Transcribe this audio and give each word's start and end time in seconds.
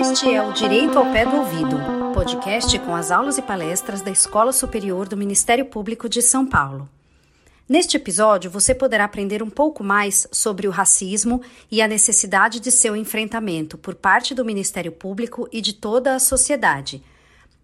Este 0.00 0.32
é 0.32 0.40
o 0.40 0.52
Direito 0.52 0.96
ao 0.96 1.10
Pé 1.10 1.26
do 1.26 1.38
Ouvido, 1.38 1.76
podcast 2.14 2.78
com 2.78 2.94
as 2.94 3.10
aulas 3.10 3.36
e 3.36 3.42
palestras 3.42 4.00
da 4.00 4.12
Escola 4.12 4.52
Superior 4.52 5.08
do 5.08 5.16
Ministério 5.16 5.66
Público 5.66 6.08
de 6.08 6.22
São 6.22 6.46
Paulo. 6.46 6.88
Neste 7.68 7.96
episódio, 7.96 8.48
você 8.48 8.72
poderá 8.72 9.06
aprender 9.06 9.42
um 9.42 9.50
pouco 9.50 9.82
mais 9.82 10.28
sobre 10.30 10.68
o 10.68 10.70
racismo 10.70 11.42
e 11.68 11.82
a 11.82 11.88
necessidade 11.88 12.60
de 12.60 12.70
seu 12.70 12.94
enfrentamento 12.94 13.76
por 13.76 13.96
parte 13.96 14.36
do 14.36 14.44
Ministério 14.44 14.92
Público 14.92 15.48
e 15.50 15.60
de 15.60 15.72
toda 15.72 16.14
a 16.14 16.20
sociedade. 16.20 17.02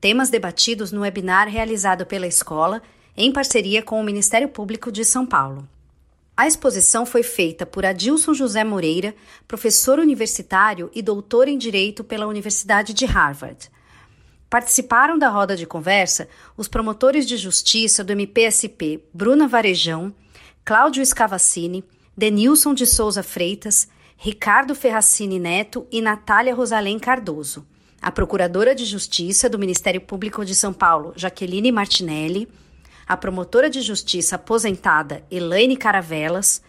Temas 0.00 0.28
debatidos 0.28 0.90
no 0.90 1.02
webinar 1.02 1.46
realizado 1.46 2.04
pela 2.04 2.26
escola 2.26 2.82
em 3.16 3.30
parceria 3.30 3.82
com 3.82 4.00
o 4.00 4.04
Ministério 4.04 4.48
Público 4.48 4.90
de 4.90 5.04
São 5.04 5.26
Paulo. 5.26 5.68
A 6.34 6.46
exposição 6.46 7.04
foi 7.04 7.22
feita 7.22 7.66
por 7.66 7.84
Adilson 7.84 8.32
José 8.32 8.64
Moreira, 8.64 9.14
professor 9.46 9.98
universitário 9.98 10.90
e 10.94 11.02
doutor 11.02 11.46
em 11.46 11.58
Direito 11.58 12.02
pela 12.02 12.26
Universidade 12.26 12.94
de 12.94 13.04
Harvard. 13.04 13.70
Participaram 14.48 15.18
da 15.18 15.28
roda 15.28 15.54
de 15.54 15.66
conversa 15.66 16.28
os 16.56 16.68
promotores 16.68 17.26
de 17.26 17.36
justiça 17.36 18.02
do 18.02 18.12
MPSP 18.12 19.04
Bruna 19.12 19.46
Varejão, 19.46 20.14
Cláudio 20.64 21.04
Scavacini, 21.04 21.84
Denilson 22.16 22.74
de 22.74 22.86
Souza 22.86 23.22
Freitas, 23.22 23.88
Ricardo 24.16 24.74
Ferracini 24.74 25.38
Neto 25.38 25.86
e 25.90 26.00
Natália 26.00 26.54
Rosalém 26.54 26.98
Cardoso. 26.98 27.66
A 28.00 28.10
procuradora 28.10 28.74
de 28.74 28.84
justiça 28.84 29.48
do 29.48 29.58
Ministério 29.58 30.00
Público 30.00 30.44
de 30.44 30.54
São 30.54 30.72
Paulo, 30.72 31.12
Jaqueline 31.16 31.70
Martinelli, 31.70 32.48
a 33.06 33.16
promotora 33.16 33.68
de 33.68 33.80
justiça 33.80 34.36
aposentada 34.36 35.24
Elaine 35.30 35.76
Caravelas, 35.76 36.62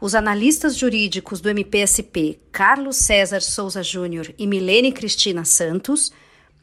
os 0.00 0.14
analistas 0.14 0.76
jurídicos 0.76 1.40
do 1.40 1.48
MPSP 1.48 2.40
Carlos 2.50 2.96
César 2.96 3.40
Souza 3.40 3.82
Júnior 3.82 4.34
e 4.36 4.46
Milene 4.46 4.90
Cristina 4.90 5.44
Santos 5.44 6.12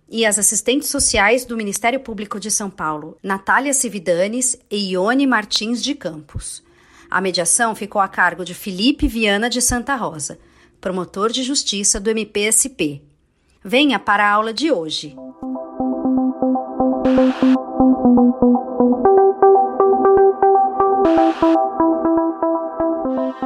e 0.09 0.25
as 0.25 0.39
assistentes 0.39 0.89
sociais 0.89 1.45
do 1.45 1.55
Ministério 1.55 1.99
Público 1.99 2.39
de 2.39 2.49
São 2.49 2.69
Paulo, 2.69 3.17
Natália 3.23 3.73
Cividanes 3.73 4.57
e 4.69 4.91
Ione 4.91 5.27
Martins 5.27 5.83
de 5.83 5.95
Campos. 5.95 6.63
A 7.09 7.21
mediação 7.21 7.73
ficou 7.73 8.01
a 8.01 8.07
cargo 8.07 8.43
de 8.43 8.53
Felipe 8.53 9.07
Viana 9.07 9.49
de 9.49 9.61
Santa 9.61 9.95
Rosa, 9.95 10.37
promotor 10.81 11.31
de 11.31 11.43
justiça 11.43 11.99
do 11.99 12.09
MPSP. 12.09 13.01
Venha 13.63 13.99
para 13.99 14.25
a 14.25 14.31
aula 14.31 14.53
de 14.53 14.71
hoje. 14.71 15.15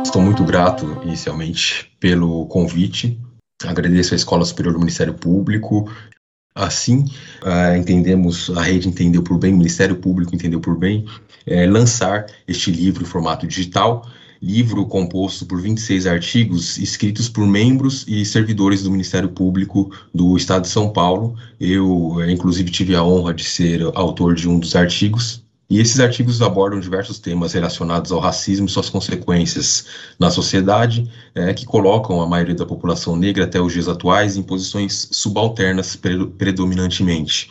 Estou 0.03 0.21
muito 0.21 0.43
grato, 0.43 0.85
inicialmente, 1.03 1.91
pelo 1.99 2.45
convite. 2.47 3.19
Agradeço 3.65 4.13
à 4.13 4.17
Escola 4.17 4.45
Superior 4.45 4.73
do 4.73 4.79
Ministério 4.79 5.13
Público 5.13 5.89
Assim, 6.55 7.05
uh, 7.41 7.75
entendemos, 7.75 8.51
a 8.55 8.61
rede 8.61 8.87
entendeu 8.87 9.23
por 9.23 9.39
bem, 9.39 9.53
o 9.53 9.57
Ministério 9.57 9.95
Público 9.95 10.35
entendeu 10.35 10.59
por 10.59 10.77
bem, 10.77 11.03
é, 11.47 11.65
lançar 11.65 12.27
este 12.47 12.69
livro 12.69 13.01
em 13.01 13.07
formato 13.07 13.47
digital, 13.47 14.07
livro 14.43 14.85
composto 14.85 15.45
por 15.45 15.61
26 15.61 16.05
artigos 16.05 16.77
escritos 16.77 17.29
por 17.29 17.47
membros 17.47 18.03
e 18.09 18.25
servidores 18.25 18.83
do 18.83 18.91
Ministério 18.91 19.29
Público 19.29 19.89
do 20.13 20.35
Estado 20.35 20.63
de 20.63 20.67
São 20.67 20.89
Paulo. 20.89 21.33
Eu, 21.57 22.17
eh, 22.19 22.29
inclusive, 22.29 22.69
tive 22.69 22.93
a 22.93 23.01
honra 23.01 23.33
de 23.33 23.45
ser 23.45 23.81
autor 23.95 24.35
de 24.35 24.49
um 24.49 24.59
dos 24.59 24.75
artigos, 24.75 25.41
e 25.69 25.79
esses 25.79 25.99
artigos 25.99 26.41
abordam 26.41 26.79
diversos 26.79 27.19
temas 27.19 27.53
relacionados 27.53 28.11
ao 28.11 28.19
racismo 28.19 28.65
e 28.65 28.69
suas 28.69 28.89
consequências 28.89 29.85
na 30.19 30.29
sociedade, 30.29 31.09
é, 31.33 31.53
que 31.53 31.65
colocam 31.65 32.21
a 32.21 32.27
maioria 32.27 32.53
da 32.53 32.65
população 32.65 33.15
negra 33.15 33.45
até 33.45 33.61
os 33.61 33.71
dias 33.71 33.87
atuais 33.87 34.35
em 34.35 34.43
posições 34.43 35.07
subalternas 35.11 35.95
predominantemente. 36.37 37.49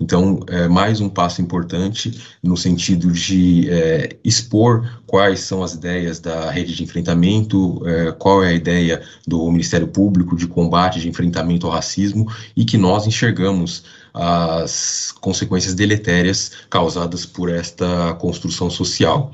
Então, 0.00 0.40
é 0.48 0.66
mais 0.66 1.00
um 1.00 1.08
passo 1.08 1.40
importante 1.40 2.20
no 2.42 2.56
sentido 2.56 3.12
de 3.12 3.70
é, 3.70 4.16
expor 4.24 5.00
quais 5.06 5.40
são 5.40 5.62
as 5.62 5.74
ideias 5.74 6.18
da 6.18 6.50
rede 6.50 6.74
de 6.74 6.82
enfrentamento, 6.82 7.80
é, 7.86 8.12
qual 8.12 8.42
é 8.42 8.48
a 8.48 8.52
ideia 8.52 9.02
do 9.26 9.50
Ministério 9.50 9.86
Público 9.86 10.36
de 10.36 10.46
combate, 10.46 11.00
de 11.00 11.08
enfrentamento 11.08 11.66
ao 11.66 11.72
racismo 11.72 12.30
e 12.56 12.64
que 12.64 12.76
nós 12.76 13.06
enxergamos 13.06 13.84
as 14.12 15.12
consequências 15.20 15.74
deletérias 15.74 16.52
causadas 16.68 17.24
por 17.24 17.48
esta 17.48 18.14
construção 18.14 18.68
social. 18.68 19.32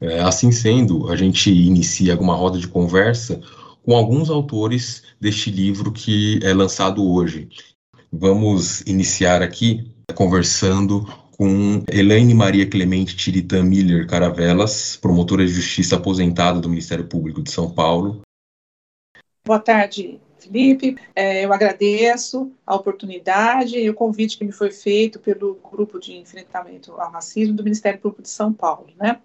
É, 0.00 0.20
assim 0.20 0.52
sendo, 0.52 1.10
a 1.10 1.16
gente 1.16 1.50
inicia 1.50 2.18
uma 2.18 2.34
roda 2.34 2.58
de 2.58 2.68
conversa 2.68 3.40
com 3.82 3.96
alguns 3.96 4.30
autores 4.30 5.02
deste 5.20 5.50
livro 5.50 5.90
que 5.90 6.38
é 6.42 6.52
lançado 6.52 7.04
hoje. 7.04 7.48
Vamos 8.12 8.80
iniciar 8.82 9.42
aqui 9.42 9.95
conversando 10.14 11.04
com 11.36 11.82
Elaine 11.90 12.32
Maria 12.32 12.68
Clemente 12.68 13.16
Tiritã 13.16 13.62
Miller 13.62 14.06
Caravelas, 14.06 14.96
promotora 14.96 15.44
de 15.44 15.52
justiça 15.52 15.96
aposentada 15.96 16.60
do 16.60 16.68
Ministério 16.68 17.06
Público 17.06 17.42
de 17.42 17.50
São 17.50 17.70
Paulo. 17.70 18.22
Boa 19.44 19.58
tarde, 19.58 20.20
Felipe. 20.38 20.96
É, 21.14 21.44
eu 21.44 21.52
agradeço 21.52 22.52
a 22.64 22.74
oportunidade 22.74 23.78
e 23.78 23.90
o 23.90 23.94
convite 23.94 24.38
que 24.38 24.44
me 24.44 24.52
foi 24.52 24.70
feito 24.70 25.18
pelo 25.18 25.58
Grupo 25.70 25.98
de 25.98 26.16
Enfrentamento 26.16 26.92
ao 26.92 27.10
Racismo 27.10 27.54
do 27.54 27.64
Ministério 27.64 28.00
Público 28.00 28.22
de 28.22 28.30
São 28.30 28.52
Paulo. 28.52 28.88
Né? 28.96 29.20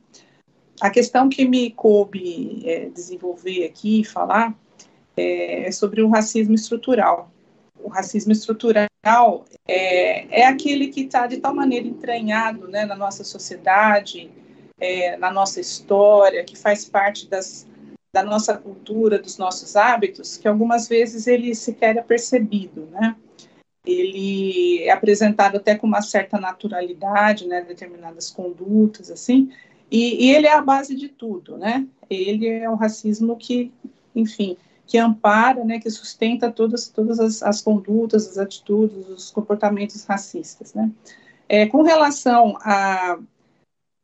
A 0.82 0.90
questão 0.90 1.30
que 1.30 1.48
me 1.48 1.72
coube 1.72 2.62
é, 2.66 2.90
desenvolver 2.90 3.66
aqui 3.66 4.02
e 4.02 4.06
falar 4.06 4.54
é, 5.16 5.68
é 5.68 5.72
sobre 5.72 6.02
o 6.02 6.10
racismo 6.10 6.56
estrutural 6.56 7.32
o 7.84 7.88
racismo 7.88 8.32
estrutural 8.32 8.88
é, 9.68 10.42
é 10.42 10.46
aquele 10.46 10.88
que 10.88 11.02
está 11.02 11.28
de 11.28 11.38
tal 11.38 11.54
maneira 11.54 11.88
entranhado 11.88 12.68
né, 12.68 12.86
na 12.86 12.96
nossa 12.96 13.24
sociedade, 13.24 14.30
é, 14.80 15.18
na 15.18 15.32
nossa 15.32 15.60
história, 15.60 16.44
que 16.44 16.58
faz 16.58 16.86
parte 16.86 17.28
das, 17.28 17.68
da 18.14 18.24
nossa 18.24 18.58
cultura, 18.58 19.20
dos 19.20 19.38
nossos 19.38 19.76
hábitos, 19.76 20.38
que 20.38 20.48
algumas 20.48 20.88
vezes 20.88 21.28
ele 21.28 21.56
sequer 21.56 21.98
é 21.98 22.02
percebido, 22.02 22.88
né? 22.92 23.16
Ele 23.86 24.84
é 24.84 24.92
apresentado 24.92 25.58
até 25.58 25.76
com 25.76 25.88
uma 25.88 26.02
certa 26.02 26.40
naturalidade, 26.40 27.48
né? 27.48 27.62
Determinadas 27.62 28.30
condutas, 28.30 29.10
assim, 29.10 29.52
e, 29.90 30.28
e 30.28 30.36
ele 30.36 30.48
é 30.48 30.54
a 30.54 30.62
base 30.62 30.96
de 30.96 31.10
tudo, 31.10 31.58
né? 31.58 31.86
Ele 32.10 32.48
é 32.48 32.70
o 32.70 32.76
racismo 32.76 33.36
que, 33.36 33.72
enfim, 34.16 34.58
que 34.92 34.98
ampara, 34.98 35.64
né, 35.64 35.80
que 35.80 35.90
sustenta 35.90 36.52
todas, 36.52 36.90
todas 36.90 37.18
as, 37.18 37.42
as 37.42 37.62
condutas, 37.62 38.28
as 38.28 38.38
atitudes, 38.38 39.08
os 39.08 39.32
comportamentos 39.32 40.04
racistas. 40.04 40.74
Né. 40.74 40.92
É, 41.48 41.66
com 41.66 41.82
relação 41.82 42.58
a, 42.60 43.18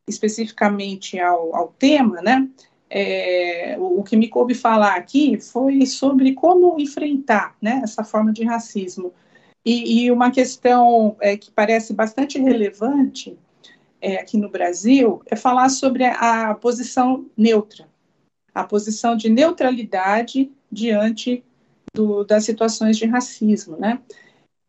especificamente 0.08 1.20
ao, 1.20 1.54
ao 1.54 1.68
tema, 1.78 2.22
né, 2.22 2.48
é, 2.88 3.76
o, 3.78 4.00
o, 4.00 4.02
que 4.02 4.16
me 4.16 4.28
coube 4.28 4.54
falar 4.54 4.94
aqui 4.94 5.38
foi 5.38 5.84
sobre 5.84 6.32
como 6.32 6.80
enfrentar 6.80 7.54
né, 7.60 7.82
essa 7.84 8.02
forma 8.02 8.32
de 8.32 8.42
racismo. 8.44 9.12
E, 9.62 10.04
e 10.04 10.10
uma 10.10 10.30
questão 10.30 11.16
é, 11.20 11.36
que 11.36 11.50
parece 11.50 11.92
bastante 11.92 12.38
relevante 12.38 13.36
é, 14.00 14.16
aqui 14.16 14.38
no 14.38 14.48
Brasil 14.48 15.20
é 15.26 15.36
falar 15.36 15.68
sobre 15.68 16.04
a, 16.04 16.48
a 16.48 16.54
posição 16.54 17.26
neutra, 17.36 17.86
a 18.54 18.64
posição 18.64 19.14
de 19.14 19.28
neutralidade 19.28 20.50
diante 20.70 21.44
do, 21.94 22.24
das 22.24 22.44
situações 22.44 22.96
de 22.96 23.06
racismo, 23.06 23.76
né? 23.76 24.00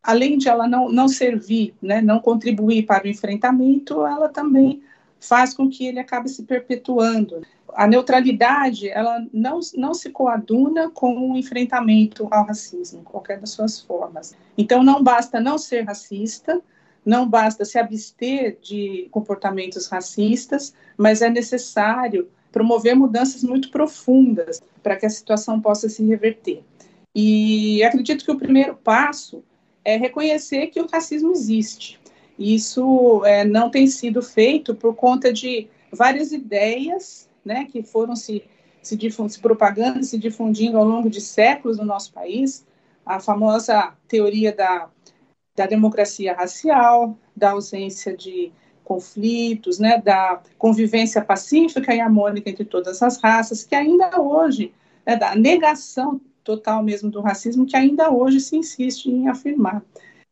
Além 0.02 0.38
de 0.38 0.48
ela 0.48 0.66
não, 0.66 0.90
não 0.90 1.08
servir, 1.08 1.74
né, 1.80 2.00
não 2.00 2.20
contribuir 2.20 2.86
para 2.86 3.04
o 3.04 3.08
enfrentamento, 3.08 4.06
ela 4.06 4.28
também 4.30 4.82
faz 5.20 5.52
com 5.52 5.68
que 5.68 5.86
ele 5.86 6.00
acabe 6.00 6.28
se 6.30 6.44
perpetuando. 6.44 7.42
A 7.74 7.86
neutralidade, 7.86 8.88
ela 8.88 9.24
não, 9.32 9.60
não 9.76 9.92
se 9.92 10.08
coaduna 10.10 10.90
com 10.90 11.30
o 11.30 11.36
enfrentamento 11.36 12.26
ao 12.30 12.46
racismo, 12.46 13.02
qualquer 13.02 13.38
das 13.38 13.50
suas 13.50 13.80
formas. 13.80 14.34
Então, 14.56 14.82
não 14.82 15.02
basta 15.02 15.38
não 15.38 15.58
ser 15.58 15.82
racista, 15.82 16.60
não 17.04 17.28
basta 17.28 17.64
se 17.64 17.78
abster 17.78 18.58
de 18.60 19.08
comportamentos 19.10 19.86
racistas, 19.86 20.74
mas 20.96 21.20
é 21.22 21.28
necessário 21.28 22.28
promover 22.52 22.94
mudanças 22.94 23.42
muito 23.42 23.70
profundas 23.70 24.60
para 24.82 24.96
que 24.96 25.06
a 25.06 25.10
situação 25.10 25.60
possa 25.60 25.88
se 25.88 26.04
reverter. 26.04 26.62
E 27.14 27.82
acredito 27.82 28.24
que 28.24 28.30
o 28.30 28.38
primeiro 28.38 28.76
passo 28.76 29.42
é 29.84 29.96
reconhecer 29.96 30.68
que 30.68 30.80
o 30.80 30.86
racismo 30.86 31.32
existe. 31.32 31.98
Isso 32.38 33.24
é, 33.24 33.44
não 33.44 33.70
tem 33.70 33.86
sido 33.86 34.22
feito 34.22 34.74
por 34.74 34.94
conta 34.94 35.32
de 35.32 35.68
várias 35.92 36.32
ideias 36.32 37.28
né, 37.44 37.66
que 37.70 37.82
foram 37.82 38.14
se, 38.14 38.42
se, 38.82 38.96
se 39.10 39.40
propagando, 39.40 40.02
se 40.04 40.18
difundindo 40.18 40.78
ao 40.78 40.84
longo 40.84 41.10
de 41.10 41.20
séculos 41.20 41.78
no 41.78 41.84
nosso 41.84 42.12
país. 42.12 42.64
A 43.04 43.18
famosa 43.18 43.94
teoria 44.06 44.52
da, 44.54 44.88
da 45.56 45.66
democracia 45.66 46.34
racial, 46.34 47.18
da 47.34 47.50
ausência 47.50 48.16
de 48.16 48.52
conflitos, 48.90 49.78
né, 49.78 50.02
da 50.04 50.42
convivência 50.58 51.22
pacífica 51.22 51.94
e 51.94 52.00
harmônica 52.00 52.50
entre 52.50 52.64
todas 52.64 53.00
as 53.04 53.18
raças, 53.18 53.62
que 53.62 53.76
ainda 53.76 54.20
hoje, 54.20 54.74
né, 55.06 55.14
da 55.14 55.36
negação 55.36 56.20
total 56.42 56.82
mesmo 56.82 57.08
do 57.08 57.20
racismo, 57.20 57.64
que 57.64 57.76
ainda 57.76 58.10
hoje 58.10 58.40
se 58.40 58.56
insiste 58.56 59.06
em 59.06 59.28
afirmar. 59.28 59.80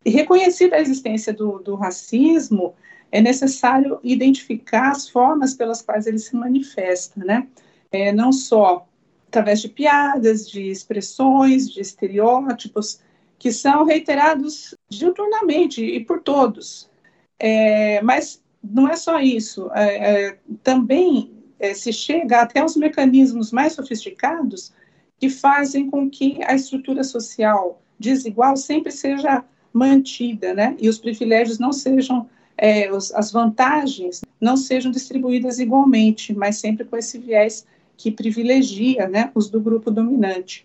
E 0.04 0.10
reconhecida 0.10 0.74
a 0.74 0.80
existência 0.80 1.32
do, 1.32 1.60
do 1.60 1.76
racismo, 1.76 2.74
é 3.12 3.20
necessário 3.20 4.00
identificar 4.02 4.90
as 4.90 5.08
formas 5.08 5.54
pelas 5.54 5.80
quais 5.80 6.08
ele 6.08 6.18
se 6.18 6.34
manifesta, 6.34 7.24
né? 7.24 7.46
É, 7.92 8.10
não 8.10 8.32
só 8.32 8.88
através 9.28 9.60
de 9.60 9.68
piadas, 9.68 10.50
de 10.50 10.68
expressões, 10.68 11.70
de 11.70 11.80
estereótipos, 11.80 13.00
que 13.38 13.52
são 13.52 13.84
reiterados 13.84 14.74
diuturnamente 14.88 15.80
e 15.84 16.04
por 16.04 16.22
todos. 16.22 16.90
É, 17.38 18.02
mas 18.02 18.42
não 18.62 18.88
é 18.88 18.96
só 18.96 19.20
isso, 19.20 19.70
é, 19.72 20.26
é 20.26 20.38
também 20.62 21.32
é, 21.58 21.74
se 21.74 21.92
chega 21.92 22.40
até 22.40 22.64
os 22.64 22.76
mecanismos 22.76 23.52
mais 23.52 23.72
sofisticados 23.72 24.72
que 25.18 25.28
fazem 25.28 25.90
com 25.90 26.08
que 26.08 26.38
a 26.44 26.54
estrutura 26.54 27.02
social 27.02 27.82
desigual 27.98 28.56
sempre 28.56 28.92
seja 28.92 29.44
mantida, 29.72 30.54
né? 30.54 30.76
E 30.80 30.88
os 30.88 30.98
privilégios 30.98 31.58
não 31.58 31.72
sejam, 31.72 32.28
é, 32.56 32.90
os, 32.92 33.12
as 33.12 33.32
vantagens 33.32 34.22
não 34.40 34.56
sejam 34.56 34.90
distribuídas 34.90 35.58
igualmente, 35.58 36.32
mas 36.32 36.58
sempre 36.58 36.84
com 36.84 36.96
esse 36.96 37.18
viés 37.18 37.66
que 37.96 38.12
privilegia, 38.12 39.08
né, 39.08 39.30
os 39.34 39.50
do 39.50 39.60
grupo 39.60 39.90
dominante. 39.90 40.64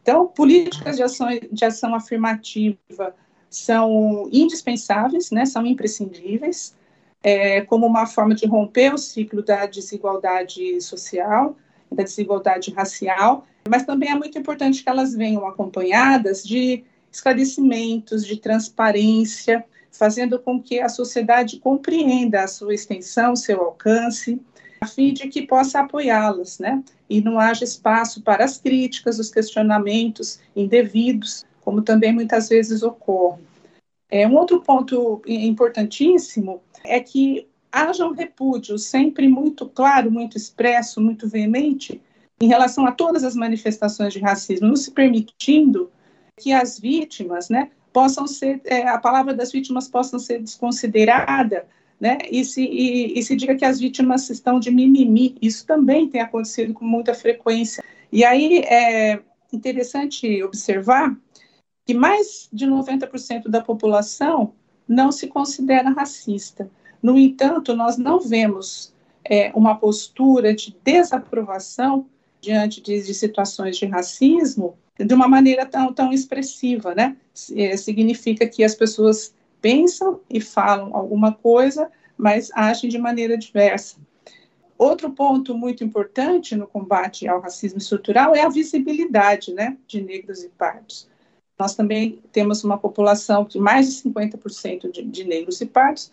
Então, 0.00 0.28
políticas 0.28 0.96
de 0.96 1.02
ação, 1.02 1.28
de 1.50 1.64
ação 1.64 1.94
afirmativa 1.94 3.14
são 3.50 4.28
indispensáveis, 4.32 5.32
né, 5.32 5.44
são 5.44 5.66
imprescindíveis, 5.66 6.76
é, 7.22 7.60
como 7.62 7.86
uma 7.86 8.06
forma 8.06 8.34
de 8.34 8.46
romper 8.46 8.94
o 8.94 8.98
ciclo 8.98 9.42
da 9.42 9.66
desigualdade 9.66 10.80
social, 10.80 11.56
da 11.90 12.02
desigualdade 12.02 12.70
racial, 12.70 13.46
mas 13.68 13.84
também 13.84 14.10
é 14.10 14.14
muito 14.14 14.38
importante 14.38 14.82
que 14.82 14.88
elas 14.88 15.14
venham 15.14 15.46
acompanhadas 15.46 16.44
de 16.44 16.84
esclarecimentos, 17.10 18.26
de 18.26 18.36
transparência, 18.36 19.64
fazendo 19.90 20.38
com 20.38 20.62
que 20.62 20.80
a 20.80 20.88
sociedade 20.88 21.58
compreenda 21.58 22.42
a 22.44 22.48
sua 22.48 22.74
extensão, 22.74 23.34
seu 23.34 23.60
alcance, 23.62 24.40
a 24.80 24.86
fim 24.86 25.12
de 25.12 25.28
que 25.28 25.46
possa 25.46 25.80
apoiá-las, 25.80 26.58
né? 26.58 26.82
E 27.10 27.20
não 27.20 27.40
haja 27.40 27.64
espaço 27.64 28.22
para 28.22 28.44
as 28.44 28.58
críticas, 28.58 29.18
os 29.18 29.30
questionamentos 29.30 30.38
indevidos, 30.54 31.44
como 31.62 31.82
também 31.82 32.12
muitas 32.12 32.48
vezes 32.48 32.82
ocorre. 32.82 33.42
É, 34.10 34.26
um 34.26 34.36
outro 34.36 34.62
ponto 34.62 35.20
importantíssimo 35.26 36.62
é 36.84 37.00
que 37.00 37.48
haja 37.70 38.06
um 38.06 38.12
repúdio 38.12 38.78
sempre 38.78 39.28
muito 39.28 39.68
claro, 39.68 40.10
muito 40.10 40.36
expresso, 40.36 41.00
muito 41.00 41.28
veemente 41.28 42.00
em 42.40 42.48
relação 42.48 42.86
a 42.86 42.92
todas 42.92 43.24
as 43.24 43.34
manifestações 43.34 44.12
de 44.12 44.20
racismo, 44.20 44.68
não 44.68 44.76
se 44.76 44.90
permitindo 44.90 45.90
que 46.38 46.52
as 46.52 46.78
vítimas, 46.78 47.48
né, 47.48 47.70
possam 47.92 48.26
ser, 48.26 48.60
é, 48.64 48.86
a 48.86 48.98
palavra 48.98 49.34
das 49.34 49.50
vítimas 49.50 49.88
possam 49.88 50.18
ser 50.18 50.40
desconsiderada, 50.40 51.66
né, 52.00 52.18
e 52.30 52.44
se, 52.44 52.62
e, 52.62 53.18
e 53.18 53.22
se 53.22 53.34
diga 53.34 53.56
que 53.56 53.64
as 53.64 53.80
vítimas 53.80 54.30
estão 54.30 54.60
de 54.60 54.70
mimimi. 54.70 55.36
Isso 55.42 55.66
também 55.66 56.08
tem 56.08 56.20
acontecido 56.20 56.72
com 56.72 56.84
muita 56.84 57.12
frequência. 57.12 57.82
E 58.12 58.24
aí 58.24 58.60
é 58.60 59.20
interessante 59.52 60.40
observar 60.44 61.16
que 61.84 61.92
mais 61.92 62.48
de 62.52 62.66
90% 62.66 63.48
da 63.48 63.60
população 63.60 64.54
não 64.88 65.12
se 65.12 65.26
considera 65.26 65.90
racista. 65.90 66.70
No 67.02 67.18
entanto, 67.18 67.76
nós 67.76 67.96
não 67.96 68.20
vemos 68.20 68.92
é, 69.24 69.52
uma 69.54 69.76
postura 69.76 70.54
de 70.54 70.76
desaprovação 70.82 72.06
diante 72.40 72.80
de, 72.80 73.02
de, 73.02 73.14
situações 73.14 73.76
de 73.76 73.86
racismo 73.86 74.76
de 74.98 75.14
uma 75.14 75.28
maneira 75.28 75.66
tão, 75.66 75.92
tão 75.92 76.12
expressiva, 76.12 76.94
né? 76.94 77.16
É, 77.54 77.76
significa 77.76 78.48
que 78.48 78.64
as 78.64 78.74
pessoas 78.74 79.34
pensam 79.60 80.20
e 80.28 80.40
falam 80.40 80.96
alguma 80.96 81.32
coisa, 81.32 81.90
mas 82.16 82.50
agem 82.54 82.88
de 82.90 82.98
maneira 82.98 83.36
diversa. 83.36 83.96
Outro 84.76 85.10
ponto 85.10 85.56
muito 85.56 85.82
importante 85.82 86.54
no 86.54 86.66
combate 86.66 87.26
ao 87.26 87.40
racismo 87.40 87.78
estrutural 87.78 88.34
é 88.34 88.42
a 88.42 88.48
visibilidade 88.48 89.52
né, 89.52 89.76
de 89.88 90.00
negros 90.00 90.44
e 90.44 90.48
pardos. 90.50 91.08
Nós 91.58 91.74
também 91.74 92.20
temos 92.32 92.62
uma 92.62 92.78
população 92.78 93.44
de 93.44 93.58
mais 93.58 93.86
de 93.86 94.08
50% 94.08 94.92
de, 94.92 95.02
de 95.02 95.24
negros 95.24 95.60
e 95.60 95.66
pardos, 95.66 96.12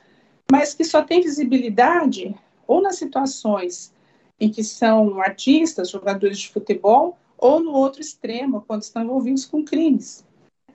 mas 0.52 0.74
que 0.74 0.84
só 0.84 1.02
tem 1.02 1.22
visibilidade 1.22 2.36
ou 2.68 2.82
nas 2.82 2.98
situações 2.98 3.94
em 4.40 4.50
que 4.50 4.64
são 4.64 5.22
artistas, 5.22 5.90
jogadores 5.90 6.40
de 6.40 6.50
futebol, 6.50 7.18
ou 7.38 7.60
no 7.60 7.72
outro 7.72 8.02
extremo, 8.02 8.64
quando 8.68 8.82
estão 8.82 9.04
envolvidos 9.04 9.46
com 9.46 9.64
crimes. 9.64 10.26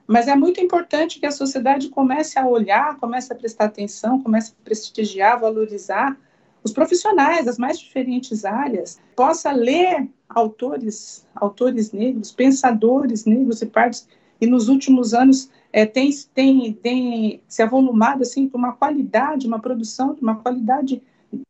Mas 0.07 0.27
é 0.27 0.35
muito 0.35 0.59
importante 0.59 1.19
que 1.19 1.25
a 1.25 1.31
sociedade 1.31 1.89
comece 1.89 2.37
a 2.37 2.47
olhar, 2.47 2.97
comece 2.97 3.31
a 3.31 3.35
prestar 3.35 3.65
atenção, 3.65 4.21
comece 4.21 4.51
a 4.51 4.63
prestigiar, 4.63 5.39
valorizar 5.39 6.17
os 6.63 6.71
profissionais 6.71 7.45
das 7.45 7.57
mais 7.57 7.79
diferentes 7.79 8.45
áreas, 8.45 8.99
possa 9.15 9.51
ler 9.51 10.07
autores, 10.29 11.25
autores 11.35 11.91
negros, 11.91 12.31
pensadores 12.31 13.25
negros 13.25 13.61
e 13.61 13.65
pardos, 13.65 14.07
e 14.41 14.47
nos 14.47 14.67
últimos 14.67 15.13
anos 15.13 15.49
é, 15.71 15.85
tem, 15.85 16.11
tem, 16.33 16.73
tem 16.73 17.41
se 17.47 17.61
avolumado 17.61 18.23
assim 18.23 18.47
para 18.47 18.57
uma 18.57 18.73
qualidade, 18.73 19.47
uma 19.47 19.59
produção 19.59 20.13
de 20.13 20.21
uma 20.21 20.35
qualidade 20.35 21.01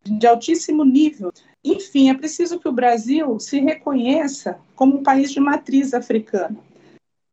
de 0.03 0.27
altíssimo 0.27 0.83
nível. 0.83 1.31
Enfim, 1.63 2.09
é 2.09 2.13
preciso 2.13 2.59
que 2.59 2.67
o 2.67 2.73
Brasil 2.73 3.39
se 3.39 3.59
reconheça 3.59 4.59
como 4.75 4.97
um 4.97 5.03
país 5.03 5.31
de 5.31 5.39
matriz 5.39 5.93
africana 5.93 6.57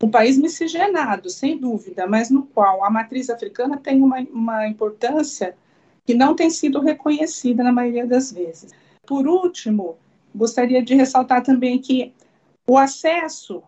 um 0.01 0.09
país 0.09 0.37
miscigenado, 0.37 1.29
sem 1.29 1.57
dúvida, 1.57 2.07
mas 2.07 2.29
no 2.29 2.43
qual 2.43 2.85
a 2.85 2.89
matriz 2.89 3.29
africana 3.29 3.77
tem 3.77 4.01
uma, 4.01 4.19
uma 4.31 4.67
importância 4.67 5.55
que 6.05 6.13
não 6.13 6.33
tem 6.33 6.49
sido 6.49 6.79
reconhecida 6.79 7.63
na 7.63 7.71
maioria 7.71 8.07
das 8.07 8.31
vezes. 8.31 8.71
Por 9.05 9.27
último, 9.27 9.97
gostaria 10.33 10.81
de 10.81 10.95
ressaltar 10.95 11.43
também 11.43 11.79
que 11.79 12.13
o 12.67 12.77
acesso 12.77 13.61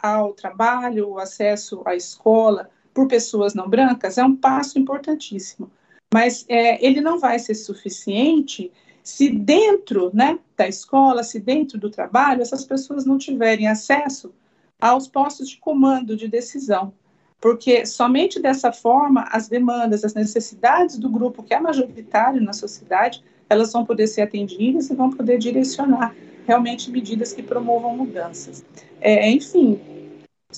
ao 0.00 0.32
trabalho, 0.32 1.10
o 1.10 1.18
acesso 1.18 1.82
à 1.84 1.94
escola 1.94 2.68
por 2.92 3.08
pessoas 3.08 3.54
não 3.54 3.68
brancas 3.68 4.18
é 4.18 4.24
um 4.24 4.36
passo 4.36 4.78
importantíssimo, 4.78 5.70
mas 6.12 6.44
é, 6.48 6.84
ele 6.84 7.00
não 7.00 7.18
vai 7.18 7.38
ser 7.38 7.54
suficiente 7.54 8.70
se 9.02 9.28
dentro 9.28 10.10
né, 10.14 10.38
da 10.56 10.66
escola, 10.66 11.22
se 11.22 11.38
dentro 11.38 11.78
do 11.78 11.90
trabalho, 11.90 12.40
essas 12.40 12.64
pessoas 12.64 13.04
não 13.04 13.18
tiverem 13.18 13.66
acesso 13.66 14.32
aos 14.80 15.06
postos 15.06 15.48
de 15.48 15.58
comando 15.58 16.16
de 16.16 16.28
decisão, 16.28 16.92
porque 17.40 17.84
somente 17.84 18.40
dessa 18.40 18.72
forma 18.72 19.26
as 19.30 19.48
demandas, 19.48 20.04
as 20.04 20.14
necessidades 20.14 20.98
do 20.98 21.10
grupo 21.10 21.42
que 21.42 21.52
é 21.52 21.60
majoritário 21.60 22.40
na 22.40 22.52
sociedade, 22.52 23.22
elas 23.50 23.72
vão 23.72 23.84
poder 23.84 24.06
ser 24.06 24.22
atendidas 24.22 24.88
e 24.88 24.94
vão 24.94 25.10
poder 25.10 25.38
direcionar 25.38 26.14
realmente 26.46 26.90
medidas 26.90 27.32
que 27.32 27.42
promovam 27.42 27.96
mudanças. 27.96 28.64
É, 29.00 29.30
enfim, 29.30 29.78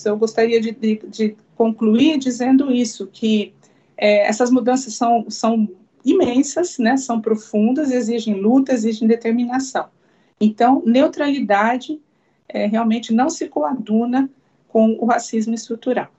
eu 0.05 0.17
gostaria 0.17 0.59
de, 0.59 0.71
de, 0.71 1.01
de, 1.07 1.37
concluir 1.55 2.17
dizendo 2.17 2.71
isso, 2.71 3.07
que 3.07 3.53
é, 3.97 4.27
essas 4.27 4.51
mudanças 4.51 4.93
são, 4.93 5.25
são 5.29 5.67
imensas, 6.05 6.77
né, 6.77 6.97
são 6.97 7.19
profundas, 7.19 7.91
exigem 7.91 8.35
luta, 8.35 8.73
exigem 8.73 9.07
determinação. 9.07 9.87
Então, 10.39 10.83
neutralidade 10.85 11.99
é, 12.47 12.67
realmente 12.67 13.13
não 13.13 13.29
se 13.29 13.47
coaduna 13.47 14.29
com 14.67 14.97
o 14.99 15.05
racismo 15.05 15.53
estrutural. 15.53 16.09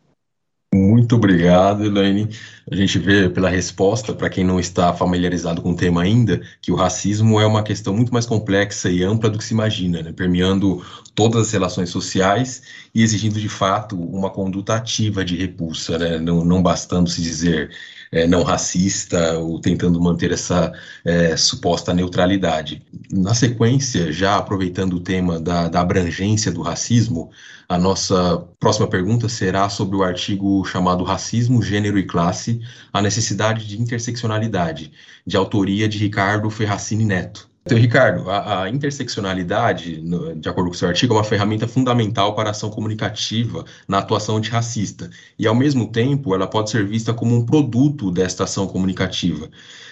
Muito 0.98 1.14
obrigado, 1.14 1.84
Elaine. 1.84 2.28
A 2.68 2.74
gente 2.74 2.98
vê 2.98 3.30
pela 3.30 3.48
resposta, 3.48 4.12
para 4.12 4.28
quem 4.28 4.42
não 4.42 4.58
está 4.58 4.92
familiarizado 4.92 5.62
com 5.62 5.70
o 5.70 5.76
tema 5.76 6.02
ainda, 6.02 6.42
que 6.60 6.72
o 6.72 6.74
racismo 6.74 7.38
é 7.40 7.46
uma 7.46 7.62
questão 7.62 7.94
muito 7.94 8.12
mais 8.12 8.26
complexa 8.26 8.90
e 8.90 9.04
ampla 9.04 9.30
do 9.30 9.38
que 9.38 9.44
se 9.44 9.54
imagina, 9.54 10.02
né? 10.02 10.10
permeando 10.10 10.84
todas 11.14 11.46
as 11.46 11.52
relações 11.52 11.90
sociais 11.90 12.62
e 12.92 13.00
exigindo 13.00 13.38
de 13.38 13.48
fato 13.48 13.96
uma 13.96 14.28
conduta 14.28 14.74
ativa 14.74 15.24
de 15.24 15.36
repulsa, 15.36 15.96
né? 15.98 16.18
não, 16.18 16.44
não 16.44 16.60
bastando 16.60 17.08
se 17.08 17.22
dizer 17.22 17.70
é, 18.10 18.26
não 18.26 18.42
racista 18.42 19.38
ou 19.38 19.60
tentando 19.60 20.00
manter 20.00 20.32
essa 20.32 20.72
é, 21.04 21.36
suposta 21.36 21.94
neutralidade. 21.94 22.82
Na 23.12 23.34
sequência, 23.34 24.12
já 24.12 24.36
aproveitando 24.36 24.94
o 24.94 25.00
tema 25.00 25.38
da, 25.38 25.68
da 25.68 25.80
abrangência 25.80 26.50
do 26.50 26.60
racismo, 26.60 27.30
a 27.68 27.76
nossa 27.76 28.48
próxima 28.58 28.88
pergunta 28.88 29.28
será 29.28 29.68
sobre 29.68 29.96
o 29.96 30.02
artigo 30.02 30.64
chamado 30.64 31.04
Racismo, 31.04 31.62
Gênero 31.62 31.98
e 31.98 32.06
Classe, 32.06 32.60
a 32.92 33.02
necessidade 33.02 33.66
de 33.66 33.78
interseccionalidade, 33.80 34.90
de 35.26 35.36
autoria 35.36 35.86
de 35.86 35.98
Ricardo 35.98 36.48
Ferracini 36.48 37.04
Neto. 37.04 37.48
Então, 37.66 37.76
Ricardo, 37.76 38.30
a, 38.30 38.62
a 38.62 38.70
interseccionalidade, 38.70 40.00
no, 40.00 40.34
de 40.34 40.48
acordo 40.48 40.70
com 40.70 40.74
o 40.74 40.78
seu 40.78 40.88
artigo, 40.88 41.12
é 41.12 41.18
uma 41.18 41.24
ferramenta 41.24 41.68
fundamental 41.68 42.34
para 42.34 42.48
a 42.48 42.52
ação 42.52 42.70
comunicativa 42.70 43.62
na 43.86 43.98
atuação 43.98 44.38
antirracista. 44.38 45.10
E, 45.38 45.46
ao 45.46 45.54
mesmo 45.54 45.92
tempo, 45.92 46.34
ela 46.34 46.46
pode 46.46 46.70
ser 46.70 46.86
vista 46.86 47.12
como 47.12 47.36
um 47.36 47.44
produto 47.44 48.10
desta 48.10 48.44
ação 48.44 48.66
comunicativa. 48.66 49.50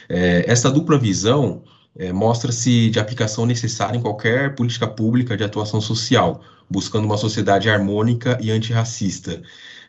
É, 0.09 0.51
essa 0.51 0.71
dupla 0.71 0.99
visão 0.99 1.63
é, 1.95 2.11
mostra-se 2.11 2.89
de 2.89 2.99
aplicação 2.99 3.45
necessária 3.45 3.99
em 3.99 4.01
qualquer 4.01 4.55
política 4.55 4.87
pública 4.87 5.37
de 5.37 5.45
atuação 5.45 5.79
social, 5.79 6.41
buscando 6.69 7.05
uma 7.05 7.17
sociedade 7.17 7.69
harmônica 7.69 8.39
e 8.41 8.51
antirracista. 8.51 9.43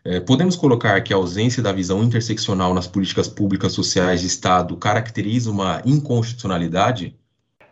É, 0.03 0.19
podemos 0.19 0.55
colocar 0.55 1.01
que 1.01 1.13
a 1.13 1.17
ausência 1.17 1.61
da 1.61 1.71
visão 1.71 2.03
interseccional 2.03 2.73
nas 2.73 2.87
políticas 2.87 3.27
públicas 3.27 3.73
sociais 3.73 4.21
de 4.21 4.27
Estado 4.27 4.77
caracteriza 4.77 5.51
uma 5.51 5.81
inconstitucionalidade? 5.85 7.15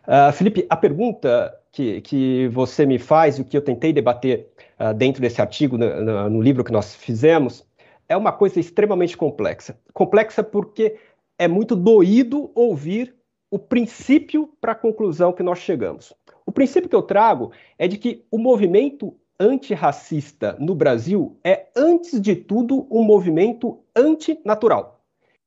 Uh, 0.08 0.32
Felipe, 0.34 0.66
a 0.70 0.76
pergunta 0.76 1.56
que, 1.72 2.02
que 2.02 2.48
você 2.50 2.86
me 2.86 3.00
faz, 3.00 3.40
o 3.40 3.46
que 3.46 3.56
eu 3.56 3.62
tentei 3.62 3.94
debater 3.94 4.48
uh, 4.80 4.94
dentro 4.94 5.22
desse 5.22 5.42
artigo, 5.42 5.78
no, 5.78 6.02
no, 6.04 6.30
no 6.30 6.42
livro 6.42 6.64
que 6.64 6.72
nós 6.72 6.94
fizemos, 6.96 7.66
é 8.08 8.16
uma 8.16 8.32
coisa 8.32 8.60
extremamente 8.60 9.18
complexa. 9.18 9.78
Complexa 9.94 10.44
porque 10.44 10.98
é 11.38 11.48
muito 11.48 11.76
doído 11.76 12.52
ouvir 12.54 13.16
o 13.50 13.60
princípio 13.60 14.50
para 14.60 14.74
a 14.74 14.76
conclusão 14.76 15.32
que 15.32 15.44
nós 15.44 15.60
chegamos. 15.60 16.14
O 16.46 16.52
princípio 16.52 16.90
que 16.90 16.96
eu 16.96 17.02
trago 17.02 17.52
é 17.78 17.88
de 17.88 17.98
que 17.98 18.26
o 18.30 18.38
movimento 18.38 19.16
antirracista 19.40 20.56
no 20.60 20.76
Brasil 20.76 21.38
é, 21.44 21.68
antes 21.76 22.22
de 22.22 22.36
tudo, 22.36 22.88
um 22.90 23.04
movimento 23.04 23.80
antinatural. 23.96 25.02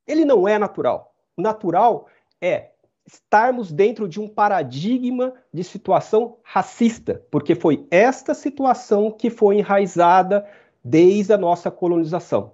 Ele 0.07 0.25
não 0.25 0.47
é 0.47 0.59
natural. 0.59 1.15
O 1.37 1.43
natural 1.43 2.07
é 2.41 2.71
estarmos 3.07 3.73
dentro 3.73 4.07
de 4.07 4.21
um 4.21 4.29
paradigma 4.29 5.33
de 5.53 5.65
situação 5.65 6.37
racista, 6.43 7.23
porque 7.31 7.55
foi 7.55 7.87
esta 7.91 8.35
situação 8.35 9.11
que 9.11 9.31
foi 9.31 9.59
enraizada 9.59 10.47
desde 10.85 11.33
a 11.33 11.39
nossa 11.39 11.71
colonização. 11.71 12.53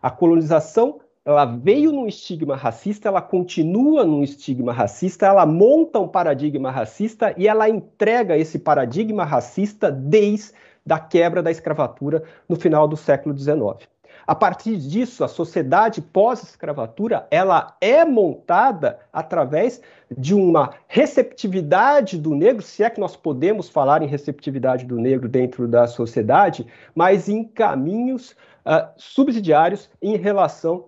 A 0.00 0.10
colonização 0.10 1.00
ela 1.26 1.44
veio 1.44 1.90
num 1.90 2.06
estigma 2.06 2.54
racista, 2.54 3.08
ela 3.08 3.20
continua 3.20 4.04
num 4.04 4.22
estigma 4.22 4.72
racista, 4.72 5.26
ela 5.26 5.44
monta 5.44 5.98
um 5.98 6.06
paradigma 6.06 6.70
racista 6.70 7.34
e 7.36 7.48
ela 7.48 7.68
entrega 7.68 8.38
esse 8.38 8.60
paradigma 8.60 9.24
racista 9.24 9.90
desde 9.90 10.52
da 10.86 11.00
quebra 11.00 11.42
da 11.42 11.50
escravatura 11.50 12.22
no 12.48 12.54
final 12.54 12.86
do 12.86 12.96
século 12.96 13.36
XIX. 13.36 13.88
A 14.24 14.36
partir 14.36 14.76
disso, 14.76 15.24
a 15.24 15.28
sociedade 15.28 16.00
pós-escravatura 16.00 17.26
ela 17.28 17.76
é 17.80 18.04
montada 18.04 19.00
através 19.12 19.80
de 20.16 20.32
uma 20.32 20.74
receptividade 20.86 22.18
do 22.18 22.36
negro, 22.36 22.62
se 22.62 22.84
é 22.84 22.90
que 22.90 23.00
nós 23.00 23.16
podemos 23.16 23.68
falar 23.68 24.00
em 24.00 24.06
receptividade 24.06 24.84
do 24.84 24.96
negro 24.96 25.28
dentro 25.28 25.66
da 25.66 25.88
sociedade, 25.88 26.64
mas 26.94 27.28
em 27.28 27.42
caminhos 27.42 28.30
uh, 28.64 28.88
subsidiários 28.96 29.90
em 30.00 30.16
relação 30.16 30.86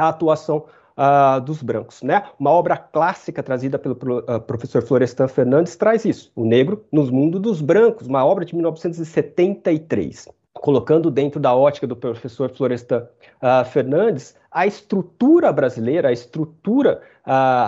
à 0.00 0.08
atuação 0.08 0.64
uh, 0.96 1.40
dos 1.40 1.62
brancos. 1.62 2.02
Né? 2.02 2.22
Uma 2.38 2.50
obra 2.50 2.76
clássica 2.76 3.42
trazida 3.42 3.78
pelo 3.78 3.94
uh, 3.94 4.40
professor 4.40 4.82
Florestan 4.82 5.28
Fernandes 5.28 5.76
traz 5.76 6.04
isso, 6.04 6.32
O 6.34 6.44
Negro 6.44 6.84
nos 6.90 7.10
Mundos 7.10 7.40
dos 7.40 7.60
Brancos, 7.60 8.06
uma 8.06 8.24
obra 8.24 8.44
de 8.44 8.54
1973 8.54 10.28
colocando 10.54 11.10
dentro 11.10 11.40
da 11.40 11.56
ótica 11.56 11.88
do 11.88 11.96
professor 11.96 12.48
Florestan 12.50 13.08
uh, 13.42 13.64
Fernandes, 13.64 14.36
a 14.48 14.64
estrutura 14.64 15.52
brasileira, 15.52 16.08
a 16.08 16.12
estrutura 16.12 17.00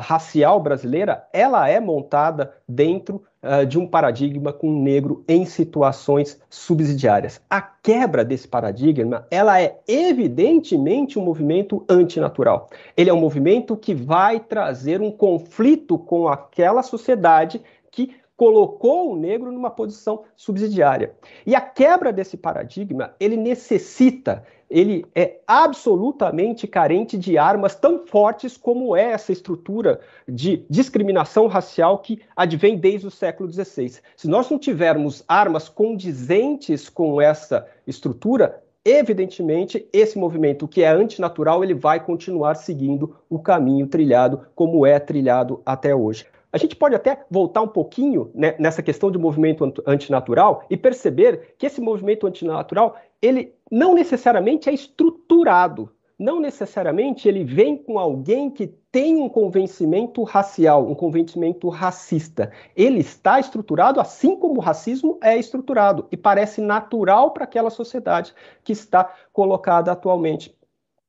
racial 0.03 0.61
brasileira, 0.61 1.25
ela 1.33 1.69
é 1.69 1.79
montada 1.79 2.53
dentro 2.69 3.23
uh, 3.45 3.67
de 3.67 3.79
um 3.79 3.87
paradigma 3.87 4.53
com 4.53 4.69
o 4.69 4.83
negro 4.83 5.23
em 5.29 5.45
situações 5.45 6.41
subsidiárias. 6.49 7.41
A 7.49 7.61
quebra 7.61 8.25
desse 8.25 8.49
paradigma, 8.49 9.27
ela 9.31 9.61
é 9.61 9.79
evidentemente 9.87 11.19
um 11.19 11.23
movimento 11.23 11.85
antinatural. 11.89 12.69
Ele 12.97 13.11
é 13.11 13.15
um 13.15 13.21
movimento 13.21 13.77
que 13.77 13.95
vai 13.95 14.41
trazer 14.41 15.01
um 15.01 15.11
conflito 15.11 15.99
com 15.99 16.27
aquela 16.29 16.83
sociedade 16.83 17.61
que 17.91 18.17
colocou 18.37 19.13
o 19.13 19.17
negro 19.17 19.53
numa 19.53 19.71
posição 19.71 20.25
subsidiária. 20.37 21.15
E 21.47 21.55
a 21.55 21.61
quebra 21.61 22.13
desse 22.13 22.37
paradigma, 22.37 23.15
ele 23.21 23.37
necessita, 23.37 24.45
ele 24.71 25.07
é 25.15 25.39
absolutamente 25.47 26.67
carente 26.67 27.17
de 27.17 27.39
armas 27.39 27.75
tão 27.75 28.07
fortes 28.07 28.57
como 28.57 28.97
é 28.97 29.13
essa 29.13 29.33
estrutura 29.33 30.01
de 30.29 30.65
discriminação 30.69 31.47
racial 31.47 31.99
que 31.99 32.21
advém 32.37 32.77
desde 32.77 33.07
o 33.07 33.11
século 33.11 33.51
XVI. 33.51 34.01
Se 34.17 34.29
nós 34.29 34.51
não 34.51 34.59
tivermos 34.59 35.25
armas 35.29 35.69
condizentes 35.69 36.89
com 36.89 37.21
essa 37.21 37.67
estrutura, 37.87 38.63
evidentemente, 38.85 39.89
esse 39.93 40.19
movimento 40.19 40.69
que 40.69 40.83
é 40.83 40.89
antinatural, 40.89 41.65
ele 41.65 41.75
vai 41.75 42.05
continuar 42.05 42.55
seguindo 42.55 43.17
o 43.31 43.39
caminho 43.39 43.87
trilhado 43.87 44.47
como 44.55 44.85
é 44.85 44.99
trilhado 44.99 45.63
até 45.65 45.95
hoje. 45.95 46.27
A 46.55 46.57
gente 46.57 46.77
pode 46.77 46.95
até 46.95 47.27
voltar 47.29 47.63
um 47.63 47.69
pouquinho 47.69 48.31
né, 48.33 48.55
nessa 48.61 48.81
questão 48.81 49.11
de 49.11 49.19
movimento 49.19 49.75
antinatural 49.85 50.65
e 50.71 50.77
perceber 50.77 51.57
que 51.59 51.67
esse 51.67 51.81
movimento 51.81 52.29
antinatural, 52.29 52.95
ele 53.21 53.57
não 53.69 53.93
necessariamente 53.93 54.71
é 54.71 54.73
estruturado, 54.73 55.91
não 56.17 56.39
necessariamente 56.39 57.29
ele 57.29 57.43
vem 57.43 57.77
com 57.77 57.99
alguém 57.99 58.49
que 58.49 58.69
tem 58.69 59.17
um 59.17 59.29
convencimento 59.29 60.23
racial, 60.23 60.89
um 60.89 60.95
convencimento 60.95 61.69
racista. 61.69 62.53
Ele 62.77 63.01
está 63.01 63.41
estruturado 63.41 63.99
assim 63.99 64.37
como 64.37 64.59
o 64.59 64.63
racismo 64.63 65.19
é 65.21 65.37
estruturado 65.37 66.07
e 66.13 66.17
parece 66.17 66.61
natural 66.61 67.33
para 67.33 67.43
aquela 67.43 67.69
sociedade 67.69 68.33
que 68.63 68.71
está 68.71 69.13
colocada 69.33 69.91
atualmente 69.91 70.57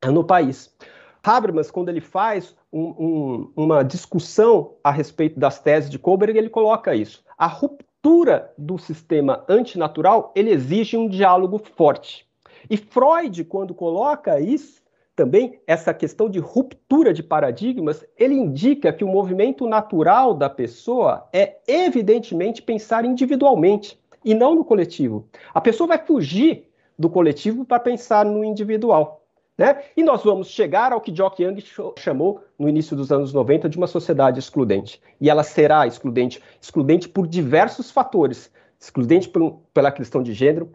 no 0.03 0.23
país. 0.23 0.75
Habermas, 1.25 1.71
quando 1.71 1.89
ele 1.89 2.01
faz 2.01 2.55
um, 2.71 2.83
um, 2.83 3.51
uma 3.55 3.83
discussão 3.83 4.75
a 4.83 4.91
respeito 4.91 5.39
das 5.39 5.59
teses 5.59 5.89
de 5.89 5.97
Kohlberg, 5.97 6.37
ele 6.37 6.49
coloca 6.49 6.93
isso. 6.93 7.23
A 7.37 7.47
ruptura 7.47 8.53
do 8.57 8.77
sistema 8.77 9.43
antinatural, 9.49 10.31
ele 10.35 10.51
exige 10.51 10.95
um 10.95 11.09
diálogo 11.09 11.59
forte. 11.75 12.27
E 12.69 12.77
Freud, 12.77 13.43
quando 13.45 13.73
coloca 13.73 14.39
isso, 14.39 14.83
também 15.15 15.59
essa 15.65 15.93
questão 15.93 16.29
de 16.29 16.39
ruptura 16.39 17.13
de 17.13 17.23
paradigmas, 17.23 18.05
ele 18.17 18.35
indica 18.35 18.93
que 18.93 19.03
o 19.03 19.07
movimento 19.07 19.65
natural 19.65 20.33
da 20.33 20.49
pessoa 20.49 21.27
é 21.33 21.57
evidentemente 21.67 22.61
pensar 22.61 23.05
individualmente 23.05 23.97
e 24.23 24.33
não 24.33 24.53
no 24.53 24.65
coletivo. 24.65 25.27
A 25.53 25.61
pessoa 25.61 25.87
vai 25.87 25.97
fugir 25.97 26.67
do 26.99 27.09
coletivo 27.09 27.65
para 27.65 27.79
pensar 27.79 28.25
no 28.25 28.43
individual. 28.43 29.24
Né? 29.57 29.83
E 29.95 30.03
nós 30.03 30.23
vamos 30.23 30.49
chegar 30.49 30.91
ao 30.91 30.99
que 30.99 31.15
Jock 31.15 31.41
Young 31.41 31.63
chamou 31.97 32.43
no 32.59 32.67
início 32.67 32.95
dos 32.95 33.11
anos 33.11 33.33
90 33.33 33.69
de 33.69 33.77
uma 33.77 33.87
sociedade 33.87 34.39
excludente. 34.39 35.01
E 35.19 35.29
ela 35.29 35.43
será 35.43 35.87
excludente, 35.87 36.41
excludente 36.61 37.07
por 37.07 37.25
diversos 37.25 37.89
fatores. 37.89 38.51
Excludente 38.77 39.29
por, 39.29 39.61
pela 39.73 39.91
questão 39.91 40.21
de 40.21 40.33
gênero, 40.33 40.69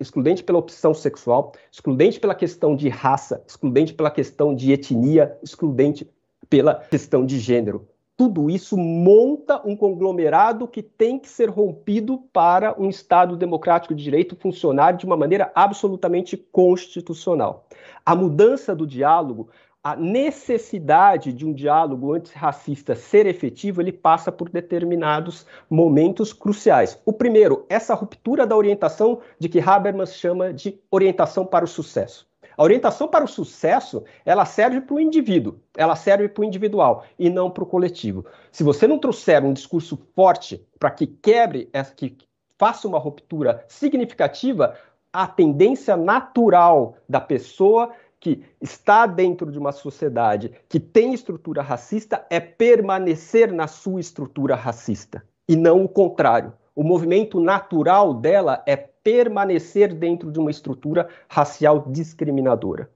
excludente 0.00 0.42
pela 0.42 0.58
opção 0.58 0.94
sexual, 0.94 1.52
excludente 1.70 2.18
pela 2.18 2.34
questão 2.34 2.74
de 2.74 2.88
raça, 2.88 3.44
excludente 3.46 3.92
pela 3.92 4.10
questão 4.10 4.54
de 4.54 4.72
etnia, 4.72 5.36
excludente 5.42 6.10
pela 6.48 6.76
questão 6.76 7.24
de 7.24 7.38
gênero 7.38 7.86
tudo 8.16 8.48
isso 8.48 8.76
monta 8.76 9.60
um 9.66 9.76
conglomerado 9.76 10.68
que 10.68 10.82
tem 10.82 11.18
que 11.18 11.28
ser 11.28 11.50
rompido 11.50 12.18
para 12.32 12.80
um 12.80 12.88
Estado 12.88 13.36
democrático 13.36 13.94
de 13.94 14.04
direito 14.04 14.36
funcionar 14.36 14.92
de 14.92 15.04
uma 15.04 15.16
maneira 15.16 15.50
absolutamente 15.54 16.36
constitucional. 16.36 17.66
A 18.06 18.14
mudança 18.14 18.74
do 18.74 18.86
diálogo, 18.86 19.48
a 19.82 19.96
necessidade 19.96 21.32
de 21.32 21.44
um 21.44 21.52
diálogo 21.52 22.14
antirracista 22.14 22.94
ser 22.94 23.26
efetivo, 23.26 23.82
ele 23.82 23.92
passa 23.92 24.30
por 24.30 24.48
determinados 24.48 25.44
momentos 25.68 26.32
cruciais. 26.32 26.98
O 27.04 27.12
primeiro, 27.12 27.66
essa 27.68 27.94
ruptura 27.94 28.46
da 28.46 28.56
orientação 28.56 29.20
de 29.38 29.48
que 29.48 29.60
Habermas 29.60 30.14
chama 30.14 30.54
de 30.54 30.80
orientação 30.90 31.44
para 31.44 31.64
o 31.64 31.68
sucesso. 31.68 32.26
A 32.56 32.62
orientação 32.62 33.08
para 33.08 33.24
o 33.24 33.28
sucesso, 33.28 34.04
ela 34.24 34.44
serve 34.44 34.80
para 34.80 34.94
o 34.94 35.00
indivíduo, 35.00 35.58
ela 35.76 35.96
serve 35.96 36.28
para 36.28 36.42
o 36.42 36.44
individual 36.44 37.04
e 37.18 37.28
não 37.28 37.50
para 37.50 37.64
o 37.64 37.66
coletivo. 37.66 38.24
Se 38.52 38.62
você 38.62 38.86
não 38.86 38.98
trouxer 38.98 39.44
um 39.44 39.52
discurso 39.52 39.96
forte 40.14 40.64
para 40.78 40.90
que 40.90 41.06
quebre, 41.06 41.68
que 41.96 42.16
faça 42.58 42.86
uma 42.86 42.98
ruptura 42.98 43.64
significativa, 43.68 44.76
a 45.12 45.26
tendência 45.26 45.96
natural 45.96 46.96
da 47.08 47.20
pessoa 47.20 47.92
que 48.18 48.42
está 48.60 49.06
dentro 49.06 49.52
de 49.52 49.58
uma 49.58 49.70
sociedade 49.70 50.50
que 50.68 50.80
tem 50.80 51.12
estrutura 51.12 51.60
racista 51.60 52.24
é 52.30 52.40
permanecer 52.40 53.52
na 53.52 53.66
sua 53.66 54.00
estrutura 54.00 54.54
racista 54.54 55.22
e 55.48 55.54
não 55.54 55.84
o 55.84 55.88
contrário. 55.88 56.54
O 56.74 56.82
movimento 56.82 57.38
natural 57.38 58.14
dela 58.14 58.62
é 58.66 58.76
permanecer 59.04 59.94
dentro 59.94 60.32
de 60.32 60.40
uma 60.40 60.50
estrutura 60.50 61.08
racial 61.28 61.84
discriminadora. 61.88 62.90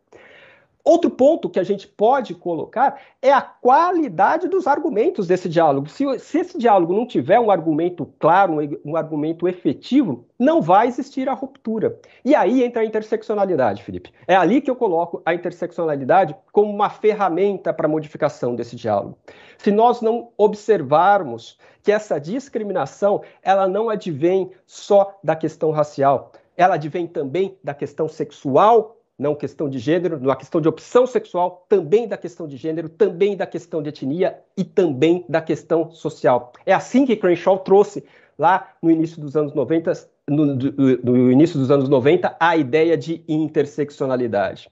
Outro 0.89 1.11
ponto 1.11 1.51
que 1.51 1.61
a 1.61 1.63
gente 1.63 1.87
pode 1.87 2.35
colocar 2.35 2.99
é 3.21 3.31
a 3.31 3.43
qualidade 3.43 4.49
dos 4.49 4.67
argumentos 4.67 5.27
desse 5.27 5.47
diálogo. 5.47 5.87
Se, 5.87 6.19
se 6.19 6.39
esse 6.39 6.57
diálogo 6.57 6.95
não 6.95 7.07
tiver 7.07 7.39
um 7.39 7.51
argumento 7.51 8.11
claro, 8.19 8.55
um, 8.55 8.93
um, 8.93 8.97
argumento 8.97 9.47
efetivo, 9.47 10.25
não 10.39 10.63
vai 10.63 10.87
existir 10.87 11.29
a 11.29 11.35
ruptura. 11.35 12.01
E 12.25 12.35
aí 12.35 12.65
entra 12.65 12.81
a 12.81 12.87
interseccionalidade, 12.87 13.83
Felipe. 13.83 14.15
É 14.27 14.35
ali 14.35 14.63
que 14.63 14.71
eu 14.71 14.77
coloco 14.77 15.21
a 15.27 15.35
interseccionalidade 15.35 16.35
como 16.53 16.73
uma 16.73 16.89
ferramenta 16.89 17.71
para 17.71 17.87
a 17.87 17.91
modificação 17.91 18.57
desse 18.57 18.75
diálogo. 18.75 19.19
Se 19.59 19.71
nós 19.71 20.01
não 20.01 20.31
observarmos 20.39 21.59
que 21.83 21.93
essa 21.93 22.19
discriminação 22.19 23.21
ela 23.43 23.69
não 23.69 23.91
advém 23.91 24.53
só 24.65 25.19
da 25.23 25.37
questão 25.37 25.71
racial, 25.71 26.33
ela 26.57 26.77
advém 26.77 27.07
também 27.07 27.59
da 27.63 27.75
questão 27.75 28.09
sexual 28.09 28.98
não 29.19 29.35
questão 29.35 29.69
de 29.69 29.79
gênero, 29.79 30.21
na 30.21 30.37
questão 30.37 30.61
de 30.61 30.69
opção 30.69 31.07
sexual, 31.07 31.67
também 31.69 32.07
da 32.07 32.17
questão 32.17 32.47
de 32.47 32.57
gênero, 32.57 32.89
também 32.89 33.37
da 33.37 33.47
questão 33.47 33.83
de 33.83 33.89
etnia 33.89 34.39
e 34.57 34.63
também 34.63 35.25
da 35.29 35.43
questão 35.43 35.91
social. 35.91 36.53
É 36.65 36.73
assim 36.73 37.05
que 37.05 37.17
Crenshaw 37.17 37.59
trouxe 37.59 38.05
lá 38.39 38.69
no 38.81 38.91
início 38.91 39.21
dos 39.21 39.37
anos 39.37 39.53
90, 39.53 39.93
no, 40.29 41.33
início 41.33 41.59
dos 41.59 41.71
anos 41.71 41.89
90, 41.89 42.37
a 42.39 42.57
ideia 42.57 42.97
de 42.97 43.25
interseccionalidade. 43.27 44.71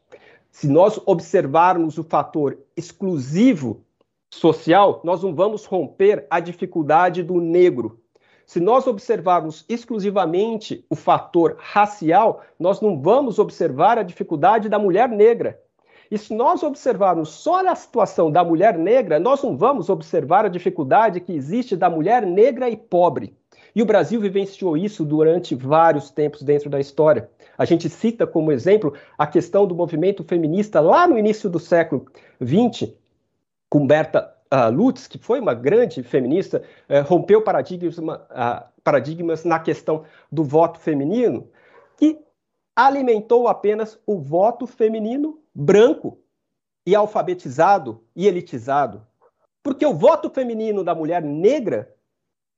Se 0.52 0.68
nós 0.68 1.00
observarmos 1.04 1.98
o 1.98 2.04
fator 2.04 2.56
exclusivo 2.76 3.82
social, 4.32 5.00
nós 5.02 5.22
não 5.22 5.34
vamos 5.34 5.64
romper 5.64 6.24
a 6.30 6.38
dificuldade 6.38 7.22
do 7.22 7.40
negro, 7.40 8.00
se 8.46 8.60
nós 8.60 8.86
observarmos 8.86 9.64
exclusivamente 9.68 10.84
o 10.88 10.94
fator 10.94 11.56
racial, 11.58 12.42
nós 12.58 12.80
não 12.80 13.02
vamos 13.02 13.40
observar 13.40 13.98
a 13.98 14.04
dificuldade 14.04 14.68
da 14.68 14.78
mulher 14.78 15.08
negra. 15.08 15.60
E 16.08 16.16
se 16.16 16.32
nós 16.32 16.62
observarmos 16.62 17.30
só 17.30 17.66
a 17.66 17.74
situação 17.74 18.30
da 18.30 18.44
mulher 18.44 18.78
negra, 18.78 19.18
nós 19.18 19.42
não 19.42 19.56
vamos 19.56 19.90
observar 19.90 20.44
a 20.44 20.48
dificuldade 20.48 21.18
que 21.18 21.32
existe 21.32 21.74
da 21.74 21.90
mulher 21.90 22.24
negra 22.24 22.70
e 22.70 22.76
pobre. 22.76 23.36
E 23.74 23.82
o 23.82 23.86
Brasil 23.86 24.20
vivenciou 24.20 24.76
isso 24.76 25.04
durante 25.04 25.56
vários 25.56 26.08
tempos 26.08 26.44
dentro 26.44 26.70
da 26.70 26.78
história. 26.78 27.28
A 27.58 27.64
gente 27.64 27.88
cita 27.88 28.28
como 28.28 28.52
exemplo 28.52 28.94
a 29.18 29.26
questão 29.26 29.66
do 29.66 29.74
movimento 29.74 30.22
feminista 30.22 30.78
lá 30.78 31.08
no 31.08 31.18
início 31.18 31.50
do 31.50 31.58
século 31.58 32.06
XX, 32.40 32.92
com 33.68 33.84
Berta 33.84 34.35
uh, 34.52 34.70
Lutz, 34.70 35.06
que 35.06 35.18
foi 35.18 35.40
uma 35.40 35.54
grande 35.54 36.02
feminista, 36.02 36.62
uh, 36.88 37.06
rompeu 37.06 37.42
paradigmas, 37.42 37.98
uh, 37.98 38.64
paradigmas 38.82 39.44
na 39.44 39.58
questão 39.58 40.04
do 40.30 40.44
voto 40.44 40.78
feminino, 40.78 41.48
que 41.96 42.18
alimentou 42.74 43.48
apenas 43.48 43.98
o 44.06 44.18
voto 44.18 44.66
feminino 44.66 45.40
branco 45.54 46.18
e 46.84 46.94
alfabetizado 46.94 48.04
e 48.14 48.26
elitizado. 48.26 49.06
Porque 49.62 49.84
o 49.84 49.94
voto 49.94 50.30
feminino 50.30 50.84
da 50.84 50.94
mulher 50.94 51.22
negra, 51.22 51.92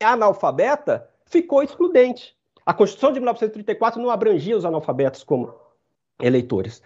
analfabeta, 0.03 1.09
ficou 1.25 1.63
excludente. 1.63 2.37
A 2.67 2.75
Constituição 2.75 3.13
de 3.13 3.21
1934 3.21 4.01
não 4.01 4.11
abrangia 4.11 4.57
os 4.57 4.67
analfabetos 4.67 5.25
como 5.25 5.55
eleitores. 6.21 6.83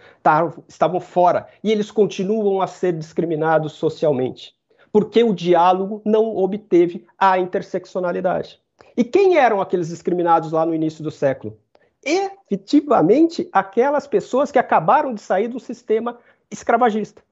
estavam 0.69 1.01
fora. 1.01 1.49
E 1.61 1.71
eles 1.71 1.91
continuam 1.91 2.61
a 2.61 2.67
ser 2.67 2.93
discriminados 2.93 3.73
socialmente 3.73 4.55
porque 4.93 5.23
o 5.23 5.33
diálogo 5.33 6.03
não 6.05 6.37
obteve 6.37 7.07
a 7.17 7.39
interseccionalidade. 7.39 8.61
E 8.95 9.03
quem 9.03 9.37
eram 9.37 9.59
aqueles 9.59 9.87
discriminados 9.87 10.51
lá 10.51 10.67
no 10.67 10.75
início 10.75 11.03
do 11.03 11.09
século? 11.09 11.57
Efetivamente, 12.05 13.49
aquelas 13.51 14.05
pessoas 14.05 14.51
que 14.51 14.59
acabaram 14.59 15.15
de 15.15 15.21
sair 15.21 15.47
do 15.47 15.59
sistema 15.59 16.19
escravagista. 16.51 17.23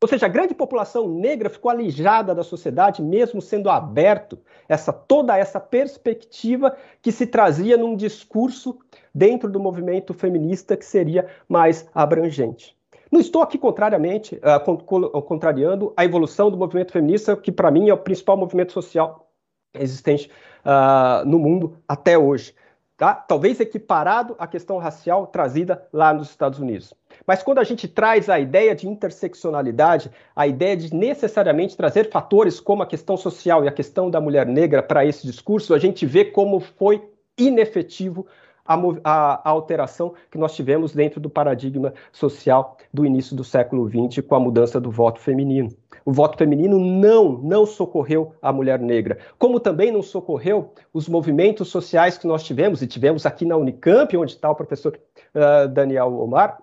Ou 0.00 0.08
seja, 0.08 0.26
a 0.26 0.28
grande 0.28 0.54
população 0.54 1.08
negra 1.08 1.50
ficou 1.50 1.70
alijada 1.70 2.34
da 2.34 2.42
sociedade, 2.42 3.02
mesmo 3.02 3.42
sendo 3.42 3.68
aberto 3.68 4.38
essa 4.68 4.92
toda 4.92 5.36
essa 5.36 5.58
perspectiva 5.58 6.76
que 7.02 7.12
se 7.12 7.26
trazia 7.26 7.76
num 7.76 7.96
discurso 7.96 8.78
dentro 9.14 9.50
do 9.50 9.60
movimento 9.60 10.14
feminista 10.14 10.76
que 10.76 10.84
seria 10.84 11.26
mais 11.48 11.88
abrangente. 11.94 12.75
Não 13.10 13.20
estou 13.20 13.42
aqui 13.42 13.56
contrariamente, 13.56 14.36
uh, 14.36 15.22
contrariando 15.22 15.92
a 15.96 16.04
evolução 16.04 16.50
do 16.50 16.56
movimento 16.56 16.92
feminista, 16.92 17.36
que 17.36 17.52
para 17.52 17.70
mim 17.70 17.88
é 17.88 17.94
o 17.94 17.98
principal 17.98 18.36
movimento 18.36 18.72
social 18.72 19.30
existente 19.74 20.30
uh, 20.64 21.26
no 21.26 21.38
mundo 21.38 21.78
até 21.86 22.18
hoje. 22.18 22.54
Tá? 22.96 23.14
Talvez 23.14 23.60
equiparado 23.60 24.34
à 24.38 24.46
questão 24.46 24.78
racial 24.78 25.26
trazida 25.26 25.86
lá 25.92 26.14
nos 26.14 26.30
Estados 26.30 26.58
Unidos. 26.58 26.94
Mas 27.26 27.42
quando 27.42 27.58
a 27.58 27.64
gente 27.64 27.86
traz 27.86 28.30
a 28.30 28.40
ideia 28.40 28.74
de 28.74 28.88
interseccionalidade, 28.88 30.10
a 30.34 30.46
ideia 30.46 30.74
de 30.74 30.94
necessariamente 30.94 31.76
trazer 31.76 32.08
fatores 32.08 32.58
como 32.58 32.82
a 32.82 32.86
questão 32.86 33.14
social 33.16 33.62
e 33.62 33.68
a 33.68 33.72
questão 33.72 34.10
da 34.10 34.18
mulher 34.18 34.46
negra 34.46 34.82
para 34.82 35.04
esse 35.04 35.26
discurso, 35.26 35.74
a 35.74 35.78
gente 35.78 36.06
vê 36.06 36.24
como 36.24 36.58
foi 36.58 37.06
inefetivo 37.36 38.26
a, 38.66 38.74
a, 39.04 39.50
alteração 39.50 40.14
que 40.30 40.38
nós 40.38 40.54
tivemos 40.54 40.92
dentro 40.92 41.20
do 41.20 41.30
paradigma 41.30 41.92
social 42.12 42.76
do 42.92 43.04
início 43.04 43.36
do 43.36 43.44
século 43.44 43.88
XX 43.88 44.26
com 44.26 44.34
a 44.34 44.40
mudança 44.40 44.80
do 44.80 44.90
voto 44.90 45.20
feminino. 45.20 45.70
O 46.04 46.12
voto 46.12 46.38
feminino 46.38 46.78
não, 46.78 47.32
não 47.38 47.66
socorreu 47.66 48.32
a 48.40 48.52
mulher 48.52 48.78
negra, 48.78 49.18
como 49.38 49.58
também 49.58 49.90
não 49.90 50.02
socorreu 50.02 50.72
os 50.92 51.08
movimentos 51.08 51.68
sociais 51.68 52.16
que 52.16 52.26
nós 52.26 52.44
tivemos, 52.44 52.80
e 52.82 52.86
tivemos 52.86 53.26
aqui 53.26 53.44
na 53.44 53.56
Unicamp, 53.56 54.16
onde 54.16 54.32
está 54.32 54.50
o 54.50 54.54
professor 54.54 54.98
uh, 55.34 55.68
Daniel 55.68 56.16
Omar, 56.18 56.58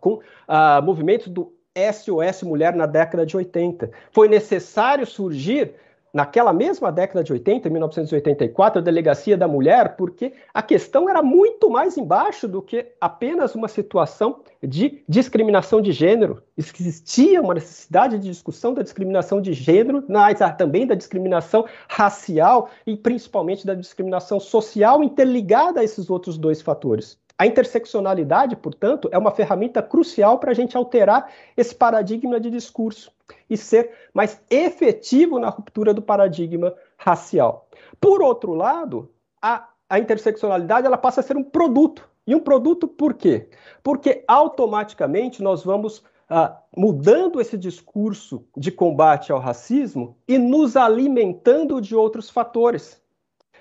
com 0.00 0.14
uh, 0.14 0.82
movimentos 0.82 1.28
do 1.28 1.52
SOS 1.76 2.42
Mulher 2.42 2.74
na 2.74 2.86
década 2.86 3.24
de 3.24 3.36
80. 3.36 3.90
Foi 4.10 4.28
necessário 4.28 5.06
surgir 5.06 5.74
naquela 6.12 6.52
mesma 6.52 6.90
década 6.90 7.22
de 7.22 7.32
80, 7.32 7.68
1984, 7.68 8.80
a 8.80 8.82
Delegacia 8.82 9.36
da 9.36 9.46
Mulher, 9.46 9.96
porque 9.96 10.32
a 10.52 10.62
questão 10.62 11.08
era 11.08 11.22
muito 11.22 11.70
mais 11.70 11.96
embaixo 11.96 12.48
do 12.48 12.62
que 12.62 12.86
apenas 13.00 13.54
uma 13.54 13.68
situação 13.68 14.40
de 14.62 15.02
discriminação 15.08 15.80
de 15.80 15.92
gênero. 15.92 16.42
Existia 16.56 17.40
uma 17.40 17.54
necessidade 17.54 18.18
de 18.18 18.28
discussão 18.28 18.74
da 18.74 18.82
discriminação 18.82 19.40
de 19.40 19.52
gênero, 19.52 20.04
mas 20.08 20.38
também 20.56 20.86
da 20.86 20.94
discriminação 20.94 21.66
racial 21.88 22.70
e 22.86 22.96
principalmente 22.96 23.66
da 23.66 23.74
discriminação 23.74 24.40
social 24.40 25.04
interligada 25.04 25.80
a 25.80 25.84
esses 25.84 26.08
outros 26.08 26.38
dois 26.38 26.62
fatores. 26.62 27.19
A 27.40 27.46
interseccionalidade, 27.46 28.54
portanto, 28.54 29.08
é 29.10 29.16
uma 29.16 29.30
ferramenta 29.30 29.82
crucial 29.82 30.38
para 30.38 30.50
a 30.50 30.54
gente 30.54 30.76
alterar 30.76 31.32
esse 31.56 31.74
paradigma 31.74 32.38
de 32.38 32.50
discurso 32.50 33.10
e 33.48 33.56
ser 33.56 33.92
mais 34.12 34.42
efetivo 34.50 35.38
na 35.38 35.48
ruptura 35.48 35.94
do 35.94 36.02
paradigma 36.02 36.74
racial. 36.98 37.66
Por 37.98 38.20
outro 38.20 38.52
lado, 38.52 39.10
a, 39.40 39.70
a 39.88 39.98
interseccionalidade 39.98 40.86
ela 40.86 40.98
passa 40.98 41.20
a 41.20 41.22
ser 41.22 41.34
um 41.34 41.42
produto. 41.42 42.06
E 42.26 42.34
um 42.34 42.40
produto 42.40 42.86
por 42.86 43.14
quê? 43.14 43.48
Porque 43.82 44.22
automaticamente 44.28 45.42
nós 45.42 45.64
vamos 45.64 46.04
Uh, 46.32 46.54
mudando 46.76 47.40
esse 47.40 47.58
discurso 47.58 48.46
de 48.56 48.70
combate 48.70 49.32
ao 49.32 49.40
racismo 49.40 50.16
e 50.28 50.38
nos 50.38 50.76
alimentando 50.76 51.80
de 51.80 51.96
outros 51.96 52.30
fatores. 52.30 53.02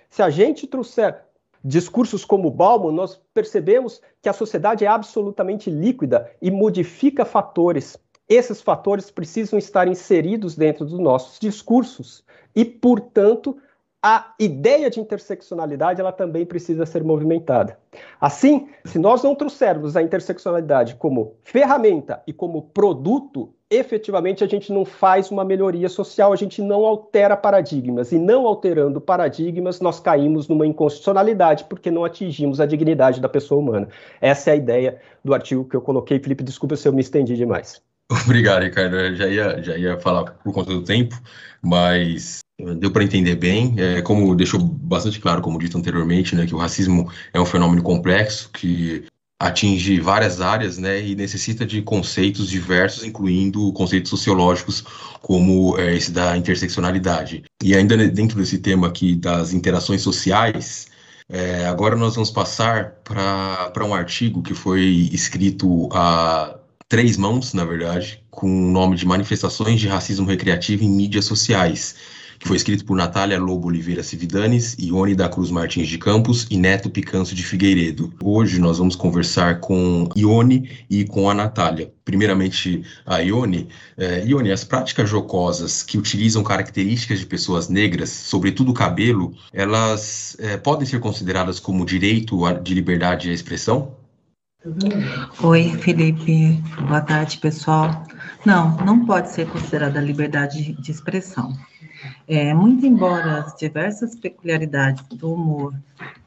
Se 0.07 0.21
a 0.21 0.29
gente 0.29 0.67
trouxer 0.67 1.25
discursos 1.63 2.23
como 2.23 2.49
Bauman, 2.51 2.91
nós 2.91 3.19
percebemos 3.33 4.01
que 4.21 4.29
a 4.29 4.33
sociedade 4.33 4.85
é 4.85 4.87
absolutamente 4.87 5.69
líquida 5.69 6.29
e 6.41 6.49
modifica 6.49 7.25
fatores. 7.25 7.97
Esses 8.27 8.61
fatores 8.61 9.09
precisam 9.09 9.57
estar 9.57 9.87
inseridos 9.87 10.55
dentro 10.55 10.85
dos 10.85 10.99
nossos 10.99 11.39
discursos 11.39 12.23
e, 12.55 12.63
portanto, 12.63 13.57
a 14.01 14.33
ideia 14.39 14.89
de 14.89 14.99
interseccionalidade 14.99 15.99
ela 15.99 16.11
também 16.11 16.45
precisa 16.45 16.85
ser 16.85 17.03
movimentada. 17.03 17.77
Assim, 18.19 18.69
se 18.85 18.97
nós 18.97 19.23
não 19.23 19.35
trouxermos 19.35 19.97
a 19.97 20.01
interseccionalidade 20.01 20.95
como 20.95 21.35
ferramenta 21.43 22.23
e 22.25 22.31
como 22.31 22.61
produto, 22.61 23.53
efetivamente 23.69 24.43
a 24.43 24.47
gente 24.47 24.73
não 24.73 24.83
faz 24.83 25.29
uma 25.29 25.45
melhoria 25.45 25.87
social, 25.87 26.33
a 26.33 26.35
gente 26.35 26.61
não 26.61 26.85
altera 26.85 27.37
paradigmas. 27.37 28.11
E 28.11 28.17
não 28.17 28.47
alterando 28.47 28.99
paradigmas, 28.99 29.79
nós 29.79 29.99
caímos 29.99 30.47
numa 30.47 30.65
inconstitucionalidade 30.65 31.65
porque 31.65 31.91
não 31.91 32.03
atingimos 32.03 32.59
a 32.59 32.65
dignidade 32.65 33.21
da 33.21 33.29
pessoa 33.29 33.61
humana. 33.61 33.87
Essa 34.19 34.49
é 34.49 34.53
a 34.53 34.55
ideia 34.55 35.01
do 35.23 35.33
artigo 35.33 35.65
que 35.65 35.75
eu 35.75 35.81
coloquei. 35.81 36.19
Felipe, 36.19 36.43
desculpa 36.43 36.75
se 36.75 36.87
eu 36.87 36.93
me 36.93 37.01
estendi 37.01 37.35
demais. 37.35 37.81
Obrigado, 38.25 38.63
Ricardo. 38.63 38.95
Eu 38.95 39.15
já 39.15 39.27
ia, 39.27 39.61
já 39.61 39.77
ia 39.77 39.99
falar 39.99 40.23
por 40.23 40.51
conta 40.51 40.71
do 40.71 40.83
tempo, 40.83 41.15
mas 41.61 42.39
deu 42.77 42.91
para 42.91 43.03
entender 43.03 43.35
bem, 43.35 43.75
é, 43.77 44.01
como 44.01 44.35
deixou 44.35 44.59
bastante 44.59 45.19
claro, 45.19 45.41
como 45.41 45.59
dito 45.59 45.77
anteriormente, 45.77 46.35
né, 46.35 46.45
que 46.45 46.55
o 46.55 46.57
racismo 46.57 47.09
é 47.31 47.39
um 47.39 47.45
fenômeno 47.45 47.83
complexo 47.83 48.49
que 48.51 49.05
atinge 49.39 50.01
várias 50.01 50.41
áreas, 50.41 50.77
né, 50.77 51.01
e 51.01 51.15
necessita 51.15 51.65
de 51.65 51.81
conceitos 51.81 52.49
diversos, 52.49 53.05
incluindo 53.05 53.71
conceitos 53.71 54.09
sociológicos 54.09 54.83
como 55.21 55.77
é, 55.77 55.95
esse 55.95 56.11
da 56.11 56.35
interseccionalidade. 56.35 57.43
E 57.63 57.73
ainda 57.73 57.95
dentro 58.09 58.37
desse 58.37 58.57
tema 58.57 58.87
aqui 58.87 59.15
das 59.15 59.53
interações 59.53 60.01
sociais, 60.01 60.87
é, 61.29 61.65
agora 61.67 61.95
nós 61.95 62.15
vamos 62.15 62.31
passar 62.31 62.95
para 63.03 63.85
um 63.85 63.93
artigo 63.93 64.41
que 64.41 64.53
foi 64.53 65.09
escrito 65.13 65.87
há 65.93 66.55
três 66.89 67.15
mãos, 67.15 67.53
na 67.53 67.63
verdade, 67.63 68.21
com 68.31 68.47
o 68.47 68.71
nome 68.71 68.95
de 68.95 69.05
Manifestações 69.05 69.79
de 69.79 69.87
Racismo 69.87 70.25
Recreativo 70.25 70.83
em 70.83 70.89
Mídias 70.89 71.25
Sociais, 71.25 71.95
que 72.39 72.47
foi 72.47 72.55
escrito 72.55 72.85
por 72.85 72.95
Natália 72.95 73.37
Lobo 73.37 73.67
Oliveira 73.67 74.01
Cividanes, 74.01 74.75
Ione 74.79 75.13
da 75.13 75.27
Cruz 75.27 75.51
Martins 75.51 75.89
de 75.89 75.97
Campos 75.97 76.47
e 76.49 76.57
Neto 76.57 76.89
Picanço 76.89 77.35
de 77.35 77.43
Figueiredo. 77.43 78.13
Hoje 78.23 78.59
nós 78.59 78.77
vamos 78.77 78.95
conversar 78.95 79.59
com 79.59 80.07
Ione 80.15 80.69
e 80.89 81.03
com 81.03 81.29
a 81.29 81.33
Natália. 81.33 81.91
Primeiramente, 82.05 82.81
a 83.05 83.17
Ione. 83.17 83.67
É, 83.97 84.25
Ione, 84.25 84.51
as 84.51 84.63
práticas 84.63 85.09
jocosas 85.09 85.83
que 85.83 85.97
utilizam 85.97 86.41
características 86.41 87.19
de 87.19 87.25
pessoas 87.25 87.67
negras, 87.67 88.09
sobretudo 88.09 88.71
o 88.71 88.73
cabelo, 88.73 89.35
elas 89.51 90.37
é, 90.39 90.55
podem 90.55 90.87
ser 90.87 91.01
consideradas 91.01 91.59
como 91.59 91.85
direito 91.85 92.37
de 92.63 92.73
liberdade 92.73 93.27
de 93.27 93.33
expressão? 93.33 93.97
Oi, 95.41 95.77
Felipe. 95.79 96.61
Boa 96.87 97.01
tarde, 97.01 97.37
pessoal. 97.37 98.05
Não, 98.45 98.75
não 98.85 99.05
pode 99.05 99.31
ser 99.31 99.47
considerada 99.47 99.99
liberdade 99.99 100.73
de 100.73 100.91
expressão. 100.91 101.53
É, 102.31 102.53
muito 102.53 102.85
embora 102.85 103.39
as 103.39 103.55
diversas 103.55 104.13
peculiaridades 104.13 105.03
do 105.17 105.33
humor 105.33 105.73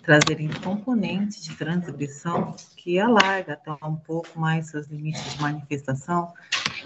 trazerem 0.03 0.51
componentes 0.65 1.45
de 1.45 1.55
transgressão 1.55 2.57
que 2.77 2.99
alarga 2.99 3.53
até 3.53 3.71
um 3.87 3.95
pouco 3.95 4.37
mais 4.37 4.67
seus 4.67 4.89
limites 4.89 5.33
de 5.33 5.41
manifestação, 5.41 6.33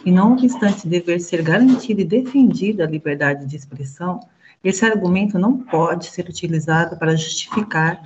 e 0.04 0.12
não 0.12 0.34
obstante 0.34 0.86
dever 0.86 1.18
ser 1.18 1.40
garantida 1.42 2.02
e 2.02 2.04
defendida 2.04 2.84
a 2.84 2.86
liberdade 2.86 3.46
de 3.46 3.56
expressão, 3.56 4.20
esse 4.62 4.84
argumento 4.84 5.38
não 5.38 5.56
pode 5.56 6.10
ser 6.10 6.28
utilizado 6.28 6.98
para 6.98 7.16
justificar 7.16 8.02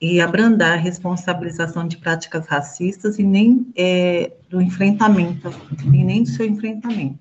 e 0.00 0.20
abrandar 0.20 0.72
a 0.72 0.82
responsabilização 0.82 1.86
de 1.86 1.96
práticas 1.96 2.44
racistas 2.48 3.20
e 3.20 3.22
nem 3.22 3.72
é, 3.76 4.32
do 4.48 4.60
enfrentamento, 4.60 5.48
e 5.84 6.02
nem 6.02 6.24
do 6.24 6.28
seu 6.28 6.44
enfrentamento, 6.44 7.20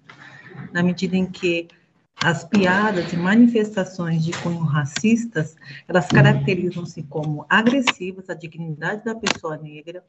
na 0.74 0.82
medida 0.82 1.16
em 1.16 1.28
que 1.28 1.68
as 2.22 2.44
piadas 2.44 3.14
e 3.14 3.18
manifestações 3.18 4.24
de 4.24 4.32
cunho 4.34 4.60
racistas, 4.60 5.56
elas 5.88 6.08
caracterizam-se 6.08 7.04
como 7.04 7.46
agressivas 7.50 8.30
à 8.30 8.34
dignidade 8.34 9.06
da 9.06 9.16
pessoa 9.16 9.58
negra, 9.58 10.04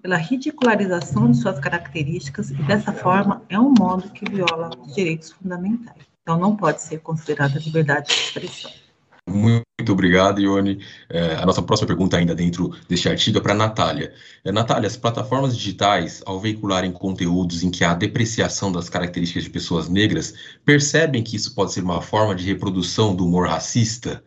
pela 0.00 0.16
ridicularização 0.16 1.30
de 1.30 1.36
suas 1.36 1.58
características 1.58 2.50
e 2.50 2.62
dessa 2.64 2.92
forma 2.92 3.42
é 3.48 3.58
um 3.58 3.72
modo 3.78 4.10
que 4.10 4.28
viola 4.28 4.70
os 4.80 4.94
direitos 4.94 5.32
fundamentais. 5.32 6.02
Então 6.22 6.38
não 6.38 6.56
pode 6.56 6.82
ser 6.82 7.00
considerada 7.00 7.58
liberdade 7.58 8.06
de 8.06 8.12
expressão. 8.12 8.70
Muito 9.28 9.71
obrigado, 9.90 10.40
Ione. 10.40 10.78
É, 11.08 11.34
a 11.36 11.46
nossa 11.46 11.62
próxima 11.62 11.86
pergunta, 11.86 12.16
ainda 12.16 12.34
dentro 12.34 12.76
deste 12.88 13.08
artigo, 13.08 13.38
é 13.38 13.40
para 13.40 13.52
a 13.52 13.56
Natália. 13.56 14.12
É, 14.44 14.52
Natália, 14.52 14.86
as 14.86 14.96
plataformas 14.96 15.56
digitais, 15.56 16.22
ao 16.26 16.38
veicularem 16.38 16.92
conteúdos 16.92 17.62
em 17.62 17.70
que 17.70 17.82
há 17.82 17.94
depreciação 17.94 18.70
das 18.70 18.88
características 18.88 19.44
de 19.44 19.50
pessoas 19.50 19.88
negras, 19.88 20.34
percebem 20.64 21.22
que 21.22 21.34
isso 21.36 21.54
pode 21.54 21.72
ser 21.72 21.82
uma 21.82 22.02
forma 22.02 22.34
de 22.34 22.44
reprodução 22.44 23.16
do 23.16 23.26
humor 23.26 23.48
racista? 23.48 24.22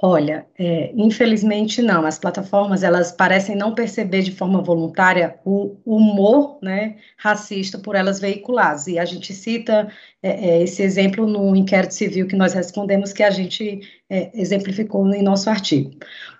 Olha, 0.00 0.46
é, 0.56 0.92
infelizmente 0.94 1.82
não. 1.82 2.06
As 2.06 2.20
plataformas 2.20 2.84
elas 2.84 3.10
parecem 3.10 3.56
não 3.56 3.74
perceber 3.74 4.22
de 4.22 4.30
forma 4.30 4.62
voluntária 4.62 5.40
o 5.44 5.76
humor, 5.84 6.56
né, 6.62 6.98
racista 7.16 7.78
por 7.80 7.96
elas 7.96 8.20
veiculadas. 8.20 8.86
E 8.86 8.96
a 8.96 9.04
gente 9.04 9.34
cita 9.34 9.88
é, 10.22 10.50
é, 10.50 10.62
esse 10.62 10.82
exemplo 10.82 11.26
no 11.26 11.54
inquérito 11.56 11.94
civil 11.94 12.28
que 12.28 12.36
nós 12.36 12.52
respondemos, 12.52 13.12
que 13.12 13.24
a 13.24 13.30
gente 13.30 13.80
é, 14.08 14.30
exemplificou 14.40 15.12
em 15.12 15.22
nosso 15.22 15.50
artigo. 15.50 15.90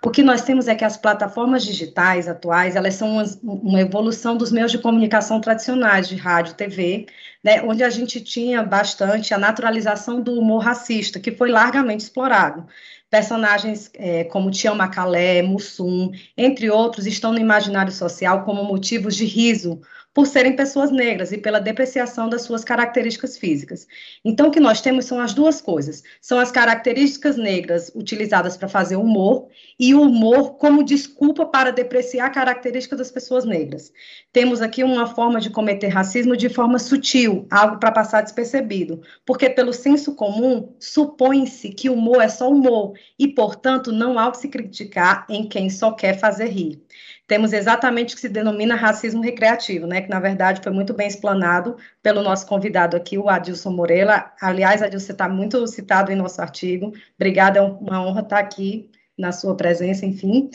O 0.05 0.11
que 0.11 0.23
nós 0.23 0.43
temos 0.43 0.69
é 0.69 0.77
que 0.77 0.85
as 0.85 0.97
plataformas 0.97 1.65
digitais 1.65 2.29
atuais 2.29 2.77
elas 2.77 2.95
são 2.95 3.11
uma, 3.11 3.25
uma 3.43 3.81
evolução 3.81 4.37
dos 4.37 4.53
meios 4.53 4.71
de 4.71 4.79
comunicação 4.79 5.41
tradicionais 5.41 6.09
de 6.09 6.15
rádio, 6.15 6.55
TV, 6.55 7.07
né, 7.43 7.61
onde 7.63 7.83
a 7.83 7.91
gente 7.91 8.21
tinha 8.21 8.63
bastante 8.63 9.35
a 9.35 9.39
naturalização 9.39 10.21
do 10.21 10.39
humor 10.39 10.63
racista, 10.63 11.19
que 11.19 11.33
foi 11.33 11.51
largamente 11.51 12.05
explorado. 12.05 12.67
Personagens 13.11 13.91
é, 13.95 14.25
como 14.25 14.51
Tião 14.51 14.75
Macalé, 14.75 15.41
Mussum, 15.43 16.11
entre 16.37 16.71
outros, 16.71 17.07
estão 17.07 17.33
no 17.33 17.39
imaginário 17.39 17.93
social 17.93 18.45
como 18.45 18.65
motivos 18.65 19.17
de 19.17 19.25
riso 19.25 19.81
por 20.19 20.27
serem 20.27 20.57
pessoas 20.57 20.91
negras 20.91 21.31
e 21.31 21.39
pela 21.39 21.61
depreciação 21.61 22.29
das 22.29 22.43
suas 22.43 22.65
características 22.65 23.39
físicas. 23.39 23.87
Então, 24.25 24.49
o 24.49 24.51
que 24.51 24.59
nós 24.59 24.81
temos 24.81 25.05
são 25.05 25.21
as 25.21 25.33
duas 25.33 25.61
coisas: 25.61 26.03
são 26.21 26.41
as 26.41 26.51
características 26.51 27.37
negras 27.37 27.93
utilizadas 27.95 28.57
para 28.57 28.67
fazer 28.67 28.97
humor 28.97 29.47
e 29.79 29.95
o 29.95 30.03
humor 30.03 30.57
como 30.57 30.83
desculpa 30.83 31.47
para 31.47 31.71
depreciar 31.71 32.27
a 32.27 32.31
característica 32.31 32.97
das 32.97 33.13
pessoas 33.13 33.45
negras. 33.45 33.93
Temos 34.33 34.61
aqui 34.61 34.83
uma 34.83 35.07
forma 35.07 35.41
de 35.41 35.51
cometer 35.51 35.87
racismo 35.87 36.37
de 36.37 36.49
forma 36.49 36.81
sutil, 36.81 37.47
algo 37.49 37.79
para 37.79 37.93
passar 37.93 38.23
despercebido, 38.23 39.01
porque 39.25 39.49
pelo 39.49 39.73
senso 39.73 40.17
comum 40.17 40.75
supõe-se 40.81 41.69
que 41.69 41.89
humor 41.89 42.21
é 42.21 42.29
só 42.29 42.51
humor 42.51 42.95
e, 43.17 43.29
portanto, 43.29 43.93
não 43.93 44.19
há 44.19 44.27
o 44.27 44.33
que 44.33 44.39
se 44.39 44.49
criticar 44.49 45.25
em 45.29 45.49
quem 45.49 45.71
só 45.71 45.93
quer 45.93 46.19
fazer 46.19 46.47
rir 46.47 46.83
temos 47.29 47.53
exatamente 47.53 48.15
o 48.15 48.17
que 48.17 48.23
se 48.23 48.29
denomina 48.29 48.75
racismo 48.75 49.23
recreativo, 49.23 49.87
né, 49.87 50.01
que 50.01 50.09
na 50.09 50.19
verdade 50.19 50.63
foi 50.63 50.73
muito 50.73 50.95
bem 50.95 51.07
explanado 51.07 51.77
pelo 52.03 52.23
nosso 52.23 52.47
convidado 52.47 52.97
aqui, 52.97 53.19
o 53.19 53.29
Adilson 53.29 53.71
Moreira. 53.71 54.33
Aliás, 54.41 54.83
Adilson, 54.83 55.13
está 55.13 55.29
muito 55.29 55.65
citado 55.67 56.11
em 56.11 56.17
nosso 56.17 56.41
artigo. 56.41 56.91
Obrigada, 57.17 57.59
é 57.59 57.63
uma 57.63 58.05
honra 58.05 58.23
estar 58.23 58.39
aqui 58.39 58.91
na 59.17 59.31
sua 59.31 59.55
presença, 59.55 60.07
enfim. 60.07 60.49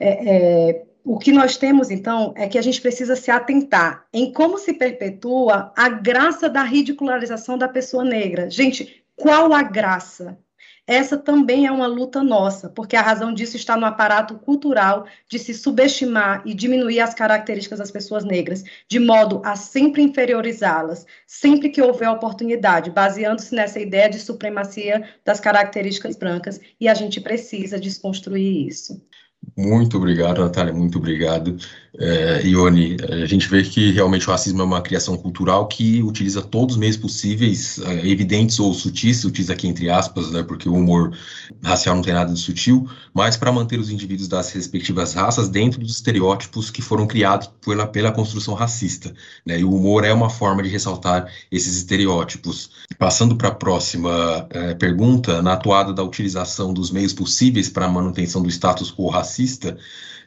É, 0.00 0.70
é, 0.70 0.82
o 1.04 1.18
que 1.18 1.30
nós 1.30 1.58
temos, 1.58 1.90
então, 1.90 2.32
é 2.34 2.48
que 2.48 2.56
a 2.56 2.62
gente 2.62 2.80
precisa 2.80 3.14
se 3.14 3.30
atentar 3.30 4.06
em 4.10 4.32
como 4.32 4.56
se 4.56 4.72
perpetua 4.72 5.74
a 5.76 5.90
graça 5.90 6.48
da 6.48 6.62
ridicularização 6.62 7.58
da 7.58 7.68
pessoa 7.68 8.02
negra. 8.02 8.48
Gente, 8.48 9.04
qual 9.14 9.52
a 9.52 9.62
graça? 9.62 10.38
Essa 10.86 11.16
também 11.16 11.66
é 11.66 11.72
uma 11.72 11.86
luta 11.86 12.22
nossa, 12.22 12.68
porque 12.68 12.94
a 12.94 13.00
razão 13.02 13.32
disso 13.32 13.56
está 13.56 13.76
no 13.76 13.86
aparato 13.86 14.34
cultural 14.34 15.06
de 15.28 15.38
se 15.38 15.54
subestimar 15.54 16.42
e 16.44 16.52
diminuir 16.52 17.00
as 17.00 17.14
características 17.14 17.78
das 17.78 17.90
pessoas 17.90 18.24
negras, 18.24 18.62
de 18.88 18.98
modo 18.98 19.40
a 19.44 19.56
sempre 19.56 20.02
inferiorizá-las, 20.02 21.06
sempre 21.26 21.70
que 21.70 21.80
houver 21.80 22.10
oportunidade, 22.10 22.90
baseando-se 22.90 23.54
nessa 23.54 23.80
ideia 23.80 24.10
de 24.10 24.18
supremacia 24.18 25.08
das 25.24 25.40
características 25.40 26.16
brancas, 26.16 26.60
e 26.78 26.86
a 26.86 26.94
gente 26.94 27.20
precisa 27.20 27.80
desconstruir 27.80 28.66
isso. 28.66 29.02
Muito 29.56 29.96
obrigado, 29.96 30.42
Natália, 30.42 30.72
muito 30.72 30.98
obrigado. 30.98 31.56
É, 31.96 32.42
Ione, 32.44 32.96
a 33.08 33.26
gente 33.26 33.48
vê 33.48 33.62
que 33.62 33.92
realmente 33.92 34.26
o 34.26 34.30
racismo 34.32 34.60
é 34.60 34.64
uma 34.64 34.82
criação 34.82 35.16
cultural 35.16 35.68
que 35.68 36.02
utiliza 36.02 36.42
todos 36.42 36.74
os 36.74 36.80
meios 36.80 36.96
possíveis, 36.96 37.78
é, 37.78 38.08
evidentes 38.08 38.58
ou 38.58 38.74
sutis, 38.74 39.18
sutis 39.18 39.48
aqui 39.48 39.68
entre 39.68 39.88
aspas, 39.88 40.32
né, 40.32 40.42
porque 40.42 40.68
o 40.68 40.74
humor 40.74 41.16
racial 41.62 41.94
não 41.94 42.02
tem 42.02 42.12
nada 42.12 42.32
de 42.32 42.40
sutil, 42.40 42.88
mas 43.12 43.36
para 43.36 43.52
manter 43.52 43.78
os 43.78 43.90
indivíduos 43.90 44.26
das 44.26 44.50
respectivas 44.50 45.14
raças 45.14 45.48
dentro 45.48 45.78
dos 45.78 45.92
estereótipos 45.92 46.68
que 46.68 46.82
foram 46.82 47.06
criados 47.06 47.48
pela, 47.64 47.86
pela 47.86 48.10
construção 48.10 48.54
racista. 48.54 49.14
Né, 49.46 49.60
e 49.60 49.64
o 49.64 49.72
humor 49.72 50.04
é 50.04 50.12
uma 50.12 50.28
forma 50.28 50.64
de 50.64 50.68
ressaltar 50.68 51.30
esses 51.50 51.76
estereótipos. 51.76 52.70
Passando 52.98 53.36
para 53.36 53.48
a 53.48 53.54
próxima 53.54 54.48
é, 54.50 54.74
pergunta, 54.74 55.40
na 55.42 55.52
atuada 55.52 55.92
da 55.92 56.02
utilização 56.02 56.74
dos 56.74 56.90
meios 56.90 57.12
possíveis 57.12 57.68
para 57.68 57.86
a 57.86 57.88
manutenção 57.88 58.42
do 58.42 58.48
status 58.48 58.90
quo 58.90 59.08
racista, 59.08 59.78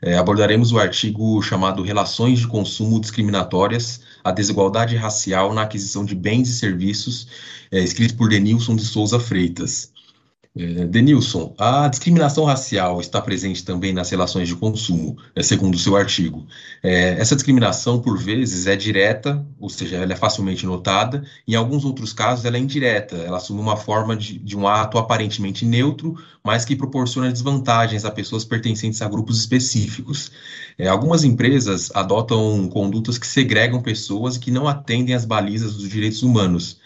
é, 0.01 0.15
abordaremos 0.17 0.71
o 0.71 0.79
artigo 0.79 1.41
chamado 1.41 1.81
Relações 1.81 2.39
de 2.39 2.47
Consumo 2.47 2.99
Discriminatórias, 2.99 4.01
a 4.23 4.31
Desigualdade 4.31 4.95
Racial 4.95 5.53
na 5.53 5.63
Aquisição 5.63 6.05
de 6.05 6.15
Bens 6.15 6.49
e 6.49 6.53
Serviços, 6.53 7.27
é, 7.71 7.79
escrito 7.79 8.15
por 8.15 8.29
Denilson 8.29 8.75
de 8.75 8.83
Souza 8.83 9.19
Freitas. 9.19 9.91
É, 10.59 10.85
Denilson, 10.85 11.53
a 11.55 11.87
discriminação 11.87 12.43
racial 12.43 12.99
está 12.99 13.21
presente 13.21 13.63
também 13.63 13.93
nas 13.93 14.09
relações 14.09 14.47
de 14.47 14.55
consumo, 14.55 15.15
é, 15.35 15.43
segundo 15.43 15.75
o 15.75 15.77
seu 15.77 15.95
artigo. 15.95 16.47
É, 16.81 17.11
essa 17.19 17.35
discriminação, 17.35 18.01
por 18.01 18.17
vezes, 18.17 18.65
é 18.65 18.75
direta, 18.75 19.45
ou 19.59 19.69
seja, 19.69 19.97
ela 19.97 20.11
é 20.11 20.15
facilmente 20.15 20.65
notada, 20.65 21.23
em 21.47 21.53
alguns 21.53 21.85
outros 21.85 22.11
casos 22.11 22.43
ela 22.43 22.57
é 22.57 22.59
indireta, 22.59 23.17
ela 23.17 23.37
assume 23.37 23.59
uma 23.59 23.77
forma 23.77 24.17
de, 24.17 24.39
de 24.39 24.57
um 24.57 24.67
ato 24.67 24.97
aparentemente 24.97 25.63
neutro, 25.63 26.17
mas 26.43 26.65
que 26.65 26.75
proporciona 26.75 27.31
desvantagens 27.31 28.03
a 28.03 28.09
pessoas 28.09 28.43
pertencentes 28.43 29.01
a 29.03 29.07
grupos 29.07 29.37
específicos. 29.37 30.31
Algumas 30.89 31.23
empresas 31.23 31.91
adotam 31.93 32.67
condutas 32.69 33.17
que 33.17 33.27
segregam 33.27 33.81
pessoas 33.81 34.37
que 34.37 34.49
não 34.49 34.67
atendem 34.67 35.13
às 35.13 35.25
balizas 35.25 35.75
dos 35.75 35.89
direitos 35.89 36.23
humanos. 36.23 36.79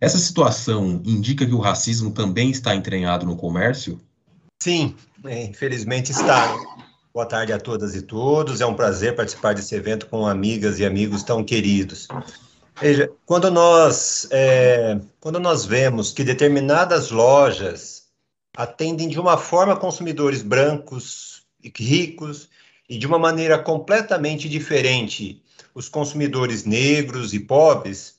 Essa 0.00 0.18
situação 0.18 1.02
indica 1.04 1.46
que 1.46 1.54
o 1.54 1.60
racismo 1.60 2.10
também 2.10 2.50
está 2.50 2.74
entranhado 2.74 3.24
no 3.24 3.36
comércio? 3.36 4.00
Sim, 4.62 4.94
é, 5.24 5.44
infelizmente 5.44 6.12
está. 6.12 6.56
Boa 7.12 7.26
tarde 7.26 7.52
a 7.52 7.58
todas 7.58 7.94
e 7.94 8.02
todos. 8.02 8.60
É 8.60 8.66
um 8.66 8.74
prazer 8.74 9.14
participar 9.14 9.54
desse 9.54 9.74
evento 9.74 10.06
com 10.06 10.26
amigas 10.26 10.78
e 10.78 10.84
amigos 10.84 11.22
tão 11.22 11.44
queridos. 11.44 12.08
Veja, 12.80 13.10
quando 13.24 13.50
nós, 13.50 14.26
é, 14.30 15.00
quando 15.20 15.38
nós 15.38 15.64
vemos 15.64 16.12
que 16.12 16.24
determinadas 16.24 17.10
lojas 17.10 18.04
atendem 18.56 19.08
de 19.08 19.18
uma 19.20 19.36
forma 19.36 19.76
consumidores 19.76 20.42
brancos 20.42 21.42
e 21.62 21.72
ricos 21.76 22.48
e 22.88 22.98
de 22.98 23.06
uma 23.06 23.18
maneira 23.18 23.58
completamente 23.58 24.48
diferente 24.48 25.42
os 25.74 25.88
consumidores 25.88 26.64
negros 26.64 27.32
e 27.32 27.40
pobres, 27.40 28.13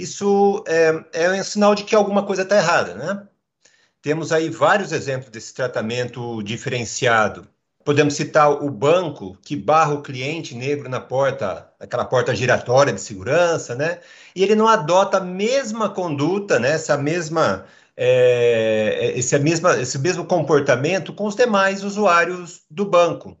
isso 0.00 0.64
é, 0.66 1.04
é 1.12 1.30
um 1.30 1.44
sinal 1.44 1.74
de 1.74 1.84
que 1.84 1.94
alguma 1.94 2.24
coisa 2.24 2.42
está 2.42 2.56
errada, 2.56 2.94
né? 2.94 3.26
Temos 4.02 4.32
aí 4.32 4.48
vários 4.48 4.92
exemplos 4.92 5.30
desse 5.30 5.52
tratamento 5.52 6.42
diferenciado. 6.42 7.46
Podemos 7.84 8.14
citar 8.14 8.50
o 8.50 8.70
banco 8.70 9.36
que 9.42 9.54
barra 9.56 9.94
o 9.94 10.02
cliente 10.02 10.54
negro 10.54 10.88
na 10.88 11.00
porta, 11.00 11.70
aquela 11.78 12.04
porta 12.04 12.34
giratória 12.34 12.92
de 12.92 13.00
segurança, 13.00 13.74
né? 13.74 14.00
E 14.34 14.42
ele 14.42 14.54
não 14.54 14.66
adota 14.66 15.18
a 15.18 15.24
mesma 15.24 15.88
conduta, 15.90 16.58
né? 16.58 16.72
Essa 16.72 16.96
mesma, 16.96 17.66
é, 17.96 19.12
esse, 19.16 19.38
mesma, 19.38 19.78
esse 19.78 19.98
mesmo 19.98 20.24
comportamento 20.24 21.12
com 21.12 21.26
os 21.26 21.34
demais 21.34 21.84
usuários 21.84 22.62
do 22.70 22.84
banco. 22.84 23.36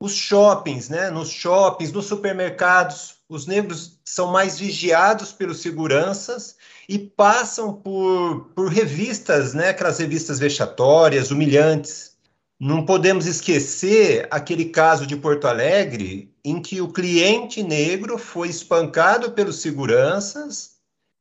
Os 0.00 0.14
shoppings, 0.14 0.88
né? 0.88 1.10
Nos 1.10 1.30
shoppings, 1.30 1.92
nos 1.92 2.06
supermercados, 2.06 3.16
os 3.34 3.46
negros 3.46 3.98
são 4.04 4.30
mais 4.30 4.58
vigiados 4.58 5.32
pelos 5.32 5.60
seguranças 5.60 6.56
e 6.88 6.98
passam 6.98 7.72
por, 7.72 8.50
por 8.54 8.68
revistas, 8.68 9.54
né? 9.54 9.70
Aquelas 9.70 9.98
revistas 9.98 10.38
vexatórias, 10.38 11.30
humilhantes 11.30 12.14
não 12.58 12.86
podemos 12.86 13.26
esquecer 13.26 14.28
aquele 14.30 14.66
caso 14.66 15.06
de 15.06 15.16
Porto 15.16 15.46
Alegre 15.46 16.32
em 16.44 16.62
que 16.62 16.80
o 16.80 16.92
cliente 16.92 17.62
negro 17.62 18.16
foi 18.16 18.48
espancado 18.48 19.32
pelos 19.32 19.60
seguranças 19.60 20.74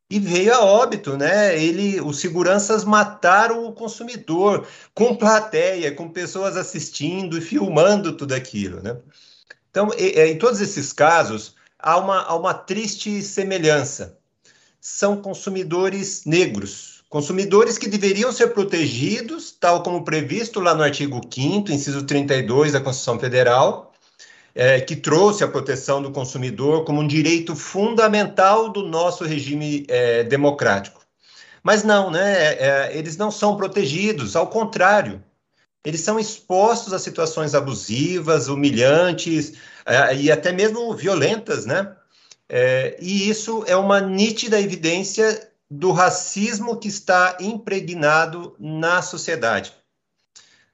e 0.10 0.19
veio 0.19 0.54
a 0.54 0.63
óbito, 0.63 1.17
né? 1.17 1.60
Ele, 1.62 1.99
os 1.99 2.19
seguranças 2.19 2.84
mataram 2.84 3.65
o 3.65 3.73
consumidor 3.73 4.67
com 4.93 5.15
plateia, 5.15 5.93
com 5.93 6.08
pessoas 6.08 6.56
assistindo 6.56 7.38
e 7.38 7.41
filmando 7.41 8.15
tudo 8.15 8.34
aquilo, 8.34 8.82
né? 8.82 8.97
Então, 9.71 9.89
em 9.97 10.38
todos 10.38 10.62
esses 10.62 10.93
casos, 10.93 11.56
há 11.84 11.98
uma, 11.98 12.22
há 12.22 12.36
uma 12.36 12.54
triste 12.54 13.22
semelhança. 13.22 14.17
São 14.82 15.22
consumidores 15.22 16.26
negros, 16.26 16.93
Consumidores 17.13 17.78
que 17.78 17.88
deveriam 17.88 18.32
ser 18.32 18.56
protegidos, 18.56 19.52
tal 19.52 19.84
como 19.84 20.04
previsto 20.04 20.60
lá 20.60 20.74
no 20.74 20.82
artigo 20.82 21.22
5, 21.32 21.72
inciso 21.72 22.02
32 22.02 22.72
da 22.72 22.82
Constituição 22.82 23.19
Federal, 23.19 23.93
é, 24.56 24.82
que 24.82 24.96
trouxe 24.96 25.43
a 25.43 25.48
proteção 25.48 26.02
do 26.02 26.10
consumidor 26.10 26.84
como 26.86 27.02
um 27.02 27.08
direito 27.08 27.56
fundamental 27.56 28.67
do 28.67 28.82
nosso 28.82 29.24
regime 29.26 29.86
é, 29.89 30.24
democrático. 30.24 31.02
Mas 31.62 31.84
não, 31.84 32.10
né? 32.10 32.34
É, 32.34 32.58
é 32.62 32.98
eles 32.98 33.15
não 33.15 33.30
são 33.30 33.58
protegidos, 33.58 34.36
ao 34.36 34.48
contrário, 34.48 35.24
eles 35.86 36.02
são 36.02 36.19
expostos 36.19 36.93
a 36.93 36.98
situações 36.98 37.54
abusivas, 37.54 38.48
humilhantes 38.48 39.54
e 40.15 40.32
até 40.32 40.52
mesmo 40.52 40.93
violentas, 40.93 41.65
né? 41.65 41.96
É, 42.48 42.98
e 43.00 43.30
isso 43.30 43.63
é 43.67 43.76
uma 43.76 44.00
nítida 44.00 44.60
evidência 44.60 45.50
do 45.69 45.91
racismo 45.91 46.78
que 46.78 46.88
está 46.88 47.38
impregnado 47.39 48.56
na 48.60 49.02
sociedade. 49.02 49.74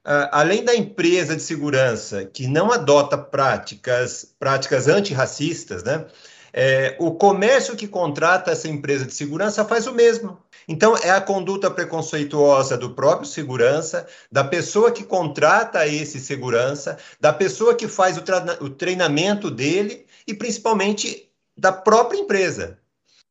Uh, 0.04 0.28
além 0.32 0.64
da 0.64 0.74
empresa 0.74 1.36
de 1.36 1.42
segurança 1.42 2.24
que 2.24 2.46
não 2.46 2.72
adota 2.72 3.18
práticas, 3.18 4.34
práticas 4.38 4.88
antirracistas, 4.88 5.84
né, 5.84 6.06
é, 6.52 6.96
o 6.98 7.12
comércio 7.12 7.76
que 7.76 7.86
contrata 7.86 8.50
essa 8.50 8.68
empresa 8.68 9.04
de 9.04 9.14
segurança 9.14 9.64
faz 9.64 9.86
o 9.86 9.94
mesmo. 9.94 10.38
Então, 10.68 10.96
é 10.96 11.10
a 11.10 11.20
conduta 11.20 11.70
preconceituosa 11.70 12.76
do 12.76 12.90
próprio 12.90 13.28
segurança, 13.28 14.06
da 14.30 14.44
pessoa 14.44 14.90
que 14.90 15.04
contrata 15.04 15.86
esse 15.86 16.20
segurança, 16.20 16.98
da 17.20 17.32
pessoa 17.32 17.74
que 17.74 17.88
faz 17.88 18.16
o, 18.16 18.22
o 18.64 18.70
treinamento 18.70 19.50
dele 19.50 20.06
e, 20.26 20.34
principalmente, 20.34 21.28
da 21.56 21.72
própria 21.72 22.18
empresa. 22.18 22.78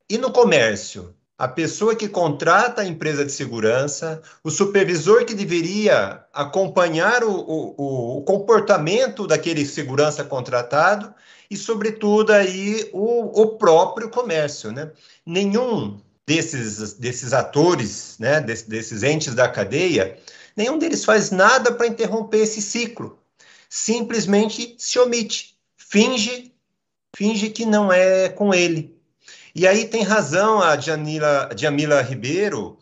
E 0.10 0.18
no 0.18 0.32
comércio? 0.32 1.14
a 1.40 1.48
pessoa 1.48 1.96
que 1.96 2.10
contrata 2.10 2.82
a 2.82 2.86
empresa 2.86 3.24
de 3.24 3.32
segurança, 3.32 4.22
o 4.44 4.52
supervisor 4.52 5.24
que 5.24 5.34
deveria 5.34 6.22
acompanhar 6.34 7.24
o, 7.24 7.32
o, 7.32 8.18
o 8.18 8.22
comportamento 8.24 9.26
daquele 9.26 9.66
segurança 9.66 10.22
contratado 10.22 11.16
e, 11.50 11.56
sobretudo, 11.56 12.34
aí 12.34 12.90
o, 12.92 13.42
o 13.42 13.48
próprio 13.58 14.10
comércio. 14.10 14.74
Né? 14.74 14.92
Nenhum 15.26 16.02
desses, 16.30 16.94
desses 16.94 17.34
atores, 17.34 18.16
né, 18.20 18.40
desses, 18.40 18.68
desses 18.68 19.02
entes 19.02 19.34
da 19.34 19.50
cadeia, 19.50 20.16
nenhum 20.56 20.78
deles 20.78 21.04
faz 21.04 21.32
nada 21.32 21.72
para 21.72 21.88
interromper 21.88 22.44
esse 22.44 22.62
ciclo. 22.62 23.18
Simplesmente 23.68 24.76
se 24.78 25.00
omite, 25.00 25.58
finge, 25.76 26.54
finge 27.16 27.50
que 27.50 27.66
não 27.66 27.92
é 27.92 28.30
com 28.30 28.54
ele. 28.54 28.96
E 29.56 29.66
aí 29.66 29.88
tem 29.88 30.04
razão 30.04 30.62
a 30.62 30.78
Janila, 30.78 31.50
Jamila 31.58 32.00
Ribeiro 32.04 32.78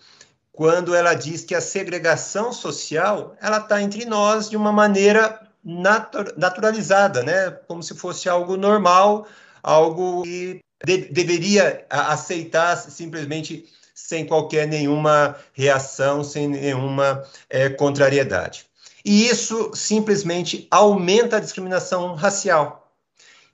quando 0.51 0.93
ela 0.93 1.13
diz 1.13 1.45
que 1.45 1.55
a 1.55 1.61
segregação 1.61 2.51
social 2.51 3.33
ela 3.39 3.59
está 3.59 3.81
entre 3.81 4.03
nós 4.03 4.49
de 4.49 4.57
uma 4.57 4.73
maneira 4.73 5.39
natu 5.63 6.17
naturalizada, 6.35 7.23
né? 7.23 7.51
Como 7.65 7.81
se 7.81 7.95
fosse 7.95 8.27
algo 8.27 8.57
normal, 8.57 9.25
algo 9.63 10.23
que 10.23 10.59
de 10.85 10.97
deveria 11.09 11.85
aceitar 11.89 12.75
simplesmente 12.77 13.65
sem 13.93 14.25
qualquer 14.25 14.67
nenhuma 14.67 15.35
reação, 15.53 16.23
sem 16.23 16.47
nenhuma 16.47 17.23
é, 17.49 17.69
contrariedade. 17.69 18.65
E 19.03 19.27
isso 19.27 19.71
simplesmente 19.73 20.67
aumenta 20.69 21.37
a 21.37 21.39
discriminação 21.39 22.13
racial. 22.13 22.93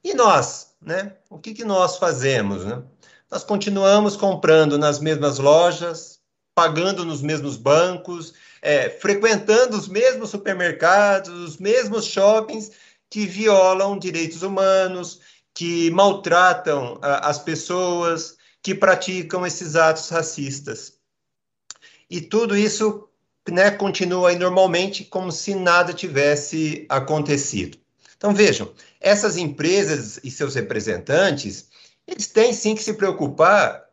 E 0.04 0.14
nós, 0.14 0.74
né? 0.82 1.14
O 1.30 1.38
que, 1.38 1.54
que 1.54 1.64
nós 1.64 1.98
fazemos, 1.98 2.66
né? 2.66 2.84
nós 3.34 3.44
continuamos 3.44 4.16
comprando 4.16 4.78
nas 4.78 5.00
mesmas 5.00 5.40
lojas, 5.40 6.20
pagando 6.54 7.04
nos 7.04 7.24
mesmos 7.24 7.58
bancos, 7.58 8.36
é, 8.62 8.92
frequentando 8.92 9.76
os 9.76 9.88
mesmos 9.88 10.30
supermercados, 10.30 11.34
os 11.34 11.58
mesmos 11.58 12.06
shoppings 12.06 12.72
que 13.10 13.26
violam 13.26 13.98
direitos 13.98 14.44
humanos, 14.44 15.20
que 15.54 15.90
maltratam 15.92 17.00
a, 17.02 17.30
as 17.30 17.40
pessoas, 17.40 18.38
que 18.62 18.74
praticam 18.74 19.46
esses 19.46 19.76
atos 19.76 20.10
racistas. 20.10 20.94
E 22.10 22.22
tudo 22.22 22.56
isso 22.56 23.10
né, 23.50 23.72
continua 23.72 24.30
aí 24.30 24.38
normalmente 24.38 25.04
como 25.04 25.32
se 25.32 25.54
nada 25.54 25.94
tivesse 25.94 26.86
acontecido. 26.90 27.78
Então 28.16 28.34
vejam, 28.34 28.72
essas 29.02 29.36
empresas 29.36 30.20
e 30.24 30.32
seus 30.32 30.56
representantes 30.56 31.70
eles 32.08 32.28
têm 32.28 32.54
sim 32.54 32.76
que 32.76 32.84
se 32.84 32.94
preocupar 32.94 33.86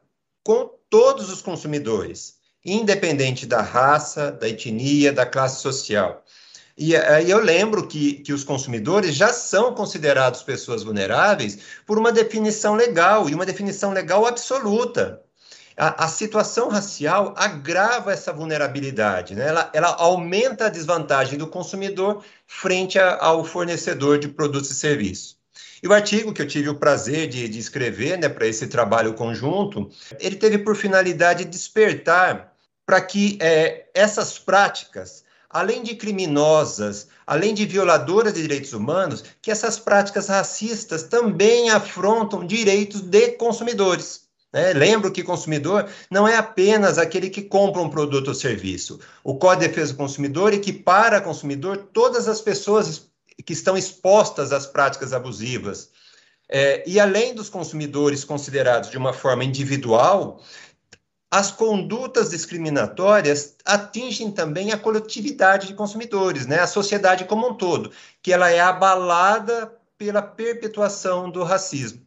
com 0.44 0.70
todos 0.88 1.30
os 1.30 1.42
consumidores, 1.42 2.38
independente 2.64 3.46
da 3.46 3.62
raça, 3.62 4.32
da 4.32 4.48
etnia, 4.48 5.12
da 5.12 5.26
classe 5.26 5.60
social. 5.60 6.24
E 6.76 6.96
aí 6.96 7.30
eu 7.30 7.38
lembro 7.38 7.86
que, 7.86 8.14
que 8.14 8.32
os 8.32 8.44
consumidores 8.44 9.14
já 9.14 9.32
são 9.32 9.74
considerados 9.74 10.42
pessoas 10.42 10.82
vulneráveis 10.82 11.58
por 11.86 11.98
uma 11.98 12.12
definição 12.12 12.74
legal, 12.74 13.28
e 13.28 13.34
uma 13.34 13.46
definição 13.46 13.92
legal 13.92 14.26
absoluta. 14.26 15.22
A, 15.76 16.04
a 16.04 16.08
situação 16.08 16.68
racial 16.68 17.34
agrava 17.36 18.12
essa 18.12 18.32
vulnerabilidade, 18.32 19.34
né? 19.34 19.48
ela, 19.48 19.70
ela 19.72 19.94
aumenta 19.98 20.66
a 20.66 20.68
desvantagem 20.68 21.38
do 21.38 21.46
consumidor 21.46 22.22
frente 22.46 22.98
a, 22.98 23.16
ao 23.18 23.44
fornecedor 23.44 24.18
de 24.18 24.28
produtos 24.28 24.70
e 24.70 24.74
serviços. 24.74 25.38
E 25.82 25.88
o 25.88 25.94
artigo 25.94 26.34
que 26.34 26.42
eu 26.42 26.46
tive 26.46 26.68
o 26.68 26.74
prazer 26.74 27.28
de, 27.28 27.48
de 27.48 27.58
escrever 27.58 28.18
né, 28.18 28.28
para 28.28 28.46
esse 28.46 28.66
trabalho 28.66 29.14
conjunto, 29.14 29.90
ele 30.18 30.36
teve 30.36 30.58
por 30.58 30.76
finalidade 30.76 31.44
despertar 31.44 32.52
para 32.84 33.00
que 33.00 33.38
é, 33.40 33.86
essas 33.94 34.38
práticas, 34.38 35.24
além 35.50 35.82
de 35.82 35.96
criminosas, 35.96 37.08
além 37.26 37.52
de 37.52 37.66
violadoras 37.66 38.32
de 38.32 38.42
direitos 38.42 38.72
humanos, 38.72 39.24
que 39.42 39.50
essas 39.50 39.78
práticas 39.78 40.28
racistas 40.28 41.02
também 41.02 41.70
afrontam 41.70 42.46
direitos 42.46 43.00
de 43.00 43.32
consumidores. 43.32 44.22
Né? 44.52 44.72
Lembro 44.72 45.10
que 45.10 45.24
consumidor 45.24 45.88
não 46.08 46.26
é 46.26 46.36
apenas 46.36 46.98
aquele 46.98 47.28
que 47.28 47.42
compra 47.42 47.82
um 47.82 47.90
produto 47.90 48.28
ou 48.28 48.34
serviço. 48.34 49.00
O 49.24 49.36
Código 49.36 49.62
de 49.62 49.68
Defesa 49.68 49.92
do 49.92 49.98
Consumidor 49.98 50.52
equipara 50.52 51.20
consumidor 51.20 51.88
todas 51.92 52.28
as 52.28 52.40
pessoas 52.40 53.10
que 53.44 53.52
estão 53.52 53.76
expostas 53.76 54.52
às 54.52 54.66
práticas 54.66 55.12
abusivas. 55.12 55.90
É, 56.48 56.82
e 56.84 56.98
além 56.98 57.32
dos 57.32 57.48
consumidores 57.48 58.24
considerados 58.24 58.90
de 58.90 58.98
uma 58.98 59.12
forma 59.12 59.44
individual, 59.44 60.42
as 61.30 61.52
condutas 61.52 62.30
discriminatórias 62.30 63.54
atingem 63.64 64.32
também 64.32 64.72
a 64.72 64.78
coletividade 64.78 65.68
de 65.68 65.74
consumidores, 65.74 66.46
né? 66.46 66.58
a 66.58 66.66
sociedade 66.66 67.24
como 67.24 67.48
um 67.48 67.54
todo, 67.54 67.92
que 68.20 68.32
ela 68.32 68.50
é 68.50 68.58
abalada 68.58 69.72
pela 69.96 70.20
perpetuação 70.20 71.30
do 71.30 71.44
racismo. 71.44 72.00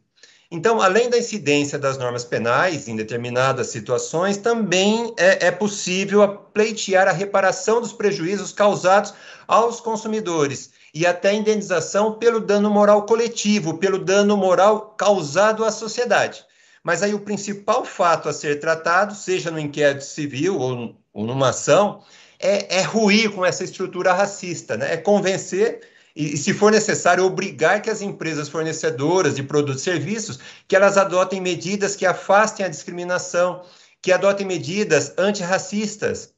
Então, 0.50 0.80
além 0.80 1.08
da 1.08 1.18
incidência 1.18 1.78
das 1.78 1.96
normas 1.96 2.22
penais 2.22 2.86
em 2.86 2.94
determinadas 2.94 3.68
situações, 3.68 4.36
também 4.36 5.12
é, 5.16 5.46
é 5.46 5.50
possível 5.50 6.28
pleitear 6.52 7.08
a 7.08 7.12
reparação 7.12 7.80
dos 7.80 7.92
prejuízos 7.92 8.52
causados 8.52 9.14
aos 9.48 9.80
consumidores 9.80 10.70
e 10.92 11.06
até 11.06 11.32
indenização 11.32 12.12
pelo 12.18 12.40
dano 12.40 12.70
moral 12.70 13.06
coletivo, 13.06 13.78
pelo 13.78 13.98
dano 13.98 14.36
moral 14.36 14.94
causado 14.96 15.64
à 15.64 15.72
sociedade. 15.72 16.44
Mas 16.84 17.02
aí 17.02 17.14
o 17.14 17.20
principal 17.20 17.84
fato 17.84 18.28
a 18.28 18.32
ser 18.32 18.60
tratado, 18.60 19.14
seja 19.14 19.50
no 19.50 19.58
inquérito 19.58 20.04
civil 20.04 20.58
ou, 20.58 20.94
ou 21.14 21.26
numa 21.26 21.48
ação, 21.48 22.02
é, 22.38 22.76
é 22.76 22.82
ruir 22.82 23.30
com 23.32 23.44
essa 23.44 23.64
estrutura 23.64 24.12
racista, 24.12 24.76
né? 24.76 24.92
é 24.92 24.96
convencer 24.98 25.80
e, 26.14 26.36
se 26.36 26.54
for 26.54 26.70
necessário, 26.70 27.24
obrigar 27.24 27.82
que 27.82 27.90
as 27.90 28.00
empresas 28.00 28.48
fornecedoras 28.48 29.34
de 29.34 29.42
produtos 29.42 29.80
e 29.80 29.84
serviços 29.84 30.38
que 30.68 30.76
elas 30.76 30.96
adotem 30.96 31.40
medidas 31.40 31.96
que 31.96 32.06
afastem 32.06 32.64
a 32.64 32.68
discriminação, 32.68 33.64
que 34.00 34.12
adotem 34.12 34.46
medidas 34.46 35.12
antirracistas, 35.18 36.32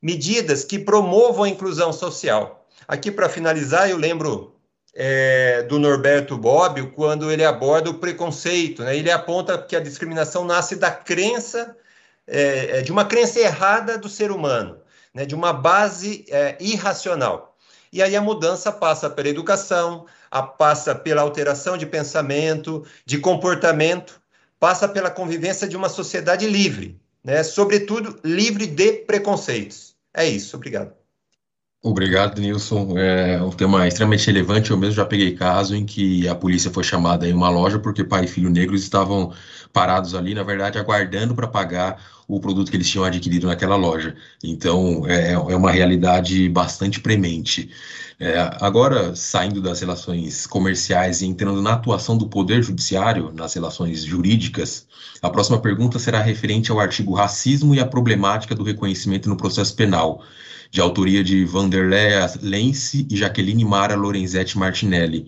medidas 0.00 0.64
que 0.64 0.78
promovam 0.78 1.44
a 1.44 1.48
inclusão 1.48 1.92
social. 1.92 2.66
Aqui, 2.86 3.10
para 3.10 3.28
finalizar, 3.28 3.90
eu 3.90 3.98
lembro 3.98 4.57
é, 4.94 5.62
do 5.62 5.78
Norberto 5.78 6.36
Bobbio, 6.36 6.92
quando 6.92 7.30
ele 7.30 7.44
aborda 7.44 7.90
o 7.90 7.98
preconceito. 7.98 8.82
Né? 8.82 8.96
Ele 8.96 9.10
aponta 9.10 9.58
que 9.58 9.76
a 9.76 9.80
discriminação 9.80 10.44
nasce 10.44 10.76
da 10.76 10.90
crença, 10.90 11.76
é, 12.26 12.78
é 12.78 12.82
de 12.82 12.92
uma 12.92 13.04
crença 13.04 13.38
errada 13.38 13.96
do 13.96 14.08
ser 14.08 14.30
humano, 14.30 14.78
né? 15.14 15.24
de 15.24 15.34
uma 15.34 15.52
base 15.52 16.24
é, 16.28 16.56
irracional. 16.60 17.56
E 17.92 18.02
aí 18.02 18.14
a 18.14 18.20
mudança 18.20 18.70
passa 18.70 19.08
pela 19.08 19.28
educação, 19.28 20.06
a, 20.30 20.42
passa 20.42 20.94
pela 20.94 21.22
alteração 21.22 21.78
de 21.78 21.86
pensamento, 21.86 22.84
de 23.06 23.18
comportamento, 23.18 24.20
passa 24.60 24.88
pela 24.88 25.10
convivência 25.10 25.68
de 25.68 25.76
uma 25.76 25.88
sociedade 25.88 26.46
livre, 26.46 27.00
né? 27.24 27.42
sobretudo 27.42 28.18
livre 28.24 28.66
de 28.66 28.92
preconceitos. 28.92 29.96
É 30.12 30.26
isso, 30.26 30.56
obrigado. 30.56 30.97
Obrigado, 31.80 32.40
Nilson. 32.40 32.98
É 32.98 33.40
um 33.40 33.50
tema 33.50 33.86
extremamente 33.86 34.26
relevante. 34.26 34.70
Eu 34.72 34.76
mesmo 34.76 34.96
já 34.96 35.06
peguei 35.06 35.34
caso 35.34 35.76
em 35.76 35.86
que 35.86 36.26
a 36.26 36.34
polícia 36.34 36.72
foi 36.72 36.82
chamada 36.82 37.28
em 37.28 37.32
uma 37.32 37.48
loja 37.48 37.78
porque 37.78 38.02
pai 38.02 38.24
e 38.24 38.28
filho 38.28 38.50
negros 38.50 38.82
estavam 38.82 39.32
parados 39.72 40.14
ali, 40.14 40.34
na 40.34 40.42
verdade, 40.42 40.76
aguardando 40.76 41.36
para 41.36 41.46
pagar 41.46 42.02
o 42.26 42.40
produto 42.40 42.70
que 42.70 42.76
eles 42.76 42.90
tinham 42.90 43.04
adquirido 43.04 43.46
naquela 43.46 43.76
loja. 43.76 44.16
Então, 44.42 45.06
é, 45.06 45.32
é 45.32 45.38
uma 45.38 45.70
realidade 45.70 46.48
bastante 46.48 47.00
premente. 47.00 47.70
É, 48.18 48.36
agora, 48.60 49.14
saindo 49.14 49.62
das 49.62 49.78
relações 49.78 50.48
comerciais 50.48 51.22
e 51.22 51.26
entrando 51.26 51.62
na 51.62 51.74
atuação 51.74 52.18
do 52.18 52.28
Poder 52.28 52.60
Judiciário, 52.60 53.30
nas 53.32 53.54
relações 53.54 54.02
jurídicas, 54.02 54.88
a 55.22 55.30
próxima 55.30 55.60
pergunta 55.60 56.00
será 56.00 56.20
referente 56.20 56.72
ao 56.72 56.80
artigo 56.80 57.14
Racismo 57.14 57.72
e 57.72 57.78
a 57.78 57.86
Problemática 57.86 58.54
do 58.54 58.64
Reconhecimento 58.64 59.28
no 59.28 59.36
Processo 59.36 59.76
Penal 59.76 60.24
de 60.70 60.80
autoria 60.80 61.24
de 61.24 61.44
Vanderlei 61.44 62.10
Lense 62.42 63.06
e 63.10 63.16
Jaqueline 63.16 63.64
Mara 63.64 63.94
Lorenzetti 63.94 64.58
Martinelli. 64.58 65.26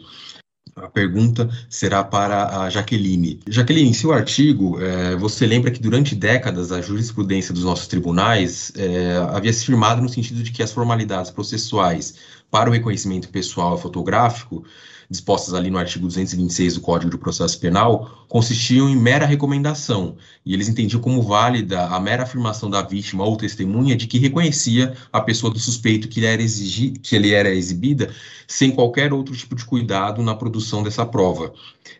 A 0.76 0.88
pergunta 0.88 1.50
será 1.68 2.02
para 2.02 2.62
a 2.62 2.70
Jaqueline. 2.70 3.40
Jaqueline, 3.46 3.90
em 3.90 3.92
seu 3.92 4.12
artigo, 4.12 4.80
é, 4.80 5.16
você 5.16 5.44
lembra 5.46 5.70
que 5.70 5.80
durante 5.80 6.14
décadas 6.14 6.72
a 6.72 6.80
jurisprudência 6.80 7.52
dos 7.52 7.64
nossos 7.64 7.86
tribunais 7.86 8.72
é, 8.76 9.16
havia 9.34 9.52
se 9.52 9.66
firmado 9.66 10.00
no 10.00 10.08
sentido 10.08 10.42
de 10.42 10.50
que 10.50 10.62
as 10.62 10.72
formalidades 10.72 11.30
processuais 11.30 12.14
para 12.50 12.70
o 12.70 12.72
reconhecimento 12.72 13.28
pessoal 13.28 13.76
e 13.76 13.80
fotográfico 13.80 14.64
dispostas 15.10 15.54
ali 15.54 15.70
no 15.70 15.78
artigo 15.78 16.06
226 16.06 16.74
do 16.74 16.80
Código 16.80 17.10
de 17.10 17.18
Processo 17.18 17.58
Penal, 17.58 18.24
consistiam 18.28 18.88
em 18.88 18.94
mera 18.94 19.26
recomendação, 19.26 20.14
e 20.46 20.54
eles 20.54 20.68
entendiam 20.68 21.00
como 21.00 21.20
válida 21.20 21.86
a 21.86 21.98
mera 21.98 22.22
afirmação 22.22 22.70
da 22.70 22.80
vítima 22.80 23.24
ou 23.24 23.36
testemunha 23.36 23.96
de 23.96 24.06
que 24.06 24.18
reconhecia 24.18 24.94
a 25.12 25.20
pessoa 25.20 25.52
do 25.52 25.58
suspeito 25.58 26.06
que 26.06 26.20
ele 26.20 26.26
era, 26.26 26.40
exigi, 26.40 26.90
que 26.90 27.16
ele 27.16 27.34
era 27.34 27.52
exibida 27.52 28.14
sem 28.46 28.70
qualquer 28.70 29.12
outro 29.12 29.36
tipo 29.36 29.56
de 29.56 29.64
cuidado 29.64 30.22
na 30.22 30.34
produção 30.34 30.82
dessa 30.82 31.04
prova. 31.04 31.52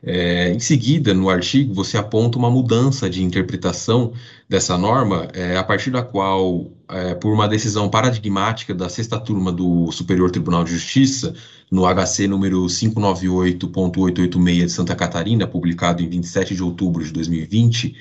É, 0.03 0.53
em 0.53 0.61
seguida, 0.61 1.13
no 1.13 1.29
artigo, 1.29 1.75
você 1.75 1.99
aponta 1.99 2.39
uma 2.39 2.51
mudança 2.51 3.11
de 3.11 3.23
interpretação 3.23 4.13
dessa 4.51 4.77
norma, 4.77 5.29
é, 5.33 5.57
a 5.57 5.63
partir 5.63 5.93
da 5.93 6.03
qual, 6.03 6.73
é, 6.89 7.15
por 7.15 7.33
uma 7.33 7.47
decisão 7.47 7.89
paradigmática 7.89 8.75
da 8.75 8.89
sexta 8.89 9.17
turma 9.17 9.53
do 9.53 9.93
Superior 9.93 10.29
Tribunal 10.29 10.65
de 10.65 10.73
Justiça, 10.73 11.33
no 11.71 11.87
HC 11.87 12.27
número 12.27 12.67
598.886 12.67 14.65
de 14.65 14.69
Santa 14.73 14.97
Catarina, 14.97 15.47
publicado 15.47 16.03
em 16.03 16.09
27 16.09 16.57
de 16.57 16.65
outubro 16.65 17.05
de 17.05 17.13
2020, 17.13 17.95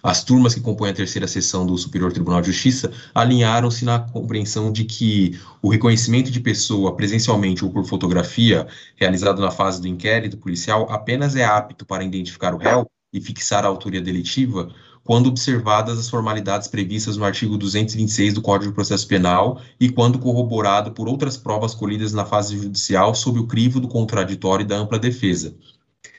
as 0.00 0.22
turmas 0.22 0.54
que 0.54 0.60
compõem 0.60 0.90
a 0.90 0.94
terceira 0.94 1.26
sessão 1.26 1.66
do 1.66 1.76
Superior 1.76 2.12
Tribunal 2.12 2.40
de 2.40 2.52
Justiça 2.52 2.92
alinharam-se 3.12 3.84
na 3.84 3.98
compreensão 3.98 4.70
de 4.70 4.84
que 4.84 5.36
o 5.60 5.68
reconhecimento 5.68 6.30
de 6.30 6.38
pessoa 6.38 6.94
presencialmente 6.94 7.64
ou 7.64 7.70
por 7.72 7.84
fotografia, 7.84 8.68
realizado 8.94 9.42
na 9.42 9.50
fase 9.50 9.80
do 9.80 9.88
inquérito 9.88 10.36
policial, 10.36 10.86
apenas 10.88 11.34
é 11.34 11.44
apto 11.44 11.84
para 11.84 12.04
identificar 12.04 12.54
o 12.54 12.58
réu 12.58 12.88
e 13.12 13.20
fixar 13.20 13.64
a 13.64 13.68
autoria 13.68 14.00
delitiva 14.00 14.68
quando 15.06 15.28
observadas 15.28 15.98
as 15.98 16.10
formalidades 16.10 16.66
previstas 16.66 17.16
no 17.16 17.24
artigo 17.24 17.56
226 17.56 18.34
do 18.34 18.42
Código 18.42 18.72
de 18.72 18.74
Processo 18.74 19.06
Penal 19.06 19.60
e 19.80 19.88
quando 19.88 20.18
corroborado 20.18 20.90
por 20.90 21.08
outras 21.08 21.36
provas 21.36 21.74
colhidas 21.74 22.12
na 22.12 22.24
fase 22.24 22.58
judicial 22.58 23.14
sob 23.14 23.38
o 23.38 23.46
crivo 23.46 23.80
do 23.80 23.86
contraditório 23.86 24.64
e 24.64 24.66
da 24.66 24.76
ampla 24.76 24.98
defesa. 24.98 25.54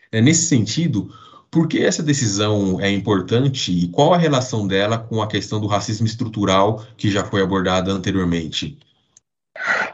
É, 0.10 0.22
nesse 0.22 0.46
sentido, 0.46 1.12
por 1.52 1.68
que 1.68 1.84
essa 1.84 2.02
decisão 2.02 2.80
é 2.80 2.90
importante 2.90 3.72
e 3.72 3.90
qual 3.90 4.14
a 4.14 4.18
relação 4.18 4.66
dela 4.66 4.98
com 4.98 5.22
a 5.22 5.28
questão 5.28 5.60
do 5.60 5.68
racismo 5.68 6.08
estrutural 6.08 6.82
que 6.96 7.12
já 7.12 7.26
foi 7.26 7.42
abordada 7.42 7.92
anteriormente? 7.92 8.80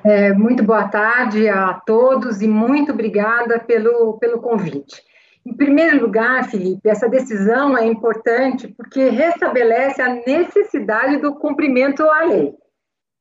É, 0.03 0.33
muito 0.33 0.63
boa 0.63 0.87
tarde 0.87 1.47
a 1.47 1.73
todos 1.73 2.41
e 2.41 2.47
muito 2.47 2.91
obrigada 2.91 3.59
pelo, 3.59 4.19
pelo 4.19 4.39
convite. 4.39 5.01
Em 5.45 5.53
primeiro 5.53 6.01
lugar, 6.01 6.49
Felipe, 6.49 6.87
essa 6.87 7.09
decisão 7.09 7.77
é 7.77 7.85
importante 7.85 8.67
porque 8.67 9.09
restabelece 9.09 10.01
a 10.01 10.15
necessidade 10.25 11.17
do 11.17 11.35
cumprimento 11.35 12.03
à 12.03 12.23
lei. 12.23 12.55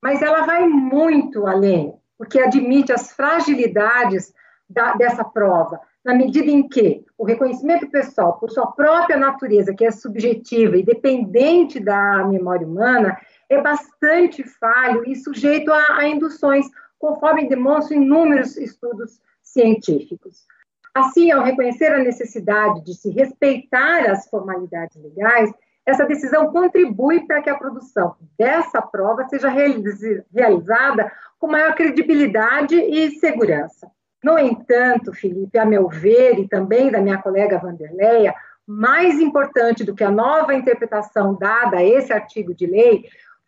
Mas 0.01 0.23
ela 0.23 0.47
vai 0.47 0.69
muito 0.69 1.47
além, 1.47 1.95
porque 2.17 2.39
admite 2.39 2.93
as 2.93 3.13
fragilidades 3.13 4.33
da, 4.69 4.95
dessa 4.95 5.25
prova, 5.25 5.81
na 6.05 6.15
medida 6.15 6.51
em 6.51 6.69
que 6.69 7.05
o 7.19 7.25
reconhecimento 7.25 7.89
pessoal, 7.89 8.39
por 8.39 8.51
sua 8.51 8.67
própria 8.73 9.17
natureza, 9.17 9.75
que 9.75 9.85
é 9.85 9.91
subjetiva 9.91 10.77
e 10.77 10.83
dependente 10.83 11.79
da 11.79 12.25
memória 12.25 12.67
humana, 12.67 13.17
é 13.49 13.61
bastante 13.61 14.43
falho 14.45 15.05
e 15.07 15.15
sujeito 15.15 15.73
a, 15.73 15.99
a 15.99 16.09
induções, 16.09 16.67
conforme 16.99 17.49
demonstram 17.49 18.01
inúmeros 18.01 18.57
estudos 18.57 19.21
científicos. 19.43 20.47
Assim, 20.95 21.31
ao 21.31 21.43
reconhecer 21.43 21.93
a 21.93 21.99
necessidade 21.99 22.85
de 22.85 22.95
se 22.95 23.11
respeitar 23.11 24.11
as 24.11 24.29
formalidades 24.29 25.03
legais, 25.03 25.51
essa 25.87 26.05
decisão 26.05 26.53
contribui 26.53 27.27
para 27.27 27.43
que 27.43 27.51
a 27.51 27.57
produção 27.57 28.15
dessa 28.39 28.81
prova 28.81 29.27
seja 29.29 29.49
realizada 29.49 31.11
com 31.39 31.47
maior 31.49 31.75
credibilidade 31.75 32.77
e 32.77 33.19
segurança. 33.19 33.91
No 34.23 34.39
entanto, 34.39 35.13
Felipe, 35.13 35.59
a 35.59 35.65
meu 35.65 35.89
ver, 35.89 36.39
e 36.39 36.47
também 36.47 36.91
da 36.91 37.01
minha 37.01 37.19
colega 37.19 37.59
Vanderleia, 37.59 38.35
mais 38.67 39.19
importante 39.19 39.83
do 39.83 39.95
que 39.95 40.05
a 40.05 40.11
nova 40.11 40.55
interpretação 40.55 41.35
dada 41.35 41.79
a 41.79 41.85
esse 41.85 42.13
artigo 42.13 42.55
de 42.55 42.67
lei 42.67 43.05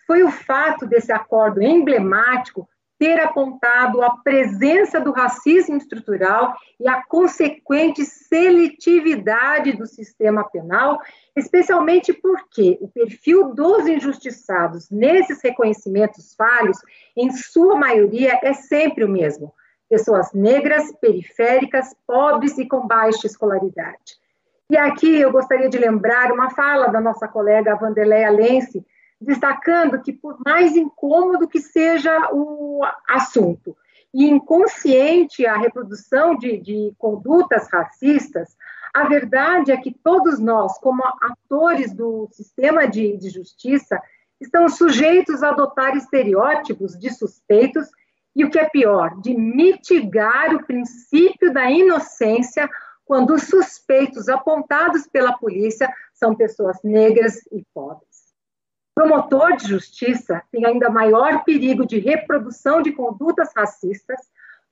foi 0.06 0.24
o 0.24 0.30
fato 0.30 0.86
desse 0.86 1.12
acordo 1.12 1.62
emblemático 1.62 2.68
ter 2.98 3.20
apontado 3.20 4.02
a 4.02 4.16
presença 4.18 5.00
do 5.00 5.12
racismo 5.12 5.76
estrutural 5.76 6.54
e 6.78 6.88
a 6.88 7.02
consequente 7.04 8.04
seletividade 8.04 9.72
do 9.72 9.86
sistema 9.86 10.44
penal, 10.44 11.00
especialmente 11.36 12.12
porque 12.12 12.78
o 12.80 12.88
perfil 12.88 13.54
dos 13.54 13.86
injustiçados 13.86 14.90
nesses 14.90 15.42
reconhecimentos 15.42 16.34
falhos, 16.34 16.78
em 17.16 17.30
sua 17.32 17.76
maioria, 17.76 18.38
é 18.42 18.52
sempre 18.52 19.04
o 19.04 19.08
mesmo: 19.08 19.52
pessoas 19.88 20.32
negras, 20.32 20.92
periféricas, 21.00 21.94
pobres 22.06 22.56
e 22.58 22.66
com 22.66 22.86
baixa 22.86 23.26
escolaridade. 23.26 24.24
E 24.70 24.76
aqui 24.76 25.20
eu 25.20 25.30
gostaria 25.30 25.68
de 25.68 25.76
lembrar 25.76 26.32
uma 26.32 26.50
fala 26.50 26.86
da 26.88 27.00
nossa 27.00 27.28
colega 27.28 27.76
Vanderleia 27.76 28.30
Lense, 28.30 28.84
destacando 29.24 30.00
que, 30.00 30.12
por 30.12 30.38
mais 30.44 30.76
incômodo 30.76 31.48
que 31.48 31.60
seja 31.60 32.30
o 32.32 32.82
assunto, 33.08 33.76
e 34.14 34.28
inconsciente 34.28 35.44
a 35.44 35.56
reprodução 35.56 36.36
de, 36.36 36.56
de 36.58 36.94
condutas 36.96 37.68
racistas, 37.68 38.56
a 38.94 39.08
verdade 39.08 39.72
é 39.72 39.76
que 39.76 39.92
todos 39.92 40.38
nós, 40.38 40.78
como 40.78 41.02
atores 41.20 41.92
do 41.92 42.28
sistema 42.30 42.86
de, 42.86 43.16
de 43.16 43.28
justiça, 43.28 44.00
estamos 44.40 44.76
sujeitos 44.76 45.42
a 45.42 45.48
adotar 45.48 45.96
estereótipos 45.96 46.96
de 46.96 47.10
suspeitos 47.10 47.88
e, 48.36 48.44
o 48.44 48.50
que 48.50 48.58
é 48.58 48.68
pior, 48.68 49.20
de 49.20 49.34
mitigar 49.34 50.54
o 50.54 50.64
princípio 50.64 51.52
da 51.52 51.68
inocência 51.68 52.70
quando 53.04 53.34
os 53.34 53.42
suspeitos 53.42 54.28
apontados 54.28 55.08
pela 55.08 55.36
polícia 55.36 55.92
são 56.12 56.36
pessoas 56.36 56.78
negras 56.84 57.40
e 57.50 57.64
pobres 57.74 58.13
promotor 58.94 59.56
de 59.56 59.68
justiça 59.68 60.42
tem 60.52 60.64
ainda 60.64 60.88
maior 60.88 61.42
perigo 61.44 61.86
de 61.86 61.98
reprodução 61.98 62.80
de 62.80 62.92
condutas 62.92 63.50
racistas 63.54 64.20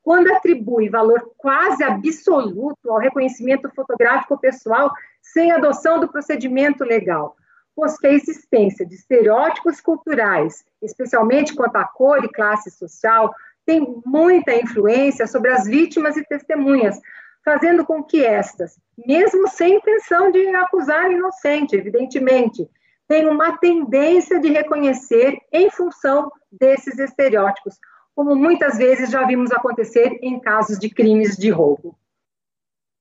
quando 0.02 0.32
atribui 0.32 0.88
valor 0.88 1.32
quase 1.36 1.82
absoluto 1.82 2.90
ao 2.90 2.98
reconhecimento 2.98 3.70
fotográfico 3.74 4.38
pessoal 4.38 4.92
sem 5.20 5.52
adoção 5.52 6.00
do 6.00 6.08
procedimento 6.08 6.84
legal, 6.84 7.36
pois 7.74 7.98
que 7.98 8.06
a 8.06 8.12
existência 8.12 8.84
de 8.84 8.94
estereótipos 8.94 9.80
culturais, 9.80 10.64
especialmente 10.80 11.54
quanto 11.54 11.76
à 11.76 11.84
cor 11.84 12.24
e 12.24 12.28
classe 12.28 12.70
social, 12.70 13.32
tem 13.64 14.02
muita 14.04 14.54
influência 14.54 15.26
sobre 15.26 15.50
as 15.50 15.66
vítimas 15.66 16.16
e 16.16 16.24
testemunhas, 16.24 17.00
fazendo 17.44 17.84
com 17.84 18.02
que 18.02 18.24
estas, 18.24 18.78
mesmo 19.06 19.48
sem 19.48 19.76
intenção 19.76 20.30
de 20.30 20.46
acusar 20.48 21.10
inocente, 21.10 21.76
evidentemente, 21.76 22.68
tenham 23.08 23.32
uma 23.32 23.58
tendência 23.58 24.40
de 24.40 24.50
reconhecer 24.50 25.38
em 25.52 25.70
função 25.70 26.30
desses 26.50 26.98
estereótipos, 26.98 27.78
como 28.14 28.34
muitas 28.34 28.76
vezes 28.78 29.10
já 29.10 29.24
vimos 29.26 29.50
acontecer 29.52 30.18
em 30.22 30.38
casos 30.38 30.78
de 30.78 30.90
crimes 30.90 31.36
de 31.36 31.50
roubo. 31.50 31.96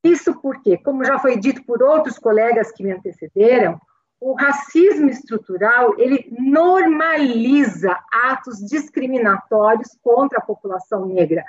Isso 0.03 0.39
porque, 0.41 0.77
como 0.77 1.05
já 1.05 1.19
foi 1.19 1.37
dito 1.37 1.63
por 1.63 1.83
outros 1.83 2.17
colegas 2.17 2.71
que 2.71 2.83
me 2.83 2.91
antecederam, 2.91 3.79
o 4.19 4.33
racismo 4.33 5.09
estrutural 5.09 5.99
ele 5.99 6.27
normaliza 6.39 7.97
atos 8.11 8.59
discriminatórios 8.59 9.97
contra 10.01 10.37
a 10.37 10.43
população 10.43 11.07
negra, 11.07 11.43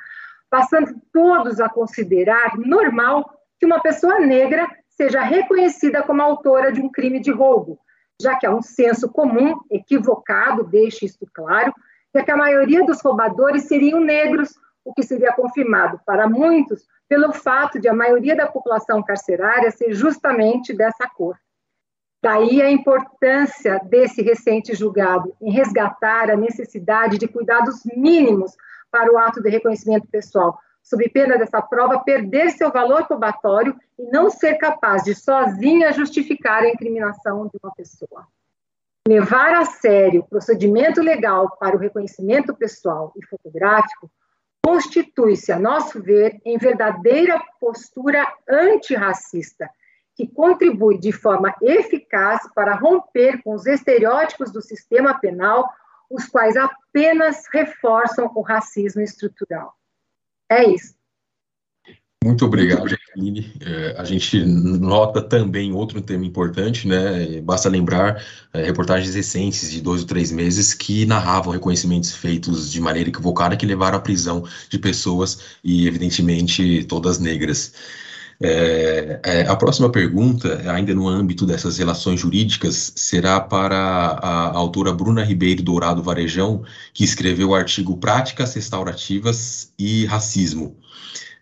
passando 0.48 0.94
todos 1.12 1.60
a 1.60 1.68
considerar 1.68 2.58
normal 2.58 3.30
que 3.58 3.66
uma 3.66 3.80
pessoa 3.80 4.18
negra 4.18 4.66
seja 4.88 5.22
reconhecida 5.22 6.02
como 6.02 6.22
autora 6.22 6.72
de 6.72 6.80
um 6.80 6.90
crime 6.90 7.20
de 7.20 7.30
roubo, 7.30 7.78
já 8.20 8.36
que 8.36 8.46
há 8.46 8.54
um 8.54 8.62
senso 8.62 9.08
comum 9.08 9.58
equivocado, 9.70 10.64
deixe 10.64 11.06
isto 11.06 11.26
claro, 11.32 11.72
de 12.14 12.22
que 12.22 12.30
a 12.30 12.36
maioria 12.36 12.84
dos 12.84 13.00
roubadores 13.00 13.64
seriam 13.64 14.00
negros, 14.00 14.54
o 14.84 14.92
que 14.92 15.02
seria 15.02 15.32
confirmado 15.32 16.00
para 16.04 16.28
muitos 16.28 16.86
pelo 17.08 17.32
fato 17.32 17.78
de 17.78 17.88
a 17.88 17.94
maioria 17.94 18.34
da 18.34 18.46
população 18.46 19.02
carcerária 19.02 19.70
ser 19.70 19.92
justamente 19.92 20.72
dessa 20.72 21.08
cor. 21.08 21.36
Daí 22.22 22.62
a 22.62 22.70
importância 22.70 23.80
desse 23.84 24.22
recente 24.22 24.74
julgado 24.74 25.34
em 25.40 25.52
resgatar 25.52 26.30
a 26.30 26.36
necessidade 26.36 27.18
de 27.18 27.28
cuidados 27.28 27.82
mínimos 27.96 28.56
para 28.90 29.12
o 29.12 29.18
ato 29.18 29.42
de 29.42 29.50
reconhecimento 29.50 30.06
pessoal, 30.06 30.58
sob 30.82 31.08
pena 31.08 31.38
dessa 31.38 31.62
prova 31.62 32.00
perder 32.00 32.50
seu 32.50 32.70
valor 32.70 33.06
probatório 33.06 33.74
e 33.98 34.04
não 34.10 34.28
ser 34.28 34.54
capaz 34.54 35.04
de 35.04 35.14
sozinha 35.14 35.92
justificar 35.92 36.62
a 36.62 36.68
incriminação 36.68 37.46
de 37.46 37.58
uma 37.62 37.72
pessoa. 37.74 38.26
Levar 39.06 39.54
a 39.54 39.64
sério 39.64 40.20
o 40.20 40.28
procedimento 40.28 41.00
legal 41.00 41.56
para 41.56 41.76
o 41.76 41.78
reconhecimento 41.78 42.54
pessoal 42.54 43.12
e 43.16 43.24
fotográfico 43.26 44.10
constitui-se, 44.64 45.50
a 45.50 45.58
nosso 45.58 46.00
ver, 46.00 46.40
em 46.44 46.56
verdadeira 46.56 47.42
postura 47.60 48.26
antirracista 48.48 49.68
que 50.14 50.26
contribui 50.26 50.98
de 50.98 51.10
forma 51.10 51.54
eficaz 51.62 52.40
para 52.54 52.74
romper 52.74 53.42
com 53.42 53.54
os 53.54 53.66
estereótipos 53.66 54.52
do 54.52 54.60
sistema 54.60 55.18
penal, 55.18 55.68
os 56.10 56.26
quais 56.26 56.56
apenas 56.56 57.46
reforçam 57.52 58.30
o 58.34 58.42
racismo 58.42 59.00
estrutural. 59.00 59.74
É 60.52 60.68
isso. 60.68 60.92
Muito 62.22 62.44
obrigado, 62.44 62.86
Jaqueline. 62.88 63.52
É, 63.60 63.96
a 63.98 64.04
gente 64.04 64.44
nota 64.44 65.20
também 65.20 65.72
outro 65.72 66.00
tema 66.00 66.24
importante, 66.24 66.86
né? 66.86 67.40
Basta 67.40 67.68
lembrar 67.68 68.22
é, 68.52 68.62
reportagens 68.62 69.14
recentes 69.14 69.70
de 69.70 69.80
dois 69.80 70.02
ou 70.02 70.06
três 70.06 70.30
meses 70.30 70.72
que 70.72 71.04
narravam 71.04 71.52
reconhecimentos 71.52 72.14
feitos 72.14 72.70
de 72.70 72.80
maneira 72.80 73.08
equivocada 73.08 73.56
que 73.56 73.66
levaram 73.66 73.98
à 73.98 74.00
prisão 74.00 74.44
de 74.68 74.78
pessoas 74.78 75.56
e, 75.64 75.88
evidentemente, 75.88 76.84
todas 76.84 77.18
negras. 77.18 77.72
É, 78.44 79.20
é, 79.22 79.42
a 79.42 79.54
próxima 79.54 79.90
pergunta, 79.90 80.62
ainda 80.70 80.94
no 80.94 81.08
âmbito 81.08 81.46
dessas 81.46 81.78
relações 81.78 82.20
jurídicas, 82.20 82.92
será 82.96 83.40
para 83.40 83.76
a, 83.76 84.48
a 84.48 84.56
autora 84.56 84.92
Bruna 84.92 85.22
Ribeiro 85.24 85.62
Dourado 85.62 86.02
Varejão, 86.02 86.62
que 86.92 87.04
escreveu 87.04 87.50
o 87.50 87.54
artigo 87.54 87.96
Práticas 87.96 88.54
Restaurativas 88.54 89.72
e 89.78 90.06
Racismo. 90.06 90.76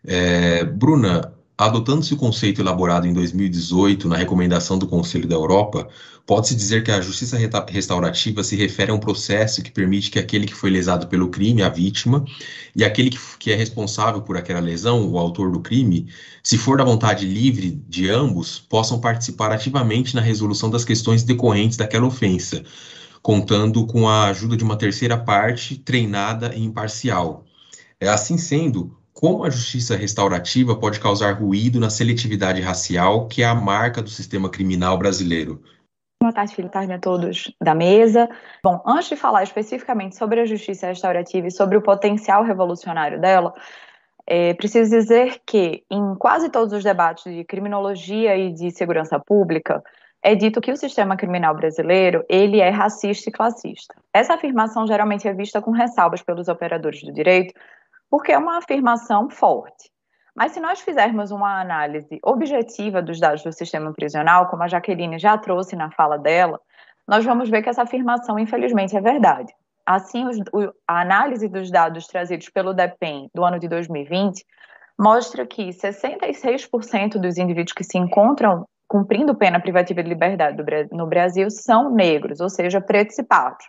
É, 0.05 0.65
Bruna, 0.65 1.33
Adotando-se 1.61 2.15
o 2.15 2.17
conceito 2.17 2.63
elaborado 2.63 3.07
em 3.07 3.13
2018 3.13 4.09
na 4.09 4.17
recomendação 4.17 4.79
do 4.79 4.87
Conselho 4.87 5.29
da 5.29 5.35
Europa, 5.35 5.91
pode-se 6.25 6.55
dizer 6.55 6.83
que 6.83 6.91
a 6.91 7.03
justiça 7.03 7.37
restaurativa 7.69 8.43
se 8.43 8.57
refere 8.57 8.91
a 8.91 8.95
um 8.95 8.99
processo 8.99 9.63
que 9.63 9.71
permite 9.71 10.11
que 10.11 10.19
aquele 10.19 10.47
que 10.47 10.55
foi 10.55 10.71
lesado 10.71 11.07
pelo 11.07 11.29
crime, 11.29 11.63
a 11.63 11.69
vítima, 11.69 12.25
e 12.75 12.83
aquele 12.83 13.11
que, 13.11 13.53
é 13.53 13.55
responsável 13.55 14.23
por 14.23 14.39
aquela 14.39 14.59
lesão, 14.59 15.07
o 15.07 15.19
autor 15.19 15.53
do 15.53 15.61
crime, 15.61 16.09
se 16.43 16.57
for 16.57 16.79
da 16.79 16.85
vontade 16.85 17.27
livre 17.27 17.79
de 17.87 18.09
ambos, 18.09 18.59
possam 18.59 18.99
participar 18.99 19.53
ativamente 19.53 20.15
na 20.15 20.23
resolução 20.23 20.71
das 20.71 20.83
questões 20.83 21.23
decorrentes 21.25 21.77
daquela 21.77 22.07
ofensa, 22.07 22.65
contando 23.21 23.87
com 23.87 24.09
a 24.09 24.29
ajuda 24.29 24.57
de 24.57 24.65
uma 24.65 24.77
terceira 24.77 25.19
parte 25.19 25.77
treinada 25.77 26.55
e 26.55 26.65
imparcial. 26.65 27.45
É, 28.01 28.09
assim 28.09 28.39
sendo, 28.39 28.99
como 29.21 29.45
a 29.45 29.51
justiça 29.51 29.95
restaurativa 29.95 30.75
pode 30.75 30.99
causar 30.99 31.33
ruído 31.33 31.79
na 31.79 31.91
seletividade 31.91 32.63
racial, 32.63 33.29
que 33.29 33.43
é 33.43 33.47
a 33.47 33.55
marca 33.55 34.01
do 34.01 34.09
sistema 34.09 34.49
criminal 34.49 34.97
brasileiro? 34.97 35.63
Boa 36.23 36.33
tarde, 36.33 36.55
Felipe, 36.55 36.73
tarde 36.73 36.93
a 36.93 36.99
todos 36.99 37.53
da 37.63 37.75
mesa. 37.75 38.29
Bom, 38.65 38.83
antes 38.87 39.11
de 39.11 39.17
falar 39.17 39.43
especificamente 39.43 40.17
sobre 40.17 40.41
a 40.41 40.47
justiça 40.47 40.87
restaurativa 40.87 41.47
e 41.47 41.51
sobre 41.51 41.77
o 41.77 41.83
potencial 41.83 42.43
revolucionário 42.43 43.21
dela, 43.21 43.53
é, 44.27 44.55
preciso 44.55 44.91
dizer 44.91 45.41
que 45.47 45.85
em 45.91 46.15
quase 46.15 46.49
todos 46.49 46.73
os 46.73 46.83
debates 46.83 47.25
de 47.25 47.45
criminologia 47.45 48.37
e 48.37 48.53
de 48.53 48.71
segurança 48.71 49.19
pública, 49.19 49.83
é 50.23 50.35
dito 50.35 50.61
que 50.61 50.71
o 50.71 50.77
sistema 50.77 51.17
criminal 51.17 51.55
brasileiro 51.55 52.25
ele 52.29 52.61
é 52.61 52.71
racista 52.71 53.29
e 53.29 53.33
classista. 53.33 53.95
Essa 54.15 54.35
afirmação 54.35 54.87
geralmente 54.87 55.29
é 55.29 55.35
vista 55.35 55.61
com 55.61 55.71
ressalvas 55.71 56.23
pelos 56.23 56.49
operadores 56.49 57.03
do 57.03 57.13
direito, 57.13 57.55
porque 58.11 58.33
é 58.33 58.39
uma 58.39 58.59
afirmação 58.59 59.31
forte. 59.31 59.91
Mas 60.35 60.53
se 60.53 60.61
nós 60.61 60.81
fizermos 60.81 61.31
uma 61.31 61.61
análise 61.61 62.19
objetiva 62.23 63.01
dos 63.01 63.21
dados 63.21 63.43
do 63.43 63.53
sistema 63.53 63.93
prisional, 63.93 64.49
como 64.49 64.63
a 64.63 64.69
Jaqueline 64.69 65.19
já 65.19 65.39
trouxe 65.39 65.77
na 65.77 65.91
fala 65.91 66.19
dela, 66.19 66.61
nós 67.07 67.25
vamos 67.25 67.49
ver 67.49 67.63
que 67.63 67.69
essa 67.69 67.83
afirmação, 67.83 68.39
infelizmente, 68.39 68.97
é 68.97 69.01
verdade. 69.01 69.53
Assim, 69.85 70.25
a 70.87 71.01
análise 71.01 71.49
dos 71.49 71.71
dados 71.71 72.07
trazidos 72.07 72.49
pelo 72.49 72.73
DEPEN 72.73 73.29
do 73.35 73.45
ano 73.45 73.59
de 73.59 73.69
2020 73.69 74.45
mostra 74.99 75.47
que 75.47 75.71
66% 75.71 77.19
dos 77.19 77.39
indivíduos 77.39 77.73
que 77.73 77.83
se 77.83 77.99
encontram 77.99 78.67
cumprindo 78.87 79.35
pena 79.35 79.61
privativa 79.61 80.03
de 80.03 80.09
liberdade 80.09 80.57
no 80.93 81.07
Brasil 81.07 81.51
são 81.51 81.91
negros, 81.91 82.41
ou 82.41 82.49
seja, 82.49 82.81
pretos 82.81 83.19
e 83.19 83.23
pardos. 83.23 83.67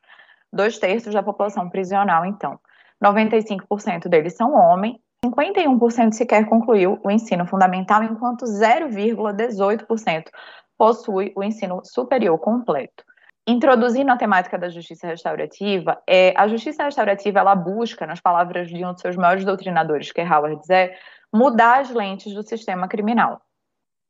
Dois 0.52 0.78
terços 0.78 1.14
da 1.14 1.24
população 1.24 1.70
prisional, 1.70 2.26
então. 2.26 2.60
95% 3.04 4.08
deles 4.08 4.36
são 4.36 4.54
homens, 4.54 4.98
51% 5.26 6.14
sequer 6.14 6.48
concluiu 6.48 7.00
o 7.04 7.12
ensino 7.12 7.46
fundamental, 7.46 8.04
enquanto 8.04 8.46
0,18% 8.46 10.30
possui 10.78 11.32
o 11.36 11.44
ensino 11.44 11.82
superior 11.84 12.38
completo. 12.40 13.04
Introduzindo 13.48 14.12
a 14.12 14.18
temática 14.18 14.58
da 14.58 14.70
justiça 14.70 15.08
restaurativa, 15.08 16.02
é, 16.08 16.34
a 16.38 16.48
justiça 16.48 16.84
restaurativa 16.84 17.40
ela 17.40 17.56
busca, 17.56 18.06
nas 18.06 18.20
palavras 18.20 18.70
de 18.70 18.84
um 18.86 18.94
dos 18.94 19.02
seus 19.02 19.16
maiores 19.16 19.46
doutrinadores, 19.46 20.12
que 20.12 20.22
é 20.22 20.28
Howard 20.28 20.66
Zé, 20.66 20.96
mudar 21.34 21.82
as 21.82 21.92
lentes 21.92 22.34
do 22.34 22.44
sistema 22.44 22.88
criminal. 22.88 23.42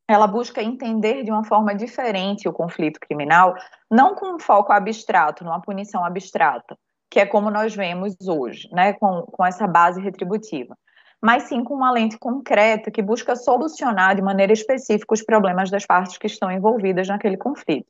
Ela 0.10 0.28
busca 0.28 0.62
entender 0.62 1.24
de 1.24 1.32
uma 1.32 1.44
forma 1.44 1.74
diferente 1.74 2.48
o 2.48 2.54
conflito 2.54 3.00
criminal, 3.00 3.56
não 3.90 4.16
com 4.16 4.36
um 4.36 4.40
foco 4.40 4.74
abstrato, 4.74 5.44
numa 5.44 5.62
punição 5.62 6.04
abstrata, 6.04 6.78
que 7.12 7.20
é 7.20 7.26
como 7.26 7.52
nós 7.52 7.76
vemos 7.76 8.16
hoje, 8.26 8.70
né, 8.72 8.94
com, 8.94 9.24
com 9.24 9.46
essa 9.46 9.68
base 9.68 10.00
retributiva, 10.00 10.78
mas 11.22 11.44
sim 11.44 11.62
com 11.62 11.74
uma 11.74 11.92
lente 11.92 12.18
concreta 12.18 12.90
que 12.90 13.02
busca 13.02 13.36
solucionar 13.36 14.16
de 14.16 14.22
maneira 14.22 14.54
específica 14.54 15.14
os 15.14 15.22
problemas 15.22 15.70
das 15.70 15.86
partes 15.86 16.18
que 16.18 16.26
estão 16.26 16.50
envolvidas 16.50 17.10
naquele 17.10 17.36
conflito. 17.36 17.86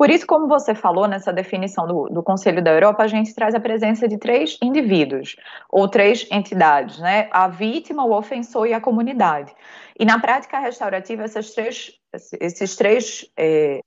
Por 0.00 0.08
isso, 0.08 0.26
como 0.26 0.48
você 0.48 0.74
falou 0.74 1.06
nessa 1.06 1.30
definição 1.30 1.86
do, 1.86 2.08
do, 2.08 2.22
Conselho 2.22 2.64
da 2.64 2.70
Europa, 2.70 3.02
a 3.02 3.06
gente 3.06 3.34
traz 3.34 3.54
a 3.54 3.60
presença 3.60 4.08
de 4.08 4.16
três 4.16 4.56
indivíduos, 4.62 5.36
ou 5.68 5.86
três 5.86 6.26
entidades, 6.30 6.98
né? 7.00 7.28
A 7.30 7.48
vítima, 7.48 8.02
o 8.06 8.16
ofensor 8.16 8.66
e 8.66 8.72
a 8.72 8.80
comunidade. 8.80 9.54
E 9.98 10.06
na 10.06 10.18
prática 10.18 10.58
restaurativa, 10.58 11.24
essas 11.24 11.50
três, 11.50 11.92
esses, 12.40 12.76
três, 12.76 13.30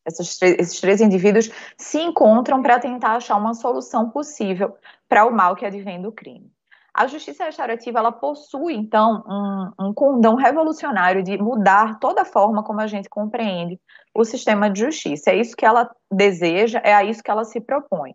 esses, 0.05 0.37
três, 0.37 0.55
esses 0.59 0.79
três 0.79 1.01
indivíduos 1.01 1.49
se 1.79 1.99
encontram 1.99 2.61
para 2.61 2.77
tentar 2.77 3.15
achar 3.15 3.35
uma 3.35 3.55
solução 3.55 4.11
possível 4.11 4.77
para 5.09 5.25
o 5.25 5.31
mal 5.31 5.55
que 5.55 5.65
advém 5.65 5.99
do 5.99 6.11
crime. 6.11 6.53
A 6.95 7.07
justiça 7.07 7.45
restaurativa 7.45 7.97
ela 7.99 8.11
possui, 8.11 8.75
então, 8.75 9.23
um, 9.27 9.87
um 9.87 9.93
condão 9.93 10.35
revolucionário 10.35 11.23
de 11.23 11.37
mudar 11.37 11.97
toda 11.99 12.21
a 12.21 12.25
forma 12.25 12.63
como 12.63 12.81
a 12.81 12.87
gente 12.87 13.09
compreende 13.09 13.79
o 14.13 14.23
sistema 14.23 14.69
de 14.69 14.81
justiça. 14.81 15.31
É 15.31 15.35
isso 15.37 15.55
que 15.55 15.65
ela 15.65 15.89
deseja, 16.11 16.79
é 16.83 16.93
a 16.93 17.03
isso 17.03 17.23
que 17.23 17.31
ela 17.31 17.45
se 17.45 17.59
propõe. 17.59 18.13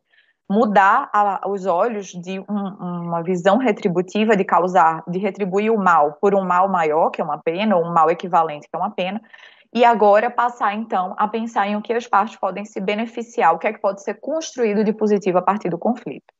mudar 0.50 1.10
a, 1.12 1.46
os 1.48 1.66
olhos 1.66 2.06
de 2.06 2.40
um, 2.40 2.44
uma 2.48 3.22
visão 3.22 3.58
retributiva 3.58 4.36
de 4.36 4.44
causar, 4.44 5.02
de 5.06 5.18
retribuir 5.18 5.70
o 5.70 5.78
mal 5.78 6.14
por 6.20 6.34
um 6.34 6.44
mal 6.44 6.68
maior, 6.68 7.10
que 7.10 7.20
é 7.20 7.24
uma 7.24 7.38
pena, 7.38 7.76
ou 7.76 7.84
um 7.84 7.92
mal 7.92 8.10
equivalente, 8.10 8.68
que 8.68 8.74
é 8.74 8.78
uma 8.78 8.90
pena, 8.90 9.20
e 9.74 9.84
agora 9.84 10.30
passar 10.30 10.74
então 10.74 11.14
a 11.18 11.28
pensar 11.28 11.68
em 11.68 11.76
o 11.76 11.82
que 11.82 11.92
as 11.92 12.06
partes 12.06 12.36
podem 12.36 12.64
se 12.64 12.80
beneficiar, 12.80 13.54
o 13.54 13.58
que 13.58 13.66
é 13.66 13.72
que 13.72 13.80
pode 13.80 14.02
ser 14.02 14.14
construído 14.20 14.82
de 14.82 14.92
positivo 14.92 15.38
a 15.38 15.42
partir 15.42 15.68
do 15.68 15.78
conflito. 15.78 16.37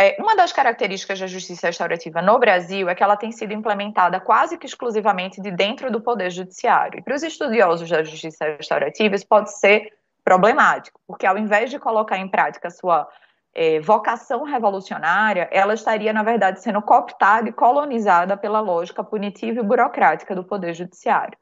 É, 0.00 0.16
uma 0.18 0.34
das 0.34 0.50
características 0.50 1.20
da 1.20 1.26
justiça 1.26 1.66
restaurativa 1.66 2.22
no 2.22 2.38
Brasil 2.38 2.88
é 2.88 2.94
que 2.94 3.02
ela 3.02 3.18
tem 3.18 3.30
sido 3.30 3.52
implementada 3.52 4.18
quase 4.18 4.56
que 4.56 4.64
exclusivamente 4.64 5.42
de 5.42 5.50
dentro 5.50 5.92
do 5.92 6.00
Poder 6.00 6.30
Judiciário. 6.30 6.98
E 6.98 7.02
para 7.02 7.14
os 7.14 7.22
estudiosos 7.22 7.86
da 7.90 8.02
justiça 8.02 8.46
restaurativa, 8.46 9.14
isso 9.14 9.26
pode 9.26 9.52
ser 9.58 9.92
problemático, 10.24 10.98
porque 11.06 11.26
ao 11.26 11.36
invés 11.36 11.68
de 11.68 11.78
colocar 11.78 12.16
em 12.16 12.26
prática 12.26 12.68
a 12.68 12.70
sua 12.70 13.06
é, 13.54 13.78
vocação 13.80 14.42
revolucionária, 14.44 15.46
ela 15.52 15.74
estaria, 15.74 16.14
na 16.14 16.22
verdade, 16.22 16.62
sendo 16.62 16.80
cooptada 16.80 17.50
e 17.50 17.52
colonizada 17.52 18.38
pela 18.38 18.60
lógica 18.60 19.04
punitiva 19.04 19.60
e 19.60 19.62
burocrática 19.62 20.34
do 20.34 20.42
Poder 20.42 20.72
Judiciário. 20.72 21.36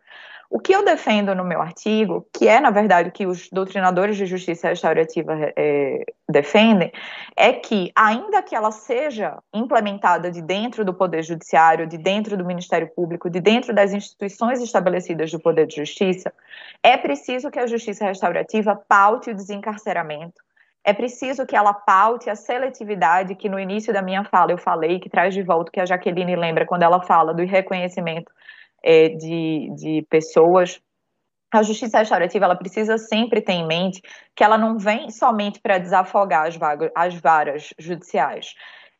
O 0.51 0.59
que 0.59 0.75
eu 0.75 0.83
defendo 0.83 1.35
no 1.35 1.45
meu 1.45 1.61
artigo, 1.61 2.27
que 2.33 2.49
é, 2.49 2.59
na 2.59 2.71
verdade, 2.71 3.11
o 3.11 3.13
que 3.13 3.27
os 3.27 3.51
doutrinadores 3.51 4.17
de 4.17 4.25
justiça 4.25 4.69
restaurativa 4.69 5.35
é, 5.55 6.05
defendem, 6.27 6.91
é 7.37 7.53
que, 7.53 7.93
ainda 7.95 8.43
que 8.43 8.55
ela 8.55 8.71
seja 8.71 9.39
implementada 9.53 10.31
de 10.31 10.41
dentro 10.41 10.87
do 10.87 10.95
Poder 10.95 11.23
Judiciário, 11.23 11.87
de 11.87 11.99
dentro 11.99 12.35
do 12.35 12.47
Ministério 12.47 12.89
Público, 12.89 13.29
de 13.29 13.41
dentro 13.41 13.75
das 13.75 13.93
instituições 13.93 14.63
estabelecidas 14.63 15.31
do 15.31 15.39
Poder 15.39 15.67
de 15.67 15.77
Justiça, 15.77 16.33
é 16.83 16.97
preciso 16.97 17.51
que 17.51 17.59
a 17.59 17.67
justiça 17.67 18.07
restaurativa 18.07 18.75
paute 18.89 19.31
o 19.31 19.35
desencarceramento, 19.35 20.41
é 20.83 20.95
preciso 20.95 21.45
que 21.45 21.55
ela 21.55 21.75
paute 21.75 22.31
a 22.31 22.35
seletividade 22.35 23.35
que 23.35 23.51
no 23.51 23.61
início 23.61 23.93
da 23.93 24.01
minha 24.01 24.25
fala 24.25 24.53
eu 24.53 24.57
falei, 24.59 24.99
que 24.99 25.11
traz 25.11 25.35
de 25.35 25.43
volta 25.43 25.69
o 25.69 25.73
que 25.73 25.81
a 25.81 25.85
Jaqueline 25.85 26.35
lembra 26.35 26.65
quando 26.65 26.83
ela 26.83 27.03
fala 27.03 27.35
do 27.35 27.45
reconhecimento 27.45 28.33
é, 28.83 29.09
de, 29.11 29.71
de 29.75 30.07
pessoas. 30.09 30.81
A 31.53 31.63
justiça 31.63 31.99
restaurativa 31.99 32.45
ela 32.45 32.57
precisa 32.57 32.99
sempre 32.99 33.41
ter 33.41 33.53
em 33.53 33.67
mente 33.67 34.03
que 34.37 34.45
ela 34.45 34.59
não 34.59 34.79
vem 34.79 35.11
somente 35.11 35.61
para 35.61 35.79
desafogar 35.79 36.47
as, 36.47 36.57
vagas, 36.57 36.91
as 36.95 37.15
varas 37.15 37.71
judiciais. 37.79 38.55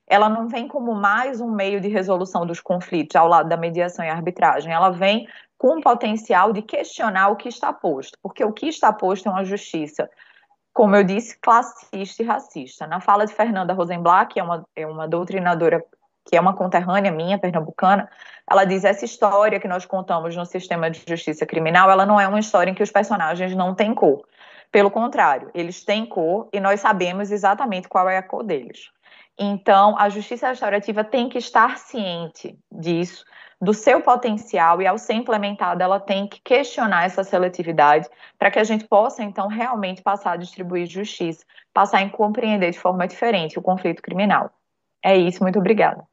Ela 0.07 0.29
não 0.31 0.49
vem 0.49 0.67
como 0.67 0.95
mais 0.95 1.41
um 1.41 1.51
meio 1.51 1.81
de 1.81 1.89
resolução 1.89 2.47
dos 2.47 2.61
conflitos 2.61 3.15
ao 3.17 3.29
lado 3.29 3.49
da 3.49 3.57
mediação 3.57 4.05
e 4.05 4.09
arbitragem. 4.09 4.73
Ela 4.73 4.91
vem 4.91 5.29
com 5.59 5.79
o 5.79 5.83
potencial 5.83 6.53
de 6.53 6.63
questionar 6.63 7.29
o 7.29 7.37
que 7.37 7.49
está 7.49 7.73
posto, 7.73 8.17
porque 8.23 8.43
o 8.43 8.53
que 8.53 8.67
está 8.67 8.93
posto 8.93 9.29
é 9.29 9.33
uma 9.33 9.45
justiça 9.45 10.09
como 10.79 10.95
eu 10.95 11.03
disse, 11.03 11.37
classista 11.41 12.23
e 12.23 12.25
racista. 12.25 12.87
Na 12.87 13.01
fala 13.01 13.27
de 13.27 13.35
Fernanda 13.35 13.75
Rosenblatt, 13.75 14.33
que 14.33 14.39
é 14.39 14.45
uma, 14.45 14.65
é 14.77 14.87
uma 14.87 15.09
doutrinadora 15.09 15.85
que 16.29 16.37
é 16.37 16.41
uma 16.41 16.55
conterrânea 16.55 17.11
minha, 17.11 17.39
pernambucana, 17.39 18.09
ela 18.49 18.65
diz 18.65 18.85
essa 18.85 19.05
história 19.05 19.59
que 19.59 19.67
nós 19.67 19.87
contamos 19.87 20.37
no 20.37 20.45
sistema 20.45 20.91
de 20.91 21.03
justiça 21.09 21.47
criminal, 21.47 21.91
ela 21.91 22.05
não 22.05 22.21
é 22.21 22.29
uma 22.29 22.39
história 22.39 22.71
em 22.71 22.75
que 22.75 22.83
os 22.83 22.91
personagens 22.91 23.55
não 23.55 23.75
têm 23.75 23.95
cor. 23.95 24.23
Pelo 24.71 24.91
contrário, 24.91 25.51
eles 25.55 25.83
têm 25.83 26.05
cor 26.05 26.49
e 26.53 26.61
nós 26.61 26.81
sabemos 26.81 27.31
exatamente 27.31 27.89
qual 27.89 28.09
é 28.11 28.19
a 28.19 28.23
cor 28.23 28.45
deles. 28.45 28.91
Então, 29.39 29.97
a 29.99 30.11
justiça 30.11 30.49
restaurativa 30.49 31.03
tem 31.03 31.29
que 31.29 31.39
estar 31.39 31.79
ciente 31.79 32.59
disso, 32.71 33.25
do 33.61 33.73
seu 33.73 34.03
potencial, 34.03 34.83
e 34.83 34.87
ao 34.87 34.99
ser 34.99 35.15
implementada, 35.15 35.83
ela 35.83 35.99
tem 35.99 36.27
que 36.27 36.41
questionar 36.41 37.05
essa 37.05 37.25
seletividade 37.25 38.09
para 38.39 38.51
que 38.51 38.59
a 38.59 38.65
gente 38.65 38.87
possa, 38.87 39.23
então, 39.23 39.49
realmente 39.49 40.03
passar 40.03 40.33
a 40.33 40.37
distribuir 40.37 40.87
justiça, 40.87 41.45
passar 41.73 42.03
a 42.03 42.11
compreender 42.11 42.71
de 42.71 42.79
forma 42.79 43.07
diferente 43.07 43.59
o 43.59 43.63
conflito 43.63 44.03
criminal. 44.03 44.51
É 45.03 45.17
isso, 45.17 45.43
muito 45.43 45.59
obrigada. 45.59 46.08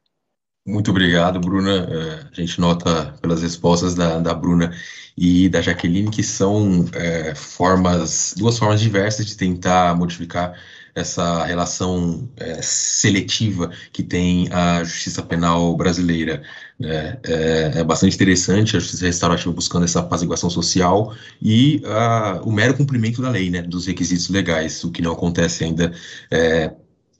Muito 0.66 0.90
obrigado, 0.90 1.38
Bruna. 1.38 1.86
É, 1.88 2.26
a 2.32 2.40
gente 2.40 2.60
nota 2.60 3.14
pelas 3.22 3.40
respostas 3.40 3.94
da, 3.94 4.18
da 4.18 4.34
Bruna 4.34 4.74
e 5.16 5.48
da 5.48 5.62
Jaqueline 5.62 6.10
que 6.10 6.24
são 6.24 6.84
é, 6.92 7.34
formas, 7.36 8.34
duas 8.36 8.58
formas 8.58 8.80
diversas 8.80 9.26
de 9.26 9.36
tentar 9.36 9.96
modificar 9.96 10.58
essa 10.94 11.44
relação 11.44 12.28
é, 12.36 12.60
seletiva 12.62 13.70
que 13.92 14.02
tem 14.02 14.48
a 14.52 14.82
justiça 14.82 15.22
penal 15.22 15.76
brasileira. 15.76 16.42
Né? 16.80 17.18
É, 17.22 17.72
é, 17.76 17.84
bastante 17.84 18.16
interessante 18.16 18.76
a 18.76 18.80
justiça 18.80 19.06
restaurativa 19.06 19.52
buscando 19.52 19.84
essa 19.84 20.00
apaziguação 20.00 20.50
social 20.50 21.14
e 21.40 21.80
a, 21.84 22.40
o 22.42 22.50
mero 22.50 22.76
cumprimento 22.76 23.22
da 23.22 23.30
lei, 23.30 23.50
né, 23.50 23.62
dos 23.62 23.86
requisitos 23.86 24.28
legais, 24.30 24.82
o 24.82 24.90
que 24.90 25.00
não 25.02 25.12
acontece 25.12 25.64
ainda 25.64 25.92
é, 26.30 26.74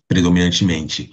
predominantemente. 0.09 1.11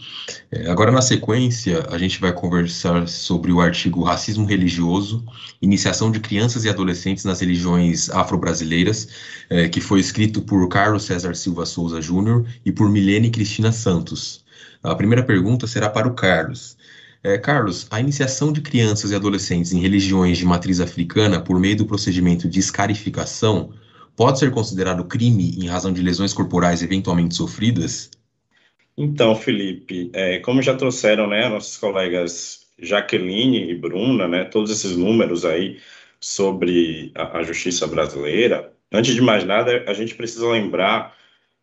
É, 0.51 0.69
agora, 0.69 0.91
na 0.91 1.01
sequência, 1.01 1.85
a 1.89 1.97
gente 1.97 2.21
vai 2.21 2.31
conversar 2.31 3.07
sobre 3.07 3.51
o 3.51 3.59
artigo 3.59 4.03
Racismo 4.03 4.45
Religioso, 4.45 5.25
Iniciação 5.61 6.11
de 6.11 6.19
Crianças 6.19 6.63
e 6.63 6.69
Adolescentes 6.69 7.25
nas 7.25 7.39
Religiões 7.41 8.09
Afro-Brasileiras, 8.11 9.07
é, 9.49 9.67
que 9.67 9.81
foi 9.81 9.99
escrito 9.99 10.41
por 10.41 10.67
Carlos 10.69 11.03
César 11.03 11.33
Silva 11.35 11.65
Souza 11.65 12.01
Júnior 12.01 12.45
e 12.63 12.71
por 12.71 12.89
Milene 12.89 13.31
Cristina 13.31 13.71
Santos. 13.71 14.43
A 14.83 14.95
primeira 14.95 15.23
pergunta 15.23 15.65
será 15.65 15.89
para 15.89 16.07
o 16.07 16.13
Carlos. 16.13 16.77
É, 17.23 17.37
Carlos, 17.37 17.87
a 17.89 17.99
iniciação 17.99 18.51
de 18.51 18.61
crianças 18.61 19.11
e 19.11 19.15
adolescentes 19.15 19.71
em 19.71 19.79
religiões 19.79 20.37
de 20.37 20.45
matriz 20.45 20.79
africana 20.79 21.41
por 21.41 21.59
meio 21.59 21.77
do 21.77 21.85
procedimento 21.85 22.47
de 22.47 22.59
escarificação 22.59 23.71
pode 24.15 24.37
ser 24.37 24.51
considerado 24.51 25.05
crime 25.05 25.57
em 25.57 25.67
razão 25.67 25.91
de 25.91 26.01
lesões 26.01 26.33
corporais 26.33 26.83
eventualmente 26.83 27.33
sofridas? 27.33 28.11
Então, 28.97 29.35
Felipe, 29.35 30.11
é, 30.13 30.39
como 30.39 30.61
já 30.61 30.75
trouxeram, 30.75 31.27
né, 31.27 31.49
nossos 31.49 31.77
colegas 31.77 32.67
Jaqueline 32.77 33.71
e 33.71 33.75
Bruna, 33.75 34.27
né, 34.27 34.43
todos 34.45 34.71
esses 34.71 34.95
números 34.95 35.45
aí 35.45 35.79
sobre 36.19 37.11
a, 37.15 37.39
a 37.39 37.43
justiça 37.43 37.87
brasileira, 37.87 38.71
antes 38.91 39.15
de 39.15 39.21
mais 39.21 39.43
nada, 39.43 39.83
a 39.87 39.93
gente 39.93 40.15
precisa 40.15 40.47
lembrar 40.47 41.15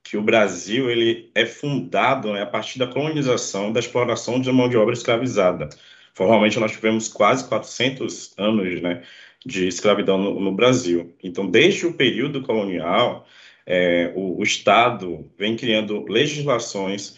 que 0.03 0.17
o 0.17 0.23
Brasil 0.23 0.91
ele 0.91 1.31
é 1.35 1.47
fundado 1.47 2.33
né, 2.33 2.43
a 2.43 2.47
partir 2.47 2.79
da 2.79 2.87
colonização, 2.87 3.73
da 3.73 3.81
exploração 3.81 4.41
de 4.41 4.51
mão 4.51 4.69
de 4.69 4.77
obra 4.77 4.95
escravizada. 4.95 5.69
Formalmente, 6.15 6.59
nós 6.59 6.73
tivemos 6.73 7.09
quase 7.09 7.49
400 7.49 8.35
anos 8.37 8.81
né, 8.81 9.03
de 9.47 9.69
escravidão 9.69 10.19
no, 10.19 10.41
no 10.41 10.53
Brasil. 10.53 11.15
Então, 11.23 11.47
desde 11.49 11.87
o 11.87 11.95
período 11.95 12.43
colonial, 12.43 13.27
é, 13.67 14.13
o, 14.17 14.41
o, 14.41 14.43
Estado 14.43 15.31
vem 15.39 15.57
criando 15.57 16.05
legislações 16.09 17.17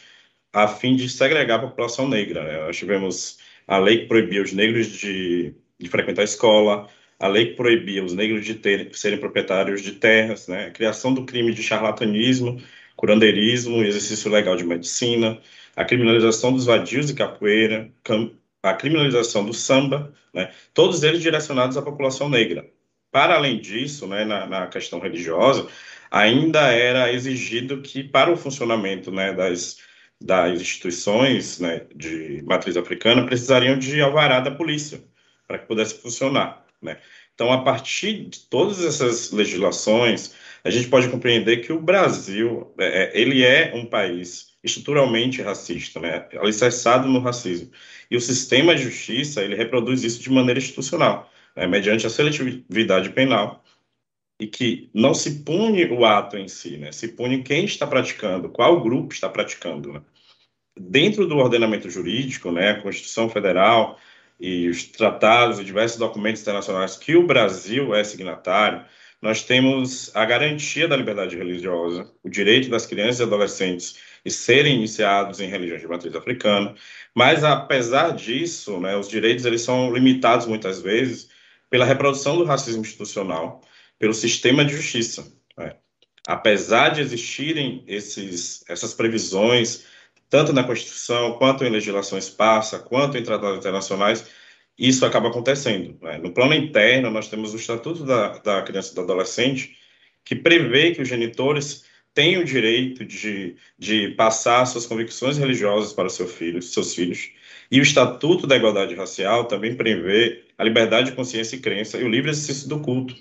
a 0.53 0.69
fim 0.69 0.95
de 0.95 1.09
segregar 1.09 1.57
a 1.57 1.69
população 1.69 2.09
negra. 2.09 2.45
Né? 2.45 2.67
Nós 2.67 2.77
tivemos 2.77 3.39
a 3.67 3.79
lei 3.79 4.01
que 4.01 4.07
proibia 4.07 4.43
os 4.43 4.53
negros 4.53 4.89
de, 4.89 5.55
de 5.79 5.89
frequentar 5.89 6.23
a 6.23 6.25
escola, 6.25 6.89
a 7.19 7.29
lei 7.29 7.47
que 7.47 7.57
proibia 7.57 8.05
os 8.05 8.13
negros 8.13 8.45
de 8.45 8.55
ter, 8.55 8.95
serem 8.95 9.19
proprietários 9.19 9.81
de 9.81 9.93
terras, 9.93 10.49
né? 10.49 10.67
a 10.67 10.71
criação 10.71 11.15
do 11.15 11.25
crime 11.25 11.55
de 11.55 11.63
charlatanismo, 11.63 12.61
curandeirismo, 12.97 13.83
exercício 13.83 14.31
legal 14.31 14.57
de 14.57 14.65
medicina, 14.65 15.41
a 15.75 15.85
criminalização 15.85 16.53
dos 16.53 16.67
vadios 16.67 17.09
e 17.09 17.15
capoeira, 17.15 17.91
a 18.63 18.75
criminalização 18.75 19.47
do 19.47 19.55
samba, 19.55 20.13
né? 20.35 20.53
todos 20.75 21.03
eles 21.03 21.23
direcionados 21.23 21.77
à 21.77 21.83
população 21.83 22.29
negra. 22.29 22.69
Para 23.11 23.35
além 23.35 23.61
disso, 23.61 24.07
né, 24.07 24.25
na, 24.25 24.47
na 24.47 24.67
questão 24.69 24.99
religiosa, 24.99 25.69
ainda 26.11 26.61
era 26.73 27.13
exigido 27.13 27.83
que, 27.83 28.03
para 28.03 28.33
o 28.33 28.37
funcionamento 28.37 29.11
né, 29.11 29.35
das, 29.35 29.79
das 30.23 30.61
instituições 30.61 31.59
né, 31.59 31.83
de 31.95 32.43
matriz 32.45 32.77
africana, 32.77 33.27
precisariam 33.27 33.79
de 33.79 34.01
alvará 34.01 34.41
da 34.41 34.51
polícia 34.51 35.03
para 35.47 35.59
que 35.59 35.67
pudesse 35.67 35.95
funcionar. 36.01 36.65
Né? 36.81 36.99
Então, 37.35 37.53
a 37.53 37.63
partir 37.63 38.29
de 38.29 38.41
todas 38.41 38.85
essas 38.85 39.33
legislações, 39.33 40.35
a 40.65 40.71
gente 40.71 40.89
pode 40.89 41.09
compreender 41.09 41.59
que 41.59 41.73
o 41.73 41.81
Brasil 41.81 42.73
é, 42.79 43.05
é 43.05 43.21
ele 43.21 43.45
é 43.45 43.73
um 43.75 43.87
país 43.87 44.53
estruturalmente 44.63 45.43
racista, 45.43 45.99
né, 45.99 46.29
alicerçado 46.41 47.09
no 47.09 47.19
racismo. 47.19 47.71
E 48.11 48.17
o 48.17 48.21
sistema 48.21 48.75
de 48.75 48.85
justiça 48.85 49.43
ele 49.43 49.57
reproduz 49.57 50.05
isso 50.05 50.23
de 50.23 50.31
maneira 50.31 50.59
institucional, 50.59 51.31
né, 51.57 51.67
mediante 51.67 52.07
a 52.07 52.11
seletividade 52.11 53.11
penal 53.11 53.63
e 54.43 54.47
que 54.47 54.91
não 54.93 55.15
se 55.15 55.43
pune 55.45 55.85
o 55.87 56.05
ato 56.05 56.37
em 56.37 56.49
si, 56.49 56.77
né? 56.77 56.91
Se 56.91 57.09
pune 57.09 57.43
quem 57.43 57.65
está 57.65 57.87
praticando, 57.87 58.49
qual 58.49 58.81
grupo 58.83 59.13
está 59.15 59.29
praticando. 59.29 59.93
Né? 59.93 60.03
Dentro 60.79 61.27
do 61.27 61.37
ordenamento 61.37 61.91
jurídico, 61.91 62.51
né, 62.51 62.71
a 62.71 62.83
Constituição 62.83 63.29
Federal 63.29 63.99
e 64.41 64.69
os 64.69 64.85
tratados 64.85 65.59
e 65.59 65.65
diversos 65.65 65.99
documentos 65.99 66.41
internacionais 66.41 66.97
que 66.97 67.15
o 67.15 67.27
Brasil 67.27 67.95
é 67.95 68.03
signatário, 68.03 68.85
nós 69.21 69.43
temos 69.43 70.11
a 70.17 70.25
garantia 70.25 70.89
da 70.89 70.97
liberdade 70.97 71.37
religiosa, 71.37 72.11
o 72.25 72.29
direito 72.29 72.69
das 72.69 72.87
crianças 72.87 73.21
e 73.21 73.23
adolescentes 73.23 73.99
de 74.25 74.33
serem 74.33 74.77
iniciados 74.77 75.41
em 75.41 75.49
religiões 75.49 75.83
de 75.83 75.89
matriz 75.89 76.15
africana, 76.15 76.75
mas 77.15 77.45
apesar 77.45 78.11
disso, 78.11 78.81
né, 78.81 78.97
os 78.97 79.09
direitos 79.09 79.45
eles 79.45 79.63
são 79.63 79.93
limitados 79.93 80.47
muitas 80.47 80.81
vezes 80.81 81.31
pela 81.71 81.85
reprodução 81.85 82.37
do 82.37 82.45
racismo 82.45 82.83
institucional, 82.83 83.61
pelo 83.99 84.15
sistema 84.15 84.65
de 84.65 84.75
justiça. 84.75 85.33
Né? 85.57 85.77
apesar 86.27 86.91
de 86.91 87.01
existirem 87.01 87.85
esses, 87.87 88.65
essas 88.69 88.95
previsões, 88.95 89.85
tanto 90.33 90.51
na 90.51 90.65
Constituição, 90.65 91.35
quanto 91.35 91.63
em 91.63 91.69
legislação 91.69 92.17
esparsa, 92.17 92.79
quanto 92.79 93.19
em 93.19 93.23
tratados 93.23 93.59
internacionais, 93.59 94.25
isso 94.79 95.05
acaba 95.05 95.29
acontecendo. 95.29 95.99
Né? 96.01 96.17
No 96.17 96.33
plano 96.33 96.55
interno, 96.55 97.11
nós 97.11 97.29
temos 97.29 97.53
o 97.53 97.59
Estatuto 97.59 98.03
da, 98.03 98.39
da 98.39 98.63
Criança 98.63 98.93
e 98.93 98.95
do 98.95 99.03
Adolescente, 99.03 99.77
que 100.25 100.35
prevê 100.35 100.93
que 100.95 101.03
os 101.03 101.09
genitores 101.09 101.85
têm 102.15 102.39
o 102.39 102.47
direito 102.47 103.05
de, 103.05 103.57
de 103.79 104.09
passar 104.13 104.65
suas 104.65 104.87
convicções 104.87 105.37
religiosas 105.37 105.93
para 105.93 106.09
seu 106.09 106.27
filho, 106.27 106.63
seus 106.63 106.95
filhos. 106.95 107.31
E 107.71 107.79
o 107.79 107.83
Estatuto 107.83 108.47
da 108.47 108.57
Igualdade 108.57 108.95
Racial 108.95 109.45
também 109.45 109.77
prevê 109.77 110.45
a 110.57 110.65
liberdade 110.65 111.11
de 111.11 111.17
consciência 111.17 111.57
e 111.57 111.61
crença 111.61 111.99
e 111.99 112.05
o 112.05 112.09
livre 112.09 112.31
exercício 112.31 112.71
do 112.71 112.81
culto 112.81 113.15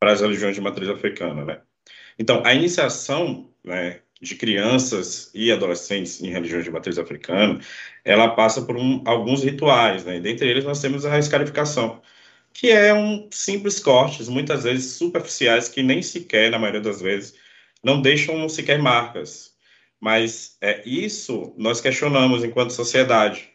para 0.00 0.12
as 0.12 0.22
religiões 0.22 0.54
de 0.54 0.62
matriz 0.62 0.88
africana, 0.88 1.44
né? 1.44 1.60
Então, 2.18 2.40
a 2.46 2.54
iniciação 2.54 3.50
né, 3.62 4.00
de 4.20 4.34
crianças 4.34 5.30
e 5.34 5.52
adolescentes 5.52 6.22
em 6.22 6.30
religiões 6.30 6.64
de 6.64 6.70
matriz 6.70 6.98
africana, 6.98 7.60
ela 8.04 8.28
passa 8.34 8.62
por 8.62 8.76
um, 8.76 9.02
alguns 9.04 9.42
rituais, 9.44 10.04
né? 10.04 10.20
Dentre 10.20 10.48
eles, 10.48 10.64
nós 10.64 10.80
temos 10.80 11.04
a 11.04 11.18
escarificação, 11.18 12.00
que 12.52 12.70
é 12.70 12.94
um 12.94 13.28
simples 13.30 13.78
cortes, 13.78 14.28
muitas 14.28 14.64
vezes 14.64 14.92
superficiais, 14.94 15.68
que 15.68 15.82
nem 15.82 16.02
sequer, 16.02 16.50
na 16.50 16.58
maioria 16.58 16.80
das 16.80 17.00
vezes, 17.00 17.34
não 17.84 18.00
deixam 18.00 18.48
sequer 18.48 18.78
marcas. 18.78 19.54
Mas 20.00 20.56
é 20.60 20.82
isso 20.86 21.54
nós 21.56 21.80
questionamos 21.80 22.44
enquanto 22.44 22.72
sociedade, 22.72 23.50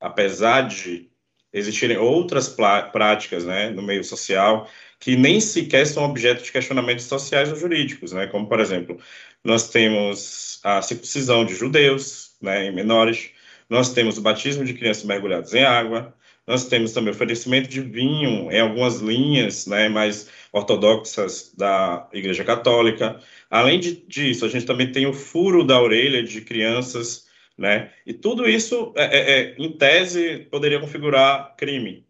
apesar 0.00 0.62
de 0.68 1.10
existirem 1.52 1.98
outras 1.98 2.48
práticas, 2.48 3.44
né, 3.44 3.70
no 3.70 3.82
meio 3.82 4.02
social 4.02 4.68
que 5.02 5.16
nem 5.16 5.40
sequer 5.40 5.84
são 5.84 6.04
objeto 6.04 6.44
de 6.44 6.52
questionamentos 6.52 7.06
sociais 7.06 7.50
ou 7.50 7.56
jurídicos, 7.56 8.12
né? 8.12 8.28
Como, 8.28 8.46
por 8.46 8.60
exemplo, 8.60 9.00
nós 9.42 9.68
temos 9.68 10.60
a 10.62 10.80
circuncisão 10.80 11.44
de 11.44 11.56
judeus, 11.56 12.36
né, 12.40 12.66
em 12.66 12.72
menores, 12.72 13.30
nós 13.68 13.92
temos 13.92 14.16
o 14.16 14.22
batismo 14.22 14.64
de 14.64 14.74
crianças 14.74 15.02
mergulhadas 15.02 15.52
em 15.54 15.64
água, 15.64 16.14
nós 16.46 16.68
temos 16.68 16.92
também 16.92 17.12
o 17.12 17.16
oferecimento 17.16 17.68
de 17.68 17.80
vinho 17.80 18.48
em 18.52 18.60
algumas 18.60 19.00
linhas 19.00 19.66
né, 19.66 19.88
mais 19.88 20.30
ortodoxas 20.52 21.52
da 21.58 22.08
Igreja 22.12 22.44
Católica. 22.44 23.18
Além 23.50 23.80
de, 23.80 23.96
disso, 24.06 24.44
a 24.44 24.48
gente 24.48 24.66
também 24.66 24.92
tem 24.92 25.06
o 25.06 25.12
furo 25.12 25.64
da 25.64 25.82
orelha 25.82 26.22
de 26.22 26.42
crianças, 26.42 27.26
né? 27.58 27.90
E 28.06 28.14
tudo 28.14 28.48
isso, 28.48 28.92
é, 28.96 29.04
é, 29.18 29.40
é 29.40 29.54
em 29.58 29.72
tese, 29.72 30.46
poderia 30.48 30.78
configurar 30.78 31.56
crime, 31.56 32.06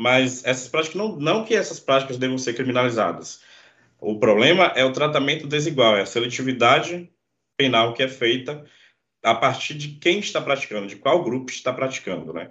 mas 0.00 0.42
essas 0.46 0.66
práticas 0.66 0.96
não, 0.96 1.16
não 1.16 1.44
que 1.44 1.54
essas 1.54 1.78
práticas 1.78 2.16
devam 2.16 2.38
ser 2.38 2.54
criminalizadas. 2.54 3.42
O 4.00 4.18
problema 4.18 4.72
é 4.74 4.82
o 4.82 4.92
tratamento 4.92 5.46
desigual, 5.46 5.94
é 5.94 6.00
a 6.00 6.06
seletividade 6.06 7.10
penal 7.54 7.92
que 7.92 8.02
é 8.02 8.08
feita 8.08 8.64
a 9.22 9.34
partir 9.34 9.74
de 9.74 9.88
quem 9.98 10.18
está 10.18 10.40
praticando, 10.40 10.86
de 10.86 10.96
qual 10.96 11.22
grupo 11.22 11.50
está 11.50 11.70
praticando, 11.70 12.32
né? 12.32 12.50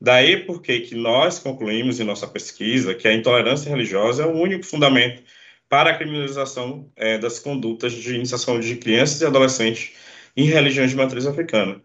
Daí 0.00 0.38
porque 0.38 0.80
que 0.80 0.96
nós 0.96 1.38
concluímos 1.38 2.00
em 2.00 2.04
nossa 2.04 2.26
pesquisa 2.26 2.96
que 2.96 3.06
a 3.06 3.14
intolerância 3.14 3.70
religiosa 3.70 4.24
é 4.24 4.26
o 4.26 4.34
único 4.34 4.66
fundamento 4.66 5.22
para 5.68 5.90
a 5.90 5.96
criminalização 5.96 6.90
é, 6.96 7.16
das 7.16 7.38
condutas 7.38 7.92
de 7.92 8.16
iniciação 8.16 8.58
de 8.58 8.74
crianças 8.74 9.20
e 9.20 9.24
adolescentes 9.24 9.92
em 10.36 10.46
religiões 10.46 10.90
de 10.90 10.96
matriz 10.96 11.26
africana. 11.28 11.80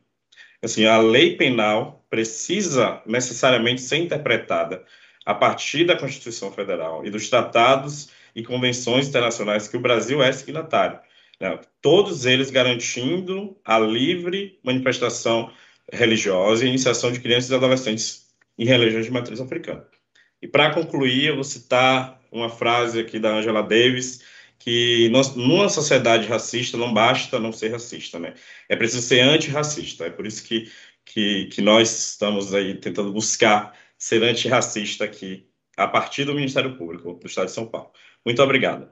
Assim, 0.60 0.86
a 0.86 0.98
lei 0.98 1.36
penal 1.38 2.04
precisa 2.10 3.00
necessariamente 3.06 3.82
ser 3.82 3.98
interpretada 3.98 4.84
a 5.26 5.34
partir 5.34 5.86
da 5.86 5.98
Constituição 5.98 6.52
Federal 6.52 7.06
e 7.06 7.10
dos 7.10 7.30
tratados 7.30 8.10
e 8.36 8.44
convenções 8.44 9.08
internacionais 9.08 9.68
que 9.68 9.78
o 9.78 9.80
Brasil 9.80 10.22
é 10.22 10.32
signatário. 10.32 11.00
Né? 11.40 11.60
Todos 11.82 12.26
eles 12.26 12.50
garantindo 12.50 13.58
a 13.64 13.80
livre 13.80 14.60
manifestação 14.64 15.52
religiosa 15.92 16.66
e 16.66 16.70
iniciação 16.70 17.12
de 17.12 17.20
crianças 17.20 17.52
e 17.52 17.56
adolescentes 17.56 18.28
em 18.58 18.66
religiões 18.66 19.06
de 19.06 19.12
matriz 19.12 19.40
africana. 19.40 19.86
E 20.42 20.48
para 20.48 20.74
concluir, 20.74 21.28
eu 21.28 21.36
vou 21.36 21.44
citar 21.44 22.20
uma 22.32 22.50
frase 22.50 23.00
aqui 23.00 23.20
da 23.20 23.36
Angela 23.36 23.62
Davis, 23.62 24.24
que 24.60 25.10
nós, 25.10 25.36
numa 25.36 25.70
sociedade 25.70 26.28
racista 26.28 26.78
não 26.78 26.94
basta 26.94 27.40
não 27.40 27.52
ser 27.52 27.70
racista, 27.70 28.18
né? 28.18 28.34
É 28.70 28.76
preciso 28.76 29.02
ser 29.06 29.20
antirracista. 29.20 30.06
É 30.06 30.10
por 30.10 30.26
isso 30.26 30.44
que, 30.44 30.72
que, 31.06 31.46
que 31.46 31.62
nós 31.62 32.12
estamos 32.12 32.54
aí 32.54 32.76
tentando 32.76 33.12
buscar 33.12 33.74
ser 34.04 34.22
antirracista 34.22 35.06
aqui, 35.06 35.48
a 35.78 35.88
partir 35.88 36.26
do 36.26 36.36
Ministério 36.36 36.76
Público 36.76 37.14
do 37.14 37.26
Estado 37.26 37.46
de 37.46 37.54
São 37.54 37.66
Paulo. 37.66 37.90
Muito 38.26 38.44
obrigado. 38.44 38.90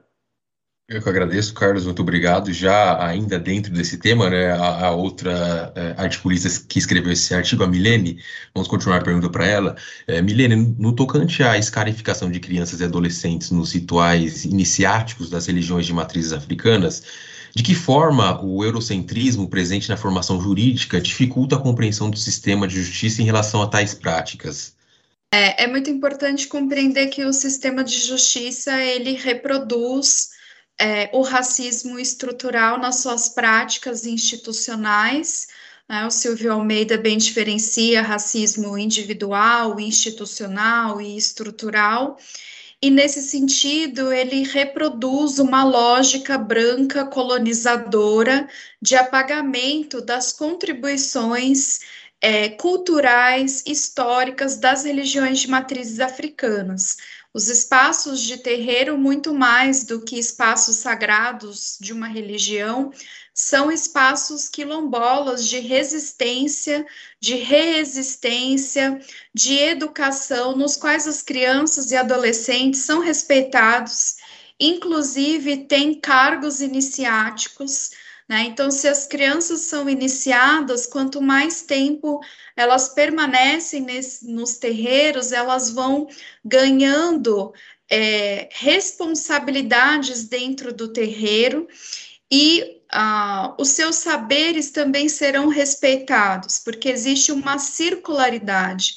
Eu 0.88 1.02
que 1.02 1.08
agradeço, 1.08 1.52
Carlos, 1.52 1.84
muito 1.84 2.00
obrigado. 2.00 2.50
Já 2.50 3.06
ainda 3.06 3.38
dentro 3.38 3.70
desse 3.74 3.98
tema, 3.98 4.30
né, 4.30 4.50
a, 4.52 4.86
a 4.86 4.90
outra 4.90 5.70
é, 5.76 5.94
articulista 5.98 6.48
que 6.66 6.78
escreveu 6.78 7.12
esse 7.12 7.34
artigo, 7.34 7.62
a 7.62 7.66
Milene, 7.66 8.22
vamos 8.54 8.66
continuar 8.66 8.96
a 8.96 9.04
pergunta 9.04 9.28
para 9.28 9.46
ela. 9.46 9.76
É, 10.06 10.22
Milene, 10.22 10.74
no 10.78 10.94
tocante 10.94 11.42
à 11.42 11.58
escarificação 11.58 12.30
de 12.30 12.40
crianças 12.40 12.80
e 12.80 12.84
adolescentes 12.84 13.50
nos 13.50 13.72
rituais 13.72 14.46
iniciáticos 14.46 15.28
das 15.28 15.46
religiões 15.46 15.84
de 15.84 15.92
matrizes 15.92 16.32
africanas, 16.32 17.02
de 17.54 17.62
que 17.62 17.74
forma 17.74 18.42
o 18.42 18.64
eurocentrismo 18.64 19.46
presente 19.46 19.90
na 19.90 19.96
formação 19.98 20.40
jurídica 20.40 20.98
dificulta 21.02 21.56
a 21.56 21.60
compreensão 21.60 22.08
do 22.08 22.16
sistema 22.16 22.66
de 22.66 22.82
justiça 22.82 23.20
em 23.20 23.26
relação 23.26 23.60
a 23.60 23.66
tais 23.66 23.92
práticas? 23.92 24.74
É, 25.34 25.64
é 25.64 25.66
muito 25.66 25.88
importante 25.88 26.46
compreender 26.46 27.06
que 27.06 27.24
o 27.24 27.32
sistema 27.32 27.82
de 27.82 27.98
justiça 27.98 28.78
ele 28.82 29.12
reproduz 29.12 30.32
é, 30.78 31.08
o 31.10 31.22
racismo 31.22 31.98
estrutural 31.98 32.78
nas 32.78 32.96
suas 32.96 33.30
práticas 33.30 34.04
institucionais. 34.04 35.48
Né? 35.88 36.06
O 36.06 36.10
Silvio 36.10 36.52
Almeida 36.52 36.98
bem 36.98 37.16
diferencia 37.16 38.02
racismo 38.02 38.76
individual, 38.76 39.80
institucional 39.80 41.00
e 41.00 41.16
estrutural. 41.16 42.18
E 42.82 42.90
nesse 42.90 43.22
sentido, 43.22 44.12
ele 44.12 44.42
reproduz 44.42 45.38
uma 45.38 45.64
lógica 45.64 46.36
branca 46.36 47.06
colonizadora 47.06 48.46
de 48.82 48.96
apagamento 48.96 50.02
das 50.02 50.30
contribuições 50.32 51.80
é, 52.22 52.48
culturais, 52.50 53.64
históricas 53.66 54.56
das 54.56 54.84
religiões 54.84 55.40
de 55.40 55.50
matrizes 55.50 55.98
africanas. 55.98 56.96
Os 57.34 57.48
espaços 57.48 58.20
de 58.20 58.36
terreiro, 58.36 58.96
muito 58.96 59.34
mais 59.34 59.84
do 59.84 60.00
que 60.02 60.18
espaços 60.18 60.76
sagrados 60.76 61.76
de 61.80 61.92
uma 61.92 62.06
religião, 62.06 62.92
são 63.34 63.72
espaços 63.72 64.48
quilombolas 64.48 65.48
de 65.48 65.58
resistência, 65.58 66.86
de 67.18 67.34
reexistência, 67.34 69.00
de 69.34 69.54
educação, 69.58 70.54
nos 70.56 70.76
quais 70.76 71.08
as 71.08 71.22
crianças 71.22 71.90
e 71.90 71.96
adolescentes 71.96 72.82
são 72.82 73.00
respeitados, 73.00 74.16
inclusive 74.60 75.64
têm 75.64 75.98
cargos 75.98 76.60
iniciáticos 76.60 77.90
né? 78.32 78.44
Então, 78.44 78.70
se 78.70 78.88
as 78.88 79.06
crianças 79.06 79.60
são 79.60 79.90
iniciadas, 79.90 80.86
quanto 80.86 81.20
mais 81.20 81.60
tempo 81.60 82.18
elas 82.56 82.88
permanecem 82.88 83.82
nesse, 83.82 84.26
nos 84.26 84.56
terreiros, 84.56 85.32
elas 85.32 85.68
vão 85.70 86.08
ganhando 86.42 87.52
é, 87.90 88.48
responsabilidades 88.50 90.24
dentro 90.24 90.72
do 90.72 90.88
terreiro 90.88 91.68
e 92.30 92.80
ah, 92.90 93.54
os 93.60 93.68
seus 93.68 93.96
saberes 93.96 94.70
também 94.70 95.10
serão 95.10 95.48
respeitados, 95.48 96.58
porque 96.58 96.88
existe 96.88 97.32
uma 97.32 97.58
circularidade. 97.58 98.94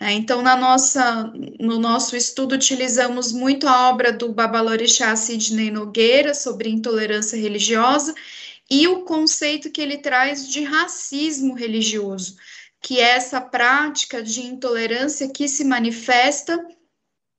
É, 0.00 0.12
então, 0.12 0.40
na 0.40 0.56
nossa, 0.56 1.30
no 1.60 1.78
nosso 1.78 2.16
estudo, 2.16 2.54
utilizamos 2.54 3.32
muito 3.32 3.68
a 3.68 3.90
obra 3.90 4.10
do 4.10 4.32
Babalorixá 4.32 5.14
Sidney 5.14 5.70
Nogueira 5.70 6.32
sobre 6.32 6.70
intolerância 6.70 7.36
religiosa 7.36 8.14
e 8.70 8.86
o 8.86 9.04
conceito 9.04 9.70
que 9.70 9.80
ele 9.80 9.98
traz 9.98 10.48
de 10.48 10.62
racismo 10.62 11.54
religioso, 11.54 12.36
que 12.80 13.00
é 13.00 13.16
essa 13.16 13.40
prática 13.40 14.22
de 14.22 14.42
intolerância 14.42 15.28
que 15.28 15.48
se 15.48 15.64
manifesta 15.64 16.58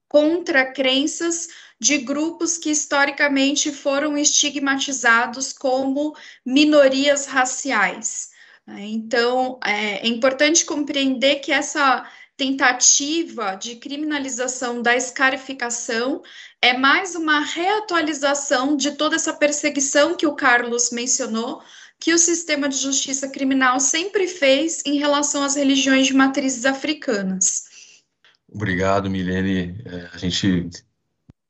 contra 0.07 0.71
crenças 0.73 1.47
de 1.79 1.99
grupos 1.99 2.57
que 2.57 2.71
historicamente 2.71 3.71
foram 3.71 4.17
estigmatizados 4.17 5.53
como 5.53 6.15
minorias 6.45 7.25
raciais. 7.25 8.29
Então, 8.67 9.59
é, 9.63 10.05
é 10.05 10.07
importante 10.07 10.65
compreender 10.65 11.37
que 11.37 11.51
essa 11.51 12.07
tentativa 12.39 13.55
de 13.55 13.75
criminalização 13.75 14.81
da 14.81 14.95
escarificação 14.95 16.23
é 16.61 16.71
mais 16.71 17.13
uma 17.13 17.41
reatualização 17.41 18.77
de 18.77 18.91
toda 18.91 19.17
essa 19.17 19.33
perseguição 19.33 20.15
que 20.15 20.25
o 20.25 20.33
Carlos 20.33 20.89
mencionou, 20.89 21.61
que 21.99 22.13
o 22.13 22.17
sistema 22.17 22.69
de 22.69 22.77
justiça 22.77 23.27
criminal 23.27 23.77
sempre 23.81 24.25
fez 24.25 24.81
em 24.85 24.97
relação 24.97 25.43
às 25.43 25.57
religiões 25.57 26.07
de 26.07 26.13
matrizes 26.13 26.63
africanas. 26.63 27.65
Obrigado, 28.47 29.09
Milene. 29.09 29.75
É, 29.85 30.09
a 30.13 30.17
gente 30.17 30.69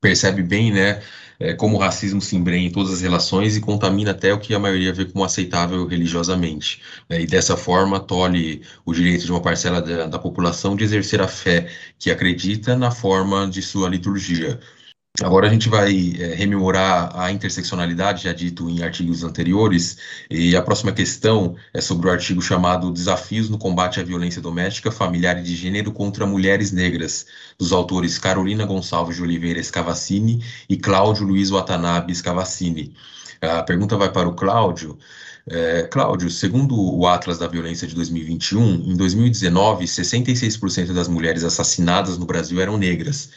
percebe 0.00 0.42
bem, 0.42 0.72
né, 0.72 1.00
é, 1.40 1.54
como 1.54 1.76
o 1.76 1.80
racismo 1.80 2.20
se 2.20 2.36
embrenha 2.36 2.68
em 2.68 2.70
todas 2.70 2.92
as 2.92 3.00
relações 3.00 3.56
e 3.56 3.60
contamina 3.60 4.10
até 4.10 4.32
o 4.32 4.38
que 4.38 4.54
a 4.54 4.58
maioria 4.58 4.92
vê 4.92 5.06
como 5.06 5.24
aceitável 5.24 5.86
religiosamente. 5.86 6.82
Né, 7.08 7.22
e 7.22 7.26
dessa 7.26 7.56
forma 7.56 7.98
tolhe 7.98 8.62
o 8.84 8.92
direito 8.92 9.24
de 9.24 9.32
uma 9.32 9.40
parcela 9.40 9.80
da, 9.80 10.06
da 10.06 10.18
população 10.18 10.76
de 10.76 10.84
exercer 10.84 11.22
a 11.22 11.26
fé 11.28 11.68
que 11.98 12.10
acredita 12.10 12.76
na 12.76 12.90
forma 12.90 13.48
de 13.48 13.62
sua 13.62 13.88
liturgia. 13.88 14.60
Agora 15.22 15.48
a 15.48 15.50
gente 15.50 15.68
vai 15.68 16.14
é, 16.18 16.34
rememorar 16.34 17.12
a 17.14 17.30
interseccionalidade, 17.30 18.24
já 18.24 18.32
dito 18.32 18.70
em 18.70 18.82
artigos 18.82 19.22
anteriores, 19.22 19.98
e 20.30 20.56
a 20.56 20.62
próxima 20.62 20.92
questão 20.92 21.56
é 21.74 21.80
sobre 21.80 22.08
o 22.08 22.10
artigo 22.10 22.40
chamado 22.40 22.90
Desafios 22.90 23.50
no 23.50 23.58
Combate 23.58 24.00
à 24.00 24.02
Violência 24.02 24.40
Doméstica, 24.40 24.90
Familiar 24.90 25.38
e 25.38 25.42
de 25.42 25.54
Gênero 25.54 25.92
contra 25.92 26.26
Mulheres 26.26 26.72
Negras, 26.72 27.26
dos 27.58 27.70
autores 27.70 28.18
Carolina 28.18 28.64
Gonçalves 28.64 29.16
de 29.16 29.22
Oliveira 29.22 29.62
Scavacini 29.62 30.42
e 30.68 30.76
Cláudio 30.78 31.26
Luiz 31.26 31.50
Watanabe 31.50 32.14
Scavacini. 32.14 32.94
A 33.42 33.62
pergunta 33.62 33.98
vai 33.98 34.10
para 34.10 34.28
o 34.28 34.34
Cláudio. 34.34 34.98
É, 35.46 35.82
Cláudio, 35.82 36.30
segundo 36.30 36.74
o 36.78 37.06
Atlas 37.06 37.38
da 37.38 37.46
Violência 37.46 37.86
de 37.86 37.94
2021, 37.94 38.90
em 38.90 38.96
2019, 38.96 39.84
66% 39.84 40.94
das 40.94 41.08
mulheres 41.08 41.44
assassinadas 41.44 42.16
no 42.16 42.24
Brasil 42.24 42.58
eram 42.58 42.78
negras. 42.78 43.30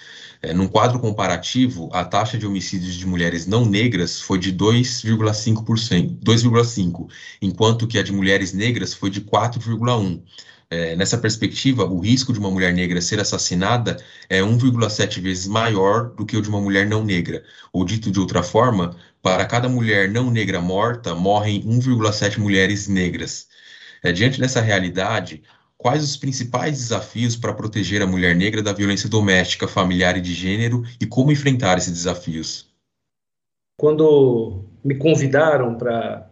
É, 0.46 0.54
num 0.54 0.68
quadro 0.68 1.00
comparativo, 1.00 1.90
a 1.94 2.04
taxa 2.04 2.38
de 2.38 2.46
homicídios 2.46 2.96
de 2.96 3.08
mulheres 3.08 3.48
não 3.48 3.66
negras 3.66 4.20
foi 4.20 4.38
de 4.38 4.52
2,5%, 4.52 6.20
2,5%, 6.20 7.08
enquanto 7.42 7.88
que 7.88 7.98
a 7.98 8.04
de 8.04 8.12
mulheres 8.12 8.52
negras 8.52 8.94
foi 8.94 9.10
de 9.10 9.22
4,1%. 9.22 10.22
É, 10.70 10.96
nessa 10.98 11.18
perspectiva, 11.18 11.86
o 11.86 12.00
risco 12.00 12.34
de 12.34 12.40
uma 12.40 12.52
mulher 12.52 12.74
negra 12.74 13.00
ser 13.00 13.20
assassinada 13.22 13.96
é 14.30 14.42
1,7 14.42 15.22
vezes 15.22 15.48
maior 15.48 16.10
do 16.10 16.26
que 16.26 16.36
o 16.36 16.42
de 16.42 16.50
uma 16.50 16.60
mulher 16.60 16.88
não 16.88 17.06
negra. 17.06 17.44
Ou 17.72 17.86
dito 17.86 18.12
de 18.12 18.20
outra 18.20 18.44
forma, 18.44 18.98
para 19.22 19.46
cada 19.46 19.70
mulher 19.70 20.10
não 20.12 20.30
negra 20.30 20.60
morta, 20.60 21.16
morrem 21.16 21.64
1,7 21.64 22.38
mulheres 22.38 22.88
negras. 22.88 23.48
É, 24.04 24.12
diante 24.12 24.40
dessa 24.42 24.60
realidade, 24.60 25.42
quais 25.84 26.02
os 26.02 26.16
principais 26.16 26.80
desafios 26.80 27.36
para 27.36 27.54
proteger 27.54 28.02
a 28.02 28.08
mulher 28.08 28.34
negra 28.34 28.64
da 28.64 28.72
violência 28.72 29.10
doméstica, 29.10 29.68
familiar 29.68 30.18
e 30.18 30.22
de 30.22 30.34
gênero 30.34 30.82
e 31.00 31.06
como 31.06 31.30
enfrentar 31.30 31.78
esses 31.78 31.92
desafios? 31.92 32.70
Quando 33.78 34.64
me 34.82 34.96
convidaram 34.96 35.76
para 35.76 36.32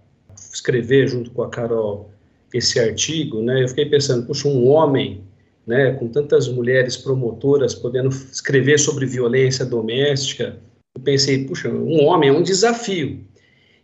escrever 0.54 1.10
junto 1.10 1.32
com 1.32 1.44
a 1.44 1.50
Carol 1.50 2.10
esse 2.54 2.80
artigo, 2.80 3.42
né, 3.42 3.62
eu 3.62 3.68
fiquei 3.68 3.88
pensando, 3.88 4.26
puxa, 4.26 4.48
um 4.48 4.70
homem, 4.70 5.22
né, 5.68 5.92
com 5.94 6.08
tantas 6.08 6.48
mulheres 6.48 6.96
promotoras 6.96 7.76
podendo 7.76 8.08
escrever 8.08 8.80
sobre 8.80 9.06
violência 9.06 9.66
doméstica, 9.66 10.62
eu 10.96 11.02
pensei, 11.04 11.44
puxa, 11.44 11.68
um 11.70 12.06
homem 12.06 12.30
é 12.30 12.34
um 12.34 12.42
desafio. 12.42 13.22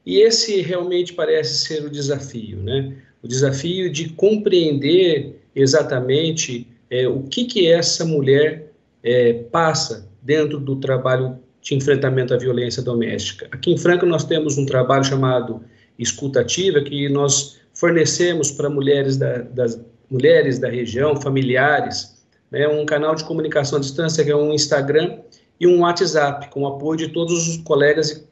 E 0.05 0.21
esse 0.21 0.61
realmente 0.61 1.11
parece 1.11 1.65
ser 1.65 1.83
o 1.83 1.89
desafio, 1.89 2.63
né? 2.63 2.95
O 3.21 3.27
desafio 3.27 3.91
de 3.91 4.09
compreender 4.09 5.41
exatamente 5.61 6.67
é, 6.89 7.07
o 7.07 7.23
que, 7.23 7.45
que 7.45 7.67
essa 7.67 8.05
mulher 8.05 8.71
é, 9.03 9.33
passa 9.33 10.07
dentro 10.21 10.59
do 10.59 10.75
trabalho 10.77 11.37
de 11.61 11.75
enfrentamento 11.75 12.33
à 12.33 12.37
violência 12.37 12.81
doméstica. 12.81 13.47
Aqui 13.51 13.71
em 13.71 13.77
Franca 13.77 14.05
nós 14.05 14.23
temos 14.23 14.57
um 14.57 14.65
trabalho 14.65 15.03
chamado 15.03 15.61
escutativa 15.97 16.81
que 16.81 17.09
nós 17.09 17.59
fornecemos 17.73 18.51
para 18.51 18.69
mulheres 18.69 19.17
da, 19.17 19.39
das 19.39 19.79
mulheres 20.09 20.59
da 20.59 20.69
região, 20.69 21.19
familiares, 21.19 22.17
né, 22.49 22.67
um 22.67 22.85
canal 22.85 23.15
de 23.15 23.25
comunicação 23.25 23.77
à 23.77 23.81
distância 23.81 24.23
que 24.23 24.31
é 24.31 24.35
um 24.35 24.53
Instagram 24.53 25.19
e 25.59 25.67
um 25.67 25.81
WhatsApp 25.81 26.49
com 26.49 26.61
o 26.61 26.67
apoio 26.67 26.97
de 26.97 27.09
todos 27.09 27.47
os 27.47 27.57
colegas 27.57 28.25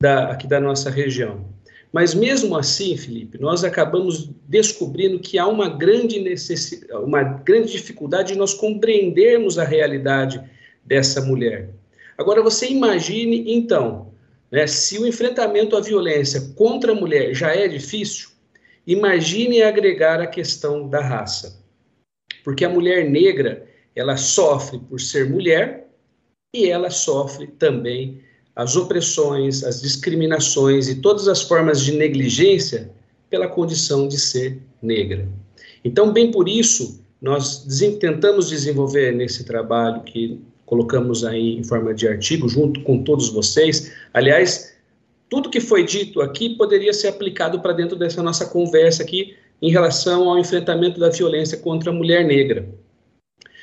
da, 0.00 0.30
aqui 0.30 0.46
da 0.46 0.60
nossa 0.60 0.90
região. 0.90 1.44
Mas 1.92 2.14
mesmo 2.14 2.56
assim, 2.56 2.96
Felipe, 2.96 3.38
nós 3.38 3.64
acabamos 3.64 4.30
descobrindo 4.46 5.18
que 5.18 5.38
há 5.38 5.46
uma 5.46 5.68
grande 5.68 6.20
necessidade, 6.20 6.92
uma 7.02 7.22
grande 7.22 7.72
dificuldade 7.72 8.32
de 8.32 8.38
nós 8.38 8.52
compreendermos 8.52 9.58
a 9.58 9.64
realidade 9.64 10.42
dessa 10.84 11.22
mulher. 11.22 11.70
Agora 12.16 12.42
você 12.42 12.68
imagine 12.68 13.52
então, 13.52 14.12
né, 14.50 14.66
se 14.66 14.98
o 14.98 15.06
enfrentamento 15.06 15.76
à 15.76 15.80
violência 15.80 16.52
contra 16.54 16.92
a 16.92 16.94
mulher 16.94 17.34
já 17.34 17.54
é 17.54 17.66
difícil, 17.66 18.30
imagine 18.86 19.62
agregar 19.62 20.20
a 20.20 20.26
questão 20.26 20.88
da 20.88 21.00
raça. 21.00 21.62
Porque 22.44 22.64
a 22.64 22.68
mulher 22.68 23.08
negra, 23.08 23.66
ela 23.94 24.16
sofre 24.16 24.78
por 24.78 25.00
ser 25.00 25.28
mulher 25.28 25.88
e 26.54 26.68
ela 26.68 26.90
sofre 26.90 27.46
também 27.46 28.20
as 28.58 28.74
opressões, 28.74 29.62
as 29.62 29.80
discriminações 29.80 30.88
e 30.88 30.96
todas 30.96 31.28
as 31.28 31.40
formas 31.40 31.80
de 31.80 31.92
negligência 31.92 32.90
pela 33.30 33.46
condição 33.46 34.08
de 34.08 34.18
ser 34.18 34.60
negra. 34.82 35.28
Então, 35.84 36.12
bem 36.12 36.32
por 36.32 36.48
isso, 36.48 37.00
nós 37.22 37.64
tentamos 38.00 38.48
desenvolver 38.48 39.12
nesse 39.12 39.44
trabalho 39.44 40.02
que 40.02 40.40
colocamos 40.66 41.24
aí 41.24 41.56
em 41.56 41.62
forma 41.62 41.94
de 41.94 42.08
artigo, 42.08 42.48
junto 42.48 42.80
com 42.80 43.04
todos 43.04 43.28
vocês. 43.28 43.92
Aliás, 44.12 44.74
tudo 45.30 45.50
que 45.50 45.60
foi 45.60 45.84
dito 45.84 46.20
aqui 46.20 46.56
poderia 46.56 46.92
ser 46.92 47.08
aplicado 47.08 47.60
para 47.60 47.72
dentro 47.72 47.96
dessa 47.96 48.24
nossa 48.24 48.44
conversa 48.44 49.04
aqui 49.04 49.36
em 49.62 49.70
relação 49.70 50.28
ao 50.28 50.36
enfrentamento 50.36 50.98
da 50.98 51.10
violência 51.10 51.56
contra 51.58 51.90
a 51.90 51.94
mulher 51.94 52.26
negra. 52.26 52.68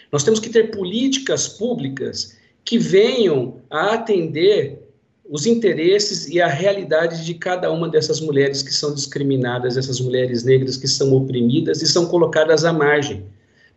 Nós 0.10 0.24
temos 0.24 0.40
que 0.40 0.50
ter 0.50 0.72
políticas 0.72 1.50
públicas 1.50 2.38
que 2.64 2.78
venham 2.78 3.62
a 3.70 3.96
atender 3.96 4.85
os 5.30 5.46
interesses 5.46 6.28
e 6.28 6.40
a 6.40 6.48
realidade 6.48 7.26
de 7.26 7.34
cada 7.34 7.72
uma 7.72 7.90
dessas 7.90 8.22
mulheres 8.22 8.62
que 8.62 8.74
são 8.74 8.94
discriminadas, 8.94 9.76
essas 9.76 10.00
mulheres 10.00 10.44
negras 10.44 10.78
que 10.78 10.88
são 10.88 11.14
oprimidas 11.14 11.82
e 11.82 11.88
são 11.88 12.06
colocadas 12.06 12.64
à 12.64 12.72
margem, 12.72 13.26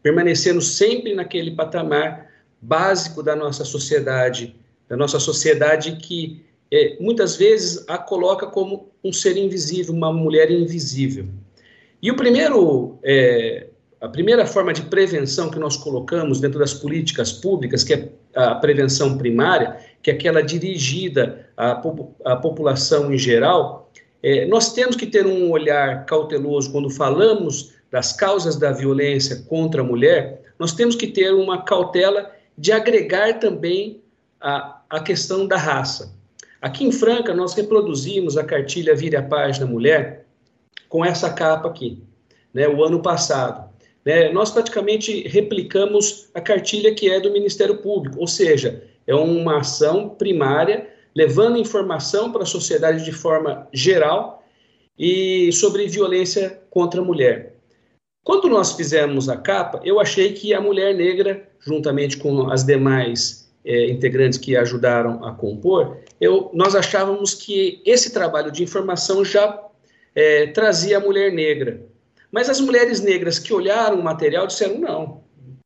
permanecendo 0.02 0.60
sempre 0.60 1.14
naquele 1.14 1.52
patamar 1.52 2.28
básico 2.60 3.22
da 3.22 3.34
nossa 3.34 3.64
sociedade, 3.64 4.54
da 4.88 4.96
nossa 4.96 5.18
sociedade 5.18 5.96
que 5.96 6.44
é, 6.70 6.96
muitas 7.00 7.36
vezes 7.36 7.84
a 7.88 7.96
coloca 7.96 8.46
como 8.46 8.88
um 9.02 9.12
ser 9.12 9.36
invisível, 9.38 9.94
uma 9.94 10.12
mulher 10.12 10.50
invisível. 10.50 11.26
E 12.02 12.10
o 12.10 12.16
primeiro 12.16 12.98
é, 13.02 13.67
a 14.00 14.08
primeira 14.08 14.46
forma 14.46 14.72
de 14.72 14.82
prevenção 14.82 15.50
que 15.50 15.58
nós 15.58 15.76
colocamos 15.76 16.40
dentro 16.40 16.58
das 16.58 16.72
políticas 16.72 17.32
públicas, 17.32 17.82
que 17.82 17.94
é 17.94 18.08
a 18.34 18.54
prevenção 18.54 19.18
primária, 19.18 19.76
que 20.02 20.10
é 20.10 20.14
aquela 20.14 20.42
dirigida 20.42 21.48
à, 21.56 21.82
à 22.24 22.36
população 22.36 23.12
em 23.12 23.18
geral, 23.18 23.90
é, 24.22 24.46
nós 24.46 24.72
temos 24.72 24.94
que 24.94 25.06
ter 25.06 25.26
um 25.26 25.50
olhar 25.50 26.04
cauteloso 26.06 26.70
quando 26.70 26.90
falamos 26.90 27.72
das 27.90 28.12
causas 28.12 28.56
da 28.56 28.70
violência 28.70 29.44
contra 29.48 29.80
a 29.80 29.84
mulher, 29.84 30.42
nós 30.58 30.72
temos 30.72 30.94
que 30.94 31.06
ter 31.06 31.32
uma 31.32 31.62
cautela 31.62 32.30
de 32.56 32.72
agregar 32.72 33.38
também 33.38 34.00
a, 34.40 34.80
a 34.90 35.00
questão 35.00 35.46
da 35.46 35.56
raça. 35.56 36.14
Aqui 36.60 36.84
em 36.84 36.92
Franca, 36.92 37.32
nós 37.34 37.54
reproduzimos 37.54 38.36
a 38.36 38.44
cartilha 38.44 38.94
Vire 38.94 39.16
a 39.16 39.22
Página 39.22 39.66
Mulher 39.66 40.26
com 40.88 41.04
essa 41.04 41.30
capa 41.30 41.68
aqui, 41.68 42.02
né, 42.52 42.68
o 42.68 42.82
ano 42.84 43.00
passado. 43.00 43.67
Né, 44.04 44.30
nós 44.30 44.50
praticamente 44.50 45.26
replicamos 45.28 46.28
a 46.32 46.40
cartilha 46.40 46.94
que 46.94 47.10
é 47.10 47.20
do 47.20 47.32
Ministério 47.32 47.78
Público, 47.78 48.18
ou 48.18 48.26
seja, 48.26 48.82
é 49.06 49.14
uma 49.14 49.58
ação 49.58 50.10
primária 50.10 50.88
levando 51.14 51.58
informação 51.58 52.30
para 52.30 52.42
a 52.42 52.46
sociedade 52.46 53.04
de 53.04 53.12
forma 53.12 53.66
geral 53.72 54.44
e 54.98 55.50
sobre 55.52 55.86
violência 55.86 56.60
contra 56.70 57.00
a 57.00 57.04
mulher. 57.04 57.54
Quando 58.22 58.48
nós 58.48 58.72
fizemos 58.72 59.28
a 59.28 59.36
capa, 59.36 59.80
eu 59.84 59.98
achei 59.98 60.32
que 60.32 60.52
a 60.52 60.60
mulher 60.60 60.94
negra, 60.94 61.48
juntamente 61.58 62.18
com 62.18 62.50
as 62.50 62.62
demais 62.62 63.50
é, 63.64 63.90
integrantes 63.90 64.38
que 64.38 64.56
ajudaram 64.56 65.24
a 65.24 65.32
compor, 65.32 65.96
eu, 66.20 66.50
nós 66.52 66.74
achávamos 66.74 67.32
que 67.32 67.80
esse 67.86 68.12
trabalho 68.12 68.52
de 68.52 68.62
informação 68.62 69.24
já 69.24 69.64
é, 70.14 70.46
trazia 70.48 70.98
a 70.98 71.00
mulher 71.00 71.32
negra 71.32 71.87
mas 72.30 72.48
as 72.48 72.60
mulheres 72.60 73.00
negras 73.00 73.38
que 73.38 73.52
olharam 73.52 73.98
o 73.98 74.04
material 74.04 74.46
disseram 74.46 74.78
não. 74.78 75.22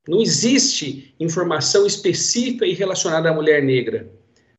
Não 0.08 0.20
existe 0.20 1.14
informação 1.20 1.86
específica 1.86 2.66
e 2.66 2.72
relacionada 2.72 3.30
à 3.30 3.32
mulher 3.32 3.62
negra. 3.62 4.08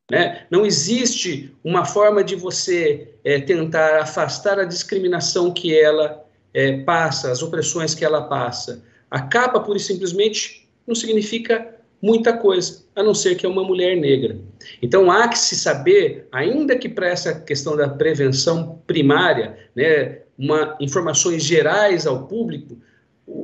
Né? 0.10 0.45
Não 0.49 0.66
existe 0.66 1.54
uma 1.64 1.86
forma 1.86 2.24
de 2.24 2.36
você 2.36 3.10
é, 3.24 3.39
tentar 3.39 3.99
afastar 4.01 4.60
a 4.60 4.66
discriminação 4.66 5.51
que 5.51 5.78
ela 5.78 6.24
é, 6.54 6.80
passa, 6.84 7.32
as 7.32 7.41
opressões 7.41 7.95
que 7.95 8.06
ela 8.06 8.22
passa. 8.24 8.84
A 9.10 9.22
capa, 9.22 9.60
pura 9.60 9.78
e 9.78 9.82
simplesmente, 9.82 10.68
não 10.88 10.95
significa 10.95 11.74
muita 12.01 12.36
coisa, 12.36 12.84
a 12.95 13.01
não 13.01 13.14
ser 13.14 13.36
que 13.36 13.45
é 13.45 13.49
uma 13.49 13.64
mulher 13.64 13.95
negra. 13.95 14.38
Então 14.82 15.10
há 15.10 15.28
que 15.28 15.39
se 15.39 15.56
saber, 15.56 16.28
ainda 16.32 16.78
que 16.78 16.89
para 16.89 17.08
essa 17.08 17.34
questão 17.34 17.78
da 17.78 17.88
prevenção 17.88 18.82
primária, 18.86 19.58
né, 19.74 20.20
uma, 20.38 20.75
informações 20.79 21.43
gerais 21.43 22.05
ao 22.05 22.27
público, 22.27 22.77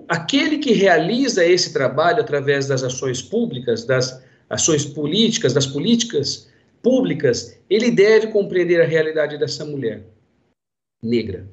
aquele 0.07 0.57
que 0.57 0.73
realiza 0.73 1.45
esse 1.45 1.71
trabalho 1.71 2.21
através 2.21 2.67
das 2.67 2.83
ações 2.83 3.21
públicas, 3.21 3.85
das 3.85 4.21
ações 4.49 4.85
políticas, 4.85 5.53
das 5.53 5.67
políticas 5.67 6.49
públicas, 6.81 7.57
ele 7.69 7.91
deve 7.91 8.27
compreender 8.27 8.81
a 8.81 8.85
realidade 8.85 9.37
dessa 9.37 9.63
mulher 9.65 10.03
negra. 11.01 11.47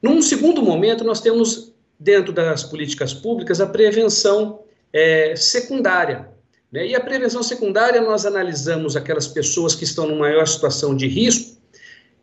Num 0.00 0.22
segundo 0.22 0.62
momento, 0.62 1.04
nós 1.04 1.20
temos, 1.20 1.74
dentro 1.98 2.32
das 2.32 2.62
políticas 2.62 3.12
públicas, 3.12 3.60
a 3.60 3.66
prevenção 3.66 4.60
é, 4.92 5.34
secundária. 5.36 6.28
Né? 6.70 6.88
E 6.88 6.94
a 6.94 7.00
prevenção 7.00 7.42
secundária, 7.42 8.00
nós 8.00 8.24
analisamos 8.24 8.96
aquelas 8.96 9.26
pessoas 9.26 9.74
que 9.74 9.84
estão 9.84 10.06
numa 10.06 10.20
maior 10.20 10.46
situação 10.46 10.94
de 10.94 11.06
risco 11.06 11.55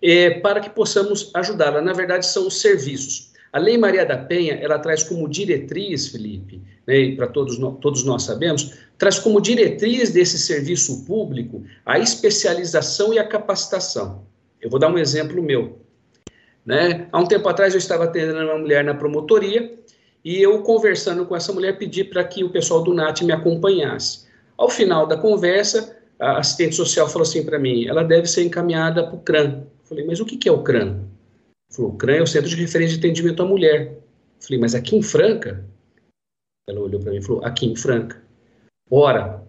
é, 0.04 0.32
para 0.32 0.60
que 0.60 0.70
possamos 0.70 1.32
ajudá-la. 1.34 1.82
Na 1.82 1.94
verdade, 1.94 2.26
são 2.26 2.46
os 2.48 2.60
serviços. 2.60 3.32
A 3.54 3.58
Lei 3.58 3.78
Maria 3.78 4.06
da 4.06 4.18
Penha, 4.18 4.56
ela 4.56 4.78
traz 4.78 5.04
como 5.04 5.30
diretriz, 5.30 6.08
Felipe, 6.08 6.62
né, 6.86 7.16
para 7.16 7.28
todos, 7.28 7.58
todos 7.80 8.04
nós 8.04 8.24
sabemos, 8.24 8.74
traz 8.98 9.18
como 9.18 9.40
diretriz 9.40 10.10
desse 10.10 10.38
serviço 10.38 11.06
público 11.06 11.64
a 11.86 11.98
especialização 12.00 13.14
e 13.14 13.20
a 13.20 13.26
capacitação. 13.26 14.26
Eu 14.62 14.70
vou 14.70 14.80
dar 14.80 14.92
um 14.92 14.98
exemplo 14.98 15.42
meu. 15.42 15.80
Né? 16.66 17.08
Há 17.12 17.20
um 17.20 17.26
tempo 17.26 17.48
atrás 17.48 17.74
eu 17.74 17.78
estava 17.78 18.06
atendendo 18.06 18.40
uma 18.40 18.58
mulher 18.58 18.84
na 18.84 18.94
promotoria 18.94 19.74
e 20.26 20.42
eu 20.42 20.62
conversando 20.64 21.26
com 21.26 21.36
essa 21.36 21.54
mulher 21.54 21.78
pedi 21.78 22.04
para 22.04 22.24
que 22.24 22.44
o 22.44 22.50
pessoal 22.50 22.84
do 22.84 22.94
NAT 22.94 23.22
me 23.22 23.32
acompanhasse. 23.32 24.26
Ao 24.58 24.70
final 24.70 25.06
da 25.06 25.16
conversa, 25.16 25.96
a 26.20 26.40
assistente 26.40 26.76
social 26.76 27.08
falou 27.08 27.24
assim 27.24 27.46
para 27.46 27.60
mim, 27.60 27.86
ela 27.88 28.04
deve 28.04 28.28
ser 28.28 28.44
encaminhada 28.44 29.04
para 29.04 29.16
o 29.16 29.20
CRAN. 29.20 29.64
Falei, 29.84 30.06
mas 30.06 30.20
o 30.20 30.26
que, 30.26 30.38
que 30.38 30.48
é 30.48 30.52
o 30.52 30.64
CRAN? 30.64 31.06
Falou, 31.70 31.92
o 31.92 31.98
CRAN 31.98 32.16
é 32.16 32.22
o 32.22 32.28
Centro 32.28 32.50
de 32.50 32.56
Referência 32.56 32.98
de 32.98 33.06
Atendimento 33.06 33.42
à 33.42 33.46
Mulher. 33.46 34.00
Falei, 34.40 34.60
mas 34.60 34.76
aqui 34.76 34.96
em 34.96 35.02
Franca? 35.02 35.66
Ela 36.68 36.80
olhou 36.80 37.00
para 37.02 37.12
mim 37.12 37.18
e 37.18 37.22
falou, 37.22 37.44
aqui 37.44 37.66
em 37.66 37.76
Franca. 37.76 38.24
Ora, 38.90 39.44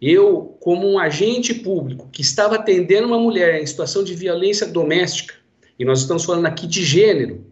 eu, 0.00 0.56
como 0.60 0.86
um 0.88 0.98
agente 0.98 1.54
público 1.54 2.08
que 2.10 2.22
estava 2.22 2.56
atendendo 2.56 3.06
uma 3.06 3.18
mulher 3.18 3.60
em 3.60 3.66
situação 3.66 4.02
de 4.02 4.14
violência 4.14 4.66
doméstica, 4.66 5.34
e 5.78 5.84
nós 5.84 6.00
estamos 6.00 6.24
falando 6.24 6.46
aqui 6.46 6.66
de 6.66 6.84
gênero, 6.84 7.46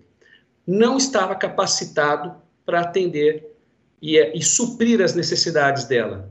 não 0.66 0.96
estava 0.96 1.34
capacitado 1.34 2.34
para 2.64 2.80
atender 2.80 3.54
e, 4.00 4.18
e 4.18 4.42
suprir 4.42 5.00
as 5.00 5.14
necessidades 5.14 5.84
dela. 5.84 6.30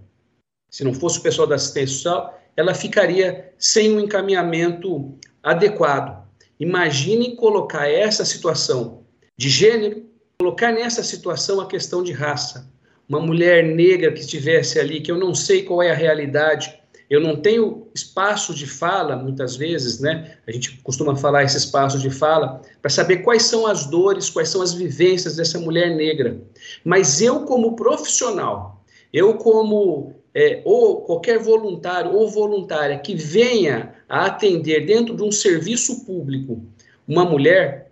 Se 0.69 0.83
não 0.83 0.93
fosse 0.93 1.19
o 1.19 1.21
pessoal 1.21 1.47
da 1.47 1.55
assistência 1.55 1.95
social, 1.95 2.39
ela 2.55 2.73
ficaria 2.73 3.53
sem 3.57 3.91
um 3.91 3.99
encaminhamento 3.99 5.17
adequado. 5.43 6.23
Imagine 6.59 7.35
colocar 7.35 7.89
essa 7.89 8.23
situação 8.23 9.03
de 9.35 9.49
gênero, 9.49 10.05
colocar 10.39 10.71
nessa 10.71 11.03
situação 11.03 11.59
a 11.59 11.67
questão 11.67 12.01
de 12.01 12.13
raça. 12.13 12.71
Uma 13.09 13.19
mulher 13.19 13.63
negra 13.63 14.13
que 14.13 14.21
estivesse 14.21 14.79
ali, 14.79 15.01
que 15.01 15.11
eu 15.11 15.17
não 15.17 15.35
sei 15.35 15.63
qual 15.63 15.83
é 15.83 15.91
a 15.91 15.95
realidade, 15.95 16.73
eu 17.09 17.19
não 17.19 17.35
tenho 17.35 17.87
espaço 17.93 18.55
de 18.55 18.65
fala, 18.65 19.15
muitas 19.17 19.55
vezes, 19.55 19.99
né? 19.99 20.37
A 20.47 20.51
gente 20.51 20.77
costuma 20.81 21.15
falar 21.15 21.43
esse 21.43 21.57
espaço 21.57 21.99
de 21.99 22.09
fala, 22.09 22.61
para 22.81 22.89
saber 22.89 23.17
quais 23.17 23.43
são 23.43 23.67
as 23.67 23.85
dores, 23.85 24.29
quais 24.29 24.49
são 24.49 24.61
as 24.61 24.73
vivências 24.73 25.35
dessa 25.35 25.59
mulher 25.59 25.95
negra. 25.95 26.41
Mas 26.83 27.21
eu, 27.21 27.41
como 27.41 27.75
profissional, 27.75 28.83
eu, 29.11 29.35
como 29.35 30.15
é, 30.35 30.61
ou 30.65 31.01
qualquer 31.01 31.37
voluntário 31.37 32.11
ou 32.11 32.27
voluntária 32.27 32.97
que 32.97 33.15
venha 33.15 33.93
a 34.09 34.25
atender 34.25 34.85
dentro 34.85 35.15
de 35.15 35.23
um 35.23 35.31
serviço 35.31 36.05
público 36.05 36.63
uma 37.07 37.25
mulher, 37.25 37.91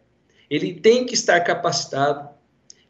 ele 0.49 0.73
tem 0.73 1.05
que 1.05 1.13
estar 1.13 1.39
capacitado, 1.41 2.29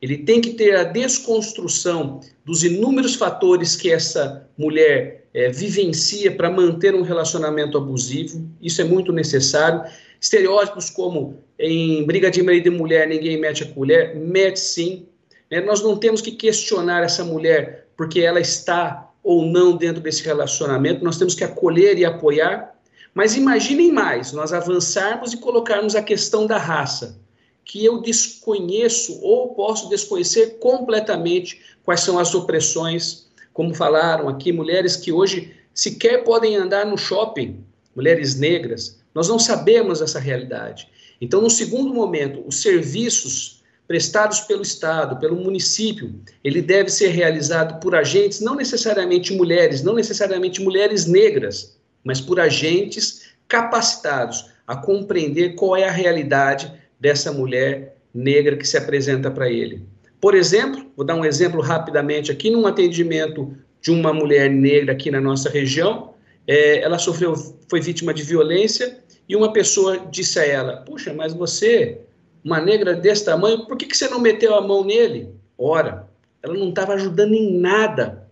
ele 0.02 0.18
tem 0.18 0.40
que 0.40 0.52
ter 0.54 0.76
a 0.76 0.84
desconstrução 0.84 2.22
dos 2.46 2.64
inúmeros 2.64 3.16
fatores 3.16 3.76
que 3.76 3.92
essa 3.92 4.48
mulher 4.58 5.26
é, 5.34 5.50
vivencia 5.50 6.32
para 6.32 6.50
manter 6.50 6.96
um 6.96 7.02
relacionamento 7.02 7.78
abusivo, 7.78 8.48
isso 8.62 8.82
é 8.82 8.84
muito 8.84 9.12
necessário. 9.12 9.84
Estereótipos 10.20 10.90
como 10.90 11.40
em 11.58 12.04
briga 12.06 12.30
de 12.32 12.42
marido 12.42 12.68
e 12.68 12.72
mulher 12.72 13.08
ninguém 13.08 13.38
mete 13.38 13.64
a 13.64 13.68
colher, 13.68 14.16
mete 14.16 14.60
sim. 14.60 15.06
É, 15.50 15.62
nós 15.62 15.82
não 15.82 15.98
temos 15.98 16.22
que 16.22 16.32
questionar 16.32 17.04
essa 17.04 17.24
mulher 17.24 17.88
porque 17.96 18.22
ela 18.22 18.40
está 18.40 19.11
ou 19.24 19.46
não 19.46 19.78
dentro 19.78 20.02
desse 20.02 20.24
relacionamento, 20.24 21.04
nós 21.04 21.18
temos 21.18 21.36
que 21.36 21.44
acolher 21.44 21.98
e 21.98 22.06
apoiar. 22.06 22.76
Mas 23.14 23.36
imaginem 23.36 23.92
mais, 23.92 24.32
nós 24.32 24.54
avançarmos 24.54 25.34
e 25.34 25.38
colocarmos 25.38 25.96
a 25.96 26.02
questão 26.02 26.48
da 26.48 26.58
raça, 26.58 27.20
que 27.66 27.84
eu 27.84 28.02
desconheço 28.02 29.20
ou 29.22 29.54
posso 29.54 29.90
desconhecer 29.90 30.58
completamente 30.60 31.62
quais 31.84 32.02
são 32.02 32.18
as 32.18 32.34
opressões, 32.34 33.28
como 33.54 33.74
falaram 33.74 34.30
aqui, 34.30 34.52
mulheres 34.52 34.96
que 34.96 35.12
hoje 35.12 35.54
sequer 35.74 36.24
podem 36.24 36.56
andar 36.56 36.86
no 36.86 36.98
shopping, 36.98 37.64
mulheres 37.96 38.36
negras, 38.36 39.00
nós 39.14 39.28
não 39.28 39.38
sabemos 39.38 40.02
essa 40.02 40.20
realidade. 40.20 40.88
Então, 41.20 41.42
no 41.42 41.50
segundo 41.50 41.94
momento, 41.94 42.44
os 42.48 42.62
serviços 42.62 43.61
prestados 43.92 44.40
pelo 44.40 44.62
Estado, 44.62 45.18
pelo 45.18 45.36
município, 45.36 46.16
ele 46.42 46.62
deve 46.62 46.90
ser 46.90 47.10
realizado 47.10 47.78
por 47.82 47.94
agentes, 47.94 48.40
não 48.40 48.56
necessariamente 48.56 49.34
mulheres, 49.34 49.84
não 49.84 49.96
necessariamente 49.96 50.62
mulheres 50.62 51.06
negras, 51.06 51.78
mas 52.02 52.22
por 52.22 52.40
agentes 52.40 53.34
capacitados 53.50 54.50
a 54.66 54.78
compreender 54.78 55.56
qual 55.56 55.76
é 55.76 55.84
a 55.84 55.92
realidade 55.92 56.72
dessa 56.98 57.34
mulher 57.34 57.98
negra 58.14 58.56
que 58.56 58.66
se 58.66 58.78
apresenta 58.78 59.30
para 59.30 59.50
ele. 59.50 59.84
Por 60.22 60.36
exemplo, 60.36 60.90
vou 60.96 61.06
dar 61.06 61.16
um 61.16 61.26
exemplo 61.26 61.60
rapidamente 61.60 62.32
aqui, 62.32 62.50
num 62.50 62.66
atendimento 62.66 63.54
de 63.82 63.92
uma 63.92 64.14
mulher 64.14 64.50
negra 64.50 64.94
aqui 64.94 65.12
na 65.12 65.20
nossa 65.20 65.50
região, 65.50 66.14
é, 66.48 66.80
ela 66.80 66.98
sofreu, 66.98 67.36
foi 67.68 67.82
vítima 67.82 68.14
de 68.14 68.24
violência 68.24 69.00
e 69.28 69.36
uma 69.36 69.52
pessoa 69.52 69.98
disse 70.10 70.40
a 70.40 70.46
ela: 70.46 70.78
Puxa, 70.78 71.14
mas 71.14 71.34
você 71.34 72.00
uma 72.44 72.60
negra 72.60 72.96
desse 72.96 73.26
tamanho, 73.26 73.66
por 73.66 73.78
que, 73.78 73.86
que 73.86 73.96
você 73.96 74.08
não 74.08 74.20
meteu 74.20 74.56
a 74.56 74.62
mão 74.62 74.84
nele? 74.84 75.34
Ora, 75.58 76.10
ela 76.42 76.54
não 76.54 76.70
estava 76.70 76.94
ajudando 76.94 77.34
em 77.34 77.58
nada. 77.60 78.28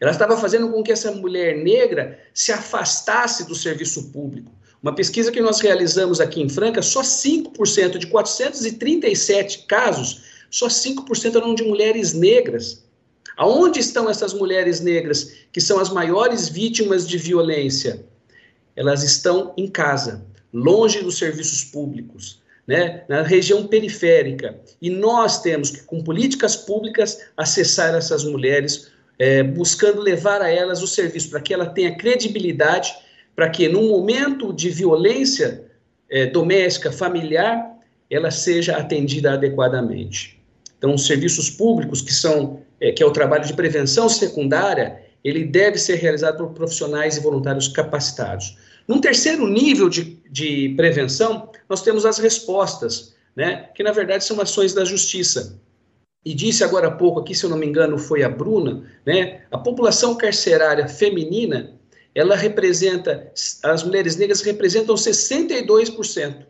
Ela 0.00 0.10
estava 0.10 0.36
fazendo 0.36 0.70
com 0.70 0.82
que 0.82 0.90
essa 0.90 1.12
mulher 1.12 1.56
negra 1.58 2.18
se 2.34 2.50
afastasse 2.50 3.46
do 3.46 3.54
serviço 3.54 4.10
público. 4.10 4.50
Uma 4.82 4.92
pesquisa 4.92 5.30
que 5.30 5.40
nós 5.40 5.60
realizamos 5.60 6.20
aqui 6.20 6.42
em 6.42 6.48
Franca, 6.48 6.82
só 6.82 7.02
5% 7.02 7.98
de 7.98 8.08
437 8.08 9.66
casos, 9.66 10.22
só 10.50 10.66
5% 10.66 11.36
eram 11.36 11.54
de 11.54 11.62
mulheres 11.62 12.12
negras. 12.12 12.84
Aonde 13.36 13.78
estão 13.78 14.10
essas 14.10 14.34
mulheres 14.34 14.80
negras 14.80 15.34
que 15.52 15.60
são 15.60 15.78
as 15.78 15.88
maiores 15.88 16.48
vítimas 16.48 17.06
de 17.06 17.16
violência? 17.16 18.04
Elas 18.74 19.04
estão 19.04 19.54
em 19.56 19.68
casa, 19.68 20.26
longe 20.52 21.00
dos 21.00 21.16
serviços 21.16 21.62
públicos 21.62 22.41
né, 22.66 23.02
na 23.08 23.22
região 23.22 23.66
periférica. 23.66 24.58
E 24.80 24.88
nós 24.90 25.42
temos 25.42 25.70
que, 25.70 25.82
com 25.82 26.02
políticas 26.02 26.56
públicas, 26.56 27.20
acessar 27.36 27.94
essas 27.94 28.24
mulheres, 28.24 28.90
é, 29.18 29.42
buscando 29.42 30.00
levar 30.00 30.40
a 30.40 30.50
elas 30.50 30.82
o 30.82 30.86
serviço, 30.86 31.30
para 31.30 31.40
que 31.40 31.52
ela 31.52 31.66
tenha 31.66 31.96
credibilidade, 31.96 32.94
para 33.34 33.48
que, 33.48 33.68
num 33.68 33.88
momento 33.88 34.52
de 34.52 34.70
violência 34.70 35.64
é, 36.10 36.26
doméstica, 36.26 36.92
familiar, 36.92 37.72
ela 38.10 38.30
seja 38.30 38.76
atendida 38.76 39.32
adequadamente. 39.32 40.40
Então, 40.78 40.94
os 40.94 41.06
serviços 41.06 41.48
públicos, 41.48 42.02
que 42.02 42.12
são 42.12 42.60
é, 42.82 42.90
que 42.90 43.00
é 43.00 43.06
o 43.06 43.12
trabalho 43.12 43.46
de 43.46 43.54
prevenção 43.54 44.08
secundária, 44.08 45.00
ele 45.22 45.44
deve 45.44 45.78
ser 45.78 45.94
realizado 45.94 46.38
por 46.38 46.48
profissionais 46.52 47.16
e 47.16 47.20
voluntários 47.20 47.68
capacitados. 47.68 48.58
Num 48.88 49.00
terceiro 49.00 49.46
nível 49.46 49.88
de, 49.88 50.18
de 50.28 50.74
prevenção, 50.76 51.48
nós 51.72 51.80
temos 51.80 52.04
as 52.04 52.18
respostas, 52.18 53.14
né, 53.34 53.70
que 53.74 53.82
na 53.82 53.92
verdade 53.92 54.22
são 54.26 54.38
ações 54.38 54.74
da 54.74 54.84
justiça. 54.84 55.58
E 56.22 56.34
disse 56.34 56.62
agora 56.62 56.88
há 56.88 56.90
pouco 56.90 57.20
aqui, 57.20 57.34
se 57.34 57.44
eu 57.44 57.48
não 57.48 57.56
me 57.56 57.66
engano, 57.66 57.96
foi 57.96 58.22
a 58.22 58.28
Bruna, 58.28 58.84
né, 59.06 59.40
a 59.50 59.56
população 59.56 60.14
carcerária 60.14 60.86
feminina, 60.86 61.72
ela 62.14 62.36
representa, 62.36 63.32
as 63.62 63.82
mulheres 63.82 64.16
negras 64.16 64.42
representam 64.42 64.94
62%. 64.96 66.44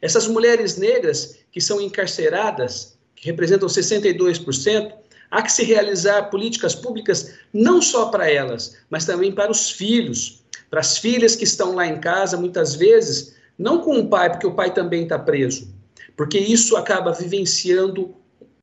Essas 0.00 0.28
mulheres 0.28 0.76
negras 0.76 1.40
que 1.50 1.60
são 1.60 1.80
encarceradas, 1.80 2.96
que 3.16 3.26
representam 3.26 3.68
62%, 3.68 4.92
há 5.28 5.42
que 5.42 5.50
se 5.50 5.64
realizar 5.64 6.30
políticas 6.30 6.72
públicas 6.72 7.34
não 7.52 7.82
só 7.82 8.10
para 8.10 8.30
elas, 8.30 8.76
mas 8.88 9.04
também 9.04 9.32
para 9.32 9.50
os 9.50 9.72
filhos, 9.72 10.44
para 10.70 10.78
as 10.78 10.98
filhas 10.98 11.34
que 11.34 11.42
estão 11.42 11.74
lá 11.74 11.84
em 11.84 11.98
casa, 12.00 12.36
muitas 12.36 12.76
vezes, 12.76 13.34
não 13.58 13.80
com 13.80 13.98
o 13.98 14.08
pai, 14.08 14.30
porque 14.30 14.46
o 14.46 14.54
pai 14.54 14.72
também 14.72 15.04
está 15.04 15.18
preso, 15.18 15.74
porque 16.16 16.38
isso 16.38 16.76
acaba 16.76 17.12
vivenciando, 17.12 18.14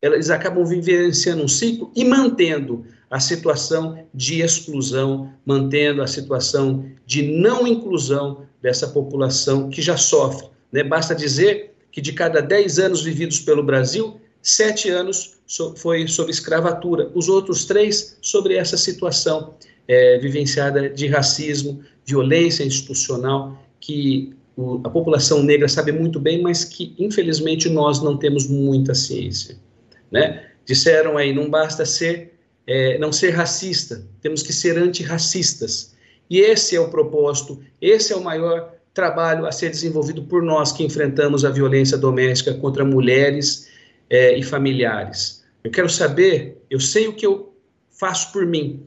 eles 0.01 0.29
acabam 0.29 0.65
vivenciando 0.65 1.43
um 1.43 1.47
ciclo 1.47 1.91
e 1.95 2.03
mantendo 2.03 2.85
a 3.09 3.19
situação 3.19 4.05
de 4.13 4.41
exclusão, 4.41 5.31
mantendo 5.45 6.01
a 6.01 6.07
situação 6.07 6.85
de 7.05 7.21
não 7.21 7.67
inclusão 7.67 8.45
dessa 8.61 8.87
população 8.87 9.69
que 9.69 9.81
já 9.81 9.97
sofre. 9.97 10.47
Né? 10.71 10.83
Basta 10.83 11.13
dizer 11.13 11.75
que 11.91 12.01
de 12.01 12.13
cada 12.13 12.41
10 12.41 12.79
anos 12.79 13.03
vividos 13.03 13.39
pelo 13.39 13.61
Brasil, 13.61 14.19
sete 14.41 14.89
anos 14.89 15.37
foi 15.77 16.07
sob 16.07 16.31
escravatura, 16.31 17.11
os 17.13 17.29
outros 17.29 17.65
três 17.65 18.17
sobre 18.21 18.55
essa 18.55 18.75
situação 18.75 19.53
é, 19.87 20.17
vivenciada 20.17 20.89
de 20.89 21.07
racismo, 21.07 21.81
violência 22.05 22.63
institucional, 22.63 23.57
que 23.79 24.33
o, 24.55 24.81
a 24.83 24.89
população 24.89 25.41
negra 25.41 25.67
sabe 25.67 25.91
muito 25.91 26.19
bem, 26.19 26.41
mas 26.41 26.63
que, 26.63 26.95
infelizmente, 26.97 27.69
nós 27.69 28.01
não 28.01 28.17
temos 28.17 28.47
muita 28.47 28.93
ciência. 28.93 29.57
Né? 30.11 30.47
Disseram 30.65 31.17
aí, 31.17 31.33
não 31.33 31.49
basta 31.49 31.85
ser, 31.85 32.33
é, 32.67 32.97
não 32.97 33.11
ser 33.11 33.31
racista, 33.31 34.05
temos 34.21 34.43
que 34.43 34.53
ser 34.53 34.77
antirracistas. 34.77 35.95
E 36.29 36.39
esse 36.39 36.75
é 36.75 36.79
o 36.79 36.89
propósito, 36.89 37.59
esse 37.81 38.13
é 38.13 38.15
o 38.15 38.23
maior 38.23 38.73
trabalho 38.93 39.45
a 39.45 39.51
ser 39.51 39.69
desenvolvido 39.69 40.23
por 40.23 40.43
nós 40.43 40.71
que 40.71 40.83
enfrentamos 40.83 41.43
a 41.43 41.49
violência 41.49 41.97
doméstica 41.97 42.53
contra 42.53 42.85
mulheres 42.85 43.67
é, 44.09 44.37
e 44.37 44.43
familiares. 44.43 45.43
Eu 45.63 45.71
quero 45.71 45.89
saber, 45.89 46.61
eu 46.69 46.79
sei 46.79 47.07
o 47.07 47.13
que 47.13 47.25
eu 47.25 47.55
faço 47.89 48.31
por 48.31 48.45
mim, 48.45 48.85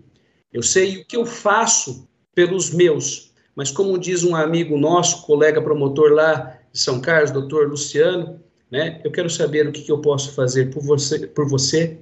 eu 0.52 0.62
sei 0.62 0.98
o 0.98 1.04
que 1.04 1.16
eu 1.16 1.26
faço 1.26 2.08
pelos 2.34 2.70
meus, 2.72 3.25
mas 3.56 3.70
como 3.70 3.98
diz 3.98 4.22
um 4.22 4.36
amigo 4.36 4.76
nosso, 4.76 5.22
colega 5.22 5.62
promotor 5.62 6.12
lá 6.12 6.58
de 6.70 6.78
São 6.78 7.00
Carlos, 7.00 7.30
doutor 7.30 7.66
Luciano, 7.66 8.38
né, 8.70 9.00
eu 9.02 9.10
quero 9.10 9.30
saber 9.30 9.66
o 9.66 9.72
que, 9.72 9.80
que 9.82 9.90
eu 9.90 9.98
posso 9.98 10.32
fazer 10.32 10.70
por 10.70 10.82
você, 10.82 11.26
por 11.26 11.48
você 11.48 11.96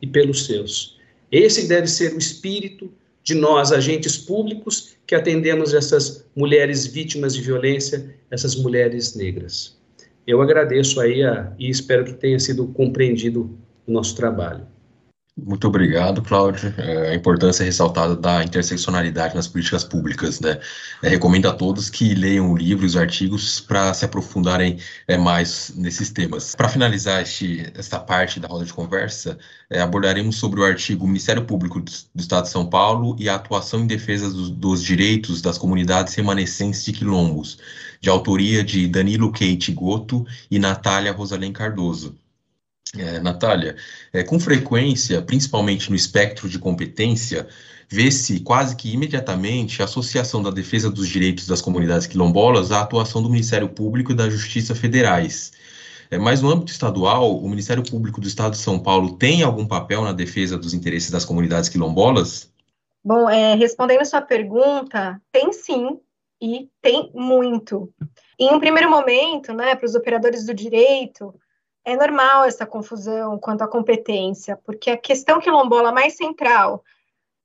e 0.00 0.06
pelos 0.06 0.46
seus. 0.46 0.98
Esse 1.32 1.66
deve 1.66 1.88
ser 1.88 2.14
o 2.14 2.18
espírito 2.18 2.90
de 3.24 3.34
nós, 3.34 3.72
agentes 3.72 4.16
públicos, 4.16 4.96
que 5.06 5.14
atendemos 5.14 5.74
essas 5.74 6.24
mulheres 6.34 6.86
vítimas 6.86 7.34
de 7.34 7.42
violência, 7.42 8.14
essas 8.30 8.54
mulheres 8.54 9.14
negras. 9.14 9.76
Eu 10.26 10.40
agradeço 10.40 11.00
aí 11.00 11.24
a, 11.24 11.52
e 11.58 11.68
espero 11.68 12.04
que 12.04 12.12
tenha 12.14 12.38
sido 12.38 12.68
compreendido 12.68 13.50
o 13.86 13.92
nosso 13.92 14.14
trabalho. 14.14 14.66
Muito 15.44 15.66
obrigado, 15.68 16.22
Cláudio. 16.22 16.74
É, 16.76 17.10
a 17.10 17.14
importância 17.14 17.64
ressaltada 17.64 18.14
da 18.14 18.44
interseccionalidade 18.44 19.34
nas 19.34 19.48
políticas 19.48 19.84
públicas, 19.84 20.40
né? 20.40 20.60
É, 21.02 21.08
recomendo 21.08 21.48
a 21.48 21.52
todos 21.52 21.88
que 21.88 22.14
leiam 22.14 22.50
o 22.50 22.56
livro 22.56 22.84
e 22.84 22.86
os 22.86 22.96
artigos 22.96 23.60
para 23.60 23.92
se 23.94 24.04
aprofundarem 24.04 24.78
é, 25.08 25.16
mais 25.16 25.72
nesses 25.76 26.10
temas. 26.10 26.54
Para 26.54 26.68
finalizar 26.68 27.22
este, 27.22 27.72
esta 27.74 27.98
parte 27.98 28.38
da 28.38 28.48
roda 28.48 28.64
de 28.64 28.72
conversa, 28.72 29.38
é, 29.70 29.80
abordaremos 29.80 30.36
sobre 30.36 30.60
o 30.60 30.64
artigo 30.64 31.06
Ministério 31.06 31.44
Público 31.44 31.80
do, 31.80 31.90
do, 32.14 32.20
Estado 32.20 32.44
de 32.44 32.50
São 32.50 32.66
Paulo 32.66 33.16
e 33.18 33.28
a 33.28 33.36
atuação 33.36 33.80
em 33.80 33.86
defesa 33.86 34.28
dos, 34.30 34.50
dos 34.50 34.82
direitos 34.82 35.40
das 35.40 35.56
comunidades 35.56 36.14
remanescentes 36.14 36.84
de 36.84 36.92
quilombos, 36.92 37.58
de 38.00 38.10
autoria 38.10 38.62
de 38.62 38.86
Danilo 38.86 39.32
Keite 39.32 39.72
Goto 39.72 40.26
e 40.50 40.58
Natália 40.58 41.12
Rosalém 41.12 41.52
Cardoso 41.52 42.14
é, 42.96 43.20
Natália, 43.20 43.76
é, 44.12 44.22
com 44.22 44.38
frequência, 44.40 45.22
principalmente 45.22 45.90
no 45.90 45.96
espectro 45.96 46.48
de 46.48 46.58
competência, 46.58 47.46
vê-se 47.88 48.40
quase 48.40 48.76
que 48.76 48.92
imediatamente 48.92 49.82
a 49.82 49.84
associação 49.84 50.42
da 50.42 50.50
defesa 50.50 50.90
dos 50.90 51.08
direitos 51.08 51.46
das 51.46 51.60
comunidades 51.60 52.06
quilombolas 52.06 52.72
à 52.72 52.80
atuação 52.80 53.22
do 53.22 53.30
Ministério 53.30 53.68
Público 53.68 54.12
e 54.12 54.14
da 54.14 54.28
Justiça 54.28 54.74
Federais. 54.74 55.52
É, 56.10 56.18
mas 56.18 56.42
no 56.42 56.50
âmbito 56.50 56.72
estadual, 56.72 57.38
o 57.38 57.48
Ministério 57.48 57.82
Público 57.82 58.20
do 58.20 58.26
Estado 58.26 58.52
de 58.52 58.58
São 58.58 58.78
Paulo 58.78 59.16
tem 59.16 59.42
algum 59.42 59.66
papel 59.66 60.02
na 60.02 60.12
defesa 60.12 60.58
dos 60.58 60.74
interesses 60.74 61.10
das 61.10 61.24
comunidades 61.24 61.68
quilombolas? 61.68 62.52
Bom, 63.04 63.30
é, 63.30 63.54
respondendo 63.54 64.00
a 64.00 64.04
sua 64.04 64.20
pergunta, 64.20 65.20
tem 65.32 65.52
sim, 65.52 65.98
e 66.40 66.68
tem 66.80 67.10
muito. 67.14 67.92
Em 68.38 68.52
um 68.52 68.58
primeiro 68.58 68.90
momento, 68.90 69.52
né, 69.52 69.74
para 69.74 69.86
os 69.86 69.94
operadores 69.94 70.46
do 70.46 70.54
direito, 70.54 71.34
é 71.84 71.96
normal 71.96 72.44
essa 72.44 72.66
confusão 72.66 73.38
quanto 73.38 73.62
à 73.62 73.68
competência, 73.68 74.56
porque 74.64 74.90
a 74.90 74.96
questão 74.96 75.40
quilombola 75.40 75.92
mais 75.92 76.14
central, 76.14 76.84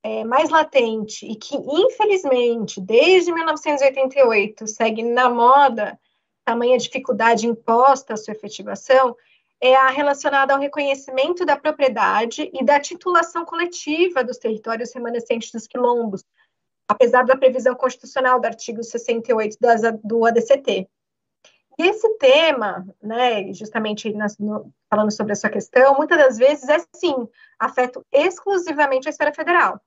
é, 0.04 0.24
mais 0.24 0.50
latente, 0.50 1.26
e 1.26 1.36
que, 1.36 1.56
infelizmente, 1.56 2.80
desde 2.82 3.32
1988 3.32 4.68
segue 4.68 5.04
na 5.04 5.30
moda, 5.30 5.98
tamanha 6.44 6.78
dificuldade 6.78 7.48
imposta 7.48 8.14
à 8.14 8.18
sua 8.18 8.34
efetivação, 8.34 9.16
é 9.60 9.76
a 9.76 9.90
relacionada 9.90 10.54
ao 10.54 10.60
reconhecimento 10.60 11.46
da 11.46 11.58
propriedade 11.58 12.52
e 12.54 12.64
da 12.64 12.80
titulação 12.80 13.46
coletiva 13.46 14.24
dos 14.24 14.38
territórios 14.38 14.94
remanescentes 14.94 15.52
dos 15.52 15.66
quilombos, 15.66 16.24
apesar 16.88 17.26
da 17.26 17.38
previsão 17.38 17.74
constitucional 17.74 18.40
do 18.40 18.46
artigo 18.46 18.84
68 18.84 19.58
das, 19.60 19.82
do 20.04 20.26
ADCT. 20.26 20.88
Esse 21.78 22.08
tema, 22.18 22.86
né, 23.02 23.52
justamente 23.54 24.14
nas, 24.14 24.38
no, 24.38 24.72
falando 24.90 25.12
sobre 25.12 25.34
essa 25.34 25.50
questão, 25.50 25.96
muitas 25.96 26.18
das 26.18 26.38
vezes 26.38 26.70
é 26.70 26.78
sim, 26.96 27.28
afeta 27.60 28.02
exclusivamente 28.12 29.08
a 29.08 29.12
esfera 29.12 29.34
federal. 29.34 29.82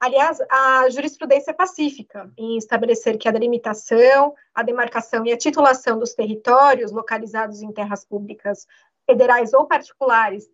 Aliás, 0.00 0.38
a 0.48 0.88
jurisprudência 0.88 1.50
é 1.50 1.54
pacífica 1.54 2.32
em 2.38 2.56
estabelecer 2.56 3.18
que 3.18 3.28
a 3.28 3.32
delimitação, 3.32 4.34
a 4.54 4.62
demarcação 4.62 5.26
e 5.26 5.32
a 5.32 5.36
titulação 5.36 5.98
dos 5.98 6.14
territórios 6.14 6.90
localizados 6.90 7.60
em 7.60 7.70
terras 7.70 8.02
públicas 8.02 8.66
federais 9.04 9.52
ou 9.52 9.66
particulares 9.66 10.48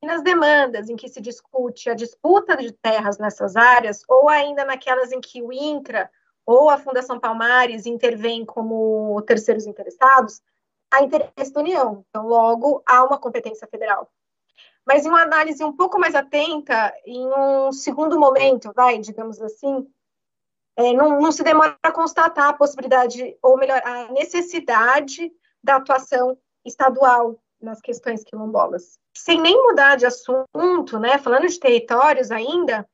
e 0.00 0.06
nas 0.06 0.22
demandas 0.22 0.88
em 0.88 0.94
que 0.94 1.08
se 1.08 1.20
discute 1.20 1.90
a 1.90 1.94
disputa 1.94 2.56
de 2.56 2.70
terras 2.70 3.18
nessas 3.18 3.56
áreas 3.56 4.04
ou 4.08 4.28
ainda 4.28 4.64
naquelas 4.64 5.10
em 5.10 5.20
que 5.20 5.42
o 5.42 5.52
INCRA 5.52 6.08
ou 6.46 6.68
a 6.68 6.78
Fundação 6.78 7.20
Palmares 7.20 7.86
intervém 7.86 8.44
como 8.44 9.20
terceiros 9.22 9.66
interessados, 9.66 10.40
há 10.90 11.02
interesse 11.02 11.52
da 11.52 11.60
União. 11.60 12.04
Então, 12.08 12.26
logo, 12.26 12.82
há 12.86 13.04
uma 13.04 13.18
competência 13.18 13.66
federal. 13.66 14.10
Mas 14.84 15.06
em 15.06 15.08
uma 15.08 15.22
análise 15.22 15.62
um 15.62 15.74
pouco 15.74 15.98
mais 15.98 16.14
atenta, 16.14 16.92
em 17.06 17.26
um 17.26 17.72
segundo 17.72 18.18
momento, 18.18 18.72
vai, 18.74 18.98
digamos 18.98 19.40
assim, 19.40 19.86
é, 20.76 20.92
não, 20.92 21.20
não, 21.20 21.30
se 21.30 21.42
demora 21.42 21.76
a 21.82 21.92
constatar 21.92 22.48
a 22.48 22.52
possibilidade, 22.54 23.36
ou 23.42 23.56
melhor, 23.56 23.80
a 23.84 24.10
necessidade 24.12 25.30
da 25.62 25.76
atuação 25.76 26.36
estadual 26.64 27.38
nas 27.60 27.80
questões 27.80 28.24
quilombolas. 28.24 28.98
Sem 29.16 29.40
nem 29.40 29.54
mudar 29.54 29.96
de 29.96 30.06
assunto, 30.06 30.98
né, 30.98 31.18
falando 31.18 31.46
de 31.46 31.60
territórios 31.60 32.30
ainda, 32.30 32.88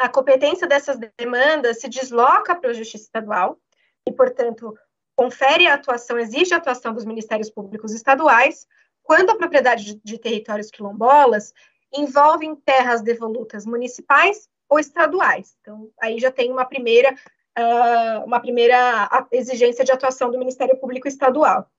a 0.00 0.08
competência 0.08 0.66
dessas 0.66 0.98
demandas 1.18 1.78
se 1.78 1.88
desloca 1.88 2.54
para 2.54 2.70
a 2.70 2.72
Justiça 2.72 3.04
Estadual 3.04 3.58
e, 4.06 4.10
portanto, 4.10 4.74
confere 5.14 5.66
a 5.66 5.74
atuação, 5.74 6.18
exige 6.18 6.54
a 6.54 6.56
atuação 6.56 6.94
dos 6.94 7.04
Ministérios 7.04 7.50
Públicos 7.50 7.92
Estaduais 7.92 8.66
quando 9.02 9.28
a 9.28 9.36
propriedade 9.36 9.84
de, 9.84 10.00
de 10.02 10.18
territórios 10.18 10.70
quilombolas 10.70 11.52
envolve 11.94 12.56
terras 12.64 13.02
devolutas 13.02 13.66
municipais 13.66 14.48
ou 14.70 14.78
estaduais. 14.78 15.54
Então, 15.60 15.90
aí 16.00 16.18
já 16.18 16.30
tem 16.30 16.50
uma 16.50 16.64
primeira, 16.64 17.12
uh, 17.12 18.24
uma 18.24 18.40
primeira 18.40 19.28
exigência 19.30 19.84
de 19.84 19.92
atuação 19.92 20.30
do 20.30 20.38
Ministério 20.38 20.78
Público 20.78 21.08
Estadual. 21.08 21.70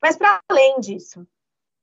Mas, 0.00 0.16
para 0.16 0.40
além 0.48 0.78
disso, 0.78 1.26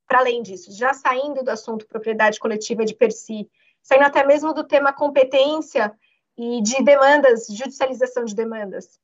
para 0.08 0.20
além 0.20 0.42
disso, 0.42 0.72
já 0.72 0.94
saindo 0.94 1.44
do 1.44 1.52
assunto 1.52 1.88
propriedade 1.88 2.40
coletiva 2.40 2.86
de 2.86 2.96
per 2.96 3.12
si 3.12 3.50
saindo 3.84 4.06
até 4.06 4.26
mesmo 4.26 4.54
do 4.54 4.64
tema 4.64 4.94
competência 4.94 5.94
e 6.38 6.62
de 6.62 6.82
demandas, 6.82 7.46
judicialização 7.48 8.26
de 8.26 8.34
demandas. 8.34 9.00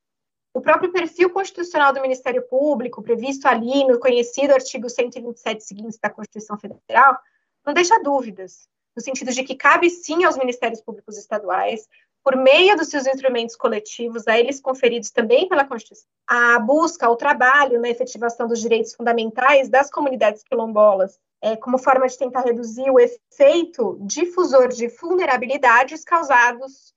O 0.54 0.62
próprio 0.62 0.92
perfil 0.92 1.30
constitucional 1.30 1.94
do 1.94 2.02
Ministério 2.02 2.42
Público, 2.48 3.04
previsto 3.04 3.48
ali 3.48 3.86
no 3.86 4.00
conhecido 4.00 4.54
artigo 4.54 4.90
127 4.90 5.64
seguintes 5.64 6.00
da 6.00 6.10
Constituição 6.10 6.58
Federal, 6.58 7.20
não 7.64 7.74
deixa 7.74 8.02
dúvidas, 8.02 8.68
no 8.96 9.02
sentido 9.02 9.32
de 9.32 9.44
que 9.44 9.56
cabe 9.56 9.90
sim 9.90 10.24
aos 10.24 10.38
Ministérios 10.38 10.82
Públicos 10.82 11.18
estaduais, 11.18 11.88
por 12.24 12.36
meio 12.36 12.76
dos 12.76 12.90
seus 12.90 13.06
instrumentos 13.06 13.56
coletivos, 13.56 14.28
a 14.28 14.40
eles 14.40 14.60
conferidos 14.60 15.12
também 15.12 15.48
pela 15.48 15.66
Constituição, 15.66 16.08
a 16.28 16.60
busca, 16.60 17.10
o 17.10 17.16
trabalho 17.16 17.80
na 17.80 17.90
efetivação 17.90 18.48
dos 18.48 18.60
direitos 18.60 18.94
fundamentais 18.94 19.70
das 19.70 19.90
comunidades 19.90 20.44
quilombolas, 20.44 21.20
é, 21.42 21.56
como 21.56 21.78
forma 21.78 22.08
de 22.08 22.18
tentar 22.18 22.42
reduzir 22.42 22.90
o 22.90 23.00
efeito 23.00 23.98
difusor 24.02 24.68
de 24.68 24.88
vulnerabilidades 24.88 26.04
causados 26.04 26.94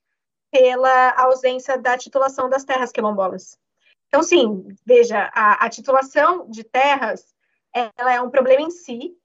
pela 0.51 1.11
ausência 1.17 1.77
da 1.77 1.97
titulação 1.97 2.49
das 2.49 2.63
terras 2.63 2.91
quilombolas. 2.91 3.57
Então, 4.07 4.21
sim, 4.21 4.67
veja, 4.85 5.31
a, 5.33 5.65
a 5.65 5.69
titulação 5.69 6.47
de 6.49 6.63
terras 6.63 7.33
ela 7.73 8.13
é 8.13 8.21
um 8.21 8.29
problema 8.29 8.61
em 8.61 8.69
si, 8.69 9.17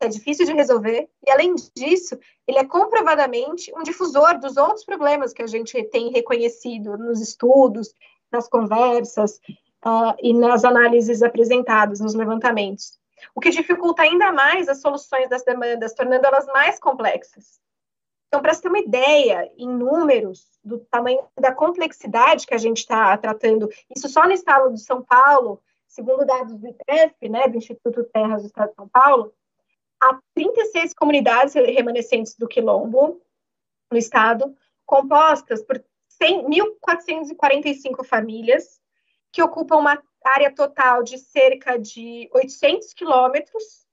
é 0.00 0.08
difícil 0.08 0.46
de 0.46 0.54
resolver, 0.54 1.10
e 1.26 1.30
além 1.30 1.54
disso, 1.76 2.18
ele 2.46 2.56
é 2.56 2.64
comprovadamente 2.64 3.70
um 3.76 3.82
difusor 3.82 4.38
dos 4.40 4.56
outros 4.56 4.82
problemas 4.82 5.34
que 5.34 5.42
a 5.42 5.46
gente 5.46 5.82
tem 5.84 6.10
reconhecido 6.10 6.96
nos 6.96 7.20
estudos, 7.20 7.94
nas 8.32 8.48
conversas 8.48 9.38
uh, 9.84 10.16
e 10.22 10.32
nas 10.32 10.64
análises 10.64 11.22
apresentadas, 11.22 12.00
nos 12.00 12.14
levantamentos 12.14 12.98
o 13.34 13.40
que 13.40 13.50
dificulta 13.50 14.02
ainda 14.02 14.32
mais 14.32 14.68
as 14.68 14.80
soluções 14.80 15.28
das 15.28 15.44
demandas, 15.44 15.94
tornando 15.94 16.26
elas 16.26 16.46
mais 16.46 16.78
complexas. 16.78 17.60
Então, 18.28 18.40
para 18.40 18.54
você 18.54 18.62
ter 18.62 18.68
uma 18.68 18.78
ideia, 18.78 19.50
em 19.56 19.68
números, 19.68 20.46
do 20.62 20.78
tamanho 20.78 21.20
da 21.38 21.52
complexidade 21.52 22.46
que 22.46 22.54
a 22.54 22.58
gente 22.58 22.78
está 22.78 23.16
tratando, 23.18 23.68
isso 23.94 24.08
só 24.08 24.24
no 24.24 24.32
estado 24.32 24.72
de 24.72 24.80
São 24.80 25.02
Paulo, 25.02 25.60
segundo 25.88 26.24
dados 26.24 26.56
do 26.56 26.68
ITEF, 26.68 27.28
né, 27.28 27.48
do 27.48 27.58
Instituto 27.58 28.04
Terras 28.04 28.42
do 28.42 28.46
Estado 28.46 28.68
de 28.68 28.76
São 28.76 28.88
Paulo, 28.88 29.34
há 30.00 30.16
36 30.34 30.94
comunidades 30.94 31.54
remanescentes 31.54 32.36
do 32.36 32.46
Quilombo 32.46 33.20
no 33.90 33.98
estado, 33.98 34.56
compostas 34.86 35.62
por 35.62 35.84
1.445 36.22 38.04
famílias, 38.04 38.80
que 39.32 39.42
ocupam 39.42 39.78
uma 39.78 40.00
área 40.24 40.54
total 40.54 41.02
de 41.02 41.18
cerca 41.18 41.78
de 41.78 42.28
800 42.32 42.92
quilômetros, 42.94 43.86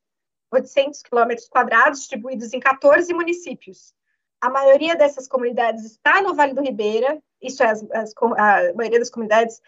800 0.52 1.02
quilômetros 1.02 1.48
quadrados, 1.48 2.00
distribuídos 2.00 2.54
em 2.54 2.60
14 2.60 3.14
municípios. 3.14 3.94
A 4.40 4.50
maioria 4.50 4.96
dessas 4.96 5.28
comunidades 5.28 5.84
está 5.86 6.22
no 6.22 6.36
Vale 6.36 6.54
do 6.54 6.62
Ribeira, 6.62 7.22
isso 7.42 7.64
é, 7.64 7.68
as, 7.68 7.86
as, 7.92 8.14
a 8.38 8.74
maioria 8.74 9.00
das 9.00 9.10
comunidades 9.10 9.62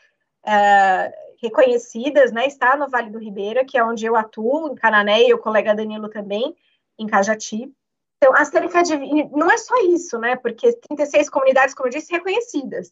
uh, 0.46 1.12
reconhecidas, 1.42 2.32
né, 2.32 2.46
está 2.46 2.76
no 2.76 2.90
Vale 2.90 3.10
do 3.10 3.20
Ribeira, 3.20 3.66
que 3.66 3.78
é 3.78 3.84
onde 3.84 4.06
eu 4.06 4.16
atuo, 4.16 4.72
em 4.72 4.76
Canané, 4.76 5.24
e 5.24 5.34
o 5.34 5.40
colega 5.40 5.76
Danilo 5.76 6.10
também, 6.10 6.56
em 6.98 7.08
Cajati. 7.08 7.74
Então, 8.22 8.36
a 8.36 8.44
cerca 8.44 8.84
de. 8.84 8.98
Não 9.30 9.50
é 9.50 9.58
só 9.58 9.76
isso, 9.86 10.20
né? 10.20 10.36
Porque 10.36 10.74
36 10.74 11.30
comunidades, 11.30 11.74
como 11.74 11.88
eu 11.88 11.92
disse, 11.94 12.12
reconhecidas. 12.12 12.92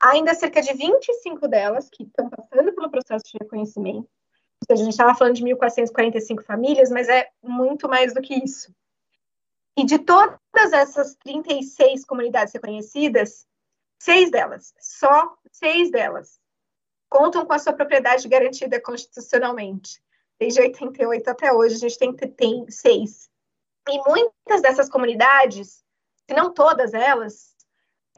Ainda 0.00 0.34
cerca 0.34 0.62
de 0.62 0.72
25 0.72 1.48
delas 1.48 1.88
que 1.90 2.04
estão 2.04 2.30
passando 2.30 2.72
pelo 2.72 2.90
processo 2.90 3.24
de 3.24 3.38
reconhecimento. 3.40 4.08
Ou 4.60 4.66
seja, 4.66 4.82
a 4.82 4.84
gente 4.84 4.92
estava 4.92 5.14
falando 5.14 5.34
de 5.34 5.44
1.445 5.44 6.44
famílias, 6.44 6.90
mas 6.90 7.08
é 7.08 7.28
muito 7.42 7.88
mais 7.88 8.14
do 8.14 8.20
que 8.20 8.34
isso. 8.34 8.72
E 9.76 9.84
de 9.84 9.98
todas 9.98 10.72
essas 10.72 11.14
36 11.16 12.04
comunidades 12.04 12.52
reconhecidas, 12.52 13.46
seis 14.00 14.30
delas, 14.30 14.74
só 14.80 15.36
seis 15.52 15.90
delas, 15.90 16.40
contam 17.08 17.46
com 17.46 17.52
a 17.52 17.58
sua 17.58 17.72
propriedade 17.72 18.28
garantida 18.28 18.80
constitucionalmente. 18.80 20.02
Desde 20.38 20.60
88 20.60 21.28
até 21.28 21.52
hoje, 21.52 21.76
a 21.76 21.78
gente 21.78 21.98
tem, 21.98 22.12
tem 22.12 22.70
seis. 22.70 23.28
E 23.88 23.98
muitas 24.08 24.62
dessas 24.62 24.88
comunidades, 24.88 25.84
se 26.26 26.34
não 26.34 26.52
todas 26.52 26.92
elas, 26.92 27.54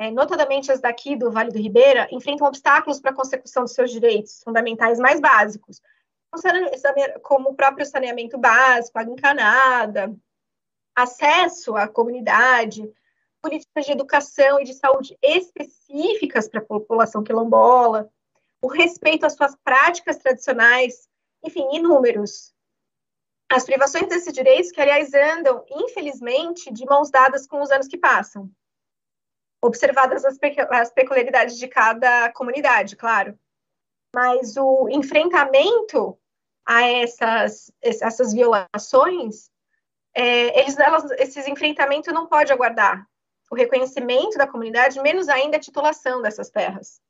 é, 0.01 0.11
notadamente 0.11 0.73
as 0.73 0.81
daqui 0.81 1.15
do 1.15 1.31
Vale 1.31 1.53
do 1.53 1.59
Ribeira, 1.59 2.09
enfrentam 2.11 2.47
obstáculos 2.47 2.99
para 2.99 3.11
a 3.11 3.15
consecução 3.15 3.65
dos 3.65 3.75
seus 3.75 3.91
direitos 3.91 4.43
fundamentais 4.43 4.99
mais 4.99 5.21
básicos, 5.21 5.83
como 7.23 7.51
o 7.51 7.55
próprio 7.55 7.85
saneamento 7.85 8.39
básico, 8.39 8.99
água 8.99 9.13
encanada, 9.13 10.17
acesso 10.97 11.77
à 11.77 11.87
comunidade, 11.87 12.91
políticas 13.43 13.85
de 13.85 13.93
educação 13.93 14.59
e 14.59 14.65
de 14.65 14.73
saúde 14.73 15.19
específicas 15.21 16.49
para 16.49 16.61
a 16.61 16.65
população 16.65 17.23
quilombola, 17.23 18.11
o 18.63 18.69
respeito 18.69 19.27
às 19.27 19.35
suas 19.35 19.55
práticas 19.63 20.17
tradicionais, 20.17 21.11
enfim, 21.45 21.69
inúmeros. 21.75 22.55
As 23.53 23.65
privações 23.67 24.09
desses 24.09 24.33
direitos, 24.33 24.73
que 24.73 24.81
aliás 24.81 25.13
andam, 25.13 25.63
infelizmente, 25.71 26.73
de 26.73 26.87
mãos 26.87 27.11
dadas 27.11 27.47
com 27.47 27.61
os 27.61 27.71
anos 27.71 27.87
que 27.87 27.99
passam, 27.99 28.51
observadas 29.63 30.25
as, 30.25 30.39
peculiaridades 30.39 31.57
de 31.59 31.69
cada 31.69 32.31
comunidade, 32.33 32.97
claro. 32.97 33.39
Mas 34.15 34.57
o 34.57 34.89
enfrentamento 34.89 36.19
a 36.67 36.83
essas, 36.83 37.71
essas 37.83 38.33
violações, 38.33 39.51
é, 40.15 40.61
eles, 40.61 40.79
elas, 40.79 41.11
esses 41.13 41.47
enfrentamentos 41.47 42.13
não 42.13 42.27
pode 42.27 42.53
aguardar 42.53 43.07
o 43.51 43.55
reconhecimento 43.55 44.39
da 44.39 44.47
comunidade, 44.47 45.01
menos 45.01 45.29
ainda 45.29 45.57
a 45.57 45.61
titulação 45.61 46.23
dessas 46.23 46.51
terras. 46.51 47.01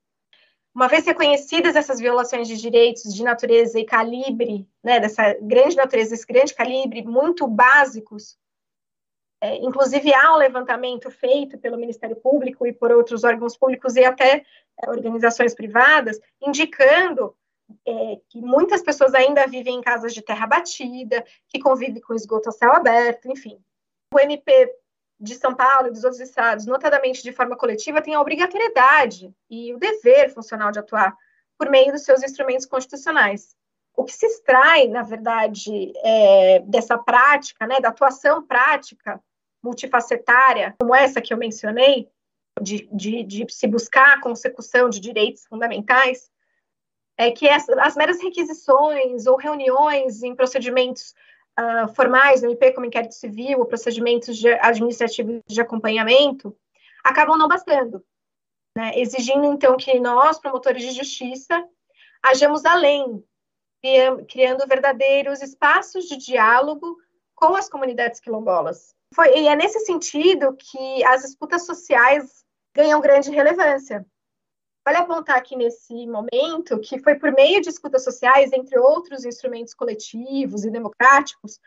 Uma 0.74 0.88
vez 0.88 1.04
reconhecidas 1.04 1.76
essas 1.76 1.98
violações 1.98 2.46
de 2.46 2.56
direitos 2.56 3.14
de 3.14 3.22
natureza 3.22 3.78
e 3.78 3.84
calibre, 3.84 4.66
né, 4.82 5.00
dessa 5.00 5.34
grande 5.42 5.76
natureza, 5.76 6.10
desse 6.10 6.26
grande 6.26 6.54
calibre, 6.54 7.02
muito 7.02 7.46
básicos, 7.46 8.38
é, 9.40 9.56
inclusive 9.56 10.12
há 10.12 10.34
um 10.34 10.36
levantamento 10.36 11.10
feito 11.10 11.56
pelo 11.56 11.78
Ministério 11.78 12.16
Público 12.16 12.66
e 12.66 12.72
por 12.72 12.92
outros 12.92 13.24
órgãos 13.24 13.56
públicos 13.56 13.96
e 13.96 14.04
até 14.04 14.44
é, 14.82 14.90
organizações 14.90 15.54
privadas, 15.54 16.20
indicando 16.42 17.34
é, 17.86 18.20
que 18.28 18.40
muitas 18.42 18.82
pessoas 18.82 19.14
ainda 19.14 19.46
vivem 19.46 19.76
em 19.76 19.80
casas 19.80 20.12
de 20.12 20.20
terra 20.20 20.46
batida, 20.46 21.24
que 21.48 21.58
convivem 21.58 22.02
com 22.02 22.14
esgoto 22.14 22.50
a 22.50 22.52
céu 22.52 22.72
aberto, 22.72 23.30
enfim. 23.30 23.58
O 24.12 24.20
MP 24.20 24.74
de 25.18 25.34
São 25.34 25.54
Paulo 25.54 25.88
e 25.88 25.90
dos 25.90 26.04
outros 26.04 26.20
estados, 26.20 26.66
notadamente 26.66 27.22
de 27.22 27.32
forma 27.32 27.56
coletiva, 27.56 28.02
tem 28.02 28.14
a 28.14 28.20
obrigatoriedade 28.20 29.34
e 29.48 29.72
o 29.72 29.78
dever 29.78 30.34
funcional 30.34 30.70
de 30.70 30.78
atuar 30.78 31.16
por 31.56 31.70
meio 31.70 31.92
dos 31.92 32.04
seus 32.04 32.22
instrumentos 32.22 32.66
constitucionais. 32.66 33.54
O 33.96 34.04
que 34.04 34.12
se 34.12 34.26
extrai, 34.26 34.88
na 34.88 35.02
verdade, 35.02 35.92
é, 36.02 36.60
dessa 36.60 36.96
prática, 36.96 37.66
né, 37.66 37.80
da 37.80 37.88
atuação 37.88 38.46
prática 38.46 39.22
multifacetária, 39.62 40.74
como 40.78 40.94
essa 40.94 41.20
que 41.20 41.32
eu 41.32 41.38
mencionei, 41.38 42.08
de, 42.60 42.88
de, 42.92 43.22
de 43.22 43.46
se 43.52 43.66
buscar 43.66 44.14
a 44.14 44.20
consecução 44.20 44.90
de 44.90 45.00
direitos 45.00 45.46
fundamentais, 45.46 46.30
é 47.16 47.30
que 47.30 47.48
as, 47.48 47.68
as 47.68 47.96
meras 47.96 48.20
requisições 48.22 49.26
ou 49.26 49.36
reuniões 49.36 50.22
em 50.22 50.34
procedimentos 50.34 51.14
uh, 51.58 51.94
formais 51.94 52.42
no 52.42 52.48
MP, 52.48 52.72
como 52.72 52.86
inquérito 52.86 53.14
civil, 53.14 53.64
procedimentos 53.66 54.36
de, 54.36 54.48
administrativos 54.54 55.42
de 55.46 55.60
acompanhamento, 55.60 56.56
acabam 57.04 57.36
não 57.36 57.48
bastando, 57.48 58.04
né? 58.76 58.92
exigindo, 58.98 59.44
então, 59.46 59.76
que 59.76 59.98
nós, 60.00 60.38
promotores 60.38 60.82
de 60.82 60.92
justiça, 60.92 61.62
hajamos 62.22 62.64
além, 62.64 63.22
criando 64.28 64.66
verdadeiros 64.66 65.40
espaços 65.40 66.04
de 66.04 66.16
diálogo 66.16 66.98
com 67.34 67.54
as 67.54 67.68
comunidades 67.68 68.20
quilombolas. 68.20 68.94
Foi, 69.14 69.28
e 69.36 69.48
é 69.48 69.56
nesse 69.56 69.80
sentido 69.80 70.56
que 70.56 71.04
as 71.04 71.22
disputas 71.22 71.66
sociais 71.66 72.44
ganham 72.74 73.00
grande 73.00 73.30
relevância. 73.30 74.06
Vale 74.84 74.98
apontar 74.98 75.36
aqui 75.36 75.56
nesse 75.56 76.06
momento 76.06 76.78
que 76.80 76.98
foi 77.00 77.14
por 77.16 77.32
meio 77.32 77.60
de 77.60 77.68
escutas 77.68 78.02
sociais, 78.02 78.52
entre 78.52 78.78
outros 78.78 79.24
instrumentos 79.24 79.74
coletivos 79.74 80.64
e 80.64 80.70
democráticos, 80.70 81.60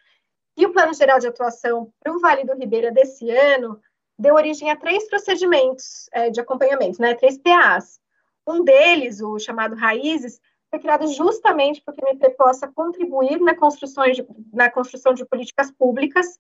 que 0.56 0.66
o 0.66 0.72
Plano 0.72 0.94
Geral 0.94 1.20
de 1.20 1.28
Atuação 1.28 1.92
para 2.00 2.14
o 2.14 2.20
Vale 2.20 2.46
do 2.46 2.56
Ribeira 2.56 2.92
desse 2.92 3.30
ano 3.30 3.80
deu 4.18 4.36
origem 4.36 4.70
a 4.70 4.76
três 4.76 5.08
procedimentos 5.10 6.08
é, 6.12 6.30
de 6.30 6.40
acompanhamento, 6.40 7.02
né, 7.02 7.14
três 7.14 7.38
PAs. 7.38 8.00
Um 8.48 8.64
deles, 8.64 9.22
o 9.22 9.40
chamado 9.40 9.76
Raízes, 9.76 10.40
foi 10.70 10.80
criado 10.80 11.08
justamente 11.08 11.82
para 11.82 11.94
que 11.94 12.04
o 12.04 12.08
MP 12.08 12.32
possa 12.32 12.68
contribuir 12.68 13.40
na 13.40 13.56
construção, 13.56 14.10
de, 14.12 14.26
na 14.52 14.70
construção 14.70 15.14
de 15.14 15.26
políticas 15.26 15.72
públicas 15.72 16.40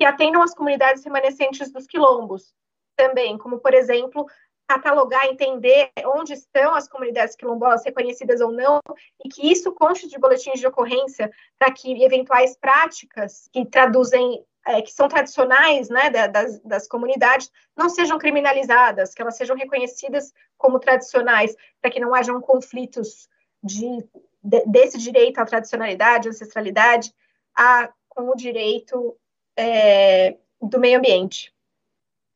que 0.00 0.04
atendam 0.06 0.40
as 0.40 0.54
comunidades 0.54 1.04
remanescentes 1.04 1.70
dos 1.70 1.86
quilombos, 1.86 2.54
também, 2.96 3.36
como, 3.36 3.58
por 3.58 3.74
exemplo, 3.74 4.24
catalogar, 4.66 5.26
entender 5.26 5.90
onde 6.06 6.32
estão 6.32 6.74
as 6.74 6.88
comunidades 6.88 7.36
quilombolas 7.36 7.84
reconhecidas 7.84 8.40
ou 8.40 8.50
não, 8.50 8.80
e 9.22 9.28
que 9.28 9.52
isso 9.52 9.70
conste 9.72 10.08
de 10.08 10.18
boletins 10.18 10.58
de 10.58 10.66
ocorrência 10.66 11.30
para 11.58 11.70
que 11.70 12.02
eventuais 12.02 12.56
práticas 12.56 13.46
que 13.52 13.66
traduzem, 13.66 14.42
é, 14.66 14.80
que 14.80 14.90
são 14.90 15.06
tradicionais 15.06 15.90
né, 15.90 16.08
das, 16.08 16.58
das 16.60 16.88
comunidades, 16.88 17.52
não 17.76 17.90
sejam 17.90 18.18
criminalizadas, 18.18 19.12
que 19.12 19.20
elas 19.20 19.36
sejam 19.36 19.54
reconhecidas 19.54 20.32
como 20.56 20.80
tradicionais, 20.80 21.54
para 21.78 21.90
que 21.90 22.00
não 22.00 22.14
hajam 22.14 22.40
conflitos 22.40 23.28
de, 23.62 24.02
de, 24.42 24.64
desse 24.64 24.96
direito 24.96 25.36
à 25.40 25.44
tradicionalidade, 25.44 26.30
ancestralidade, 26.30 27.12
a, 27.54 27.92
com 28.08 28.30
o 28.30 28.34
direito 28.34 29.14
é, 29.56 30.36
do 30.60 30.78
meio 30.78 30.98
ambiente. 30.98 31.54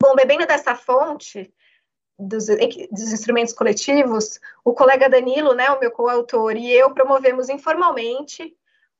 Bom, 0.01 0.15
bebendo 0.15 0.45
dessa 0.45 0.75
fonte, 0.75 1.53
dos, 2.17 2.47
dos, 2.47 3.13
instrumentos 3.13 3.53
coletivos, 3.53 4.39
o 4.63 4.73
colega 4.73 5.09
Danilo, 5.09 5.53
né, 5.53 5.69
o 5.71 5.79
meu 5.79 5.91
coautor, 5.91 6.55
e 6.55 6.71
eu 6.71 6.93
promovemos 6.93 7.49
informalmente 7.49 8.55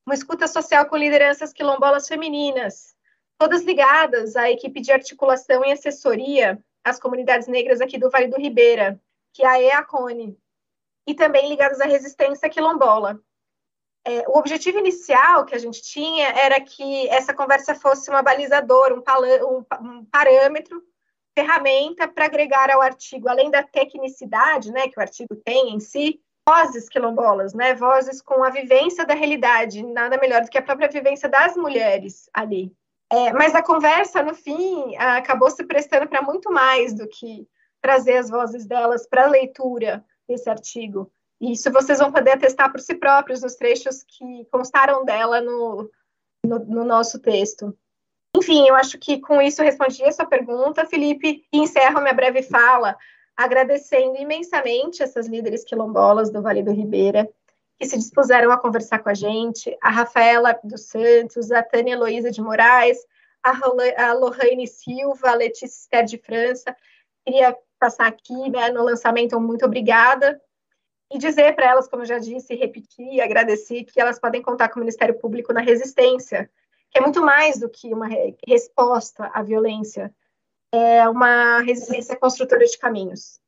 uma 0.06 0.14
escuta 0.14 0.48
social 0.48 0.86
com 0.86 0.98
lideranças 0.98 1.52
quilombolas 1.52 2.08
femininas, 2.08 2.96
todas 3.38 3.64
ligadas 3.64 4.36
à 4.36 4.52
equipe 4.52 4.80
de 4.80 4.92
articulação 4.92 5.66
e 5.66 5.72
assessoria 5.72 6.64
às 6.84 7.00
comunidades 7.00 7.48
negras 7.48 7.82
aqui 7.82 7.98
do 7.98 8.10
Vale 8.10 8.28
do 8.28 8.38
Ribeira, 8.38 9.00
que 9.34 9.44
é 9.44 9.48
a 9.48 9.62
EACONE, 9.62 10.38
e 11.08 11.14
também 11.14 11.50
ligadas 11.50 11.82
à 11.82 11.86
resistência 11.86 12.50
quilombola. 12.50 13.20
É, 14.08 14.24
o 14.28 14.38
objetivo 14.38 14.78
inicial 14.78 15.46
que 15.46 15.56
a 15.56 15.58
gente 15.58 15.82
tinha 15.82 16.28
era 16.30 16.62
que 16.62 17.10
essa 17.10 17.34
conversa 17.34 17.74
fosse 17.74 18.10
uma 18.10 18.22
balizadora, 18.22 18.94
um, 18.94 19.02
um, 19.02 19.66
um 19.82 20.06
parâmetro 20.06 20.82
ferramenta 21.34 22.08
para 22.08 22.26
agregar 22.26 22.72
ao 22.72 22.82
artigo, 22.82 23.28
além 23.28 23.52
da 23.52 23.62
tecnicidade, 23.62 24.72
né, 24.72 24.88
que 24.88 24.98
o 24.98 25.02
artigo 25.02 25.36
tem 25.44 25.76
em 25.76 25.80
si, 25.80 26.22
vozes 26.48 26.88
quilombolas, 26.88 27.54
né, 27.54 27.74
vozes 27.74 28.22
com 28.22 28.44
a 28.44 28.50
vivência 28.50 29.06
da 29.06 29.14
realidade, 29.14 29.84
nada 29.84 30.18
melhor 30.18 30.42
do 30.42 30.50
que 30.50 30.58
a 30.58 30.62
própria 30.62 30.88
vivência 30.88 31.28
das 31.28 31.58
mulheres 31.58 32.30
ali. 32.34 32.72
É, 33.12 33.34
mas 33.34 33.54
a 33.54 33.62
conversa, 33.62 34.24
no 34.24 34.34
fim, 34.34 34.96
acabou 34.96 35.50
se 35.50 35.64
prestando 35.66 36.08
para 36.08 36.22
muito 36.22 36.52
mais 36.52 36.94
do 36.94 37.08
que 37.08 37.48
trazer 37.82 38.18
as 38.18 38.30
vozes 38.30 38.66
delas 38.66 39.08
para 39.08 39.26
a 39.26 39.30
leitura 39.30 40.04
desse 40.28 40.50
artigo. 40.50 41.12
Isso 41.40 41.72
vocês 41.72 42.00
vão 42.00 42.12
poder 42.12 42.32
atestar 42.32 42.72
por 42.72 42.80
si 42.80 42.96
próprios 42.96 43.42
nos 43.42 43.56
trechos 43.56 44.04
que 44.04 44.46
constaram 44.52 45.04
dela 45.04 45.42
no, 45.42 45.90
no, 46.46 46.60
no 46.60 46.84
nosso 46.84 47.20
texto. 47.20 47.78
Enfim, 48.36 48.68
eu 48.68 48.76
acho 48.76 48.98
que 48.98 49.20
com 49.20 49.42
isso 49.42 49.64
respondi 49.64 50.04
a 50.04 50.12
sua 50.12 50.26
pergunta, 50.26 50.86
Felipe, 50.86 51.46
e 51.52 51.58
encerro 51.58 52.02
minha 52.02 52.14
breve 52.14 52.42
fala 52.44 52.98
agradecendo 53.36 54.16
imensamente 54.18 55.04
essas 55.04 55.28
líderes 55.28 55.64
quilombolas 55.64 56.32
do 56.32 56.42
Vale 56.42 56.64
do 56.64 56.72
Ribeira, 56.72 57.30
que 57.78 57.86
se 57.86 57.98
dispuseram 57.98 58.52
a 58.52 58.58
conversar 58.58 59.00
com 59.00 59.10
a 59.10 59.14
gente, 59.14 59.78
a 59.82 59.90
Rafaela 59.90 60.58
dos 60.64 60.88
Santos, 60.88 61.52
a 61.52 61.62
Tânia 61.62 61.94
Heloísa 61.94 62.32
de 62.32 62.42
Moraes, 62.42 62.98
a, 63.44 64.14
Lohane 64.14 64.68
Silva, 64.68 65.32
a 65.32 65.36
Letícia 65.36 65.66
Esther 65.66 66.06
de 66.06 66.18
França. 66.18 66.76
Queria 67.26 67.56
passar 67.78 68.08
aqui 68.08 68.50
né, 68.50 68.70
no 68.70 68.84
lançamento, 68.84 69.40
muito 69.40 69.66
obrigada, 69.66 70.42
e 71.12 71.18
dizer 71.18 71.56
para 71.56 71.70
elas, 71.70 71.88
como 71.88 72.04
eu 72.04 72.08
já 72.08 72.18
disse, 72.18 72.56
repetir, 72.56 73.22
agradecer, 73.22 73.84
que 73.84 74.00
elas 74.00 74.20
podem 74.20 74.42
contar 74.42 74.70
com 74.70 74.80
o 74.80 74.80
Ministério 74.80 75.18
Público 75.20 75.54
na 75.54 75.62
resistência, 75.62 76.50
que 76.90 76.98
é 76.98 77.02
muito 77.02 77.22
mais 77.22 77.60
do 77.60 77.70
que 77.70 77.94
uma 77.94 78.08
resposta 78.48 79.30
à 79.34 79.42
violência, 79.44 80.14
é 80.72 81.08
uma 81.08 81.60
resistência 81.62 82.16
construtora 82.16 82.66
de 82.66 82.78
caminhos. 82.78 83.40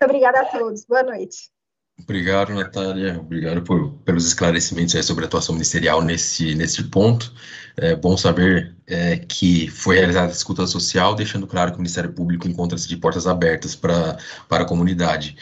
Muito 0.00 0.10
obrigada 0.10 0.40
a 0.40 0.44
todos. 0.44 0.84
Boa 0.84 1.02
noite. 1.02 1.50
Obrigado, 1.98 2.52
Natália. 2.52 3.18
Obrigado 3.18 3.62
por, 3.62 3.92
pelos 4.04 4.26
esclarecimentos 4.26 5.04
sobre 5.06 5.24
a 5.24 5.26
atuação 5.26 5.54
ministerial 5.54 6.02
nesse, 6.02 6.54
nesse 6.54 6.84
ponto. 6.84 7.32
É 7.76 7.96
bom 7.96 8.16
saber 8.16 8.76
é, 8.86 9.16
que 9.16 9.68
foi 9.68 9.96
realizada 9.96 10.28
a 10.28 10.30
escuta 10.30 10.66
social, 10.66 11.14
deixando 11.14 11.46
claro 11.46 11.70
que 11.70 11.76
o 11.76 11.80
Ministério 11.80 12.12
Público 12.12 12.46
encontra-se 12.46 12.86
de 12.86 12.96
portas 12.98 13.26
abertas 13.26 13.74
para 13.74 14.18
a 14.50 14.64
comunidade. 14.64 15.36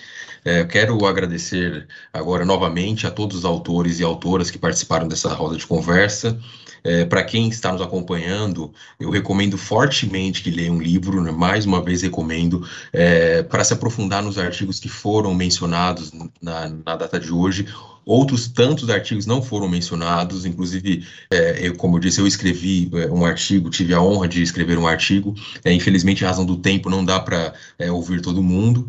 É, 0.45 0.63
quero 0.65 1.07
agradecer 1.07 1.87
agora 2.13 2.45
novamente 2.45 3.07
a 3.07 3.11
todos 3.11 3.39
os 3.39 3.45
autores 3.45 3.99
e 3.99 4.05
autoras 4.05 4.51
que 4.51 4.59
participaram 4.59 5.09
dessa 5.09 5.33
roda 5.33 5.57
de 5.57 5.67
conversa. 5.67 6.39
É, 6.87 7.07
Para 7.07 7.25
quem 7.25 7.49
está 7.49 7.73
nos 7.73 7.81
acompanhando, 7.81 8.71
eu 9.01 9.09
recomendo 9.09 9.57
fortemente 9.57 10.43
que 10.43 10.51
leia 10.51 10.71
um 10.71 10.81
livro, 10.81 11.23
né? 11.23 11.31
mais 11.31 11.65
uma 11.65 11.83
vez 11.83 12.03
recomendo, 12.03 12.69
é, 12.93 13.43
para 13.43 13.65
se 13.65 13.73
aprofundar 13.73 14.23
nos 14.23 14.37
artigos 14.37 14.79
que 14.79 14.89
foram 14.89 15.35
mencionados 15.35 16.13
na, 16.43 16.69
na 16.69 16.97
data 16.97 17.19
de 17.19 17.33
hoje. 17.33 17.67
Outros 18.05 18.49
tantos 18.49 18.91
artigos 18.91 19.25
não 19.25 19.41
foram 19.41 19.67
mencionados, 19.67 20.45
inclusive, 20.45 21.07
é, 21.31 21.67
eu, 21.67 21.75
como 21.75 21.97
eu 21.97 22.01
disse, 22.01 22.21
eu 22.21 22.27
escrevi 22.27 22.91
é, 22.93 23.11
um 23.11 23.25
artigo, 23.25 23.71
tive 23.71 23.95
a 23.95 24.03
honra 24.03 24.29
de 24.29 24.43
escrever 24.43 24.77
um 24.77 24.87
artigo. 24.87 25.35
É, 25.65 25.73
infelizmente, 25.73 26.23
em 26.23 26.27
razão 26.27 26.45
do 26.45 26.57
tempo, 26.57 26.91
não 26.91 27.03
dá 27.03 27.19
para 27.19 27.55
é, 27.79 27.91
ouvir 27.91 28.21
todo 28.21 28.43
mundo, 28.43 28.87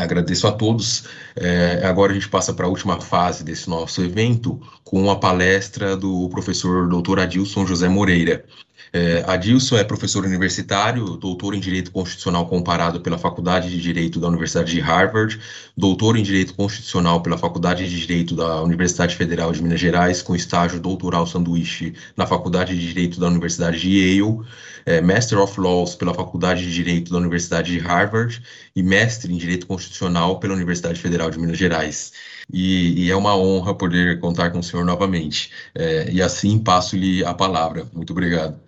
agradeço 0.00 0.46
a 0.46 0.52
todos. 0.52 1.04
É, 1.34 1.82
agora 1.84 2.12
a 2.12 2.14
gente 2.14 2.28
passa 2.28 2.52
para 2.52 2.66
a 2.66 2.68
última 2.68 3.00
fase 3.00 3.44
desse 3.44 3.68
nosso 3.68 4.02
evento 4.02 4.60
com 4.86 5.10
a 5.10 5.16
palestra 5.16 5.96
do 5.96 6.28
professor 6.28 6.88
Dr. 6.88 7.18
Adilson 7.18 7.66
José 7.66 7.88
Moreira. 7.88 8.44
É, 8.92 9.24
Adilson 9.26 9.76
é 9.76 9.82
professor 9.82 10.24
universitário, 10.24 11.16
doutor 11.16 11.56
em 11.56 11.60
Direito 11.60 11.90
Constitucional 11.90 12.46
Comparado 12.46 13.00
pela 13.00 13.18
Faculdade 13.18 13.68
de 13.68 13.80
Direito 13.80 14.20
da 14.20 14.28
Universidade 14.28 14.70
de 14.70 14.78
Harvard, 14.78 15.40
doutor 15.76 16.16
em 16.16 16.22
Direito 16.22 16.54
Constitucional 16.54 17.20
pela 17.20 17.36
Faculdade 17.36 17.88
de 17.88 18.00
Direito 18.00 18.36
da 18.36 18.62
Universidade 18.62 19.16
Federal 19.16 19.50
de 19.50 19.60
Minas 19.60 19.80
Gerais, 19.80 20.22
com 20.22 20.36
estágio 20.36 20.78
doutoral 20.78 21.26
sanduíche 21.26 21.92
na 22.16 22.24
Faculdade 22.24 22.78
de 22.78 22.86
Direito 22.86 23.18
da 23.18 23.26
Universidade 23.26 23.80
de 23.80 23.90
Yale, 23.90 24.38
é, 24.86 25.00
Master 25.00 25.40
of 25.40 25.60
Laws 25.60 25.96
pela 25.96 26.14
Faculdade 26.14 26.62
de 26.62 26.72
Direito 26.72 27.10
da 27.10 27.18
Universidade 27.18 27.72
de 27.72 27.80
Harvard 27.80 28.40
e 28.74 28.84
mestre 28.84 29.34
em 29.34 29.36
Direito 29.36 29.66
Constitucional 29.66 30.38
pela 30.38 30.54
Universidade 30.54 31.00
Federal 31.00 31.28
de 31.28 31.40
Minas 31.40 31.58
Gerais. 31.58 32.12
E, 32.52 33.06
e 33.06 33.10
é 33.10 33.16
uma 33.16 33.36
honra 33.36 33.74
poder 33.74 34.20
contar 34.20 34.50
com 34.50 34.60
o 34.60 34.62
senhor 34.62 34.84
novamente. 34.84 35.50
É, 35.74 36.10
e 36.10 36.22
assim 36.22 36.58
passo-lhe 36.58 37.24
a 37.24 37.34
palavra. 37.34 37.86
Muito 37.92 38.12
obrigado. 38.12 38.58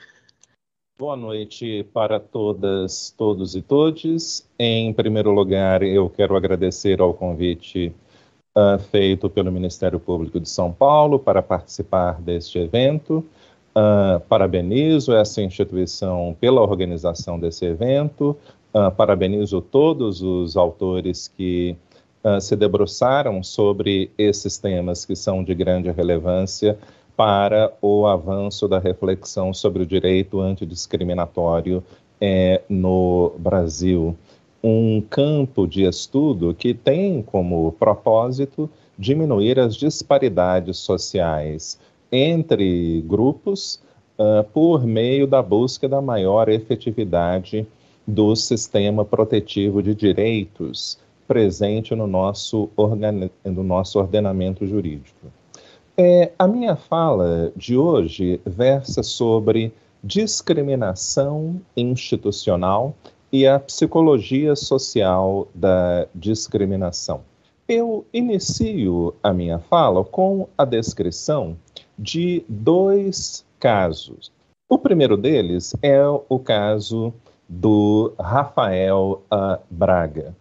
Boa 0.99 1.17
noite 1.17 1.87
para 1.95 2.19
todas, 2.19 3.15
todos 3.17 3.55
e 3.55 3.63
todes. 3.63 4.45
Em 4.59 4.93
primeiro 4.93 5.31
lugar, 5.31 5.81
eu 5.85 6.11
quero 6.11 6.37
agradecer 6.37 7.01
ao 7.01 7.15
convite 7.15 7.95
uh, 8.57 8.79
feito 8.91 9.31
pelo 9.31 9.53
Ministério 9.53 10.01
Público 10.01 10.41
de 10.41 10.49
São 10.49 10.73
Paulo 10.73 11.17
para 11.17 11.41
participar 11.41 12.21
deste 12.21 12.59
evento. 12.59 13.25
Uh, 13.77 14.19
parabenizo 14.29 15.15
essa 15.15 15.41
instituição 15.41 16.37
pela 16.41 16.61
organização 16.61 17.39
desse 17.39 17.65
evento. 17.65 18.37
Uh, 18.75 18.91
parabenizo 18.91 19.61
todos 19.61 20.21
os 20.21 20.57
autores 20.57 21.29
que 21.29 21.77
se 22.41 22.57
debruçaram 22.57 23.43
sobre 23.43 24.11
esses 24.19 24.59
temas 24.59 25.05
que 25.05 25.15
são 25.15 25.43
de 25.43 25.55
grande 25.55 25.91
relevância 25.91 26.79
para 27.17 27.73
o 27.83 28.07
avanço 28.07 28.69
da 28.69 28.79
reflexão 28.79 29.53
sobre 29.53 29.83
o 29.83 29.87
direito 29.87 30.41
antidiscriminatório 30.41 31.83
é, 32.21 32.63
no 32.69 33.33
Brasil. 33.39 34.17
Um 34.63 35.01
campo 35.01 35.67
de 35.67 35.83
estudo 35.83 36.55
que 36.55 36.75
tem 36.75 37.23
como 37.23 37.73
propósito 37.73 38.71
diminuir 38.99 39.59
as 39.59 39.77
disparidades 39.77 40.79
sociais 40.79 41.79
entre 42.11 43.03
grupos 43.03 43.81
uh, 44.19 44.43
por 44.53 44.85
meio 44.85 45.27
da 45.27 45.43
busca 45.43 45.89
da 45.89 46.01
maior 46.01 46.49
efetividade 46.49 47.67
do 48.07 48.35
sistema 48.35 49.05
protetivo 49.05 49.83
de 49.83 49.95
direitos 49.95 50.99
presente 51.29 51.95
no 51.95 52.07
nosso, 52.07 52.71
no 53.45 53.63
nosso 53.63 53.99
ordenamento 53.99 54.67
jurídico. 54.67 55.31
É, 55.97 56.33
a 56.39 56.49
minha 56.49 56.75
fala 56.75 57.53
de 57.55 57.77
hoje 57.77 58.41
versa 58.47 59.03
sobre 59.03 59.73
discriminação 60.03 61.61
institucional 61.77 62.95
e 63.31 63.47
a 63.47 63.59
psicologia 63.59 64.57
social 64.57 65.47
da 65.55 66.07
discriminação. 66.15 67.21
Eu 67.69 68.07
inicio 68.15 69.15
a 69.23 69.33
minha 69.33 69.59
fala 69.59 70.03
com 70.03 70.49
a 70.57 70.65
descrição 70.65 71.57
de 71.99 72.43
dois 72.49 73.45
casos. 73.59 74.33
O 74.69 74.79
primeiro 74.79 75.17
deles 75.17 75.75
é 75.83 76.01
o 76.07 76.39
caso 76.39 77.13
do 77.49 78.13
Rafael 78.19 79.23
uh, 79.33 79.59
Braga. 79.71 80.35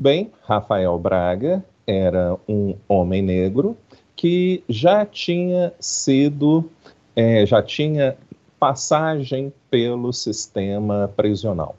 Bem, 0.00 0.30
Rafael 0.44 0.96
Braga 0.96 1.64
era 1.84 2.36
um 2.48 2.76
homem 2.88 3.20
negro 3.20 3.76
que 4.14 4.62
já 4.68 5.04
tinha 5.04 5.72
sido, 5.80 6.70
é, 7.16 7.44
já 7.44 7.60
tinha 7.60 8.16
passagem 8.60 9.52
pelo 9.68 10.12
sistema 10.12 11.12
prisional. 11.16 11.74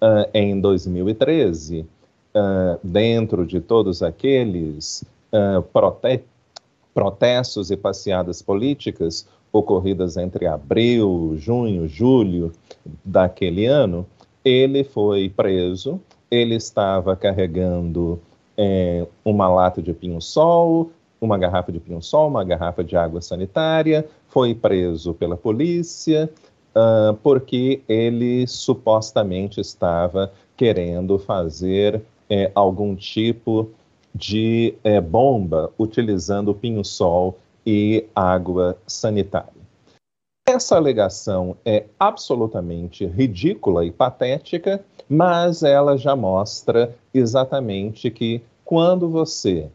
Uh, 0.00 0.30
em 0.32 0.60
2013, 0.60 1.80
uh, 1.80 1.86
ah, 2.36 2.78
dentro 2.80 3.44
de 3.44 3.60
todos 3.60 4.04
aqueles 4.04 5.02
uh, 5.32 5.60
prote 5.72 6.22
protestos 6.94 7.72
e 7.72 7.76
passeadas 7.76 8.40
políticas 8.40 9.26
ocorridas 9.52 10.16
entre 10.16 10.46
abril, 10.46 11.34
junho, 11.36 11.88
julho 11.88 12.52
daquele 13.04 13.66
ano, 13.66 14.06
ele 14.44 14.84
foi 14.84 15.28
preso. 15.28 16.00
Ele 16.30 16.54
estava 16.54 17.16
carregando 17.16 18.20
é, 18.56 19.06
uma 19.24 19.48
lata 19.48 19.80
de 19.80 19.92
pinho-sol, 19.92 20.90
uma 21.20 21.38
garrafa 21.38 21.72
de 21.72 21.80
pinho-sol, 21.80 22.28
uma 22.28 22.44
garrafa 22.44 22.84
de 22.84 22.96
água 22.96 23.20
sanitária, 23.20 24.06
foi 24.28 24.54
preso 24.54 25.14
pela 25.14 25.36
polícia 25.36 26.30
uh, 26.74 27.14
porque 27.22 27.82
ele 27.88 28.46
supostamente 28.46 29.60
estava 29.60 30.32
querendo 30.56 31.18
fazer 31.18 32.02
é, 32.28 32.50
algum 32.54 32.94
tipo 32.94 33.70
de 34.14 34.74
é, 34.82 35.00
bomba 35.00 35.72
utilizando 35.78 36.54
pinho-sol 36.54 37.38
e 37.64 38.06
água 38.14 38.76
sanitária. 38.86 39.57
Essa 40.58 40.74
alegação 40.74 41.56
é 41.64 41.84
absolutamente 42.00 43.06
ridícula 43.06 43.84
e 43.84 43.92
patética, 43.92 44.84
mas 45.08 45.62
ela 45.62 45.96
já 45.96 46.16
mostra 46.16 46.96
exatamente 47.14 48.10
que 48.10 48.42
quando 48.64 49.08
você 49.08 49.70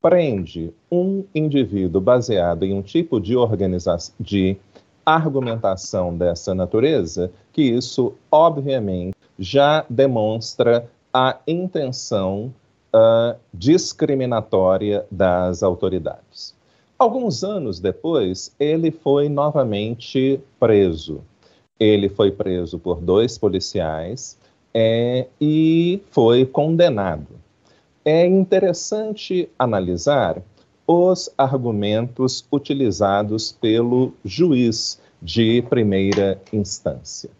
prende 0.00 0.72
um 0.90 1.22
indivíduo 1.34 2.00
baseado 2.00 2.62
em 2.62 2.72
um 2.72 2.80
tipo 2.80 3.20
de 3.20 3.36
organização, 3.36 4.14
de 4.18 4.56
argumentação 5.04 6.16
dessa 6.16 6.54
natureza, 6.54 7.30
que 7.52 7.60
isso, 7.60 8.14
obviamente, 8.32 9.14
já 9.38 9.84
demonstra 9.90 10.88
a 11.12 11.36
intenção 11.46 12.54
uh, 12.88 13.38
discriminatória 13.52 15.04
das 15.10 15.62
autoridades. 15.62 16.54
Alguns 16.98 17.42
anos 17.42 17.80
depois, 17.80 18.54
ele 18.58 18.90
foi 18.90 19.28
novamente 19.28 20.40
preso. 20.58 21.22
Ele 21.78 22.08
foi 22.08 22.30
preso 22.30 22.78
por 22.78 23.00
dois 23.00 23.36
policiais 23.36 24.38
é, 24.72 25.26
e 25.40 26.00
foi 26.10 26.46
condenado 26.46 27.44
é 28.04 28.26
interessante 28.26 29.48
analisar 29.58 30.42
os 30.86 31.30
argumentos 31.38 32.46
utilizados 32.52 33.52
pelo 33.52 34.12
juiz 34.22 35.00
de 35.22 35.62
primeira 35.62 36.38
instância. 36.52 37.30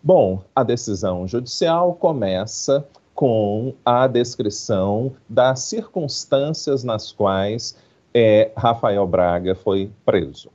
Bom, 0.00 0.40
a 0.54 0.62
decisão 0.62 1.26
judicial 1.26 1.94
começa 1.94 2.86
com 3.12 3.74
a 3.84 4.06
descrição 4.06 5.12
das 5.28 5.62
circunstâncias 5.62 6.84
nas 6.84 7.10
quais 7.10 7.76
é, 8.14 8.50
Rafael 8.56 9.06
Braga 9.06 9.54
foi 9.54 9.90
preso. 10.04 10.50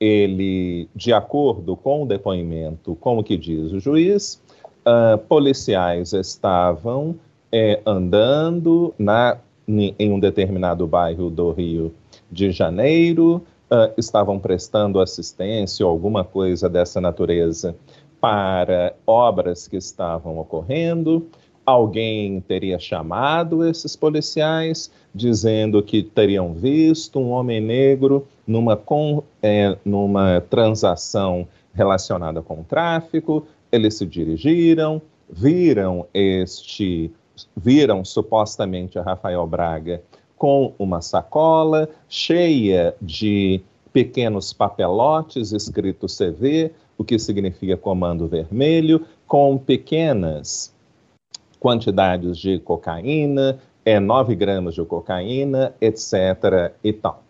Ele, 0.00 0.88
de 0.94 1.12
acordo 1.12 1.76
com 1.76 2.02
o 2.02 2.06
depoimento, 2.06 2.96
como 2.96 3.22
que 3.22 3.36
diz 3.36 3.72
o 3.72 3.80
juiz, 3.80 4.42
uh, 4.84 5.18
policiais 5.18 6.12
estavam 6.12 7.14
é, 7.50 7.80
andando 7.86 8.92
na, 8.98 9.38
em 9.66 10.12
um 10.12 10.18
determinado 10.18 10.86
bairro 10.86 11.30
do 11.30 11.52
Rio 11.52 11.94
de 12.30 12.50
Janeiro, 12.50 13.42
uh, 13.70 13.92
estavam 13.96 14.38
prestando 14.38 15.00
assistência 15.00 15.86
ou 15.86 15.92
alguma 15.92 16.24
coisa 16.24 16.68
dessa 16.68 17.00
natureza 17.00 17.74
para 18.20 18.94
obras 19.06 19.68
que 19.68 19.76
estavam 19.76 20.38
ocorrendo. 20.38 21.26
Alguém 21.66 22.40
teria 22.40 22.78
chamado 22.78 23.66
esses 23.66 23.96
policiais, 23.96 24.90
dizendo 25.14 25.82
que 25.82 26.02
teriam 26.02 26.52
visto 26.52 27.18
um 27.18 27.30
homem 27.30 27.60
negro 27.60 28.26
numa, 28.46 28.76
com, 28.76 29.22
é, 29.42 29.76
numa 29.84 30.42
transação 30.42 31.48
relacionada 31.72 32.42
com 32.42 32.60
o 32.60 32.64
tráfico. 32.64 33.46
Eles 33.72 33.94
se 33.94 34.04
dirigiram, 34.04 35.00
viram 35.30 36.06
este, 36.12 37.10
viram 37.56 38.04
supostamente 38.04 38.98
a 38.98 39.02
Rafael 39.02 39.46
Braga 39.46 40.02
com 40.36 40.74
uma 40.78 41.00
sacola 41.00 41.88
cheia 42.08 42.94
de 43.00 43.62
pequenos 43.90 44.52
papelotes 44.52 45.52
escrito 45.52 46.06
CV, 46.06 46.72
o 46.98 47.04
que 47.04 47.18
significa 47.18 47.76
comando 47.76 48.28
vermelho, 48.28 49.06
com 49.26 49.56
pequenas 49.56 50.73
quantidades 51.64 52.36
de 52.36 52.58
cocaína, 52.58 53.58
é 53.86 53.98
9 53.98 54.34
gramas 54.34 54.74
de 54.74 54.84
cocaína, 54.84 55.74
etc. 55.80 56.74
e 56.84 56.92
tal. 56.92 57.22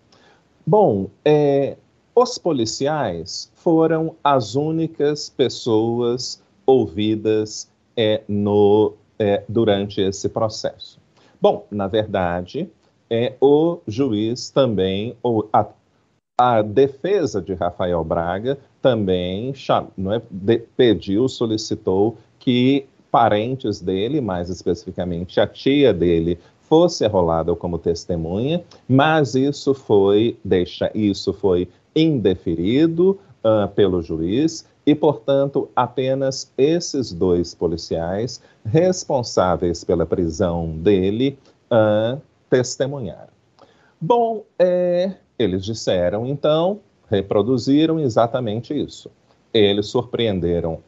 Bom, 0.66 1.08
é, 1.24 1.76
os 2.16 2.36
policiais 2.36 3.48
foram 3.54 4.16
as 4.24 4.56
únicas 4.56 5.30
pessoas 5.30 6.42
ouvidas 6.66 7.70
é, 7.96 8.22
no, 8.26 8.94
é, 9.20 9.44
durante 9.48 10.00
esse 10.00 10.28
processo. 10.28 10.98
Bom, 11.40 11.64
na 11.70 11.86
verdade, 11.86 12.68
é, 13.08 13.34
o 13.40 13.78
juiz 13.86 14.50
também, 14.50 15.16
ou 15.22 15.48
a, 15.52 15.64
a 16.36 16.60
defesa 16.60 17.40
de 17.40 17.54
Rafael 17.54 18.02
Braga 18.02 18.58
também 18.82 19.52
não 19.96 20.12
é, 20.12 20.20
de, 20.28 20.58
pediu, 20.76 21.28
solicitou 21.28 22.18
que 22.40 22.88
parentes 23.14 23.80
dele, 23.80 24.20
mais 24.20 24.50
especificamente 24.50 25.38
a 25.38 25.46
tia 25.46 25.94
dele, 25.94 26.36
fosse 26.62 27.04
arrolada 27.04 27.54
como 27.54 27.78
testemunha, 27.78 28.64
mas 28.88 29.36
isso 29.36 29.72
foi 29.72 30.36
deixa, 30.44 30.90
isso 30.92 31.32
foi 31.32 31.68
indeferido 31.94 33.20
uh, 33.44 33.68
pelo 33.68 34.02
juiz 34.02 34.66
e, 34.84 34.96
portanto, 34.96 35.68
apenas 35.76 36.52
esses 36.58 37.12
dois 37.12 37.54
policiais 37.54 38.42
responsáveis 38.64 39.84
pela 39.84 40.04
prisão 40.04 40.76
dele 40.78 41.38
uh, 41.70 42.20
testemunharam. 42.50 43.32
Bom, 44.00 44.42
é, 44.58 45.12
eles 45.38 45.64
disseram 45.64 46.26
então, 46.26 46.80
reproduziram 47.08 48.00
exatamente 48.00 48.74
isso. 48.76 49.08
Eles 49.52 49.86
surpreenderam, 49.86 50.80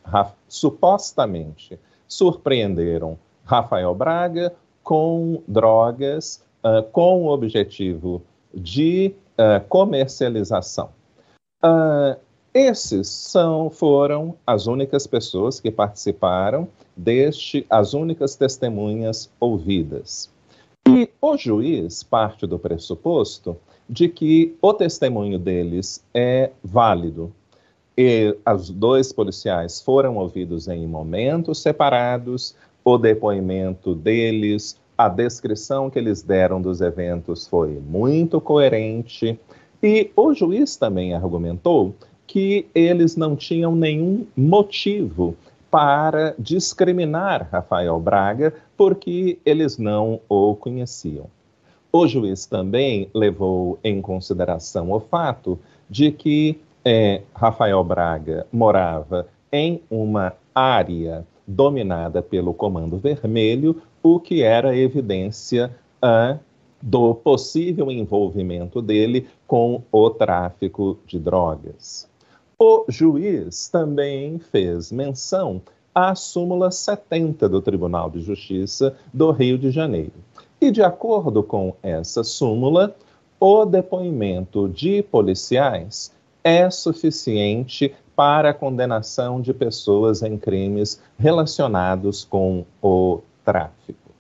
supostamente, 0.49 1.79
surpreenderam 2.09 3.19
Rafael 3.45 3.95
Braga 3.95 4.55
com 4.83 5.43
drogas 5.47 6.43
uh, 6.63 6.83
com 6.91 7.25
o 7.25 7.29
objetivo 7.29 8.23
de 8.55 9.15
uh, 9.39 9.65
comercialização. 9.69 10.91
Uh, 11.65 12.17
esses 12.55 13.09
são, 13.09 13.69
foram 13.69 14.35
as 14.47 14.67
únicas 14.67 15.07
pessoas 15.07 15.61
que 15.61 15.71
participaram 15.71 16.67
deste, 16.97 17.67
as 17.69 17.93
únicas 17.93 18.35
testemunhas 18.35 19.31
ouvidas. 19.39 20.31
E 20.89 21.11
o 21.21 21.37
juiz 21.37 22.03
parte 22.03 22.47
do 22.47 22.59
pressuposto 22.59 23.57
de 23.89 24.09
que 24.09 24.57
o 24.63 24.73
testemunho 24.73 25.39
deles 25.39 26.03
é 26.15 26.51
válido, 26.63 27.33
e 27.97 28.37
os 28.47 28.71
dois 28.71 29.13
policiais 29.13 29.81
foram 29.81 30.17
ouvidos 30.17 30.69
em 30.69 30.87
momentos 30.87 31.63
separados, 31.63 32.55
o 32.85 32.99
depoimento 32.99 33.95
deles, 33.95 34.79
a 34.97 35.09
descrição 35.09 35.91
que 35.91 35.99
eles 35.99 36.23
deram 36.23 36.61
dos 36.61 36.81
eventos 36.81 37.47
foi 37.47 37.81
muito 37.89 38.41
coerente, 38.41 39.39
e 39.83 40.11
o 40.17 40.35
juiz 40.35 40.77
também 40.77 41.15
argumentou 41.15 41.95
que 42.27 42.67
eles 42.75 43.17
não 43.17 43.37
tinham 43.37 43.75
nenhum 43.75 44.27
motivo 44.37 45.37
para 45.71 46.35
discriminar 46.39 47.49
Rafael 47.51 47.99
Braga, 48.01 48.55
porque 48.77 49.39
eles 49.45 49.79
não 49.79 50.21
o 50.29 50.55
conheciam. 50.55 51.27
O 51.93 52.07
juiz 52.07 52.47
também 52.47 53.09
levou 53.15 53.79
em 53.83 54.01
consideração 54.01 54.93
o 54.93 55.01
fato 55.01 55.59
de 55.89 56.11
que 56.11 56.61
é, 56.89 57.23
Rafael 57.35 57.83
Braga 57.83 58.47
morava 58.53 59.27
em 59.51 59.83
uma 59.91 60.35
área 60.55 61.27
dominada 61.45 62.23
pelo 62.23 62.55
Comando 62.55 62.97
Vermelho, 62.97 63.83
o 64.01 64.21
que 64.21 64.45
era 64.45 64.77
evidência 64.77 65.75
uh, 66.01 66.39
do 66.81 67.13
possível 67.13 67.91
envolvimento 67.91 68.81
dele 68.81 69.27
com 69.49 69.83
o 69.91 70.11
tráfico 70.11 70.97
de 71.05 71.19
drogas. 71.19 72.09
O 72.57 72.85
juiz 72.89 73.69
também 73.69 74.39
fez 74.39 74.93
menção 74.93 75.61
à 75.93 76.15
súmula 76.15 76.71
70 76.71 77.49
do 77.49 77.61
Tribunal 77.61 78.11
de 78.11 78.21
Justiça 78.21 78.97
do 79.13 79.33
Rio 79.33 79.59
de 79.59 79.73
Janeiro. 79.73 80.15
E, 80.61 80.71
de 80.71 80.83
acordo 80.83 81.43
com 81.43 81.75
essa 81.83 82.23
súmula, 82.23 82.95
o 83.41 83.65
depoimento 83.65 84.69
de 84.69 85.03
policiais 85.03 86.15
é 86.47 86.71
suficiente 86.71 87.93
para 88.15 88.51
a 88.51 88.55
condenação 88.55 89.41
de 89.41 89.53
pessoas 89.53 90.23
em 90.23 90.39
crimes 90.39 91.03
relacionados 91.19 92.25
com 92.25 92.65
o 92.81 93.21
tráfico. 93.45 94.13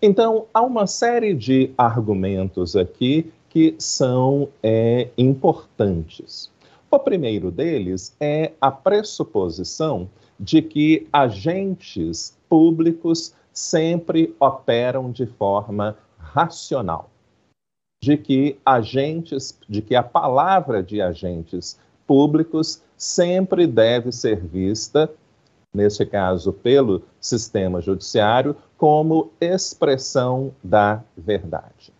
Então, 0.00 0.46
há 0.54 0.62
uma 0.62 0.86
série 0.86 1.34
de 1.34 1.72
argumentos 1.76 2.76
aqui 2.76 3.32
que 3.48 3.74
são 3.80 4.48
é, 4.62 5.08
importantes. 5.18 6.52
O 6.88 7.00
primeiro 7.00 7.50
deles 7.50 8.14
é 8.20 8.52
a 8.60 8.70
pressuposição 8.70 10.08
de 10.38 10.62
que 10.62 11.08
agentes 11.12 12.38
públicos 12.48 13.34
sempre 13.52 14.32
operam 14.38 15.10
de 15.10 15.26
forma 15.26 15.96
racional 16.16 17.10
de 18.02 18.16
que 18.16 18.58
agentes, 18.64 19.58
de 19.68 19.82
que 19.82 19.94
a 19.94 20.02
palavra 20.02 20.82
de 20.82 21.00
agentes 21.00 21.78
públicos 22.06 22.82
sempre 22.96 23.66
deve 23.66 24.12
ser 24.12 24.40
vista, 24.40 25.10
nesse 25.74 26.06
caso 26.06 26.52
pelo 26.52 27.02
sistema 27.20 27.80
judiciário, 27.80 28.56
como 28.78 29.30
expressão 29.40 30.52
da 30.62 31.02
verdade. 31.16 31.92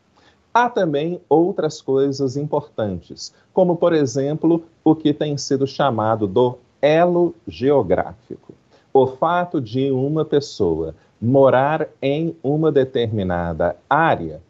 Há 0.55 0.71
também 0.71 1.21
outras 1.29 1.83
coisas 1.83 2.37
importantes, 2.37 3.35
como, 3.53 3.77
por 3.77 3.93
exemplo, 3.93 4.65
o 4.83 4.95
que 4.95 5.13
tem 5.13 5.37
sido 5.37 5.67
chamado 5.67 6.27
do 6.27 6.59
elo 6.81 7.35
geográfico. 7.47 8.55
O 8.93 9.07
fato 9.07 9.61
de 9.61 9.91
uma 9.91 10.25
pessoa 10.25 10.95
morar 11.21 11.89
em 12.01 12.35
uma 12.43 12.73
determinada 12.73 13.77
área 13.91 14.41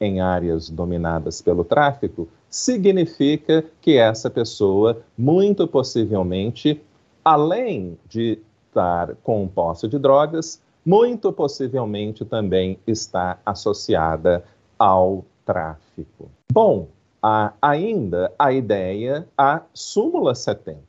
em 0.00 0.20
áreas 0.20 0.70
dominadas 0.70 1.42
pelo 1.42 1.62
tráfico, 1.62 2.26
significa 2.48 3.64
que 3.80 3.98
essa 3.98 4.30
pessoa, 4.30 5.02
muito 5.16 5.68
possivelmente, 5.68 6.80
além 7.22 7.98
de 8.08 8.38
estar 8.68 9.14
com 9.22 9.46
posse 9.46 9.86
de 9.86 9.98
drogas, 9.98 10.60
muito 10.84 11.30
possivelmente 11.32 12.24
também 12.24 12.78
está 12.86 13.38
associada 13.44 14.42
ao 14.78 15.24
tráfico. 15.44 16.30
Bom, 16.50 16.88
há 17.22 17.52
ainda 17.60 18.32
a 18.38 18.52
ideia, 18.52 19.28
a 19.36 19.62
súmula 19.74 20.34
70. 20.34 20.80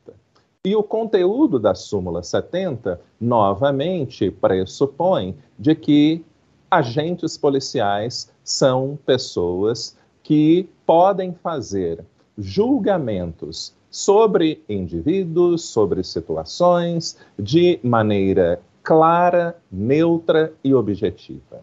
E 0.64 0.74
o 0.76 0.82
conteúdo 0.82 1.58
da 1.58 1.74
súmula 1.74 2.22
70, 2.22 3.00
novamente, 3.20 4.30
pressupõe 4.30 5.36
de 5.58 5.74
que 5.74 6.24
agentes 6.72 7.36
policiais 7.36 8.32
são 8.42 8.98
pessoas 9.04 9.94
que 10.22 10.66
podem 10.86 11.34
fazer 11.34 12.02
julgamentos 12.38 13.74
sobre 13.90 14.64
indivíduos, 14.66 15.64
sobre 15.64 16.02
situações, 16.02 17.18
de 17.38 17.78
maneira 17.82 18.58
clara, 18.82 19.54
neutra 19.70 20.54
e 20.64 20.72
objetiva. 20.72 21.60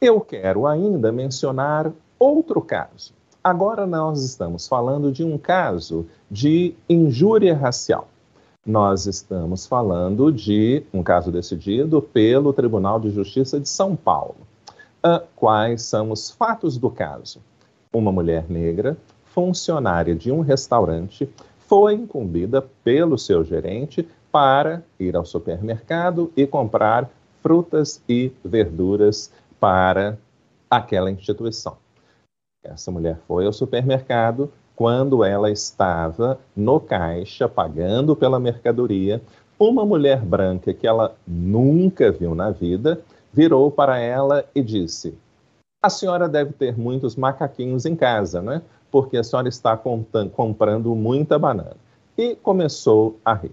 Eu 0.00 0.20
quero 0.20 0.68
ainda 0.68 1.10
mencionar 1.10 1.92
outro 2.20 2.62
caso. 2.62 3.12
Agora 3.42 3.84
nós 3.84 4.22
estamos 4.22 4.68
falando 4.68 5.10
de 5.10 5.24
um 5.24 5.36
caso 5.36 6.06
de 6.30 6.72
injúria 6.88 7.56
racial. 7.56 8.06
Nós 8.68 9.06
estamos 9.06 9.66
falando 9.66 10.30
de 10.30 10.82
um 10.92 11.02
caso 11.02 11.32
decidido 11.32 12.02
pelo 12.02 12.52
Tribunal 12.52 13.00
de 13.00 13.08
Justiça 13.08 13.58
de 13.58 13.66
São 13.66 13.96
Paulo. 13.96 14.36
Uh, 15.02 15.26
quais 15.34 15.80
são 15.80 16.10
os 16.10 16.30
fatos 16.30 16.76
do 16.76 16.90
caso? 16.90 17.40
Uma 17.90 18.12
mulher 18.12 18.44
negra, 18.46 18.94
funcionária 19.24 20.14
de 20.14 20.30
um 20.30 20.40
restaurante, 20.40 21.26
foi 21.60 21.94
incumbida 21.94 22.60
pelo 22.84 23.16
seu 23.16 23.42
gerente 23.42 24.06
para 24.30 24.82
ir 25.00 25.16
ao 25.16 25.24
supermercado 25.24 26.30
e 26.36 26.46
comprar 26.46 27.08
frutas 27.42 28.02
e 28.06 28.30
verduras 28.44 29.32
para 29.58 30.18
aquela 30.70 31.10
instituição. 31.10 31.78
Essa 32.62 32.90
mulher 32.90 33.18
foi 33.26 33.46
ao 33.46 33.52
supermercado 33.54 34.52
quando 34.78 35.24
ela 35.24 35.50
estava 35.50 36.38
no 36.54 36.78
caixa 36.78 37.48
pagando 37.48 38.14
pela 38.14 38.38
mercadoria. 38.38 39.20
Uma 39.58 39.84
mulher 39.84 40.20
branca 40.20 40.72
que 40.72 40.86
ela 40.86 41.16
nunca 41.26 42.12
viu 42.12 42.32
na 42.32 42.52
vida 42.52 43.00
virou 43.32 43.72
para 43.72 43.98
ela 43.98 44.44
e 44.54 44.62
disse: 44.62 45.18
A 45.82 45.90
senhora 45.90 46.28
deve 46.28 46.52
ter 46.52 46.78
muitos 46.78 47.16
macaquinhos 47.16 47.86
em 47.86 47.96
casa, 47.96 48.40
né? 48.40 48.62
Porque 48.88 49.16
a 49.16 49.24
senhora 49.24 49.48
está 49.48 49.76
comprando 49.76 50.94
muita 50.94 51.40
banana. 51.40 51.76
E 52.16 52.36
começou 52.36 53.18
a 53.24 53.34
rir. 53.34 53.50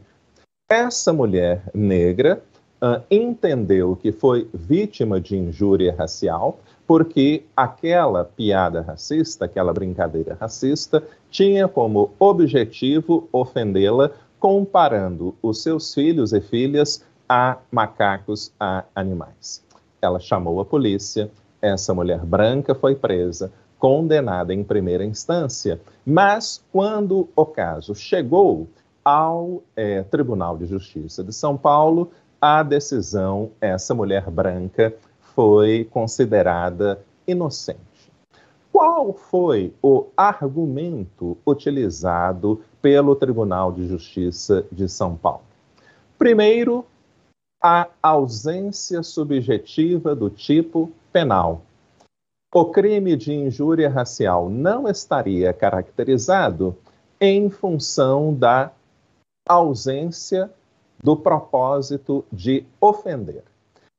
Essa 0.70 1.12
mulher 1.12 1.64
negra 1.74 2.40
uh, 2.80 3.02
entendeu 3.10 3.96
que 3.96 4.12
foi 4.12 4.48
vítima 4.54 5.20
de 5.20 5.36
injúria 5.36 5.96
racial, 5.98 6.60
porque 6.88 7.44
aquela 7.56 8.24
piada 8.24 8.82
racista, 8.82 9.46
aquela 9.46 9.74
brincadeira 9.74 10.38
racista, 10.40 11.04
tinha 11.30 11.68
como 11.68 12.12
objetivo 12.20 13.28
ofendê-la, 13.32 14.12
comparando 14.40 15.36
os 15.42 15.64
seus 15.64 15.94
filhos 15.94 16.32
e 16.34 16.42
filhas 16.42 17.04
a 17.28 17.58
macacos, 17.72 18.54
a 18.60 18.84
animais. 18.96 19.64
Ela 20.02 20.20
chamou 20.20 20.60
a 20.60 20.66
polícia, 20.66 21.32
essa 21.62 21.94
mulher 21.94 22.20
branca 22.20 22.76
foi 22.76 22.96
presa, 22.96 23.52
condenada 23.80 24.54
em 24.54 24.64
primeira 24.64 25.04
instância, 25.04 25.82
mas 26.06 26.64
quando 26.72 27.28
o 27.36 27.46
caso 27.46 27.96
chegou 27.96 28.68
ao 29.04 29.64
é, 29.76 30.02
Tribunal 30.04 30.58
de 30.58 30.66
Justiça 30.66 31.24
de 31.24 31.34
São 31.34 31.58
Paulo, 31.58 32.12
a 32.40 32.62
decisão, 32.62 33.52
essa 33.60 33.94
mulher 33.94 34.30
branca 34.30 34.94
foi 35.36 35.84
considerada 35.92 37.04
inocente. 37.28 37.80
Qual 38.72 39.14
foi 39.14 39.74
o 39.82 40.08
argumento 40.18 41.38
utilizado 41.46 42.62
pelo 42.82 43.16
Tribunal 43.16 43.72
de 43.72 43.88
Justiça 43.88 44.66
de 44.72 44.90
São 44.90 45.16
Paulo? 45.16 45.44
Primeiro, 46.18 46.86
a 47.62 47.88
ausência 48.02 49.02
subjetiva 49.02 50.16
do 50.16 50.30
tipo 50.30 50.92
penal. 51.12 51.62
O 52.54 52.66
crime 52.66 53.16
de 53.16 53.34
injúria 53.34 53.90
racial 53.90 54.50
não 54.50 54.88
estaria 54.88 55.52
caracterizado 55.52 56.76
em 57.20 57.50
função 57.50 58.34
da 58.34 58.72
ausência 59.48 60.52
do 61.04 61.16
propósito 61.16 62.24
de 62.32 62.66
ofender. 62.80 63.44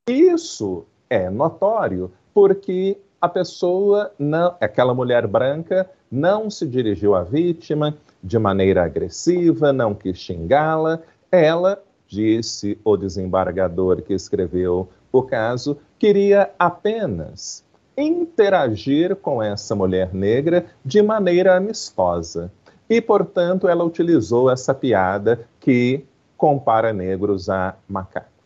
Isso 0.07 0.85
é 1.09 1.29
notório 1.29 2.11
porque 2.33 2.97
a 3.19 3.27
pessoa, 3.27 4.11
não, 4.17 4.55
aquela 4.61 4.93
mulher 4.93 5.25
branca, 5.25 5.89
não 6.11 6.49
se 6.49 6.67
dirigiu 6.67 7.15
à 7.15 7.23
vítima 7.23 7.97
de 8.23 8.37
maneira 8.37 8.83
agressiva, 8.83 9.73
não 9.73 9.93
quis 9.93 10.17
xingá-la. 10.17 10.99
Ela, 11.31 11.81
disse 12.07 12.79
o 12.83 12.95
desembargador 12.95 14.01
que 14.01 14.13
escreveu 14.13 14.87
o 15.11 15.23
caso, 15.23 15.77
queria 15.97 16.51
apenas 16.59 17.65
interagir 17.97 19.15
com 19.15 19.41
essa 19.41 19.75
mulher 19.75 20.13
negra 20.13 20.65
de 20.85 21.01
maneira 21.01 21.57
amistosa. 21.57 22.51
E, 22.89 23.01
portanto, 23.01 23.67
ela 23.67 23.83
utilizou 23.83 24.49
essa 24.49 24.73
piada 24.73 25.47
que 25.59 26.05
compara 26.37 26.93
negros 26.93 27.49
a 27.49 27.75
macacos. 27.87 28.36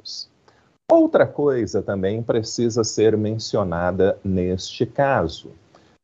Outra 0.91 1.25
coisa 1.25 1.81
também 1.81 2.21
precisa 2.21 2.83
ser 2.83 3.15
mencionada 3.15 4.19
neste 4.21 4.85
caso, 4.85 5.51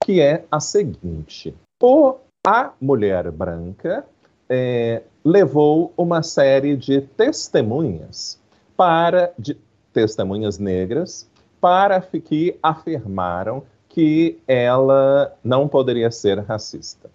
que 0.02 0.22
é 0.22 0.46
a 0.50 0.62
seguinte: 0.62 1.54
o, 1.84 2.16
a 2.48 2.72
mulher 2.80 3.30
branca 3.30 4.06
é, 4.48 5.02
levou 5.26 5.92
uma 5.98 6.24
série 6.24 6.78
de 6.78 7.02
testemunhas 7.02 8.40
para 8.78 9.34
de 9.38 9.58
testemunhas 9.92 10.58
negras 10.58 11.30
para 11.60 12.00
que 12.00 12.58
afirmaram 12.64 13.64
que 13.90 14.40
ela 14.48 15.36
não 15.44 15.68
poderia 15.68 16.12
ser 16.12 16.40
racista. 16.40 17.10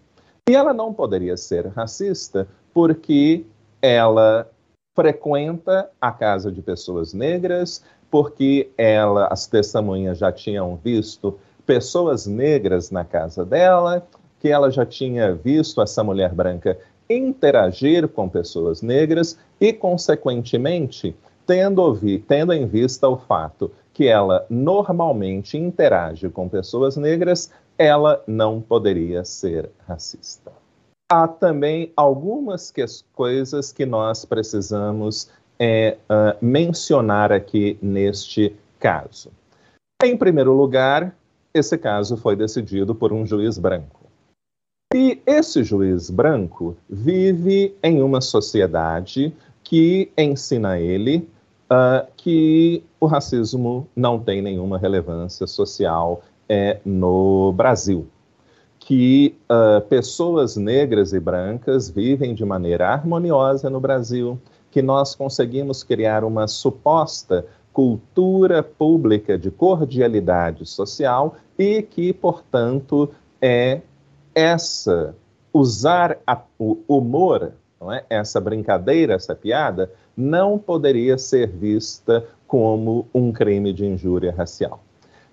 E 0.46 0.54
ela 0.54 0.74
não 0.74 0.92
poderia 0.92 1.38
ser 1.38 1.68
racista 1.68 2.46
porque 2.74 3.46
ela 3.80 4.46
frequenta 4.94 5.90
a 6.00 6.12
casa 6.12 6.52
de 6.52 6.60
pessoas 6.60 7.14
negras, 7.14 7.82
porque 8.10 8.70
ela, 8.76 9.26
as 9.28 9.46
testemunhas 9.46 10.18
já 10.18 10.30
tinham 10.30 10.76
visto 10.76 11.38
pessoas 11.64 12.26
negras 12.26 12.90
na 12.90 13.04
casa 13.04 13.44
dela, 13.44 14.06
que 14.38 14.48
ela 14.48 14.70
já 14.70 14.84
tinha 14.84 15.34
visto 15.34 15.80
essa 15.80 16.04
mulher 16.04 16.34
branca 16.34 16.78
interagir 17.08 18.08
com 18.08 18.28
pessoas 18.28 18.82
negras 18.82 19.38
e, 19.60 19.72
consequentemente, 19.72 21.16
tendo, 21.46 21.98
tendo 22.26 22.52
em 22.52 22.66
vista 22.66 23.08
o 23.08 23.16
fato 23.16 23.70
que 23.94 24.08
ela 24.08 24.44
normalmente 24.48 25.56
interage 25.56 26.28
com 26.28 26.48
pessoas 26.48 26.96
negras, 26.96 27.50
ela 27.78 28.22
não 28.26 28.60
poderia 28.60 29.24
ser 29.24 29.70
racista 29.86 30.61
há 31.12 31.28
também 31.28 31.92
algumas 31.94 32.70
que, 32.70 32.82
coisas 33.12 33.70
que 33.70 33.84
nós 33.84 34.24
precisamos 34.24 35.28
é, 35.58 35.98
uh, 36.08 36.38
mencionar 36.40 37.30
aqui 37.30 37.78
neste 37.82 38.56
caso. 38.80 39.30
Em 40.02 40.16
primeiro 40.16 40.54
lugar, 40.54 41.14
esse 41.52 41.76
caso 41.76 42.16
foi 42.16 42.34
decidido 42.34 42.94
por 42.94 43.12
um 43.12 43.26
juiz 43.26 43.58
branco. 43.58 44.06
E 44.94 45.20
esse 45.26 45.62
juiz 45.62 46.08
branco 46.08 46.74
vive 46.88 47.76
em 47.82 48.00
uma 48.00 48.22
sociedade 48.22 49.34
que 49.62 50.10
ensina 50.16 50.80
ele 50.80 51.28
uh, 51.70 52.10
que 52.16 52.82
o 52.98 53.04
racismo 53.04 53.86
não 53.94 54.18
tem 54.18 54.40
nenhuma 54.40 54.78
relevância 54.78 55.46
social 55.46 56.22
é, 56.48 56.80
no 56.86 57.52
Brasil 57.52 58.08
que 58.94 59.34
uh, 59.50 59.80
pessoas 59.88 60.54
negras 60.54 61.14
e 61.14 61.18
brancas 61.18 61.88
vivem 61.88 62.34
de 62.34 62.44
maneira 62.44 62.90
harmoniosa 62.90 63.70
no 63.70 63.80
Brasil, 63.80 64.38
que 64.70 64.82
nós 64.82 65.14
conseguimos 65.14 65.82
criar 65.82 66.22
uma 66.24 66.46
suposta 66.46 67.46
cultura 67.72 68.62
pública 68.62 69.38
de 69.38 69.50
cordialidade 69.50 70.66
social 70.66 71.36
e 71.58 71.80
que, 71.80 72.12
portanto, 72.12 73.08
é 73.40 73.80
essa 74.34 75.16
usar 75.54 76.18
a, 76.26 76.38
o 76.58 76.76
humor, 76.86 77.54
é? 77.90 78.04
essa 78.10 78.42
brincadeira, 78.42 79.14
essa 79.14 79.34
piada, 79.34 79.90
não 80.14 80.58
poderia 80.58 81.16
ser 81.16 81.48
vista 81.48 82.26
como 82.46 83.06
um 83.14 83.32
crime 83.32 83.72
de 83.72 83.86
injúria 83.86 84.34
racial. 84.36 84.82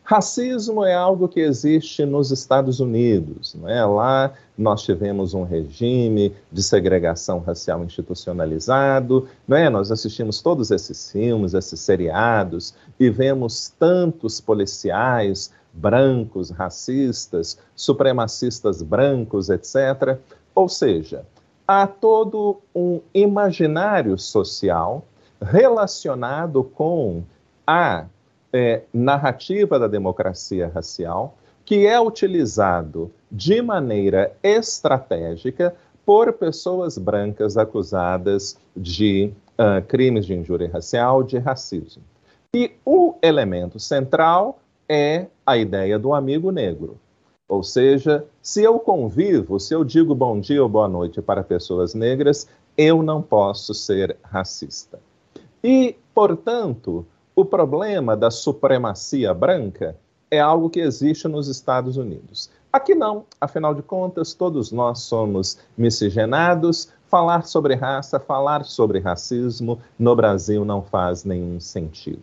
Racismo 0.09 0.83
é 0.83 0.95
algo 0.95 1.27
que 1.27 1.39
existe 1.39 2.03
nos 2.03 2.31
Estados 2.31 2.79
Unidos. 2.79 3.53
Não 3.53 3.69
é? 3.69 3.85
Lá 3.85 4.33
nós 4.57 4.81
tivemos 4.81 5.35
um 5.35 5.43
regime 5.43 6.33
de 6.51 6.63
segregação 6.63 7.37
racial 7.37 7.83
institucionalizado. 7.83 9.27
Não 9.47 9.55
é? 9.55 9.69
Nós 9.69 9.91
assistimos 9.91 10.41
todos 10.41 10.71
esses 10.71 11.11
filmes, 11.11 11.53
esses 11.53 11.79
seriados, 11.79 12.73
e 12.99 13.07
vemos 13.07 13.71
tantos 13.77 14.41
policiais 14.41 15.51
brancos, 15.71 16.49
racistas, 16.49 17.59
supremacistas 17.75 18.81
brancos, 18.81 19.51
etc. 19.51 20.17
Ou 20.55 20.67
seja, 20.67 21.23
há 21.67 21.85
todo 21.85 22.57
um 22.73 22.99
imaginário 23.13 24.17
social 24.17 25.05
relacionado 25.39 26.63
com 26.63 27.21
a 27.67 28.05
é, 28.51 28.83
narrativa 28.93 29.77
da 29.77 29.87
democracia 29.87 30.71
racial, 30.73 31.37
que 31.65 31.85
é 31.85 31.99
utilizado 31.99 33.11
de 33.31 33.61
maneira 33.61 34.35
estratégica 34.41 35.75
por 36.05 36.33
pessoas 36.33 36.97
brancas 36.97 37.57
acusadas 37.57 38.57
de 38.75 39.31
uh, 39.53 39.85
crimes 39.87 40.25
de 40.25 40.33
injúria 40.33 40.69
racial, 40.71 41.21
de 41.21 41.37
racismo. 41.37 42.01
E 42.55 42.71
o 42.83 43.13
elemento 43.21 43.79
central 43.79 44.59
é 44.87 45.27
a 45.45 45.55
ideia 45.55 45.99
do 45.99 46.13
amigo 46.13 46.51
negro. 46.51 46.97
Ou 47.47 47.61
seja, 47.61 48.25
se 48.41 48.63
eu 48.63 48.79
convivo, 48.79 49.59
se 49.59 49.73
eu 49.73 49.83
digo 49.83 50.15
bom 50.15 50.39
dia 50.39 50.63
ou 50.63 50.69
boa 50.69 50.87
noite 50.87 51.21
para 51.21 51.43
pessoas 51.43 51.93
negras, 51.93 52.47
eu 52.75 53.03
não 53.03 53.21
posso 53.21 53.73
ser 53.73 54.17
racista. 54.23 54.99
E, 55.63 55.95
portanto, 56.13 57.05
o 57.39 57.45
problema 57.45 58.17
da 58.17 58.29
supremacia 58.29 59.33
branca 59.33 59.95
é 60.29 60.41
algo 60.41 60.69
que 60.69 60.81
existe 60.81 61.25
nos 61.25 61.47
Estados 61.47 61.95
Unidos. 61.95 62.49
Aqui 62.71 62.93
não, 62.93 63.25
afinal 63.39 63.73
de 63.73 63.81
contas, 63.81 64.33
todos 64.33 64.73
nós 64.73 64.99
somos 64.99 65.57
miscigenados. 65.77 66.91
Falar 67.07 67.45
sobre 67.45 67.75
raça, 67.75 68.19
falar 68.19 68.65
sobre 68.65 68.99
racismo 68.99 69.79
no 69.97 70.17
Brasil 70.17 70.65
não 70.65 70.83
faz 70.83 71.23
nenhum 71.23 71.61
sentido. 71.61 72.21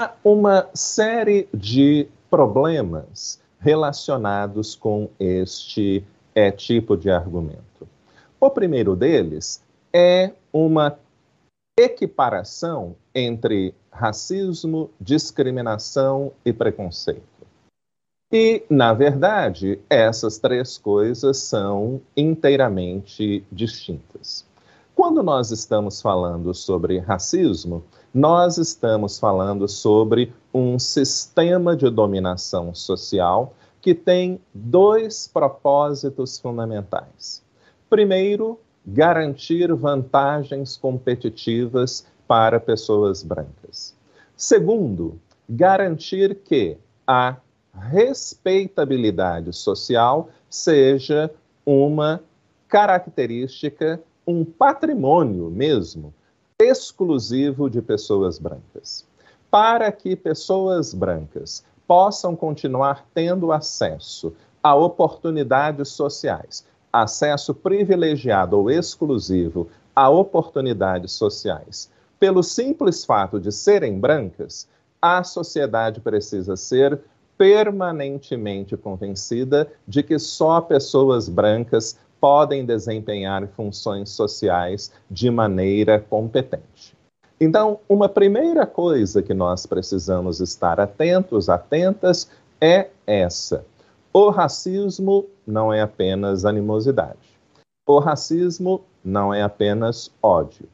Há 0.00 0.12
uma 0.22 0.68
série 0.72 1.48
de 1.52 2.08
problemas 2.30 3.40
relacionados 3.58 4.76
com 4.76 5.10
este 5.18 6.04
é, 6.32 6.52
tipo 6.52 6.96
de 6.96 7.10
argumento. 7.10 7.88
O 8.40 8.48
primeiro 8.50 8.94
deles 8.94 9.64
é 9.92 10.30
uma 10.52 10.96
equiparação 11.76 12.94
entre 13.18 13.74
racismo, 13.90 14.90
discriminação 15.00 16.32
e 16.44 16.52
preconceito. 16.52 17.22
E, 18.32 18.62
na 18.68 18.92
verdade, 18.92 19.80
essas 19.88 20.38
três 20.38 20.76
coisas 20.76 21.38
são 21.38 22.00
inteiramente 22.16 23.44
distintas. 23.50 24.46
Quando 24.94 25.22
nós 25.22 25.50
estamos 25.50 26.02
falando 26.02 26.52
sobre 26.52 26.98
racismo, 26.98 27.82
nós 28.12 28.58
estamos 28.58 29.18
falando 29.18 29.66
sobre 29.66 30.32
um 30.52 30.78
sistema 30.78 31.76
de 31.76 31.88
dominação 31.88 32.74
social 32.74 33.54
que 33.80 33.94
tem 33.94 34.40
dois 34.52 35.26
propósitos 35.26 36.38
fundamentais. 36.38 37.42
Primeiro, 37.88 38.58
garantir 38.86 39.72
vantagens 39.72 40.76
competitivas 40.76 42.06
para 42.28 42.60
pessoas 42.60 43.22
brancas. 43.22 43.96
Segundo, 44.36 45.18
garantir 45.48 46.34
que 46.36 46.76
a 47.06 47.36
respeitabilidade 47.74 49.52
social 49.52 50.28
seja 50.50 51.30
uma 51.64 52.22
característica, 52.68 54.00
um 54.26 54.44
patrimônio 54.44 55.50
mesmo, 55.50 56.12
exclusivo 56.60 57.70
de 57.70 57.80
pessoas 57.80 58.38
brancas. 58.38 59.06
Para 59.50 59.90
que 59.90 60.14
pessoas 60.14 60.92
brancas 60.92 61.64
possam 61.86 62.36
continuar 62.36 63.06
tendo 63.14 63.50
acesso 63.50 64.34
a 64.62 64.74
oportunidades 64.74 65.88
sociais, 65.88 66.66
acesso 66.92 67.54
privilegiado 67.54 68.58
ou 68.58 68.70
exclusivo 68.70 69.68
a 69.96 70.10
oportunidades 70.10 71.12
sociais, 71.12 71.90
pelo 72.18 72.42
simples 72.42 73.04
fato 73.04 73.38
de 73.40 73.52
serem 73.52 73.98
brancas, 73.98 74.68
a 75.00 75.22
sociedade 75.22 76.00
precisa 76.00 76.56
ser 76.56 77.00
permanentemente 77.36 78.76
convencida 78.76 79.70
de 79.86 80.02
que 80.02 80.18
só 80.18 80.60
pessoas 80.60 81.28
brancas 81.28 81.96
podem 82.20 82.66
desempenhar 82.66 83.46
funções 83.48 84.10
sociais 84.10 84.92
de 85.08 85.30
maneira 85.30 86.00
competente. 86.00 86.96
Então, 87.40 87.78
uma 87.88 88.08
primeira 88.08 88.66
coisa 88.66 89.22
que 89.22 89.32
nós 89.32 89.64
precisamos 89.64 90.40
estar 90.40 90.80
atentos, 90.80 91.48
atentas, 91.48 92.28
é 92.60 92.88
essa. 93.06 93.64
O 94.12 94.30
racismo 94.30 95.26
não 95.46 95.72
é 95.72 95.80
apenas 95.80 96.44
animosidade. 96.44 97.38
O 97.86 98.00
racismo 98.00 98.82
não 99.04 99.32
é 99.32 99.42
apenas 99.42 100.10
ódio. 100.20 100.68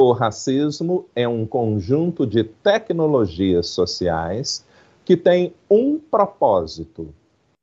O 0.00 0.12
racismo 0.12 1.06
é 1.16 1.26
um 1.26 1.44
conjunto 1.44 2.24
de 2.24 2.44
tecnologias 2.44 3.66
sociais 3.66 4.64
que 5.04 5.16
tem 5.16 5.52
um 5.68 5.98
propósito: 5.98 7.12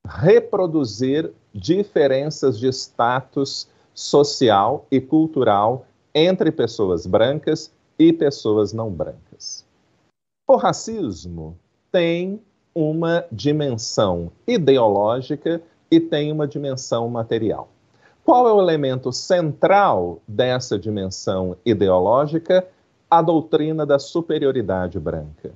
reproduzir 0.05 1.31
diferenças 1.53 2.59
de 2.59 2.67
status 2.67 3.69
social 3.93 4.85
e 4.91 4.99
cultural 4.99 5.85
entre 6.13 6.51
pessoas 6.51 7.05
brancas 7.05 7.71
e 7.97 8.11
pessoas 8.11 8.73
não 8.73 8.91
brancas. 8.91 9.65
O 10.45 10.57
racismo 10.57 11.57
tem 11.89 12.41
uma 12.75 13.25
dimensão 13.31 14.29
ideológica 14.45 15.61
e 15.89 16.01
tem 16.01 16.33
uma 16.33 16.45
dimensão 16.45 17.09
material. 17.09 17.69
Qual 18.25 18.49
é 18.49 18.51
o 18.51 18.59
elemento 18.59 19.13
central 19.13 20.19
dessa 20.27 20.77
dimensão 20.77 21.55
ideológica? 21.63 22.67
A 23.09 23.21
doutrina 23.21 23.85
da 23.85 23.99
superioridade 23.99 24.99
branca 24.99 25.53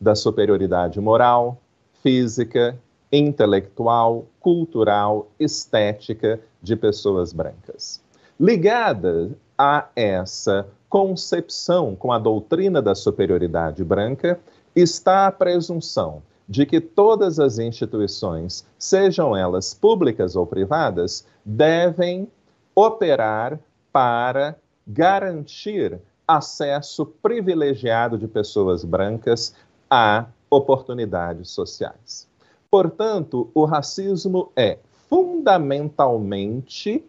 da 0.00 0.14
superioridade 0.14 1.00
moral, 1.00 1.58
física, 2.02 2.78
intelectual, 3.10 4.26
cultural, 4.40 5.28
estética 5.38 6.40
de 6.62 6.76
pessoas 6.76 7.32
brancas. 7.32 8.00
Ligada 8.38 9.30
a 9.56 9.88
essa 9.96 10.66
concepção 10.88 11.96
com 11.96 12.12
a 12.12 12.18
doutrina 12.18 12.80
da 12.80 12.94
superioridade 12.94 13.82
branca 13.82 14.38
está 14.74 15.26
a 15.26 15.32
presunção 15.32 16.22
de 16.48 16.64
que 16.64 16.80
todas 16.80 17.38
as 17.38 17.58
instituições, 17.58 18.66
sejam 18.78 19.36
elas 19.36 19.74
públicas 19.74 20.34
ou 20.34 20.46
privadas, 20.46 21.26
devem 21.44 22.30
operar 22.74 23.60
para 23.92 24.56
garantir 24.86 26.00
acesso 26.26 27.04
privilegiado 27.04 28.16
de 28.16 28.26
pessoas 28.26 28.84
brancas 28.84 29.54
a 29.90 30.26
oportunidades 30.50 31.50
sociais. 31.50 32.26
Portanto, 32.70 33.50
o 33.54 33.64
racismo 33.64 34.50
é 34.56 34.78
fundamentalmente 35.08 37.04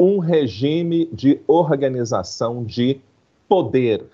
um 0.00 0.18
regime 0.18 1.06
de 1.12 1.40
organização 1.46 2.64
de 2.64 3.00
poder. 3.48 4.06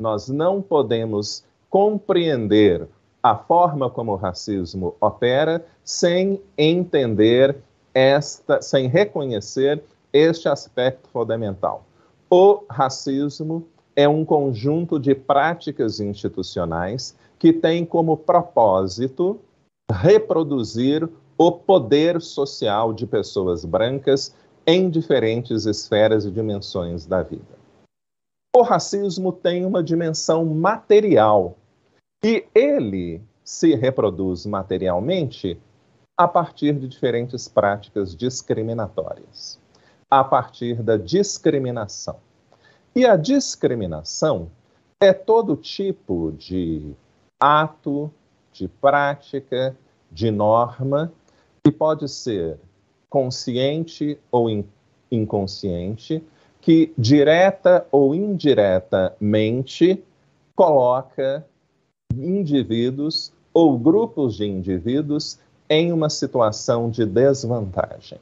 Nós 0.00 0.28
não 0.28 0.60
podemos 0.60 1.44
compreender 1.68 2.88
a 3.22 3.36
forma 3.36 3.88
como 3.88 4.12
o 4.12 4.16
racismo 4.16 4.96
opera 5.00 5.64
sem 5.84 6.42
entender 6.58 7.56
esta, 7.94 8.60
sem 8.60 8.88
reconhecer 8.88 9.82
este 10.12 10.48
aspecto 10.48 11.08
fundamental. 11.08 11.84
O 12.28 12.64
racismo 12.68 13.64
é 13.94 14.08
um 14.08 14.24
conjunto 14.24 14.98
de 14.98 15.14
práticas 15.14 16.00
institucionais 16.00 17.16
que 17.38 17.52
tem 17.52 17.84
como 17.84 18.16
propósito 18.16 19.38
reproduzir 19.90 21.08
o 21.36 21.52
poder 21.52 22.20
social 22.20 22.92
de 22.92 23.06
pessoas 23.06 23.64
brancas 23.64 24.34
em 24.66 24.88
diferentes 24.88 25.66
esferas 25.66 26.24
e 26.24 26.30
dimensões 26.30 27.04
da 27.04 27.22
vida. 27.22 27.60
O 28.54 28.62
racismo 28.62 29.32
tem 29.32 29.64
uma 29.64 29.82
dimensão 29.82 30.44
material 30.44 31.56
e 32.24 32.46
ele 32.54 33.20
se 33.44 33.74
reproduz 33.74 34.46
materialmente 34.46 35.58
a 36.16 36.28
partir 36.28 36.74
de 36.74 36.86
diferentes 36.86 37.48
práticas 37.48 38.14
discriminatórias, 38.14 39.58
a 40.10 40.22
partir 40.22 40.82
da 40.82 40.96
discriminação. 40.96 42.16
E 42.94 43.04
a 43.04 43.16
discriminação 43.16 44.50
é 45.00 45.12
todo 45.12 45.56
tipo 45.56 46.32
de 46.38 46.94
ato, 47.40 48.12
de 48.52 48.68
prática, 48.68 49.76
de 50.10 50.30
norma, 50.30 51.12
que 51.64 51.72
pode 51.72 52.08
ser 52.08 52.58
consciente 53.10 54.18
ou 54.30 54.48
in 54.48 54.64
inconsciente, 55.10 56.24
que 56.60 56.94
direta 56.96 57.86
ou 57.90 58.14
indiretamente 58.14 60.02
coloca 60.54 61.44
indivíduos 62.18 63.32
ou 63.52 63.78
grupos 63.78 64.36
de 64.36 64.46
indivíduos 64.46 65.38
em 65.68 65.92
uma 65.92 66.10
situação 66.10 66.90
de 66.90 67.04
desvantagem. 67.06 68.18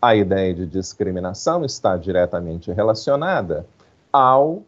A 0.00 0.14
ideia 0.14 0.52
de 0.54 0.66
discriminação 0.66 1.64
está 1.64 1.96
diretamente 1.96 2.70
relacionada 2.72 3.66
ao 4.12 4.62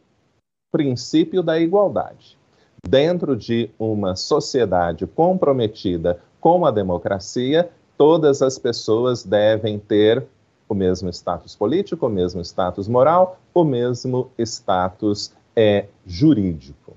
princípio 0.72 1.42
da 1.42 1.58
igualdade. 1.58 2.38
Dentro 2.86 3.36
de 3.36 3.70
uma 3.78 4.14
sociedade 4.14 5.06
comprometida 5.06 6.20
com 6.40 6.64
a 6.64 6.70
democracia, 6.70 7.68
todas 7.98 8.42
as 8.42 8.58
pessoas 8.58 9.24
devem 9.24 9.78
ter 9.78 10.24
o 10.68 10.74
mesmo 10.74 11.08
status 11.10 11.54
político, 11.54 12.06
o 12.06 12.10
mesmo 12.10 12.40
status 12.42 12.88
moral, 12.88 13.38
o 13.54 13.64
mesmo 13.64 14.30
status 14.38 15.32
é, 15.54 15.86
jurídico. 16.06 16.96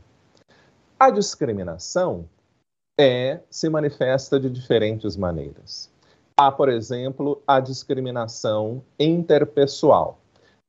A 1.00 1.10
discriminação 1.10 2.26
é, 3.00 3.40
se 3.50 3.70
manifesta 3.70 4.38
de 4.38 4.50
diferentes 4.50 5.16
maneiras. 5.16 5.90
Há, 6.36 6.52
por 6.52 6.68
exemplo, 6.68 7.42
a 7.48 7.62
discriminação 7.62 8.84
interpessoal. 9.00 10.20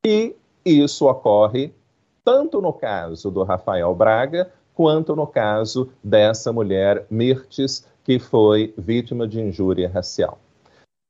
E 0.05 0.33
isso 0.63 1.05
ocorre 1.05 1.73
tanto 2.23 2.61
no 2.61 2.71
caso 2.71 3.29
do 3.29 3.43
Rafael 3.43 3.93
Braga, 3.93 4.49
quanto 4.73 5.17
no 5.17 5.27
caso 5.27 5.91
dessa 6.01 6.53
mulher 6.53 7.05
Mirtes, 7.09 7.85
que 8.03 8.17
foi 8.17 8.73
vítima 8.77 9.27
de 9.27 9.41
injúria 9.41 9.89
racial. 9.89 10.39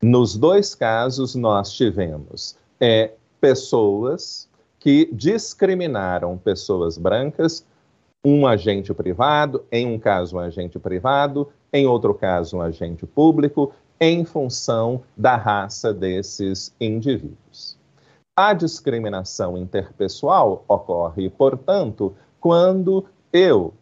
Nos 0.01 0.35
dois 0.35 0.73
casos, 0.73 1.35
nós 1.35 1.71
tivemos 1.73 2.57
é, 2.79 3.13
pessoas 3.39 4.49
que 4.79 5.07
discriminaram 5.13 6.39
pessoas 6.39 6.97
brancas, 6.97 7.63
um 8.23 8.45
agente 8.45 8.93
privado, 8.93 9.65
em 9.71 9.85
um 9.85 9.97
caso, 9.97 10.37
um 10.37 10.39
agente 10.39 10.77
privado, 10.77 11.49
em 11.73 11.85
outro 11.85 12.13
caso, 12.13 12.57
um 12.57 12.61
agente 12.61 13.05
público, 13.05 13.73
em 13.99 14.25
função 14.25 15.01
da 15.15 15.35
raça 15.35 15.93
desses 15.93 16.73
indivíduos. 16.79 17.77
A 18.35 18.53
discriminação 18.53 19.57
interpessoal 19.57 20.63
ocorre, 20.67 21.29
portanto, 21.29 22.15
quando 22.39 23.05
eu 23.31 23.73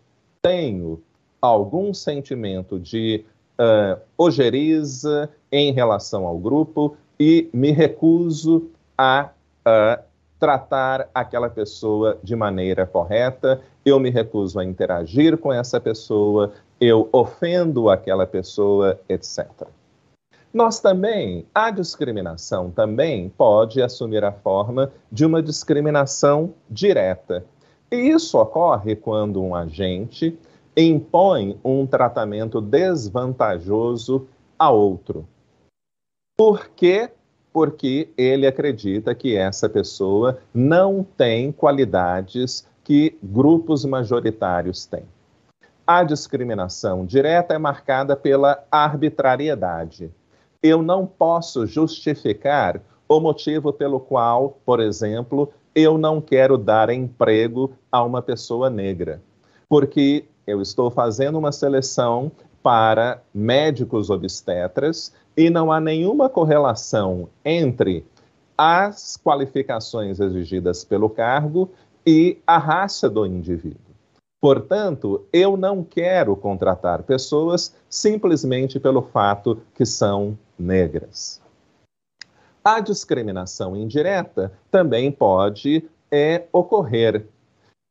tenho 0.41 1.01
algum 1.41 1.93
sentimento 1.93 2.79
de 2.79 3.23
uh, 3.59 3.99
ojeriza 4.17 5.29
em 5.51 5.71
relação 5.71 6.25
ao 6.25 6.37
grupo 6.37 6.97
e 7.19 7.49
me 7.53 7.71
recuso 7.71 8.69
a 8.97 9.29
uh, 9.65 10.03
tratar 10.39 11.09
aquela 11.13 11.49
pessoa 11.49 12.17
de 12.23 12.35
maneira 12.35 12.85
correta, 12.85 13.61
eu 13.85 13.99
me 13.99 14.09
recuso 14.09 14.59
a 14.59 14.63
interagir 14.63 15.37
com 15.37 15.51
essa 15.51 15.79
pessoa, 15.79 16.53
eu 16.79 17.09
ofendo 17.11 17.89
aquela 17.89 18.25
pessoa, 18.25 18.99
etc. 19.09 19.47
Nós 20.51 20.79
também, 20.79 21.45
a 21.53 21.69
discriminação 21.69 22.71
também 22.71 23.29
pode 23.29 23.81
assumir 23.81 24.23
a 24.23 24.31
forma 24.31 24.91
de 25.11 25.25
uma 25.25 25.43
discriminação 25.43 26.53
direta. 26.69 27.45
E 27.91 27.95
isso 27.95 28.39
ocorre 28.39 28.95
quando 28.95 29.43
um 29.43 29.53
agente 29.53 30.39
impõe 30.75 31.59
um 31.63 31.85
tratamento 31.85 32.61
desvantajoso 32.61 34.27
a 34.57 34.71
outro. 34.71 35.27
Por 36.37 36.69
quê? 36.69 37.11
Porque 37.51 38.09
ele 38.17 38.45
acredita 38.45 39.15
que 39.15 39.35
essa 39.35 39.67
pessoa 39.67 40.39
não 40.53 41.03
tem 41.03 41.51
qualidades 41.51 42.67
que 42.83 43.17
grupos 43.21 43.85
majoritários 43.85 44.85
têm. 44.85 45.03
A 45.85 46.03
discriminação 46.03 47.05
direta 47.05 47.53
é 47.53 47.57
marcada 47.57 48.15
pela 48.15 48.63
arbitrariedade. 48.71 50.11
Eu 50.61 50.83
não 50.83 51.05
posso 51.05 51.65
justificar 51.65 52.81
o 53.07 53.19
motivo 53.19 53.73
pelo 53.73 53.99
qual, 53.99 54.59
por 54.63 54.79
exemplo, 54.79 55.51
eu 55.73 55.97
não 55.97 56.21
quero 56.21 56.57
dar 56.57 56.89
emprego 56.89 57.71
a 57.91 58.03
uma 58.03 58.21
pessoa 58.21 58.69
negra, 58.69 59.21
porque 59.67 60.25
eu 60.45 60.61
estou 60.61 60.91
fazendo 60.91 61.37
uma 61.37 61.51
seleção 61.51 62.31
para 62.61 63.21
médicos 63.33 64.09
obstetras 64.09 65.13
e 65.39 65.49
não 65.49 65.71
há 65.71 65.79
nenhuma 65.79 66.27
correlação 66.27 67.29
entre 67.45 68.05
as 68.57 69.15
qualificações 69.15 70.19
exigidas 70.19 70.83
pelo 70.83 71.09
cargo 71.09 71.71
e 72.05 72.37
a 72.45 72.57
raça 72.57 73.09
do 73.09 73.25
indivíduo. 73.25 73.79
Portanto, 74.41 75.25
eu 75.31 75.55
não 75.55 75.81
quero 75.81 76.35
contratar 76.35 77.03
pessoas 77.03 77.73
simplesmente 77.89 78.81
pelo 78.81 79.01
fato 79.01 79.61
que 79.73 79.85
são 79.85 80.37
negras. 80.59 81.41
A 82.61 82.81
discriminação 82.81 83.77
indireta 83.77 84.51
também 84.69 85.09
pode 85.09 85.85
é, 86.11 86.47
ocorrer. 86.51 87.25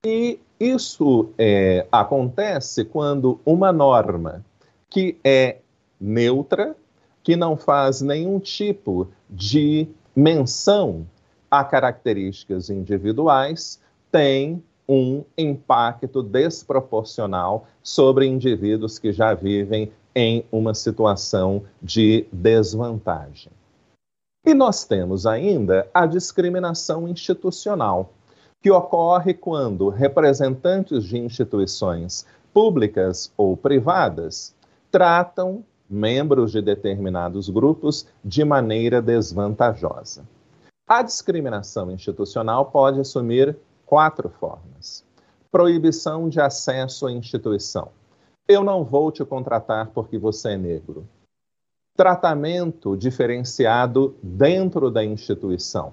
E 0.05 0.39
isso 0.61 1.31
é, 1.39 1.87
acontece 1.91 2.85
quando 2.85 3.41
uma 3.43 3.73
norma 3.73 4.45
que 4.91 5.19
é 5.25 5.57
neutra, 5.99 6.77
que 7.29 7.37
não 7.37 7.59
faz 7.59 8.01
nenhum 8.01 8.41
tipo 8.41 9.07
de 9.29 9.87
menção 10.17 11.07
a 11.51 11.63
características 11.63 12.71
individuais, 12.71 13.79
tem 14.11 14.65
um 14.89 15.23
impacto 15.37 16.23
desproporcional 16.23 17.67
sobre 17.83 18.25
indivíduos 18.25 18.99
que 18.99 19.13
já 19.13 19.35
vivem 19.35 19.93
em 20.15 20.43
uma 20.51 20.73
situação 20.73 21.65
de 21.83 22.27
desvantagem. 22.33 23.53
E 24.47 24.55
nós 24.55 24.87
temos 24.87 25.27
ainda 25.27 25.87
a 25.93 26.07
discriminação 26.07 27.07
institucional, 27.07 28.11
que 28.63 28.71
ocorre 28.71 29.35
quando 29.35 29.91
representantes 29.91 31.05
de 31.05 31.19
instituições 31.19 32.25
públicas 32.55 33.31
ou 33.37 33.55
privadas 33.55 34.55
tratam 34.91 35.63
membros 35.89 36.53
de 36.53 36.61
determinados 36.61 37.49
grupos 37.49 38.07
de 38.25 38.45
maneira 38.45 39.01
desvantajosa. 39.01 40.27
A 40.87 41.03
discriminação 41.03 41.91
institucional 41.91 42.67
pode 42.67 43.01
assumir 43.01 43.57
quatro 43.85 44.29
formas: 44.29 45.05
proibição 45.51 46.29
de 46.29 46.41
acesso 46.41 47.07
à 47.07 47.13
instituição. 47.13 47.89
Eu 48.47 48.65
não 48.65 48.83
vou 48.83 49.13
te 49.13 49.25
contratar 49.25 49.91
porque 49.91 50.19
você 50.19 50.53
é 50.53 50.57
negro. 50.57 51.07
Tratamento 51.95 52.97
diferenciado 52.97 54.17
dentro 54.23 54.91
da 54.91 55.05
instituição. 55.05 55.93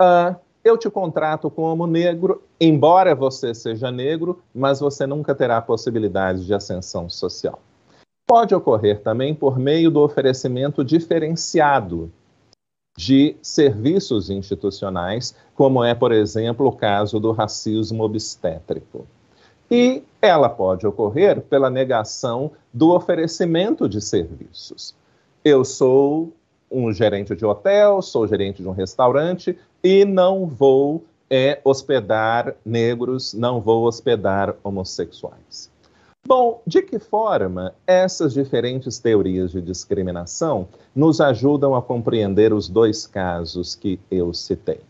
Uh, 0.00 0.34
eu 0.64 0.78
te 0.78 0.88
contrato 0.88 1.50
como 1.50 1.86
negro, 1.86 2.42
embora 2.58 3.14
você 3.14 3.54
seja 3.54 3.90
negro, 3.90 4.42
mas 4.54 4.80
você 4.80 5.06
nunca 5.06 5.34
terá 5.34 5.60
possibilidade 5.60 6.46
de 6.46 6.54
ascensão 6.54 7.10
social. 7.10 7.60
Pode 8.26 8.54
ocorrer 8.54 9.02
também 9.02 9.34
por 9.34 9.58
meio 9.58 9.90
do 9.90 10.00
oferecimento 10.00 10.82
diferenciado 10.84 12.10
de 12.96 13.36
serviços 13.42 14.30
institucionais, 14.30 15.34
como 15.54 15.82
é, 15.82 15.94
por 15.94 16.12
exemplo, 16.12 16.66
o 16.66 16.72
caso 16.72 17.18
do 17.18 17.32
racismo 17.32 18.02
obstétrico. 18.04 19.06
E 19.70 20.02
ela 20.22 20.48
pode 20.48 20.86
ocorrer 20.86 21.40
pela 21.42 21.68
negação 21.68 22.52
do 22.72 22.94
oferecimento 22.94 23.88
de 23.88 24.00
serviços. 24.00 24.94
Eu 25.44 25.64
sou 25.64 26.32
um 26.70 26.92
gerente 26.92 27.34
de 27.34 27.44
hotel, 27.44 28.00
sou 28.00 28.26
gerente 28.26 28.62
de 28.62 28.68
um 28.68 28.72
restaurante 28.72 29.58
e 29.82 30.04
não 30.04 30.46
vou 30.46 31.04
é, 31.28 31.60
hospedar 31.64 32.54
negros, 32.64 33.34
não 33.34 33.60
vou 33.60 33.84
hospedar 33.84 34.54
homossexuais. 34.62 35.73
Bom, 36.26 36.62
de 36.66 36.80
que 36.80 36.98
forma 36.98 37.74
essas 37.86 38.32
diferentes 38.32 38.98
teorias 38.98 39.52
de 39.52 39.60
discriminação 39.60 40.66
nos 40.94 41.20
ajudam 41.20 41.74
a 41.74 41.82
compreender 41.82 42.50
os 42.54 42.66
dois 42.66 43.06
casos 43.06 43.74
que 43.74 44.00
eu 44.10 44.32
citei? 44.32 44.80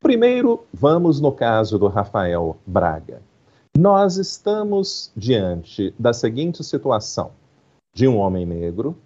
Primeiro, 0.00 0.64
vamos 0.72 1.20
no 1.20 1.30
caso 1.30 1.78
do 1.78 1.88
Rafael 1.88 2.56
Braga. 2.66 3.20
Nós 3.76 4.16
estamos 4.16 5.12
diante 5.14 5.94
da 5.98 6.14
seguinte 6.14 6.64
situação: 6.64 7.32
de 7.94 8.08
um 8.08 8.16
homem 8.16 8.46
negro, 8.46 8.96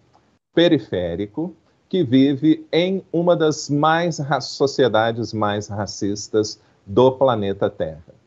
periférico, 0.54 1.52
que 1.88 2.04
vive 2.04 2.64
em 2.72 3.02
uma 3.12 3.34
das 3.34 3.68
mais 3.68 4.20
sociedades 4.42 5.32
mais 5.32 5.66
racistas 5.66 6.60
do 6.86 7.10
planeta 7.10 7.68
Terra 7.68 8.19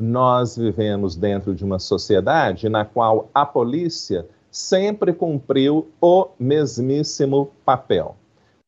nós 0.00 0.56
vivemos 0.56 1.14
dentro 1.14 1.54
de 1.54 1.64
uma 1.64 1.78
sociedade 1.78 2.68
na 2.68 2.84
qual 2.84 3.28
a 3.34 3.44
polícia 3.44 4.26
sempre 4.50 5.12
cumpriu 5.12 5.88
o 6.00 6.28
mesmíssimo 6.38 7.50
papel: 7.64 8.16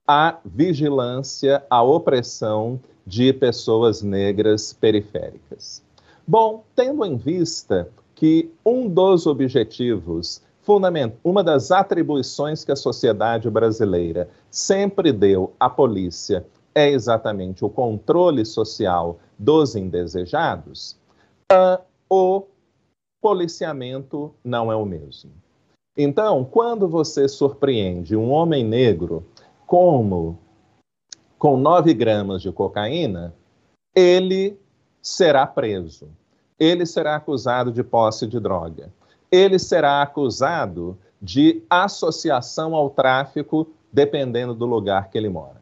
a 0.06 0.38
vigilância, 0.44 1.64
a 1.68 1.82
opressão 1.82 2.78
de 3.06 3.32
pessoas 3.32 4.02
negras 4.02 4.72
periféricas. 4.72 5.82
Bom, 6.26 6.62
tendo 6.76 7.04
em 7.04 7.16
vista 7.16 7.88
que 8.14 8.52
um 8.64 8.88
dos 8.88 9.26
objetivos 9.26 10.40
uma 11.24 11.42
das 11.42 11.72
atribuições 11.72 12.64
que 12.64 12.70
a 12.70 12.76
sociedade 12.76 13.50
brasileira 13.50 14.28
sempre 14.48 15.12
deu 15.12 15.52
à 15.58 15.68
polícia 15.68 16.46
é 16.72 16.88
exatamente 16.88 17.64
o 17.64 17.68
controle 17.68 18.44
social 18.44 19.18
dos 19.36 19.74
indesejados, 19.74 20.96
o 22.08 22.46
policiamento 23.20 24.34
não 24.44 24.70
é 24.70 24.76
o 24.76 24.84
mesmo. 24.84 25.30
Então, 25.96 26.44
quando 26.44 26.88
você 26.88 27.28
surpreende 27.28 28.16
um 28.16 28.30
homem 28.30 28.64
negro 28.64 29.24
como 29.66 30.38
com 31.38 31.56
9 31.56 31.92
gramas 31.94 32.40
de 32.40 32.50
cocaína, 32.52 33.34
ele 33.94 34.58
será 35.02 35.46
preso. 35.46 36.08
Ele 36.58 36.86
será 36.86 37.16
acusado 37.16 37.72
de 37.72 37.82
posse 37.82 38.26
de 38.26 38.38
droga. 38.38 38.92
Ele 39.30 39.58
será 39.58 40.02
acusado 40.02 40.96
de 41.20 41.62
associação 41.68 42.74
ao 42.74 42.90
tráfico, 42.90 43.68
dependendo 43.92 44.54
do 44.54 44.66
lugar 44.66 45.10
que 45.10 45.18
ele 45.18 45.28
mora. 45.28 45.60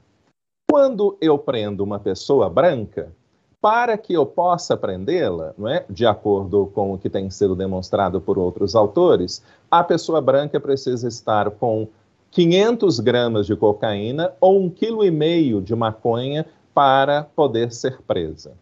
Quando 0.70 1.16
eu 1.20 1.38
prendo 1.38 1.82
uma 1.82 1.98
pessoa 1.98 2.48
branca, 2.48 3.12
para 3.60 3.98
que 3.98 4.14
eu 4.14 4.24
possa 4.24 4.76
prendê-la, 4.76 5.54
não 5.56 5.68
é? 5.68 5.84
de 5.88 6.06
acordo 6.06 6.70
com 6.74 6.94
o 6.94 6.98
que 6.98 7.10
tem 7.10 7.28
sido 7.28 7.54
demonstrado 7.54 8.20
por 8.20 8.38
outros 8.38 8.74
autores, 8.74 9.42
a 9.70 9.84
pessoa 9.84 10.20
branca 10.20 10.58
precisa 10.58 11.06
estar 11.06 11.50
com 11.50 11.86
500 12.30 13.00
gramas 13.00 13.46
de 13.46 13.54
cocaína 13.54 14.32
ou 14.40 14.58
um 14.60 14.70
quilo 14.70 15.04
e 15.04 15.10
meio 15.10 15.60
de 15.60 15.74
maconha 15.74 16.46
para 16.72 17.24
poder 17.24 17.72
ser 17.72 18.00
presa. 18.02 18.52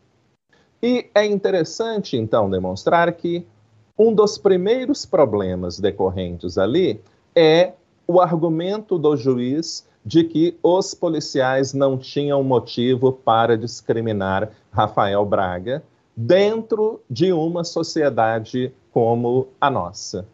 E 0.82 1.06
é 1.14 1.24
interessante, 1.24 2.16
então, 2.16 2.48
demonstrar 2.48 3.12
que 3.12 3.46
um 3.98 4.12
dos 4.12 4.38
primeiros 4.38 5.04
problemas 5.04 5.78
decorrentes 5.78 6.56
ali 6.56 7.00
é 7.34 7.72
o 8.06 8.20
argumento 8.20 8.96
do 8.96 9.16
juiz 9.16 9.87
de 10.04 10.24
que 10.24 10.56
os 10.62 10.94
policiais 10.94 11.74
não 11.74 11.98
tinham 11.98 12.42
motivo 12.42 13.12
para 13.12 13.56
discriminar 13.56 14.50
Rafael 14.70 15.24
Braga 15.24 15.82
dentro 16.16 17.00
de 17.08 17.32
uma 17.32 17.62
sociedade 17.62 18.72
como 18.92 19.48
a 19.60 19.70
nossa. 19.70 20.26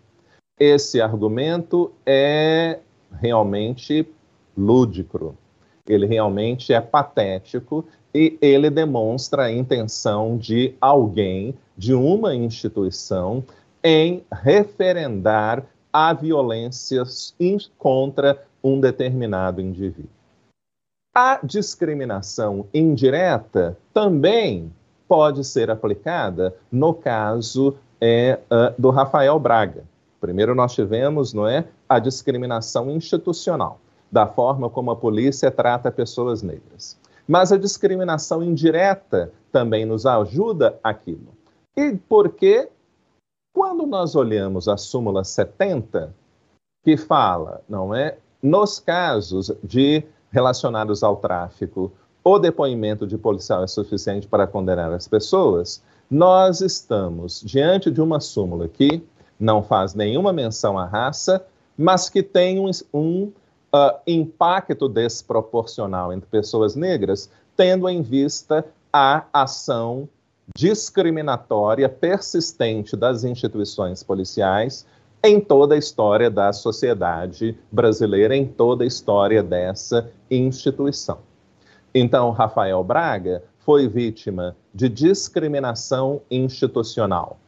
Esse 0.59 1.01
argumento 1.01 1.93
é 2.07 2.79
realmente 3.21 4.07
lúdico, 4.57 5.37
ele 5.87 6.07
realmente 6.07 6.73
é 6.73 6.81
patético 6.81 7.85
e 8.15 8.39
ele 8.41 8.71
demonstra 8.71 9.45
a 9.45 9.53
intenção 9.53 10.39
de 10.39 10.75
alguém, 10.81 11.55
de 11.77 11.93
uma 11.93 12.35
instituição, 12.35 13.45
em 13.83 14.25
referendar 14.33 15.67
a 15.95 16.13
violência 16.13 17.05
contra 17.79 18.43
um 18.65 18.81
determinado 18.81 19.61
indivíduo. 19.61 20.11
A 21.15 21.39
discriminação 21.45 22.67
indireta 22.75 23.79
também 23.93 24.73
pode 25.07 25.45
ser 25.45 25.71
aplicada 25.71 26.53
no 26.73 26.93
caso 26.93 27.77
é, 28.01 28.41
uh, 28.51 28.75
do 28.77 28.91
Rafael 28.91 29.39
Braga. 29.39 29.85
Primeiro 30.21 30.53
nós 30.53 30.75
tivemos, 30.75 31.33
não 31.33 31.47
é, 31.47 31.65
a 31.89 32.01
discriminação 32.01 32.91
institucional, 32.91 33.79
da 34.11 34.27
forma 34.27 34.69
como 34.69 34.91
a 34.91 34.97
polícia 34.97 35.49
trata 35.49 35.93
pessoas 35.93 36.43
negras. 36.43 36.99
Mas 37.29 37.53
a 37.53 37.57
discriminação 37.57 38.43
indireta 38.43 39.31
também 39.53 39.85
nos 39.85 40.07
ajuda 40.07 40.77
aquilo. 40.83 41.29
E 41.77 41.97
porque 42.09 42.69
quando 43.55 43.87
nós 43.87 44.17
olhamos 44.17 44.67
a 44.67 44.77
súmula 44.77 45.23
70, 45.23 46.13
que 46.83 46.97
fala, 46.97 47.63
não 47.69 47.95
é, 47.95 48.19
nos 48.43 48.81
casos 48.81 49.53
de 49.63 50.03
relacionados 50.31 51.05
ao 51.05 51.17
tráfico, 51.17 51.93
o 52.25 52.39
depoimento 52.41 53.07
de 53.07 53.17
policial 53.17 53.63
é 53.63 53.69
suficiente 53.69 54.27
para 54.27 54.49
condenar 54.49 54.93
as 54.93 55.07
pessoas, 55.07 55.81
nós 56.11 56.61
estamos 56.61 57.41
diante 57.43 57.93
de 57.93 58.03
uma 58.03 58.19
súmula 58.19 58.67
que 58.69 59.03
não 59.39 59.63
faz 59.63 59.95
nenhuma 59.95 60.33
menção 60.33 60.77
à 60.77 60.85
raça, 60.85 61.47
mas 61.79 62.11
que 62.11 62.23
tem 62.23 62.59
um, 62.59 62.71
um 62.93 63.33
uh, 63.73 63.99
impacto 64.05 64.89
desproporcional 64.89 66.13
entre 66.13 66.29
pessoas 66.29 66.75
negras, 66.75 67.31
tendo 67.57 67.89
em 67.89 68.03
vista 68.03 68.67
a 68.93 69.25
ação 69.33 70.09
discriminatória 70.57 71.89
persistente 71.89 72.97
das 72.97 73.25
instituições 73.25 74.03
policiais 74.03 74.87
em 75.23 75.41
toda 75.41 75.75
a 75.75 75.79
história 75.79 76.31
da 76.31 76.53
sociedade 76.53 77.57
brasileira, 77.73 78.37
em 78.37 78.47
toda 78.47 78.85
a 78.85 78.87
história 78.87 79.43
dessa 79.43 80.11
instituição. 80.31 81.19
Então, 81.95 82.31
Rafael 82.31 82.83
Braga 82.85 83.43
foi 83.61 83.89
vítima 83.89 84.55
de 84.75 84.89
discriminação 84.89 86.21
institucional 86.31 87.39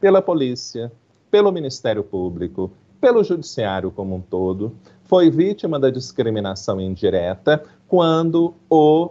pela 0.00 0.22
polícia, 0.22 0.92
pelo 1.30 1.50
Ministério 1.50 2.04
Público, 2.04 2.70
pelo 3.00 3.24
Judiciário 3.24 3.90
como 3.90 4.14
um 4.14 4.20
todo, 4.20 4.76
foi 5.04 5.30
vítima 5.30 5.80
da 5.80 5.90
discriminação 5.90 6.80
indireta 6.80 7.62
quando 7.88 8.54
o, 8.70 9.10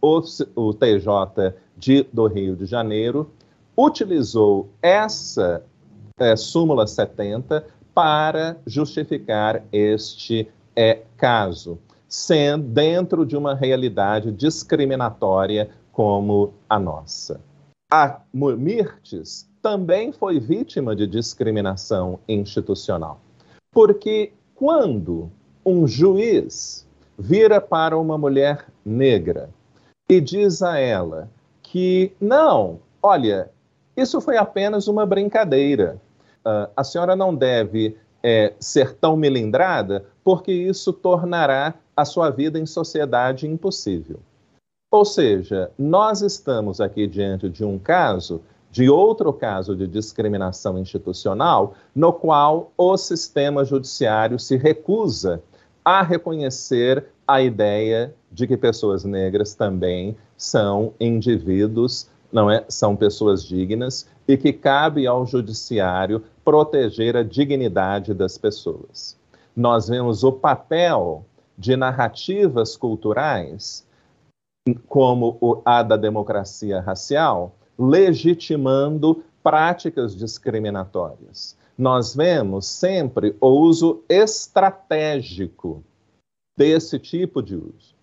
o, 0.00 0.74
TJ 0.74 1.54
de, 1.76 2.06
do 2.12 2.26
Rio 2.26 2.54
de 2.54 2.66
Janeiro 2.66 3.30
utilizou 3.76 4.68
essa 4.82 5.62
é, 6.18 6.36
súmula 6.36 6.86
70 6.86 7.66
para 7.94 8.56
justificar 8.66 9.64
este 9.72 10.48
é, 10.74 11.02
caso, 11.16 11.78
sendo 12.08 12.68
dentro 12.68 13.24
de 13.24 13.36
uma 13.36 13.54
realidade 13.54 14.30
discriminatória 14.30 15.70
como 15.90 16.52
a 16.68 16.78
nossa. 16.78 17.40
A 17.90 18.20
Mirtes 18.32 19.48
também 19.62 20.12
foi 20.12 20.38
vítima 20.38 20.94
de 20.94 21.06
discriminação 21.06 22.18
institucional, 22.28 23.20
porque 23.72 24.32
quando 24.54 25.30
um 25.64 25.86
juiz 25.86 26.85
vira 27.18 27.60
para 27.60 27.98
uma 27.98 28.16
mulher 28.16 28.66
negra 28.84 29.50
e 30.08 30.20
diz 30.20 30.62
a 30.62 30.78
ela 30.78 31.28
que 31.62 32.12
não, 32.20 32.78
olha, 33.02 33.50
isso 33.96 34.20
foi 34.20 34.36
apenas 34.36 34.86
uma 34.88 35.04
brincadeira 35.04 36.00
uh, 36.46 36.70
a 36.76 36.84
senhora 36.84 37.16
não 37.16 37.34
deve 37.34 37.96
é, 38.22 38.54
ser 38.60 38.94
tão 38.94 39.16
melindrada, 39.16 40.04
porque 40.22 40.52
isso 40.52 40.92
tornará 40.92 41.74
a 41.96 42.04
sua 42.04 42.30
vida 42.30 42.58
em 42.58 42.66
sociedade 42.66 43.46
impossível. 43.46 44.20
Ou 44.90 45.04
seja, 45.04 45.70
nós 45.76 46.22
estamos 46.22 46.80
aqui 46.80 47.06
diante 47.06 47.48
de 47.48 47.64
um 47.64 47.78
caso, 47.78 48.40
de 48.70 48.88
outro 48.88 49.32
caso 49.32 49.74
de 49.74 49.86
discriminação 49.86 50.78
institucional, 50.78 51.74
no 51.94 52.12
qual 52.12 52.72
o 52.76 52.96
sistema 52.96 53.64
judiciário 53.64 54.38
se 54.38 54.56
recusa 54.56 55.42
a 55.86 56.02
reconhecer 56.02 57.06
a 57.24 57.40
ideia 57.40 58.12
de 58.32 58.44
que 58.44 58.56
pessoas 58.56 59.04
negras 59.04 59.54
também 59.54 60.16
são 60.36 60.92
indivíduos, 60.98 62.10
não 62.32 62.50
é, 62.50 62.64
são 62.68 62.96
pessoas 62.96 63.44
dignas 63.44 64.08
e 64.26 64.36
que 64.36 64.52
cabe 64.52 65.06
ao 65.06 65.24
judiciário 65.24 66.24
proteger 66.44 67.16
a 67.16 67.22
dignidade 67.22 68.12
das 68.12 68.36
pessoas. 68.36 69.16
Nós 69.54 69.86
vemos 69.86 70.24
o 70.24 70.32
papel 70.32 71.24
de 71.56 71.76
narrativas 71.76 72.76
culturais, 72.76 73.86
como 74.88 75.62
a 75.64 75.84
da 75.84 75.96
democracia 75.96 76.80
racial, 76.80 77.54
legitimando 77.78 79.22
práticas 79.40 80.16
discriminatórias. 80.16 81.56
Nós 81.76 82.14
vemos 82.14 82.66
sempre 82.66 83.36
o 83.40 83.48
uso 83.48 84.02
estratégico 84.08 85.84
desse 86.56 86.98
tipo 86.98 87.42
de 87.42 87.54
uso. 87.54 87.94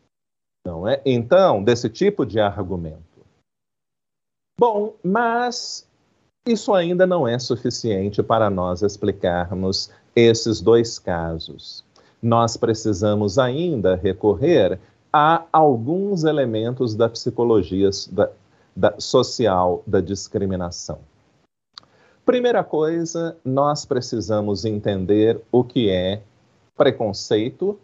Não 0.65 0.87
é? 0.87 1.01
Então, 1.05 1.63
desse 1.63 1.89
tipo 1.89 2.25
de 2.25 2.39
argumento. 2.39 3.03
Bom, 4.57 4.93
mas 5.03 5.87
isso 6.47 6.73
ainda 6.73 7.07
não 7.07 7.27
é 7.27 7.39
suficiente 7.39 8.21
para 8.21 8.49
nós 8.49 8.81
explicarmos 8.81 9.89
esses 10.15 10.61
dois 10.61 10.99
casos. 10.99 11.83
Nós 12.21 12.55
precisamos 12.55 13.39
ainda 13.39 13.95
recorrer 13.95 14.79
a 15.11 15.45
alguns 15.51 16.23
elementos 16.23 16.95
da 16.95 17.09
psicologia 17.09 17.89
da, 18.11 18.29
da, 18.75 18.99
social 18.99 19.83
da 19.85 19.99
discriminação. 19.99 20.99
Primeira 22.25 22.63
coisa, 22.63 23.35
nós 23.43 23.85
precisamos 23.85 24.63
entender 24.63 25.41
o 25.51 25.61
que 25.61 25.89
é 25.89 26.21
preconceito, 26.73 27.77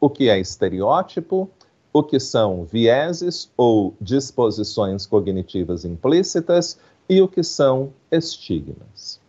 o 0.00 0.08
que 0.08 0.30
é 0.30 0.40
estereótipo, 0.40 1.50
o 1.92 2.02
que 2.02 2.18
são 2.18 2.64
vieses 2.64 3.52
ou 3.58 3.94
disposições 4.00 5.04
cognitivas 5.04 5.84
implícitas 5.84 6.78
e 7.08 7.20
o 7.20 7.28
que 7.28 7.42
são 7.42 7.92
estigmas. 8.10 9.20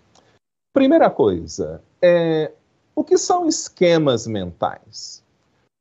Primeira 0.73 1.09
coisa, 1.09 1.81
é, 2.01 2.53
o 2.95 3.03
que 3.03 3.17
são 3.17 3.47
esquemas 3.47 4.25
mentais? 4.25 5.21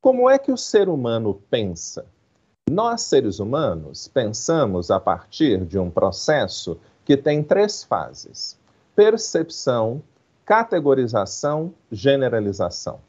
Como 0.02 0.28
é 0.28 0.36
que 0.36 0.50
o 0.50 0.56
ser 0.56 0.88
humano 0.88 1.40
pensa? 1.48 2.04
Nós, 2.68 3.02
seres 3.02 3.38
humanos, 3.38 4.08
pensamos 4.08 4.90
a 4.90 4.98
partir 4.98 5.64
de 5.64 5.78
um 5.78 5.90
processo 5.90 6.76
que 7.04 7.16
tem 7.16 7.42
três 7.42 7.84
fases: 7.84 8.58
percepção, 8.94 10.02
categorização, 10.44 11.72
generalização. 11.90 13.00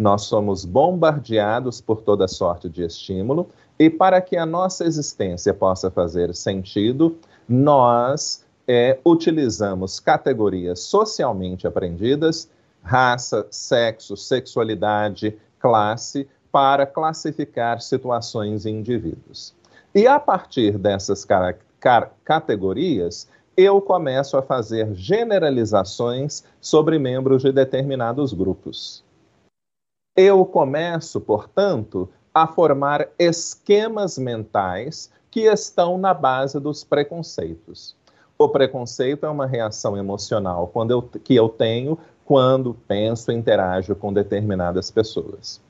Nós 0.00 0.22
somos 0.22 0.64
bombardeados 0.64 1.80
por 1.80 2.02
toda 2.02 2.26
sorte 2.26 2.68
de 2.68 2.82
estímulo, 2.82 3.50
e 3.78 3.88
para 3.88 4.20
que 4.20 4.36
a 4.36 4.46
nossa 4.46 4.84
existência 4.84 5.54
possa 5.54 5.90
fazer 5.90 6.34
sentido, 6.34 7.18
nós 7.48 8.44
é, 8.66 8.98
utilizamos 9.04 9.98
categorias 9.98 10.80
socialmente 10.80 11.66
aprendidas, 11.66 12.48
raça, 12.82 13.46
sexo, 13.50 14.16
sexualidade, 14.16 15.36
classe, 15.58 16.28
para 16.50 16.84
classificar 16.86 17.80
situações 17.80 18.66
e 18.66 18.70
indivíduos. 18.70 19.54
E 19.94 20.06
a 20.06 20.20
partir 20.20 20.78
dessas 20.78 21.26
categorias, 22.24 23.28
eu 23.56 23.80
começo 23.80 24.36
a 24.36 24.42
fazer 24.42 24.94
generalizações 24.94 26.44
sobre 26.60 26.98
membros 26.98 27.42
de 27.42 27.52
determinados 27.52 28.32
grupos. 28.32 29.04
Eu 30.16 30.44
começo, 30.44 31.20
portanto, 31.20 32.08
a 32.34 32.46
formar 32.46 33.08
esquemas 33.18 34.18
mentais 34.18 35.10
que 35.30 35.40
estão 35.40 35.96
na 35.96 36.12
base 36.12 36.60
dos 36.60 36.84
preconceitos. 36.84 37.96
O 38.38 38.48
preconceito 38.48 39.24
é 39.24 39.28
uma 39.30 39.46
reação 39.46 39.96
emocional 39.96 40.66
eu, 40.90 41.02
que 41.02 41.34
eu 41.34 41.48
tenho 41.48 41.98
quando 42.24 42.74
penso 42.86 43.30
e 43.30 43.34
interajo 43.34 43.94
com 43.94 44.12
determinadas 44.12 44.90
pessoas. 44.90 45.61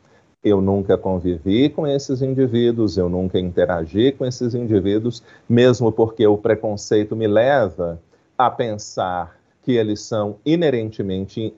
Eu 0.44 0.60
nunca 0.60 0.98
convivi 0.98 1.68
com 1.68 1.86
esses 1.86 2.20
indivíduos, 2.20 2.96
eu 2.96 3.08
nunca 3.08 3.38
interagi 3.38 4.10
com 4.10 4.26
esses 4.26 4.54
indivíduos, 4.54 5.22
mesmo 5.48 5.92
porque 5.92 6.26
o 6.26 6.36
preconceito 6.36 7.14
me 7.14 7.28
leva 7.28 8.00
a 8.36 8.50
pensar 8.50 9.36
que 9.62 9.72
eles 9.72 10.00
são 10.00 10.36
inerentemente 10.44 11.54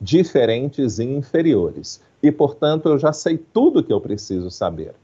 diferentes 0.00 1.00
e 1.00 1.04
inferiores. 1.04 2.00
E, 2.22 2.30
portanto, 2.30 2.88
eu 2.88 2.98
já 2.98 3.12
sei 3.12 3.36
tudo 3.36 3.82
que 3.82 3.92
eu 3.92 4.00
preciso 4.00 4.48
saber. 4.48 4.94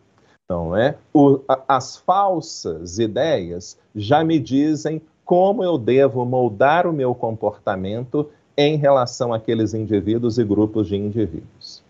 Não 0.49 0.77
é? 0.77 0.97
O, 1.13 1.41
a, 1.49 1.61
as 1.69 1.97
falsas 1.97 2.99
ideias 2.99 3.77
já 3.95 4.23
me 4.23 4.39
dizem 4.39 5.03
como 5.25 5.65
eu 5.65 5.77
devo 5.77 6.25
moldar 6.25 6.87
o 6.87 6.93
meu 6.93 7.15
comportamento 7.15 8.29
em 8.57 8.77
relação 8.77 9.33
àqueles 9.33 9.75
indivíduos 9.75 10.39
e 10.39 10.45
grupos 10.45 10.89
de 10.89 10.97
indivíduos. 10.97 11.83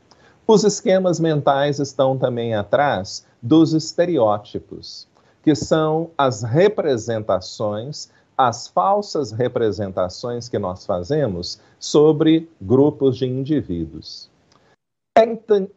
Os 0.47 0.65
esquemas 0.65 1.21
mentais 1.21 1.79
estão 1.79 2.19
também 2.19 2.55
atrás 2.55 3.25
dos 3.41 3.73
estereótipos, 3.73 5.07
que 5.43 5.55
são 5.55 6.11
as 6.19 6.43
representações, 6.43 8.11
as 8.37 8.67
falsas 8.67 9.33
representações 9.33 10.49
que 10.49 10.59
nós 10.59 10.85
fazemos 10.85 11.61
sobre 11.79 12.51
grupos 12.61 13.17
de 13.17 13.27
indivíduos. 13.27 14.31
É, 15.17 15.23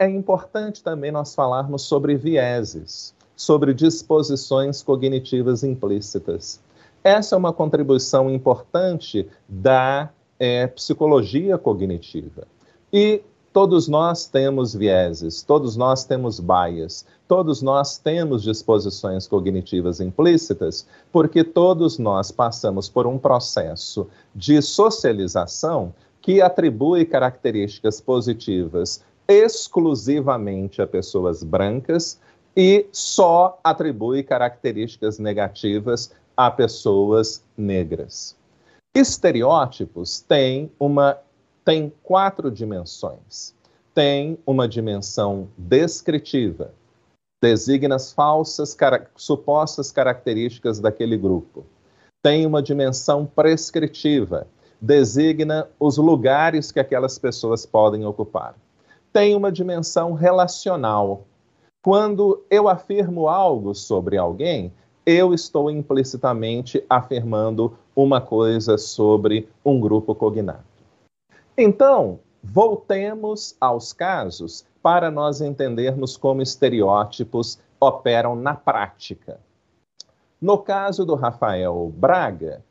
é 0.06 0.10
importante 0.10 0.84
também 0.84 1.12
nós 1.12 1.36
falarmos 1.36 1.84
sobre 1.84 2.16
vieses, 2.16 3.14
sobre 3.36 3.74
disposições 3.74 4.82
cognitivas 4.82 5.64
implícitas. 5.64 6.62
Essa 7.04 7.36
é 7.36 7.38
uma 7.38 7.52
contribuição 7.52 8.30
importante 8.30 9.28
da 9.48 10.10
é, 10.40 10.68
psicologia 10.68 11.58
cognitiva. 11.58 12.48
E 12.92 13.22
Todos 13.54 13.88
nós 13.88 14.26
temos 14.26 14.74
vieses, 14.74 15.44
todos 15.44 15.78
nós 15.78 16.04
temos 16.04 16.40
bias, 16.40 17.06
todos 17.28 17.62
nós 17.62 18.00
temos 18.00 18.42
disposições 18.42 19.28
cognitivas 19.28 20.00
implícitas, 20.00 20.88
porque 21.12 21.44
todos 21.44 22.00
nós 22.00 22.32
passamos 22.32 22.90
por 22.90 23.06
um 23.06 23.20
processo 23.20 24.08
de 24.34 24.60
socialização 24.60 25.94
que 26.20 26.42
atribui 26.42 27.06
características 27.06 28.02
positivas 28.02 29.04
exclusivamente 29.28 30.82
a 30.82 30.88
pessoas 30.88 31.44
brancas 31.44 32.20
e 32.58 32.88
só 32.92 33.60
atribui 33.64 34.24
características 34.24 35.20
negativas 35.20 36.12
a 36.36 36.50
pessoas 36.50 37.44
negras. 37.56 38.36
Estereótipos 38.96 40.22
têm 40.22 40.72
uma 40.80 41.20
tem 41.64 41.92
quatro 42.04 42.52
dimensões. 42.52 43.54
Tem 43.94 44.38
uma 44.46 44.68
dimensão 44.68 45.48
descritiva, 45.58 46.74
designa 47.42 47.96
as 47.96 48.12
falsas, 48.12 48.76
supostas 49.16 49.92
características 49.92 50.80
daquele 50.80 51.18
grupo. 51.18 51.66
Tem 52.24 52.46
uma 52.46 52.62
dimensão 52.62 53.26
prescritiva, 53.26 54.48
designa 54.82 55.68
os 55.80 55.98
lugares 55.98 56.72
que 56.72 56.80
aquelas 56.80 57.20
pessoas 57.20 57.66
podem 57.66 58.06
ocupar. 58.06 58.56
Tem 59.12 59.36
uma 59.36 59.52
dimensão 59.52 60.14
relacional. 60.14 61.26
Quando 61.84 62.44
eu 62.50 62.68
afirmo 62.68 63.28
algo 63.28 63.76
sobre 63.76 64.18
alguém, 64.18 64.74
eu 65.06 65.34
estou 65.34 65.70
implicitamente 65.70 66.84
afirmando 66.90 67.78
uma 67.96 68.20
coisa 68.20 68.78
sobre 68.78 69.48
um 69.64 69.80
grupo 69.80 70.16
cognado. 70.16 70.73
Então, 71.58 72.20
voltemos 72.44 73.56
aos 73.62 73.94
casos 73.94 74.66
para 74.82 75.12
nós 75.12 75.40
entendermos 75.40 76.18
como 76.18 76.42
estereótipos 76.42 77.60
operam 77.80 78.36
na 78.36 78.56
prática. 78.56 79.40
No 80.42 80.58
caso 80.58 81.06
do 81.06 81.16
Rafael 81.16 81.94
Braga, 81.96 82.64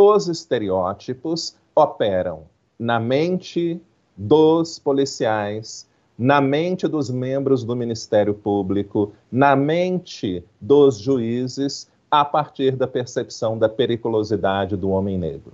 os 0.00 0.28
estereótipos 0.28 1.56
operam 1.74 2.44
na 2.78 2.98
mente 2.98 3.80
dos 4.16 4.78
policiais, 4.78 5.88
na 6.16 6.40
mente 6.40 6.86
dos 6.86 7.10
membros 7.10 7.64
do 7.64 7.74
Ministério 7.74 8.32
Público, 8.32 9.12
na 9.30 9.56
mente 9.56 10.44
dos 10.60 10.98
juízes, 10.98 11.90
a 12.10 12.24
partir 12.24 12.76
da 12.76 12.86
percepção 12.86 13.58
da 13.58 13.68
periculosidade 13.68 14.76
do 14.76 14.90
homem 14.90 15.18
negro. 15.18 15.52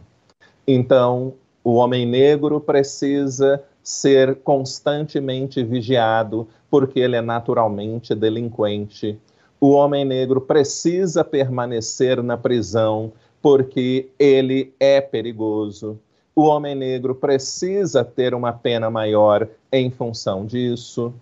Então, 0.66 1.34
o 1.66 1.74
homem 1.74 2.06
negro 2.06 2.60
precisa 2.60 3.60
ser 3.82 4.36
constantemente 4.36 5.64
vigiado, 5.64 6.46
porque 6.70 7.00
ele 7.00 7.16
é 7.16 7.20
naturalmente 7.20 8.14
delinquente. 8.14 9.18
O 9.60 9.70
homem 9.70 10.04
negro 10.04 10.40
precisa 10.40 11.24
permanecer 11.24 12.22
na 12.22 12.36
prisão, 12.36 13.12
porque 13.42 14.08
ele 14.16 14.72
é 14.78 15.00
perigoso. 15.00 15.98
O 16.36 16.42
homem 16.42 16.76
negro 16.76 17.16
precisa 17.16 18.04
ter 18.04 18.32
uma 18.32 18.52
pena 18.52 18.88
maior 18.88 19.48
em 19.72 19.90
função 19.90 20.46
disso. 20.46 21.12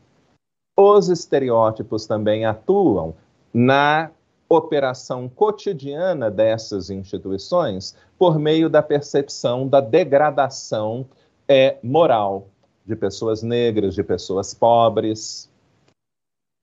Os 0.77 1.09
estereótipos 1.09 2.05
também 2.05 2.45
atuam 2.45 3.15
na 3.51 4.11
operação 4.57 5.29
cotidiana 5.29 6.31
dessas 6.31 6.91
instituições 6.91 7.97
por 8.19 8.39
meio 8.39 8.69
da 8.69 8.83
percepção 8.83 9.67
da 9.67 9.81
degradação 9.81 11.07
é, 11.49 11.77
moral 11.83 12.49
de 12.85 12.95
pessoas 12.97 13.43
negras, 13.43 13.95
de 13.95 14.03
pessoas 14.03 14.55
pobres. 14.55 15.51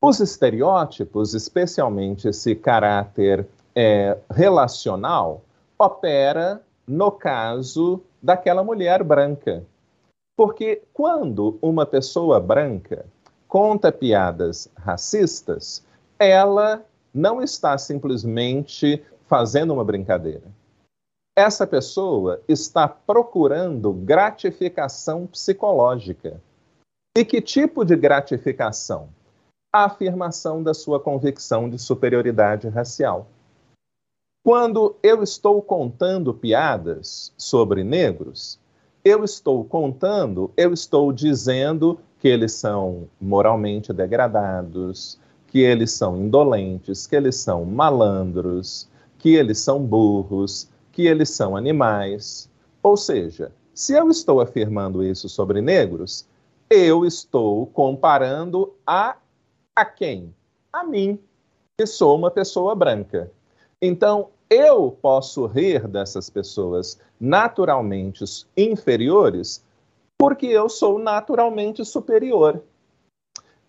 Os 0.01 0.19
estereótipos, 0.19 1.33
especialmente 1.33 2.27
esse 2.27 2.55
caráter 2.55 3.47
é, 3.75 4.17
relacional, 4.29 5.41
opera 5.77 6.61
no 6.87 7.11
caso 7.11 8.01
daquela 8.21 8.63
mulher 8.63 9.03
branca. 9.03 9.63
Porque 10.35 10.81
quando 10.93 11.57
uma 11.61 11.85
pessoa 11.85 12.39
branca 12.39 13.05
conta 13.47 13.91
piadas 13.91 14.69
racistas, 14.75 15.83
ela 16.17 16.83
não 17.13 17.41
está 17.41 17.77
simplesmente 17.77 19.03
fazendo 19.27 19.73
uma 19.73 19.83
brincadeira. 19.83 20.43
Essa 21.35 21.65
pessoa 21.65 22.41
está 22.47 22.87
procurando 22.87 23.93
gratificação 23.93 25.25
psicológica. 25.25 26.41
E 27.17 27.23
que 27.23 27.41
tipo 27.41 27.85
de 27.85 27.95
gratificação? 27.95 29.09
A 29.73 29.85
afirmação 29.85 30.61
da 30.61 30.73
sua 30.73 30.99
convicção 30.99 31.69
de 31.69 31.79
superioridade 31.79 32.67
racial. 32.67 33.27
Quando 34.43 34.95
eu 35.01 35.23
estou 35.23 35.61
contando 35.61 36.33
piadas 36.33 37.31
sobre 37.37 37.83
negros, 37.83 38.59
eu 39.05 39.23
estou 39.23 39.63
contando, 39.63 40.51
eu 40.57 40.73
estou 40.73 41.13
dizendo 41.13 41.99
que 42.19 42.27
eles 42.27 42.51
são 42.53 43.07
moralmente 43.19 43.93
degradados, 43.93 45.19
que 45.51 45.59
eles 45.59 45.91
são 45.91 46.15
indolentes, 46.15 47.05
que 47.05 47.13
eles 47.13 47.35
são 47.35 47.65
malandros, 47.65 48.87
que 49.19 49.35
eles 49.35 49.59
são 49.59 49.83
burros, 49.83 50.69
que 50.93 51.05
eles 51.05 51.29
são 51.29 51.57
animais. 51.57 52.49
Ou 52.81 52.95
seja, 52.95 53.51
se 53.75 53.93
eu 53.93 54.09
estou 54.09 54.39
afirmando 54.39 55.03
isso 55.03 55.27
sobre 55.27 55.59
negros, 55.61 56.25
eu 56.69 57.05
estou 57.05 57.67
comparando 57.67 58.73
a 58.87 59.17
a 59.75 59.83
quem? 59.83 60.33
A 60.71 60.85
mim, 60.85 61.19
que 61.77 61.85
sou 61.85 62.15
uma 62.15 62.31
pessoa 62.31 62.73
branca. 62.73 63.29
Então, 63.81 64.29
eu 64.49 64.97
posso 65.01 65.45
rir 65.47 65.85
dessas 65.85 66.29
pessoas 66.29 66.97
naturalmente 67.19 68.23
inferiores 68.55 69.61
porque 70.17 70.45
eu 70.45 70.69
sou 70.69 70.97
naturalmente 70.97 71.83
superior. 71.83 72.61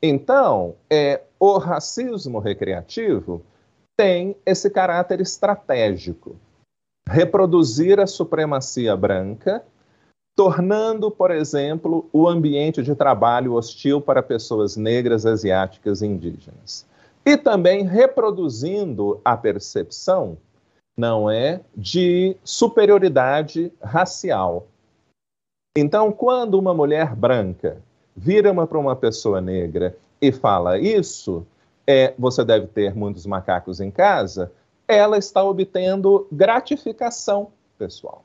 Então, 0.02 0.74
é, 0.90 1.22
o 1.42 1.58
racismo 1.58 2.38
recreativo 2.38 3.42
tem 3.96 4.36
esse 4.46 4.70
caráter 4.70 5.20
estratégico 5.20 6.36
reproduzir 7.04 7.98
a 7.98 8.06
supremacia 8.06 8.96
branca, 8.96 9.64
tornando, 10.36 11.10
por 11.10 11.32
exemplo, 11.32 12.08
o 12.12 12.28
ambiente 12.28 12.80
de 12.80 12.94
trabalho 12.94 13.54
hostil 13.54 14.00
para 14.00 14.22
pessoas 14.22 14.76
negras, 14.76 15.26
asiáticas 15.26 16.00
e 16.00 16.06
indígenas. 16.06 16.86
E 17.26 17.36
também 17.36 17.82
reproduzindo 17.82 19.20
a 19.24 19.36
percepção, 19.36 20.38
não 20.96 21.28
é, 21.28 21.60
de 21.76 22.36
superioridade 22.44 23.72
racial. 23.82 24.68
Então, 25.76 26.12
quando 26.12 26.56
uma 26.56 26.72
mulher 26.72 27.16
branca 27.16 27.82
vira 28.16 28.54
para 28.64 28.78
uma 28.78 28.94
pessoa 28.94 29.40
negra 29.40 29.96
e 30.22 30.30
fala 30.30 30.78
isso, 30.78 31.44
é, 31.84 32.14
você 32.16 32.44
deve 32.44 32.68
ter 32.68 32.94
muitos 32.94 33.26
macacos 33.26 33.80
em 33.80 33.90
casa, 33.90 34.52
ela 34.86 35.18
está 35.18 35.42
obtendo 35.42 36.28
gratificação 36.30 37.48
pessoal. 37.76 38.24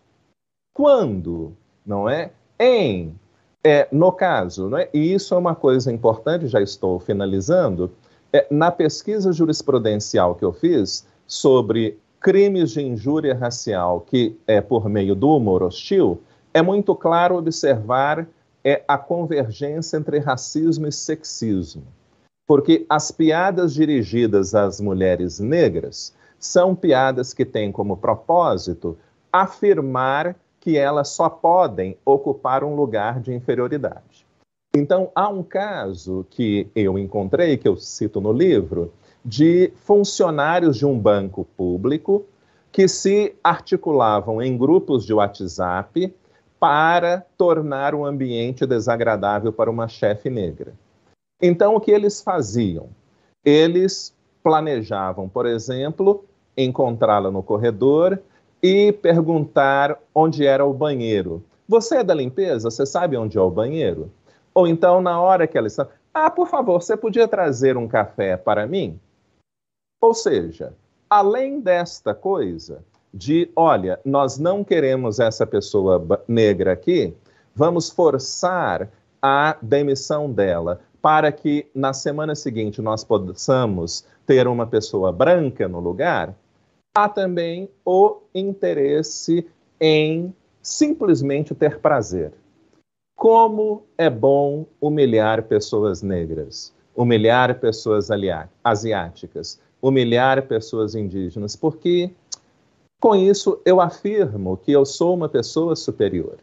Quando, 0.76 1.54
não 1.84 2.08
é? 2.08 2.32
Em, 2.60 3.20
é, 3.64 3.88
no 3.92 4.12
caso, 4.12 4.70
não 4.70 4.78
é? 4.78 4.88
e 4.94 5.12
isso 5.12 5.34
é 5.34 5.38
uma 5.38 5.56
coisa 5.56 5.92
importante, 5.92 6.48
já 6.48 6.62
estou 6.62 7.00
finalizando, 7.00 7.92
é, 8.32 8.46
na 8.52 8.70
pesquisa 8.72 9.32
jurisprudencial 9.32 10.36
que 10.36 10.46
eu 10.46 10.54
fiz 10.54 11.08
sobre 11.26 11.98
crimes 12.20 12.72
de 12.72 12.82
injúria 12.82 13.34
racial 13.34 14.02
que 14.02 14.38
é 14.46 14.62
por 14.62 14.88
meio 14.88 15.16
do 15.16 15.36
humor 15.36 15.64
hostil, 15.64 16.22
é 16.54 16.62
muito 16.62 16.94
claro 16.94 17.38
observar 17.38 18.28
é, 18.68 18.84
a 18.86 18.98
convergência 18.98 19.96
entre 19.96 20.20
racismo 20.20 20.88
e 20.88 20.92
sexismo. 20.92 21.86
Porque 22.46 22.86
as 22.90 23.12
piadas 23.12 23.74
dirigidas 23.74 24.54
às 24.54 24.82
mulheres 24.82 25.40
negras 25.40 26.14
são 26.38 26.76
piadas 26.76 27.34
que 27.34 27.46
têm 27.46 27.72
como 27.72 27.96
propósito 27.96 28.98
afirmar 29.32 30.36
que 30.60 30.78
elas 30.78 31.08
só 31.08 31.30
podem 31.30 31.98
ocupar 32.04 32.62
um 32.62 32.76
lugar 32.76 33.22
de 33.22 33.34
inferioridade. 33.34 34.28
Então, 34.76 35.12
há 35.16 35.30
um 35.30 35.44
caso 35.44 36.26
que 36.30 36.70
eu 36.76 37.00
encontrei, 37.00 37.56
que 37.56 37.70
eu 37.70 37.78
cito 37.78 38.20
no 38.20 38.34
livro, 38.34 38.92
de 39.24 39.72
funcionários 39.78 40.76
de 40.76 40.86
um 40.86 41.00
banco 41.00 41.48
público 41.56 42.26
que 42.70 42.86
se 42.90 43.34
articulavam 43.42 44.42
em 44.42 44.58
grupos 44.58 45.06
de 45.06 45.14
WhatsApp 45.14 46.14
para 46.60 47.26
tornar 47.38 47.94
o 47.94 48.06
ambiente 48.06 48.66
desagradável 48.66 49.54
para 49.54 49.70
uma 49.70 49.88
chefe 49.88 50.30
negra. 50.30 50.74
Então, 51.42 51.76
o 51.76 51.80
que 51.80 51.92
eles 51.92 52.22
faziam? 52.22 52.90
Eles 53.46 54.14
planejavam, 54.44 55.30
por 55.30 55.46
exemplo, 55.46 56.26
encontrá-la 56.58 57.30
no 57.30 57.44
corredor 57.44 58.20
e 58.62 58.92
perguntar 58.92 60.00
onde 60.14 60.46
era 60.46 60.66
o 60.66 60.74
banheiro. 60.74 61.44
Você 61.68 61.98
é 61.98 62.04
da 62.04 62.14
limpeza? 62.14 62.72
Você 62.72 62.86
sabe 62.86 63.18
onde 63.18 63.38
é 63.38 63.42
o 63.42 63.52
banheiro? 63.52 64.12
Ou 64.54 64.68
então, 64.68 65.02
na 65.02 65.20
hora 65.22 65.46
que 65.46 65.58
ela 65.58 65.68
está, 65.68 65.88
ah, 66.14 66.32
por 66.32 66.48
favor, 66.48 66.82
você 66.82 66.98
podia 66.98 67.28
trazer 67.28 67.78
um 67.78 67.88
café 67.88 68.36
para 68.36 68.66
mim? 68.66 69.00
Ou 70.02 70.14
seja, 70.14 70.74
além 71.10 71.60
desta 71.60 72.16
coisa 72.16 72.84
de, 73.14 73.50
olha, 73.56 74.00
nós 74.06 74.38
não 74.38 74.64
queremos 74.64 75.20
essa 75.20 75.46
pessoa 75.46 76.06
negra 76.28 76.74
aqui, 76.74 77.14
vamos 77.56 77.90
forçar 77.90 78.90
a 79.22 79.58
demissão 79.62 80.32
dela 80.32 80.80
para 81.02 81.32
que 81.32 81.68
na 81.74 81.94
semana 81.94 82.36
seguinte 82.36 82.82
nós 82.82 83.04
possamos 83.04 84.06
ter 84.26 84.48
uma 84.48 84.68
pessoa 84.68 85.12
branca 85.12 85.68
no 85.68 85.80
lugar, 85.80 86.36
há 86.96 87.08
também 87.08 87.70
o 87.86 88.18
interesse 88.36 89.48
em 89.80 90.34
simplesmente 90.62 91.56
ter 91.56 91.80
prazer. 91.80 92.34
Como 93.16 93.84
é 93.98 94.10
bom 94.10 94.66
humilhar 94.82 95.44
pessoas 95.44 96.02
negras, 96.02 96.74
humilhar 96.96 97.60
pessoas 97.60 98.10
asiáticas, 98.64 99.60
humilhar 99.82 100.46
pessoas 100.48 100.94
indígenas, 100.94 101.56
porque 101.56 102.12
com 103.00 103.16
isso 103.16 103.62
eu 103.66 103.80
afirmo 103.80 104.58
que 104.58 104.72
eu 104.72 104.86
sou 104.86 105.14
uma 105.14 105.30
pessoa 105.30 105.76
superior. 105.76 106.38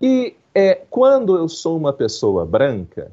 E 0.00 0.36
é, 0.54 0.74
quando 0.90 1.36
eu 1.36 1.48
sou 1.48 1.76
uma 1.76 1.92
pessoa 1.92 2.44
branca, 2.44 3.10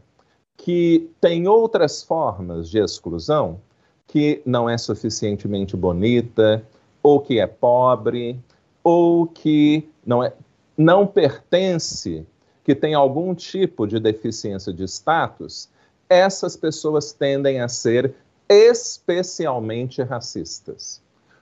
que 0.57 1.09
tem 1.21 1.47
outras 1.47 2.03
formas 2.03 2.69
de 2.69 2.79
exclusão, 2.79 3.59
que 4.07 4.41
não 4.45 4.69
é 4.69 4.77
suficientemente 4.77 5.77
bonita, 5.77 6.63
ou 7.01 7.19
que 7.19 7.39
é 7.39 7.47
pobre, 7.47 8.39
ou 8.83 9.25
que 9.25 9.87
não, 10.05 10.23
é, 10.23 10.33
não 10.77 11.07
pertence, 11.07 12.25
que 12.63 12.75
tem 12.75 12.93
algum 12.93 13.33
tipo 13.33 13.87
de 13.87 13.99
deficiência 13.99 14.73
de 14.73 14.83
status, 14.83 15.69
essas 16.09 16.57
pessoas 16.57 17.13
tendem 17.13 17.61
a 17.61 17.67
ser 17.67 18.13
especialmente 18.49 20.01
racistas, 20.01 21.01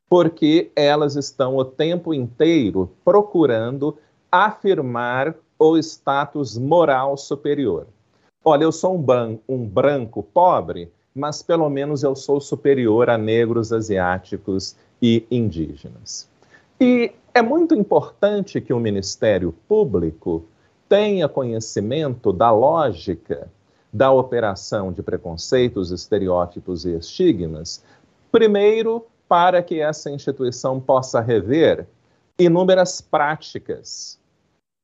porque 0.10 0.72
elas 0.76 1.16
estão 1.16 1.58
o 1.58 1.66
tempo 1.66 2.14
inteiro 2.14 2.90
procurando 3.04 3.98
afirmar 4.32 5.36
o 5.60 5.78
status 5.78 6.58
moral 6.58 7.18
superior. 7.18 7.88
Olha, 8.44 8.64
eu 8.64 8.72
sou 8.72 8.96
um, 8.96 9.02
ban 9.02 9.38
um 9.48 9.66
branco 9.66 10.24
pobre, 10.24 10.92
mas 11.14 11.42
pelo 11.42 11.70
menos 11.70 12.04
eu 12.04 12.16
sou 12.16 12.40
superior 12.40 13.10
a 13.10 13.18
negros, 13.18 13.74
asiáticos 13.74 14.76
e 15.02 15.26
indígenas. 15.30 16.30
E 16.80 17.12
é 17.34 17.42
muito 17.42 17.74
importante 17.74 18.62
que 18.62 18.72
o 18.72 18.80
Ministério 18.80 19.54
Público 19.68 20.46
tenha 20.88 21.28
conhecimento 21.28 22.32
da 22.32 22.52
lógica 22.52 23.50
da 23.92 24.12
operação 24.12 24.92
de 24.92 25.02
preconceitos, 25.02 25.92
estereótipos 25.92 26.86
e 26.86 26.96
estigmas, 26.96 27.84
primeiro, 28.32 29.06
para 29.28 29.62
que 29.62 29.80
essa 29.80 30.10
instituição 30.10 30.80
possa 30.80 31.20
rever 31.20 31.88
inúmeras 32.40 33.02
práticas, 33.02 34.20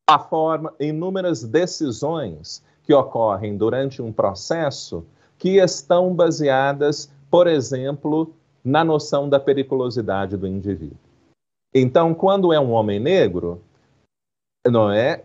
a 0.08 0.20
forma, 0.20 0.74
inúmeras 0.80 1.44
decisões 1.44 2.64
que 2.84 2.94
ocorrem 2.94 3.56
durante 3.56 4.02
um 4.02 4.12
processo 4.12 5.06
que 5.38 5.58
estão 5.58 6.14
baseadas, 6.14 7.12
por 7.30 7.48
exemplo, 7.48 8.34
na 8.64 8.84
noção 8.84 9.30
da 9.30 9.40
periculosidade 9.40 10.36
do 10.38 10.48
indivíduo. 10.48 10.98
Então, 11.74 12.14
quando 12.14 12.54
é 12.54 12.60
um 12.60 12.72
homem 12.72 13.00
negro, 13.00 13.62
não 14.66 14.92
é 14.92 15.24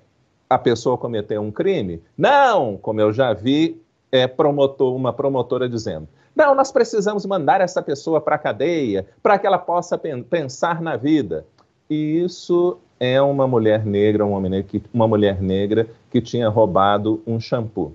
a 0.48 0.58
pessoa 0.58 0.96
cometeu 0.96 1.42
um 1.42 1.52
crime? 1.52 2.02
Não, 2.16 2.76
como 2.78 3.00
eu 3.00 3.12
já 3.12 3.34
vi 3.34 3.82
é, 4.10 4.26
promotor, 4.26 4.94
uma 4.94 5.12
promotora 5.12 5.68
dizendo. 5.68 6.08
Não, 6.38 6.54
nós 6.54 6.70
precisamos 6.70 7.26
mandar 7.26 7.60
essa 7.60 7.82
pessoa 7.82 8.20
para 8.20 8.36
a 8.36 8.38
cadeia 8.38 9.04
para 9.20 9.36
que 9.40 9.44
ela 9.44 9.58
possa 9.58 9.98
pensar 9.98 10.80
na 10.80 10.96
vida. 10.96 11.44
E 11.90 12.22
isso 12.22 12.78
é 13.00 13.20
uma 13.20 13.48
mulher 13.48 13.84
negra, 13.84 14.24
um 14.24 14.30
homem 14.30 14.48
negro, 14.48 14.82
uma 14.94 15.08
mulher 15.08 15.42
negra 15.42 15.88
que 16.08 16.20
tinha 16.20 16.48
roubado 16.48 17.20
um 17.26 17.40
shampoo. 17.40 17.92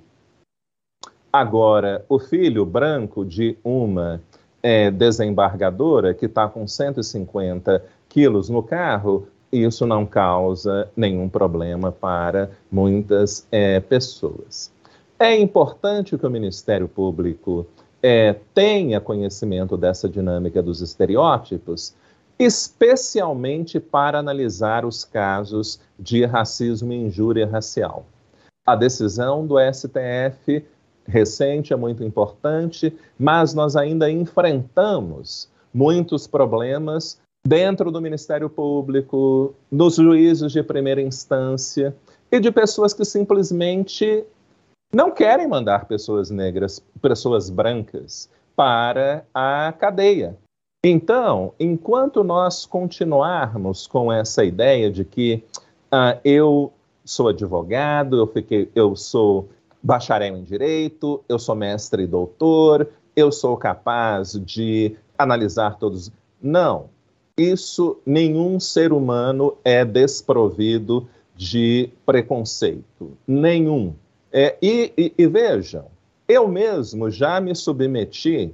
Agora, 1.32 2.04
o 2.10 2.20
filho 2.20 2.66
branco 2.66 3.24
de 3.24 3.58
uma 3.64 4.22
é, 4.62 4.92
desembargadora 4.92 6.14
que 6.14 6.26
está 6.26 6.46
com 6.46 6.68
150 6.68 7.82
quilos 8.10 8.50
no 8.50 8.62
carro, 8.62 9.26
isso 9.54 9.88
não 9.88 10.06
causa 10.06 10.92
nenhum 10.98 11.30
problema 11.30 11.94
para 11.94 12.52
muitas 12.70 13.48
é, 13.50 13.80
pessoas. 13.80 14.70
É 15.18 15.34
importante 15.40 16.18
que 16.18 16.26
o 16.26 16.30
Ministério 16.30 16.90
Público 16.90 17.66
é, 18.04 18.36
tenha 18.54 19.00
conhecimento 19.00 19.78
dessa 19.78 20.10
dinâmica 20.10 20.62
dos 20.62 20.82
estereótipos, 20.82 21.96
especialmente 22.38 23.80
para 23.80 24.20
analisar 24.20 24.86
os 24.86 25.06
casos 25.06 25.80
de 25.98 26.26
racismo 26.26 26.92
e 26.92 26.98
injúria 26.98 27.48
racial. 27.48 28.06
A 28.66 28.76
decisão 28.76 29.48
do 29.48 29.56
STF 29.58 30.66
recente 31.06 31.72
é 31.72 31.76
muito 31.76 32.04
importante, 32.04 32.94
mas 33.18 33.54
nós 33.54 33.76
ainda 33.76 34.10
enfrentamos 34.12 35.50
muitos 35.74 36.28
problemas 36.28 37.20
dentro 37.46 37.92
do 37.92 38.02
Ministério 38.02 38.50
Público, 38.50 39.54
nos 39.72 39.96
juízos 39.96 40.52
de 40.52 40.64
primeira 40.64 41.02
instância 41.02 41.96
e 42.32 42.40
de 42.40 42.52
pessoas 42.52 42.94
que 42.94 43.04
simplesmente 43.04 44.24
não 44.94 45.12
querem 45.12 45.48
mandar 45.48 45.86
pessoas 45.86 46.30
negras, 46.30 46.82
pessoas 47.02 47.50
brancas 47.50 48.30
para 48.56 49.26
a 49.34 49.74
cadeia. 49.78 50.38
Então, 50.86 51.54
enquanto 51.60 52.24
nós 52.24 52.66
continuarmos 52.66 53.88
com 53.88 54.12
essa 54.12 54.44
ideia 54.44 54.92
de 54.92 55.04
que 55.04 55.44
uh, 55.92 56.20
eu 56.24 56.72
sou 57.04 57.30
advogado, 57.30 58.18
eu 58.18 58.28
fiquei, 58.28 58.70
eu 58.76 58.96
sou 58.96 59.50
bacharel 59.82 60.38
em 60.38 60.44
direito, 60.44 61.24
eu 61.28 61.40
sou 61.40 61.56
mestre 61.56 62.04
e 62.04 62.08
doutor, 62.08 62.88
eu 63.16 63.32
sou 63.32 63.58
capaz 63.58 64.34
de 64.34 64.96
analisar 65.18 65.78
todos. 65.78 66.12
Não. 66.42 66.90
Isso 67.38 67.98
nenhum 68.06 68.60
ser 68.60 68.94
humano 68.94 69.58
é 69.64 69.84
desprovido 69.84 71.08
de 71.36 71.90
preconceito. 72.06 73.18
Nenhum. 73.28 73.96
É, 74.36 74.58
e, 74.60 74.92
e, 74.98 75.14
e 75.16 75.28
vejam, 75.28 75.86
eu 76.28 76.48
mesmo 76.48 77.12
já 77.12 77.40
me 77.40 77.56
submeti 77.56 78.52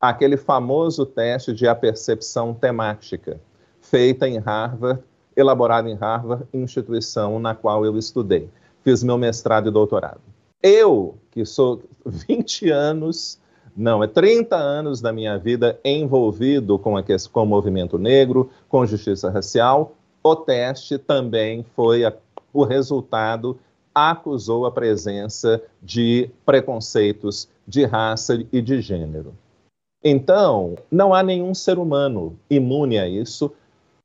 àquele 0.00 0.38
famoso 0.38 1.04
teste 1.04 1.52
de 1.52 1.68
apercepção 1.68 2.54
temática, 2.54 3.38
feita 3.78 4.26
em 4.26 4.38
Harvard, 4.38 5.02
elaborado 5.36 5.86
em 5.86 5.94
Harvard, 5.94 6.44
instituição 6.54 7.38
na 7.38 7.54
qual 7.54 7.84
eu 7.84 7.98
estudei. 7.98 8.48
Fiz 8.82 9.02
meu 9.02 9.18
mestrado 9.18 9.68
e 9.68 9.70
doutorado. 9.70 10.20
Eu, 10.62 11.16
que 11.30 11.44
sou 11.44 11.82
20 12.06 12.70
anos, 12.70 13.38
não, 13.76 14.02
é 14.02 14.06
30 14.06 14.56
anos 14.56 15.02
da 15.02 15.12
minha 15.12 15.36
vida 15.38 15.78
envolvido 15.84 16.78
com, 16.78 16.96
a, 16.96 17.04
com 17.30 17.42
o 17.42 17.46
movimento 17.46 17.98
negro, 17.98 18.50
com 18.66 18.86
justiça 18.86 19.30
racial, 19.30 19.92
o 20.22 20.34
teste 20.34 20.96
também 20.96 21.64
foi 21.76 22.04
a, 22.04 22.12
o 22.52 22.64
resultado 22.64 23.58
acusou 23.98 24.66
a 24.66 24.70
presença 24.70 25.62
de 25.82 26.30
preconceitos 26.46 27.48
de 27.66 27.84
raça 27.84 28.44
e 28.52 28.62
de 28.62 28.80
gênero. 28.80 29.34
Então, 30.02 30.76
não 30.90 31.12
há 31.12 31.22
nenhum 31.22 31.52
ser 31.54 31.78
humano 31.78 32.38
imune 32.48 32.98
a 32.98 33.08
isso, 33.08 33.50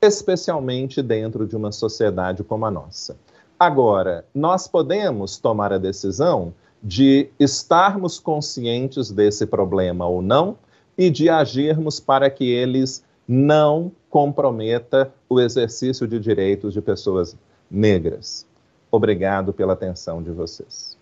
especialmente 0.01 1.01
dentro 1.01 1.45
de 1.45 1.55
uma 1.55 1.71
sociedade 1.71 2.43
como 2.43 2.65
a 2.65 2.71
nossa. 2.71 3.15
Agora, 3.59 4.25
nós 4.33 4.67
podemos 4.67 5.37
tomar 5.37 5.71
a 5.71 5.77
decisão 5.77 6.53
de 6.81 7.29
estarmos 7.39 8.19
conscientes 8.19 9.11
desse 9.11 9.45
problema 9.45 10.05
ou 10.05 10.21
não 10.21 10.57
e 10.97 11.09
de 11.09 11.29
agirmos 11.29 11.99
para 11.99 12.29
que 12.29 12.49
eles 12.49 13.05
não 13.27 13.91
comprometa 14.09 15.13
o 15.29 15.39
exercício 15.39 16.07
de 16.07 16.19
direitos 16.19 16.73
de 16.73 16.81
pessoas 16.81 17.37
negras. 17.69 18.45
Obrigado 18.93 19.51
pela 19.51 19.73
atenção 19.73 20.21
de 20.21 20.29
vocês. 20.29 20.95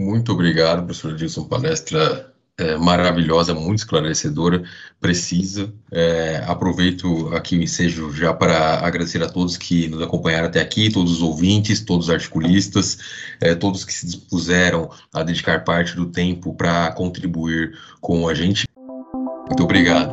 Muito 0.00 0.30
obrigado, 0.30 0.84
professor 0.84 1.10
Edilson. 1.10 1.48
Palestra 1.48 2.32
é, 2.56 2.76
maravilhosa, 2.76 3.52
muito 3.52 3.80
esclarecedora, 3.80 4.62
precisa. 5.00 5.74
É, 5.90 6.44
aproveito 6.46 7.34
aqui 7.34 7.58
o 7.58 7.62
ensejo 7.62 8.12
já 8.12 8.32
para 8.32 8.86
agradecer 8.86 9.20
a 9.20 9.28
todos 9.28 9.56
que 9.56 9.88
nos 9.88 10.00
acompanharam 10.00 10.46
até 10.46 10.60
aqui, 10.60 10.92
todos 10.92 11.14
os 11.14 11.22
ouvintes, 11.22 11.80
todos 11.80 12.06
os 12.06 12.14
articulistas, 12.14 12.98
é, 13.40 13.52
todos 13.56 13.84
que 13.84 13.92
se 13.92 14.06
dispuseram 14.06 14.88
a 15.12 15.24
dedicar 15.24 15.64
parte 15.64 15.96
do 15.96 16.06
tempo 16.06 16.54
para 16.54 16.92
contribuir 16.92 17.76
com 18.00 18.28
a 18.28 18.32
gente. 18.32 18.68
Muito 19.48 19.64
obrigado. 19.64 20.12